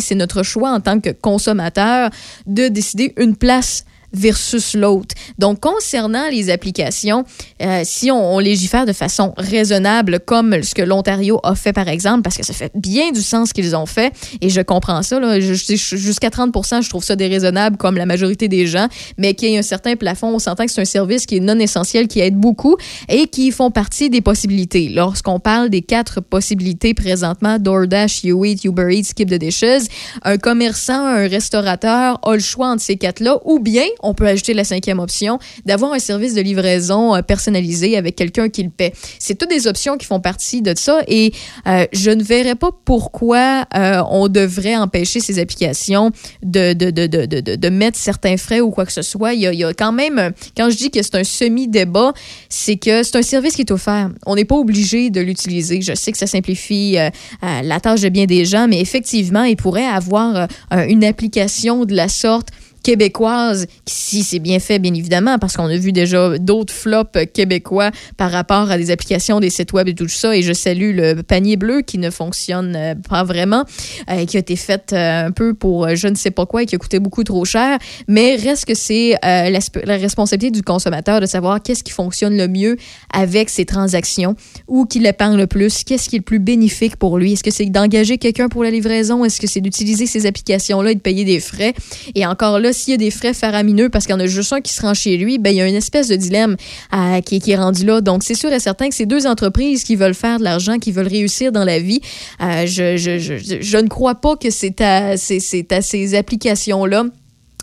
C'est 0.02 0.16
notre 0.16 0.44
choix 0.44 0.72
en 0.72 0.80
tant 0.80 1.00
que 1.00 1.10
consommateur 1.10 2.10
de 2.46 2.68
décider 2.68 3.14
une 3.18 3.36
place 3.36 3.86
versus 4.14 4.76
l'autre. 4.76 5.16
Donc, 5.38 5.60
concernant 5.60 6.30
les 6.30 6.50
applications, 6.50 7.24
euh, 7.62 7.82
si 7.84 8.12
on, 8.12 8.36
on 8.36 8.40
légifère 8.40 8.86
de 8.86 8.94
façon 8.94 9.34
raisonnable, 9.38 10.20
comme 10.26 10.62
ce 10.64 10.74
que 10.74 10.82
l'Ontario 10.82 11.40
a 11.44 11.56
fait, 11.56 11.74
par 11.74 11.88
exemple, 11.88 12.22
parce 12.22 12.38
que 12.38 12.46
ça 12.46 12.54
fait 12.54 12.72
bien 12.76 13.12
du 13.12 13.22
sens 13.22 13.54
qu'ils 13.54 13.76
ont 13.76 13.86
fait, 13.86 14.14
et 14.42 14.50
je 14.50 14.62
comprends 14.62 15.02
ça, 15.04 15.20
jusqu'à 15.40 16.30
30 16.30 16.56
je 16.82 16.90
trouve 16.90 17.04
ça 17.04 17.16
déraisonnable, 17.16 17.78
comme 17.78 17.98
la 17.98 18.06
majorité 18.06 18.48
des 18.48 18.68
gens, 18.68 18.88
mais 19.18 19.34
qu'il 19.34 19.50
y 19.50 19.56
ait 19.56 19.58
un 19.58 19.64
certain 19.64 19.96
plafond, 19.96 20.28
on 20.28 20.40
s'entend 20.40 20.66
que 20.66 20.72
c'est 20.72 20.82
un 20.82 20.86
service 20.86 21.26
qui 21.26 21.38
est 21.38 21.42
non 21.42 21.60
essentiel, 21.60 22.08
qui 22.08 22.20
aide 22.20 22.36
beaucoup, 22.36 22.78
et 23.08 23.28
qui 23.28 23.52
font 23.52 23.72
partie 23.72 24.10
des 24.10 24.22
possibilités. 24.22 24.90
Lorsqu'on 24.90 25.40
parle 25.40 25.70
des 25.70 25.82
quatre 25.82 26.22
possibilités 26.22 26.94
présentement, 26.94 27.60
DoorDash, 27.60 28.24
YouEat, 28.24 28.64
Uber 28.64 28.88
Eats, 28.92 29.10
Skip 29.10 29.30
the 29.30 29.36
Dishes, 29.36 29.88
un 30.24 30.38
commerçant, 30.38 31.06
un 31.06 31.28
restaurateur 31.28 32.20
a 32.24 32.34
le 32.34 32.40
choix 32.40 32.70
entre 32.70 32.82
ces 32.82 32.98
quatre-là, 32.98 33.40
ou 33.46 33.60
bien 33.60 33.86
on 34.02 34.14
peut 34.14 34.28
ajouter 34.28 34.54
la 34.54 34.64
cinquième 34.64 35.00
option, 35.00 35.40
d'avoir 35.66 35.94
un 35.94 36.00
service 36.00 36.34
de 36.34 36.42
livraison 36.42 37.16
euh, 37.16 37.22
personnalisé 37.22 37.98
avec 37.98 38.16
quelqu'un 38.16 38.50
qui 38.50 38.64
le 38.64 38.70
paie. 38.70 38.94
C'est 39.20 39.36
toutes 39.36 39.50
des 39.50 39.68
options 39.68 39.98
qui 39.98 40.06
font 40.06 40.20
partie 40.20 40.62
de 40.62 40.74
ça 40.76 41.02
et 41.08 41.32
euh, 41.68 41.86
je 41.94 42.12
ne 42.12 42.24
verrais 42.24 42.56
pas 42.56 42.72
pourquoi 42.86 43.66
euh, 43.76 44.02
on 44.10 44.28
devrait 44.28 44.76
empêcher 44.76 45.20
ces 45.20 45.40
applications 45.40 46.12
de, 46.44 46.74
de, 46.74 46.92
de, 46.92 47.08
de, 47.08 47.26
de, 47.56 47.70
mettre 47.70 47.98
certains 47.98 48.38
frais 48.38 48.62
ou 48.62 48.72
quoi 48.72 48.86
que 48.86 48.92
ce 48.92 49.02
soit. 49.02 49.34
Il 49.34 49.42
y 49.42 49.48
a, 49.48 49.54
il 49.54 49.60
y 49.60 49.64
a 49.64 49.74
quand 49.74 49.92
même, 49.92 50.32
quand 50.56 50.70
je 50.70 50.78
dis 50.78 50.92
que 50.92 51.02
c'est 51.02 51.16
un 51.16 51.24
semi-débat, 51.24 52.14
c'est 52.50 52.78
que 52.78 53.04
c'est 53.04 53.18
un 53.18 53.22
service 53.22 53.56
qui 53.56 53.62
est 53.62 53.72
offert. 53.72 54.10
On 54.26 54.36
n'est 54.36 54.46
pas 54.46 54.56
obligé 54.56 55.10
de 55.10 55.22
l'utiliser. 55.22 55.82
Je 55.82 55.94
sais 55.94 56.12
que 56.12 56.18
ça 56.18 56.28
simplifie 56.28 56.98
la 57.42 57.80
tâche 57.80 58.02
de 58.02 58.10
bien 58.10 58.26
des 58.26 58.46
gens, 58.46 58.68
mais 58.68 58.80
effectivement, 58.80 59.44
il 59.44 59.56
pourrait 59.56 59.86
avoir 59.86 60.48
une 60.72 61.04
application 61.04 61.86
de 61.86 61.96
la 61.96 62.10
sorte 62.10 62.50
québécoise, 62.84 63.68
si 63.86 64.24
c'est 64.24 64.40
bien 64.40 64.60
fait, 64.60 64.80
bien 64.80 64.94
évidemment, 64.94 65.38
parce 65.38 65.56
qu'on 65.56 65.66
a 65.66 65.78
vu 65.78 65.92
déjà 65.92 66.38
d'autres 66.38 66.74
flops 66.74 67.26
québécois 67.34 67.92
par 68.18 68.32
rapport 68.32 68.72
à 68.72 68.78
des 68.78 68.92
applications, 68.92 69.40
des 69.40 69.50
sites 69.50 69.74
web 69.74 69.88
et 69.88 69.96
tout 69.96 70.08
ça. 70.08 70.36
Et 70.36 70.42
je 70.42 70.54
salue 70.54 70.96
le 70.96 71.22
panier 71.22 71.58
bleu 71.58 71.82
qui 71.82 71.98
ne 71.98 72.10
fonctionne 72.10 72.76
euh, 72.76 72.96
pas 72.96 73.24
vraiment, 73.24 73.66
euh, 74.10 74.26
qui 74.26 74.38
a 74.38 74.40
été 74.40 74.56
fait 74.56 74.94
euh, 74.94 75.28
un 75.28 75.32
peu 75.32 75.54
pour 75.54 75.88
je 75.96 76.08
ne 76.08 76.16
sais 76.16 76.32
pas 76.32 76.46
quoi 76.46 76.64
et 76.64 76.66
qui 76.66 76.76
a 76.76 76.78
coûté 76.78 77.00
beaucoup 77.00 77.24
trop 77.24 77.46
cher. 77.46 77.78
Mais 78.08 78.36
reste 78.36 78.66
que 78.66 78.76
c'est 78.76 79.16
l'aspe- 79.24 79.86
la 79.86 79.98
responsabilité 79.98 80.52
du 80.52 80.64
consommateur 80.64 81.22
de 81.22 81.26
savoir 81.26 81.62
qu'est-ce 81.62 81.84
qui 81.84 81.92
fonctionne 81.92 82.38
le 82.38 82.48
mieux 82.48 82.78
avec 83.14 83.50
ses 83.50 83.66
transactions, 83.66 84.36
ou 84.68 84.86
qui 84.86 85.00
l'épargne 85.00 85.38
le 85.38 85.48
plus, 85.48 85.84
qu'est-ce 85.84 86.10
qui 86.10 86.16
est 86.16 86.20
le 86.20 86.24
plus 86.24 86.40
bénéfique 86.40 86.96
pour 86.96 87.18
lui. 87.18 87.34
Est-ce 87.34 87.44
que 87.44 87.52
c'est 87.52 87.66
d'engager 87.66 88.18
quelqu'un 88.18 88.50
pour 88.50 88.64
la 88.64 88.72
livraison? 88.72 89.26
Est-ce 89.26 89.40
que 89.40 89.48
c'est 89.48 89.62
d'utiliser 89.62 90.06
ces 90.06 90.26
applications-là 90.26 90.92
et 90.92 90.96
de 90.96 91.00
payer 91.00 91.26
des 91.26 91.40
frais? 91.40 91.74
Et 92.16 92.26
encore 92.26 92.60
là, 92.60 92.69
s'il 92.72 92.92
y 92.92 92.94
a 92.94 92.98
des 92.98 93.12
frais 93.12 93.34
faramineux 93.34 93.90
parce 93.90 94.06
qu'il 94.06 94.14
y 94.14 94.18
en 94.18 94.20
a 94.20 94.28
juste 94.28 94.54
un 94.54 94.62
qui 94.62 94.74
se 94.74 94.82
rend 94.82 94.94
chez 94.94 95.18
lui, 95.18 95.38
ben, 95.38 95.52
il 95.52 95.58
y 95.58 95.62
a 95.62 95.68
une 95.68 95.76
espèce 95.76 96.08
de 96.08 96.16
dilemme 96.16 96.56
euh, 96.94 97.22
qui, 97.22 97.40
qui 97.40 97.52
est 97.52 97.58
rendu 97.58 97.86
là. 97.86 98.02
Donc, 98.02 98.24
c'est 98.24 98.36
sûr 98.36 98.52
et 98.52 98.60
certain 98.60 98.90
que 98.90 98.96
ces 98.96 99.06
deux 99.06 99.28
entreprises 99.28 99.84
qui 99.84 99.96
veulent 99.96 100.14
faire 100.14 100.40
de 100.40 100.44
l'argent, 100.44 100.78
qui 100.80 100.92
veulent 100.92 101.08
réussir 101.08 101.52
dans 101.52 101.64
la 101.66 101.80
vie, 101.80 102.02
euh, 102.42 102.66
je, 102.66 102.98
je, 102.98 103.18
je, 103.20 103.38
je- 103.62 103.78
ne 103.78 103.88
crois 103.88 104.16
pas 104.16 104.36
que 104.36 104.50
c'est 104.50 104.82
à, 104.82 105.18
c'est, 105.18 105.40
c'est 105.40 105.72
à 105.72 105.82
ces 105.82 106.16
applications-là 106.16 107.06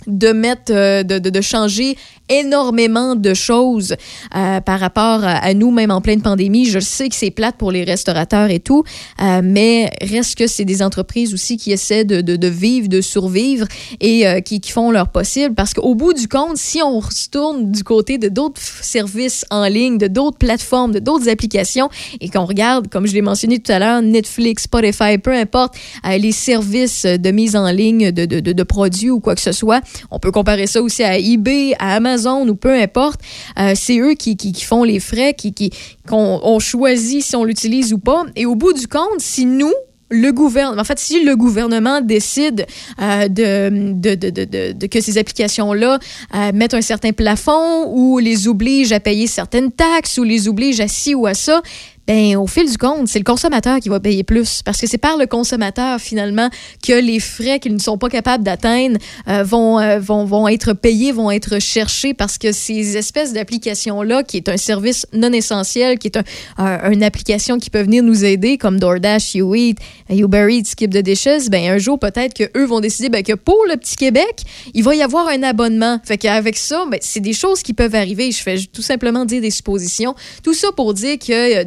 de 0.06 0.32
mettre, 0.32 0.72
euh, 0.72 1.02
de, 1.02 1.18
de, 1.18 1.30
de 1.30 1.40
changer 1.40 1.96
énormément 2.28 3.14
de 3.14 3.34
choses 3.34 3.96
euh, 4.34 4.60
par 4.60 4.80
rapport 4.80 5.20
à, 5.22 5.54
nous, 5.54 5.70
même 5.70 5.90
en 5.90 6.00
pleine 6.00 6.22
pandémie. 6.22 6.64
Je 6.66 6.80
sais 6.80 7.08
que 7.08 7.14
c'est 7.14 7.30
plate 7.30 7.56
pour 7.56 7.70
les 7.70 7.84
restaurateurs 7.84 8.50
et 8.50 8.60
tout, 8.60 8.84
euh, 9.22 9.40
mais 9.42 9.90
reste 10.02 10.36
que 10.36 10.46
c'est 10.46 10.64
des 10.64 10.82
entreprises 10.82 11.32
aussi 11.34 11.56
qui 11.56 11.72
essaient 11.72 12.04
de, 12.04 12.20
de, 12.20 12.36
de 12.36 12.48
vivre, 12.48 12.88
de 12.88 13.00
survivre 13.00 13.66
et 14.00 14.26
euh, 14.26 14.40
qui, 14.40 14.60
qui 14.60 14.72
font 14.72 14.90
leur 14.90 15.08
possible. 15.08 15.54
Parce 15.54 15.74
qu'au 15.74 15.94
bout 15.94 16.12
du 16.12 16.28
compte, 16.28 16.56
si 16.56 16.82
on 16.82 17.00
se 17.00 17.28
tourne 17.28 17.70
du 17.70 17.84
côté 17.84 18.18
de 18.18 18.28
d'autres 18.28 18.60
services 18.60 19.44
en 19.50 19.66
ligne, 19.66 19.98
de 19.98 20.08
d'autres 20.08 20.38
plateformes, 20.38 20.92
de 20.92 20.98
d'autres 20.98 21.28
applications 21.28 21.88
et 22.20 22.28
qu'on 22.28 22.44
regarde, 22.44 22.88
comme 22.88 23.06
je 23.06 23.14
l'ai 23.14 23.22
mentionné 23.22 23.58
tout 23.58 23.72
à 23.72 23.78
l'heure, 23.78 24.02
Netflix, 24.02 24.64
Spotify, 24.64 25.18
peu 25.18 25.32
importe, 25.32 25.74
euh, 26.04 26.18
les 26.18 26.32
services 26.32 27.04
de 27.06 27.30
mise 27.30 27.56
en 27.56 27.70
ligne 27.70 28.10
de, 28.10 28.24
de, 28.24 28.40
de 28.40 28.62
produits 28.62 29.10
ou 29.10 29.20
quoi 29.20 29.34
que 29.34 29.40
ce 29.40 29.52
soit, 29.52 29.80
on 30.10 30.18
peut 30.18 30.30
comparer 30.30 30.66
ça 30.66 30.82
aussi 30.82 31.02
à 31.02 31.18
eBay, 31.18 31.74
à 31.78 31.94
Amazon 31.96 32.46
ou 32.48 32.54
peu 32.54 32.72
importe. 32.74 33.20
Euh, 33.58 33.72
c'est 33.74 33.98
eux 33.98 34.14
qui, 34.14 34.36
qui, 34.36 34.52
qui 34.52 34.64
font 34.64 34.84
les 34.84 35.00
frais, 35.00 35.34
qui, 35.34 35.52
qui, 35.52 35.70
qu'on 36.08 36.40
on 36.42 36.58
choisit 36.58 37.22
si 37.22 37.36
on 37.36 37.44
l'utilise 37.44 37.92
ou 37.92 37.98
pas. 37.98 38.24
Et 38.36 38.46
au 38.46 38.54
bout 38.54 38.72
du 38.72 38.86
compte, 38.88 39.18
si 39.18 39.44
nous, 39.46 39.72
le 40.08 40.30
gouvernement, 40.30 40.80
en 40.80 40.84
fait, 40.84 41.00
si 41.00 41.24
le 41.24 41.34
gouvernement 41.34 42.00
décide 42.00 42.64
euh, 43.02 43.26
de, 43.26 43.92
de, 43.94 44.14
de, 44.14 44.30
de, 44.30 44.44
de- 44.44 44.72
de- 44.72 44.86
que 44.86 45.00
ces 45.00 45.18
applications-là 45.18 45.98
euh, 46.34 46.52
mettent 46.54 46.74
un 46.74 46.80
certain 46.80 47.10
plafond 47.12 47.86
ou 47.88 48.18
les 48.18 48.46
oblige 48.46 48.92
à 48.92 49.00
payer 49.00 49.26
certaines 49.26 49.72
taxes 49.72 50.18
ou 50.18 50.22
les 50.22 50.46
oblige 50.46 50.78
à 50.78 50.86
ci 50.86 51.16
ou 51.16 51.26
à 51.26 51.34
ça, 51.34 51.60
ben, 52.06 52.36
au 52.36 52.46
fil 52.46 52.70
du 52.70 52.78
compte, 52.78 53.08
c'est 53.08 53.18
le 53.18 53.24
consommateur 53.24 53.80
qui 53.80 53.88
va 53.88 53.98
payer 54.00 54.22
plus 54.24 54.62
parce 54.64 54.80
que 54.80 54.86
c'est 54.86 54.98
par 54.98 55.16
le 55.16 55.26
consommateur 55.26 56.00
finalement 56.00 56.48
que 56.86 56.92
les 56.92 57.20
frais 57.20 57.58
qu'ils 57.58 57.74
ne 57.74 57.78
sont 57.80 57.98
pas 57.98 58.08
capables 58.08 58.44
d'atteindre 58.44 58.98
euh, 59.28 59.42
vont, 59.42 59.78
euh, 59.80 59.98
vont, 59.98 60.24
vont 60.24 60.46
être 60.48 60.72
payés, 60.72 61.12
vont 61.12 61.30
être 61.30 61.60
cherchés 61.60 62.14
parce 62.14 62.38
que 62.38 62.52
ces 62.52 62.96
espèces 62.96 63.32
d'applications-là, 63.32 64.22
qui 64.22 64.36
est 64.36 64.48
un 64.48 64.56
service 64.56 65.06
non 65.12 65.32
essentiel, 65.32 65.98
qui 65.98 66.08
est 66.08 66.16
un, 66.16 66.22
un- 66.58 66.90
une 66.90 67.02
application 67.02 67.58
qui 67.58 67.70
peut 67.70 67.82
venir 67.82 68.02
nous 68.02 68.24
aider 68.24 68.56
comme 68.58 68.78
DoorDash, 68.78 69.34
YouEat, 69.34 69.78
Uber 70.10 70.46
Eats, 70.50 70.66
Skip 70.70 70.90
the 70.92 70.98
Dishes, 70.98 71.48
ben 71.50 71.70
un 71.72 71.78
jour 71.78 71.98
peut-être 71.98 72.34
qu'eux 72.34 72.64
vont 72.66 72.80
décider 72.80 73.08
ben, 73.08 73.22
que 73.22 73.32
pour 73.34 73.58
le 73.68 73.76
petit 73.76 73.96
Québec, 73.96 74.42
il 74.74 74.82
va 74.84 74.94
y 74.94 75.02
avoir 75.02 75.28
un 75.28 75.42
abonnement. 75.42 76.00
Fait 76.04 76.18
qu'avec 76.18 76.56
ça, 76.56 76.84
ben, 76.90 76.98
c'est 77.02 77.20
des 77.20 77.32
choses 77.32 77.62
qui 77.62 77.72
peuvent 77.74 77.94
arriver. 77.94 78.30
Je 78.30 78.42
fais 78.42 78.56
tout 78.72 78.82
simplement 78.82 79.24
dire 79.24 79.40
des 79.40 79.50
suppositions. 79.50 80.14
Tout 80.42 80.54
ça 80.54 80.68
pour 80.76 80.94
dire 80.94 81.18
que 81.18 81.62
euh, 81.62 81.64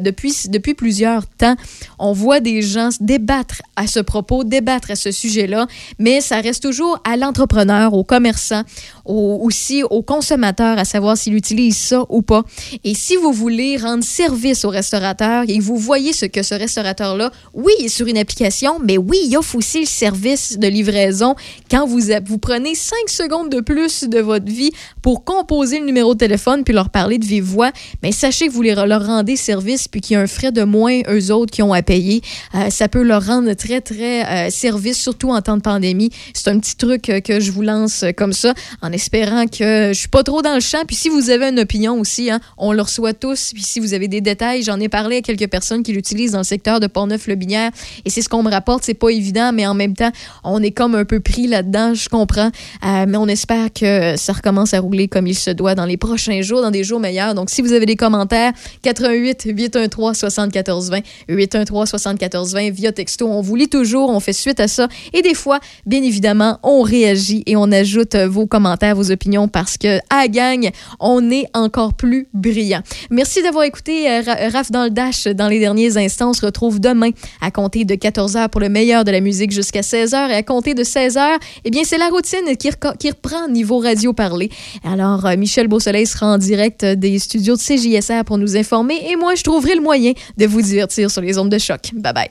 depuis, 0.48 0.74
plusieurs 0.74 1.26
temps, 1.26 1.56
on 1.98 2.12
voit 2.12 2.40
des 2.40 2.62
gens 2.62 2.90
se 2.90 2.98
débattre 3.02 3.62
à 3.76 3.86
ce 3.86 4.00
propos, 4.00 4.44
débattre 4.44 4.90
à 4.90 4.96
ce 4.96 5.10
sujet-là, 5.10 5.66
mais 5.98 6.20
ça 6.20 6.40
reste 6.40 6.62
toujours 6.62 6.98
à 7.04 7.16
l'entrepreneur, 7.16 7.94
au 7.94 8.04
commerçant, 8.04 8.62
au- 9.04 9.38
aussi 9.42 9.82
au 9.82 10.02
consommateur 10.02 10.78
à 10.78 10.84
savoir 10.84 11.16
s'il 11.16 11.34
utilise 11.34 11.76
ça 11.76 12.04
ou 12.08 12.22
pas. 12.22 12.42
Et 12.84 12.94
si 12.94 13.16
vous 13.16 13.32
voulez 13.32 13.76
rendre 13.76 14.04
service 14.04 14.64
au 14.64 14.68
restaurateur 14.70 15.44
et 15.48 15.58
vous 15.60 15.76
voyez 15.76 16.12
ce 16.12 16.26
que 16.26 16.42
ce 16.42 16.54
restaurateur-là, 16.54 17.30
oui, 17.54 17.72
est 17.80 17.88
sur 17.88 18.06
une 18.06 18.18
application, 18.18 18.78
mais 18.82 18.98
oui, 18.98 19.18
il 19.26 19.36
offre 19.36 19.56
aussi 19.56 19.80
le 19.80 19.86
service 19.86 20.58
de 20.58 20.66
livraison 20.68 21.34
quand 21.70 21.86
vous, 21.86 22.00
vous 22.26 22.38
prenez 22.38 22.74
cinq 22.74 23.08
secondes 23.08 23.50
de 23.50 23.60
plus 23.60 24.04
de 24.04 24.20
votre 24.20 24.46
vie 24.46 24.70
pour 25.02 25.24
composer 25.24 25.80
le 25.80 25.86
numéro 25.86 26.14
de 26.14 26.18
téléphone 26.18 26.64
puis 26.64 26.74
leur 26.74 26.90
parler 26.90 27.18
de 27.18 27.24
vive 27.24 27.44
voix, 27.44 27.70
mais 28.02 28.12
sachez 28.12 28.46
que 28.48 28.52
vous 28.52 28.62
les- 28.62 28.74
leur 28.74 29.04
rendez 29.06 29.36
service 29.36 29.88
puis 29.88 30.00
qu'il 30.00 30.14
y 30.14 30.16
a 30.16 30.19
un 30.20 30.26
frais 30.26 30.52
de 30.52 30.62
moins 30.62 31.00
eux 31.08 31.32
autres 31.32 31.50
qui 31.50 31.62
ont 31.62 31.72
à 31.72 31.82
payer. 31.82 32.22
Euh, 32.54 32.70
ça 32.70 32.88
peut 32.88 33.02
leur 33.02 33.24
rendre 33.24 33.52
très, 33.54 33.80
très 33.80 34.24
euh, 34.24 34.50
service, 34.50 34.98
surtout 34.98 35.30
en 35.30 35.40
temps 35.40 35.56
de 35.56 35.62
pandémie. 35.62 36.10
C'est 36.34 36.48
un 36.48 36.58
petit 36.58 36.76
truc 36.76 37.08
euh, 37.08 37.20
que 37.20 37.40
je 37.40 37.50
vous 37.50 37.62
lance 37.62 38.04
comme 38.16 38.32
ça 38.32 38.54
en 38.82 38.92
espérant 38.92 39.46
que 39.46 39.90
je 39.92 39.98
suis 39.98 40.08
pas 40.08 40.22
trop 40.22 40.42
dans 40.42 40.54
le 40.54 40.60
champ. 40.60 40.82
Puis 40.86 40.96
si 40.96 41.08
vous 41.08 41.30
avez 41.30 41.46
une 41.48 41.60
opinion 41.60 41.98
aussi, 41.98 42.30
hein, 42.30 42.40
on 42.58 42.72
le 42.72 42.82
reçoit 42.82 43.14
tous. 43.14 43.52
Puis 43.54 43.62
si 43.62 43.80
vous 43.80 43.94
avez 43.94 44.08
des 44.08 44.20
détails, 44.20 44.62
j'en 44.62 44.78
ai 44.78 44.88
parlé 44.88 45.16
à 45.16 45.22
quelques 45.22 45.48
personnes 45.48 45.82
qui 45.82 45.92
l'utilisent 45.92 46.32
dans 46.32 46.38
le 46.38 46.44
secteur 46.44 46.80
de 46.80 46.86
Portneuf-le-Binière 46.86 47.70
et 48.04 48.10
c'est 48.10 48.22
ce 48.22 48.28
qu'on 48.28 48.42
me 48.42 48.50
rapporte. 48.50 48.84
C'est 48.84 48.94
pas 48.94 49.10
évident, 49.10 49.52
mais 49.52 49.66
en 49.66 49.74
même 49.74 49.94
temps, 49.94 50.10
on 50.44 50.62
est 50.62 50.70
comme 50.70 50.94
un 50.94 51.04
peu 51.04 51.20
pris 51.20 51.46
là-dedans, 51.46 51.94
je 51.94 52.08
comprends. 52.08 52.50
Mais 52.82 53.16
on 53.16 53.26
espère 53.26 53.72
que 53.72 54.16
ça 54.16 54.32
recommence 54.32 54.74
à 54.74 54.80
rouler 54.80 55.08
comme 55.08 55.26
il 55.26 55.34
se 55.34 55.50
doit 55.50 55.74
dans 55.74 55.86
les 55.86 55.96
prochains 55.96 56.42
jours, 56.42 56.62
dans 56.62 56.70
des 56.70 56.84
jours 56.84 57.00
meilleurs. 57.00 57.34
Donc 57.34 57.50
si 57.50 57.62
vous 57.62 57.72
avez 57.72 57.86
des 57.86 57.96
commentaires, 57.96 58.52
88 58.82 59.48
813 59.56 60.09
74 60.14 60.90
20 60.90 61.00
813 61.28 61.88
74 61.88 62.54
20 62.54 62.70
via 62.70 62.92
texto. 62.92 63.26
On 63.28 63.40
vous 63.40 63.56
lit 63.56 63.68
toujours, 63.68 64.10
on 64.10 64.20
fait 64.20 64.32
suite 64.32 64.60
à 64.60 64.68
ça. 64.68 64.88
Et 65.12 65.22
des 65.22 65.34
fois, 65.34 65.60
bien 65.86 66.02
évidemment, 66.02 66.58
on 66.62 66.82
réagit 66.82 67.42
et 67.46 67.56
on 67.56 67.70
ajoute 67.72 68.14
euh, 68.14 68.28
vos 68.28 68.46
commentaires, 68.46 68.94
vos 68.96 69.10
opinions 69.10 69.48
parce 69.48 69.76
que 69.76 69.98
à 70.10 70.28
gang, 70.28 70.70
on 70.98 71.30
est 71.30 71.46
encore 71.54 71.94
plus 71.94 72.28
brillant. 72.34 72.80
Merci 73.10 73.42
d'avoir 73.42 73.64
écouté 73.64 74.10
euh, 74.10 74.22
Ra- 74.24 74.48
Raph 74.50 74.70
dans 74.70 74.84
le 74.84 74.90
Dash 74.90 75.24
dans 75.26 75.48
les 75.48 75.58
derniers 75.60 75.96
instants. 75.96 76.30
On 76.30 76.34
se 76.34 76.44
retrouve 76.44 76.80
demain 76.80 77.10
à 77.40 77.50
compter 77.50 77.84
de 77.84 77.94
14h 77.94 78.48
pour 78.48 78.60
le 78.60 78.68
meilleur 78.68 79.04
de 79.04 79.10
la 79.10 79.20
musique 79.20 79.50
jusqu'à 79.52 79.80
16h 79.80 80.30
et 80.30 80.34
à 80.34 80.42
compter 80.42 80.74
de 80.74 80.82
16h, 80.84 81.38
eh 81.64 81.70
bien, 81.70 81.82
c'est 81.84 81.98
la 81.98 82.08
routine 82.08 82.56
qui, 82.58 82.68
qui 82.98 83.10
reprend 83.10 83.48
niveau 83.48 83.78
radio 83.78 84.12
parlé. 84.12 84.50
Alors, 84.84 85.26
euh, 85.26 85.36
Michel 85.36 85.68
Beausoleil 85.68 86.06
sera 86.06 86.26
en 86.26 86.38
direct 86.38 86.84
euh, 86.84 86.94
des 86.94 87.18
studios 87.18 87.56
de 87.56 87.60
CJSR 87.60 88.24
pour 88.24 88.38
nous 88.38 88.56
informer 88.56 88.96
et 89.10 89.16
moi, 89.16 89.34
je 89.34 89.42
trouverai 89.42 89.74
le 89.74 89.80
moyen 89.80 89.99
de 90.36 90.46
vous 90.46 90.62
divertir 90.62 91.10
sur 91.10 91.22
les 91.22 91.38
ondes 91.38 91.50
de 91.50 91.58
choc. 91.58 91.90
Bye 91.94 92.12
bye. 92.12 92.28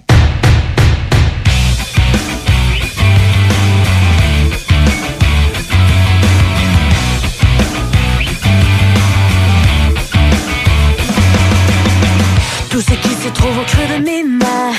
Tout 12.69 12.81
ce 12.81 12.93
qui 12.93 13.13
se 13.23 13.29
trouve 13.29 13.57
au 13.57 13.63
creux 13.63 13.97
de 13.97 14.03
mes 14.03 14.23
mains 14.23 14.73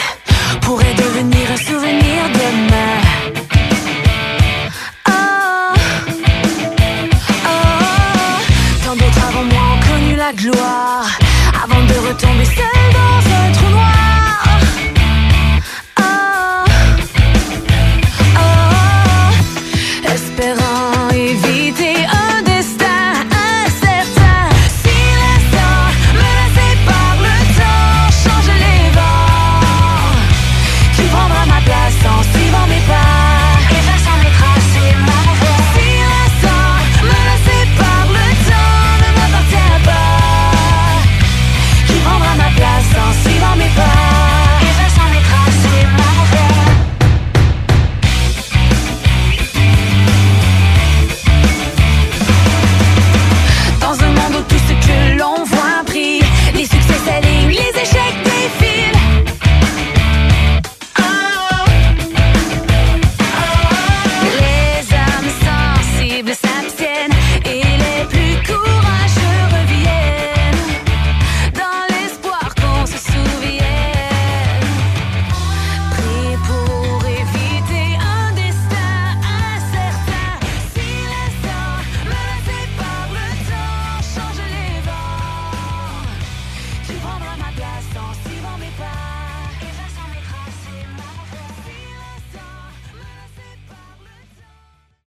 pourrait 0.62 0.94
devenir 0.94 1.50
un 1.52 1.56
souvenir 1.56 2.28
demain. 2.32 3.00
Oh, 5.08 5.74
oh, 7.46 7.46
oh. 7.46 7.70
gloire 10.34 11.09
tomber 12.20 12.44
seul 12.44 12.64
dans 12.92 13.30
un 13.34 13.52
trou. 13.52 13.69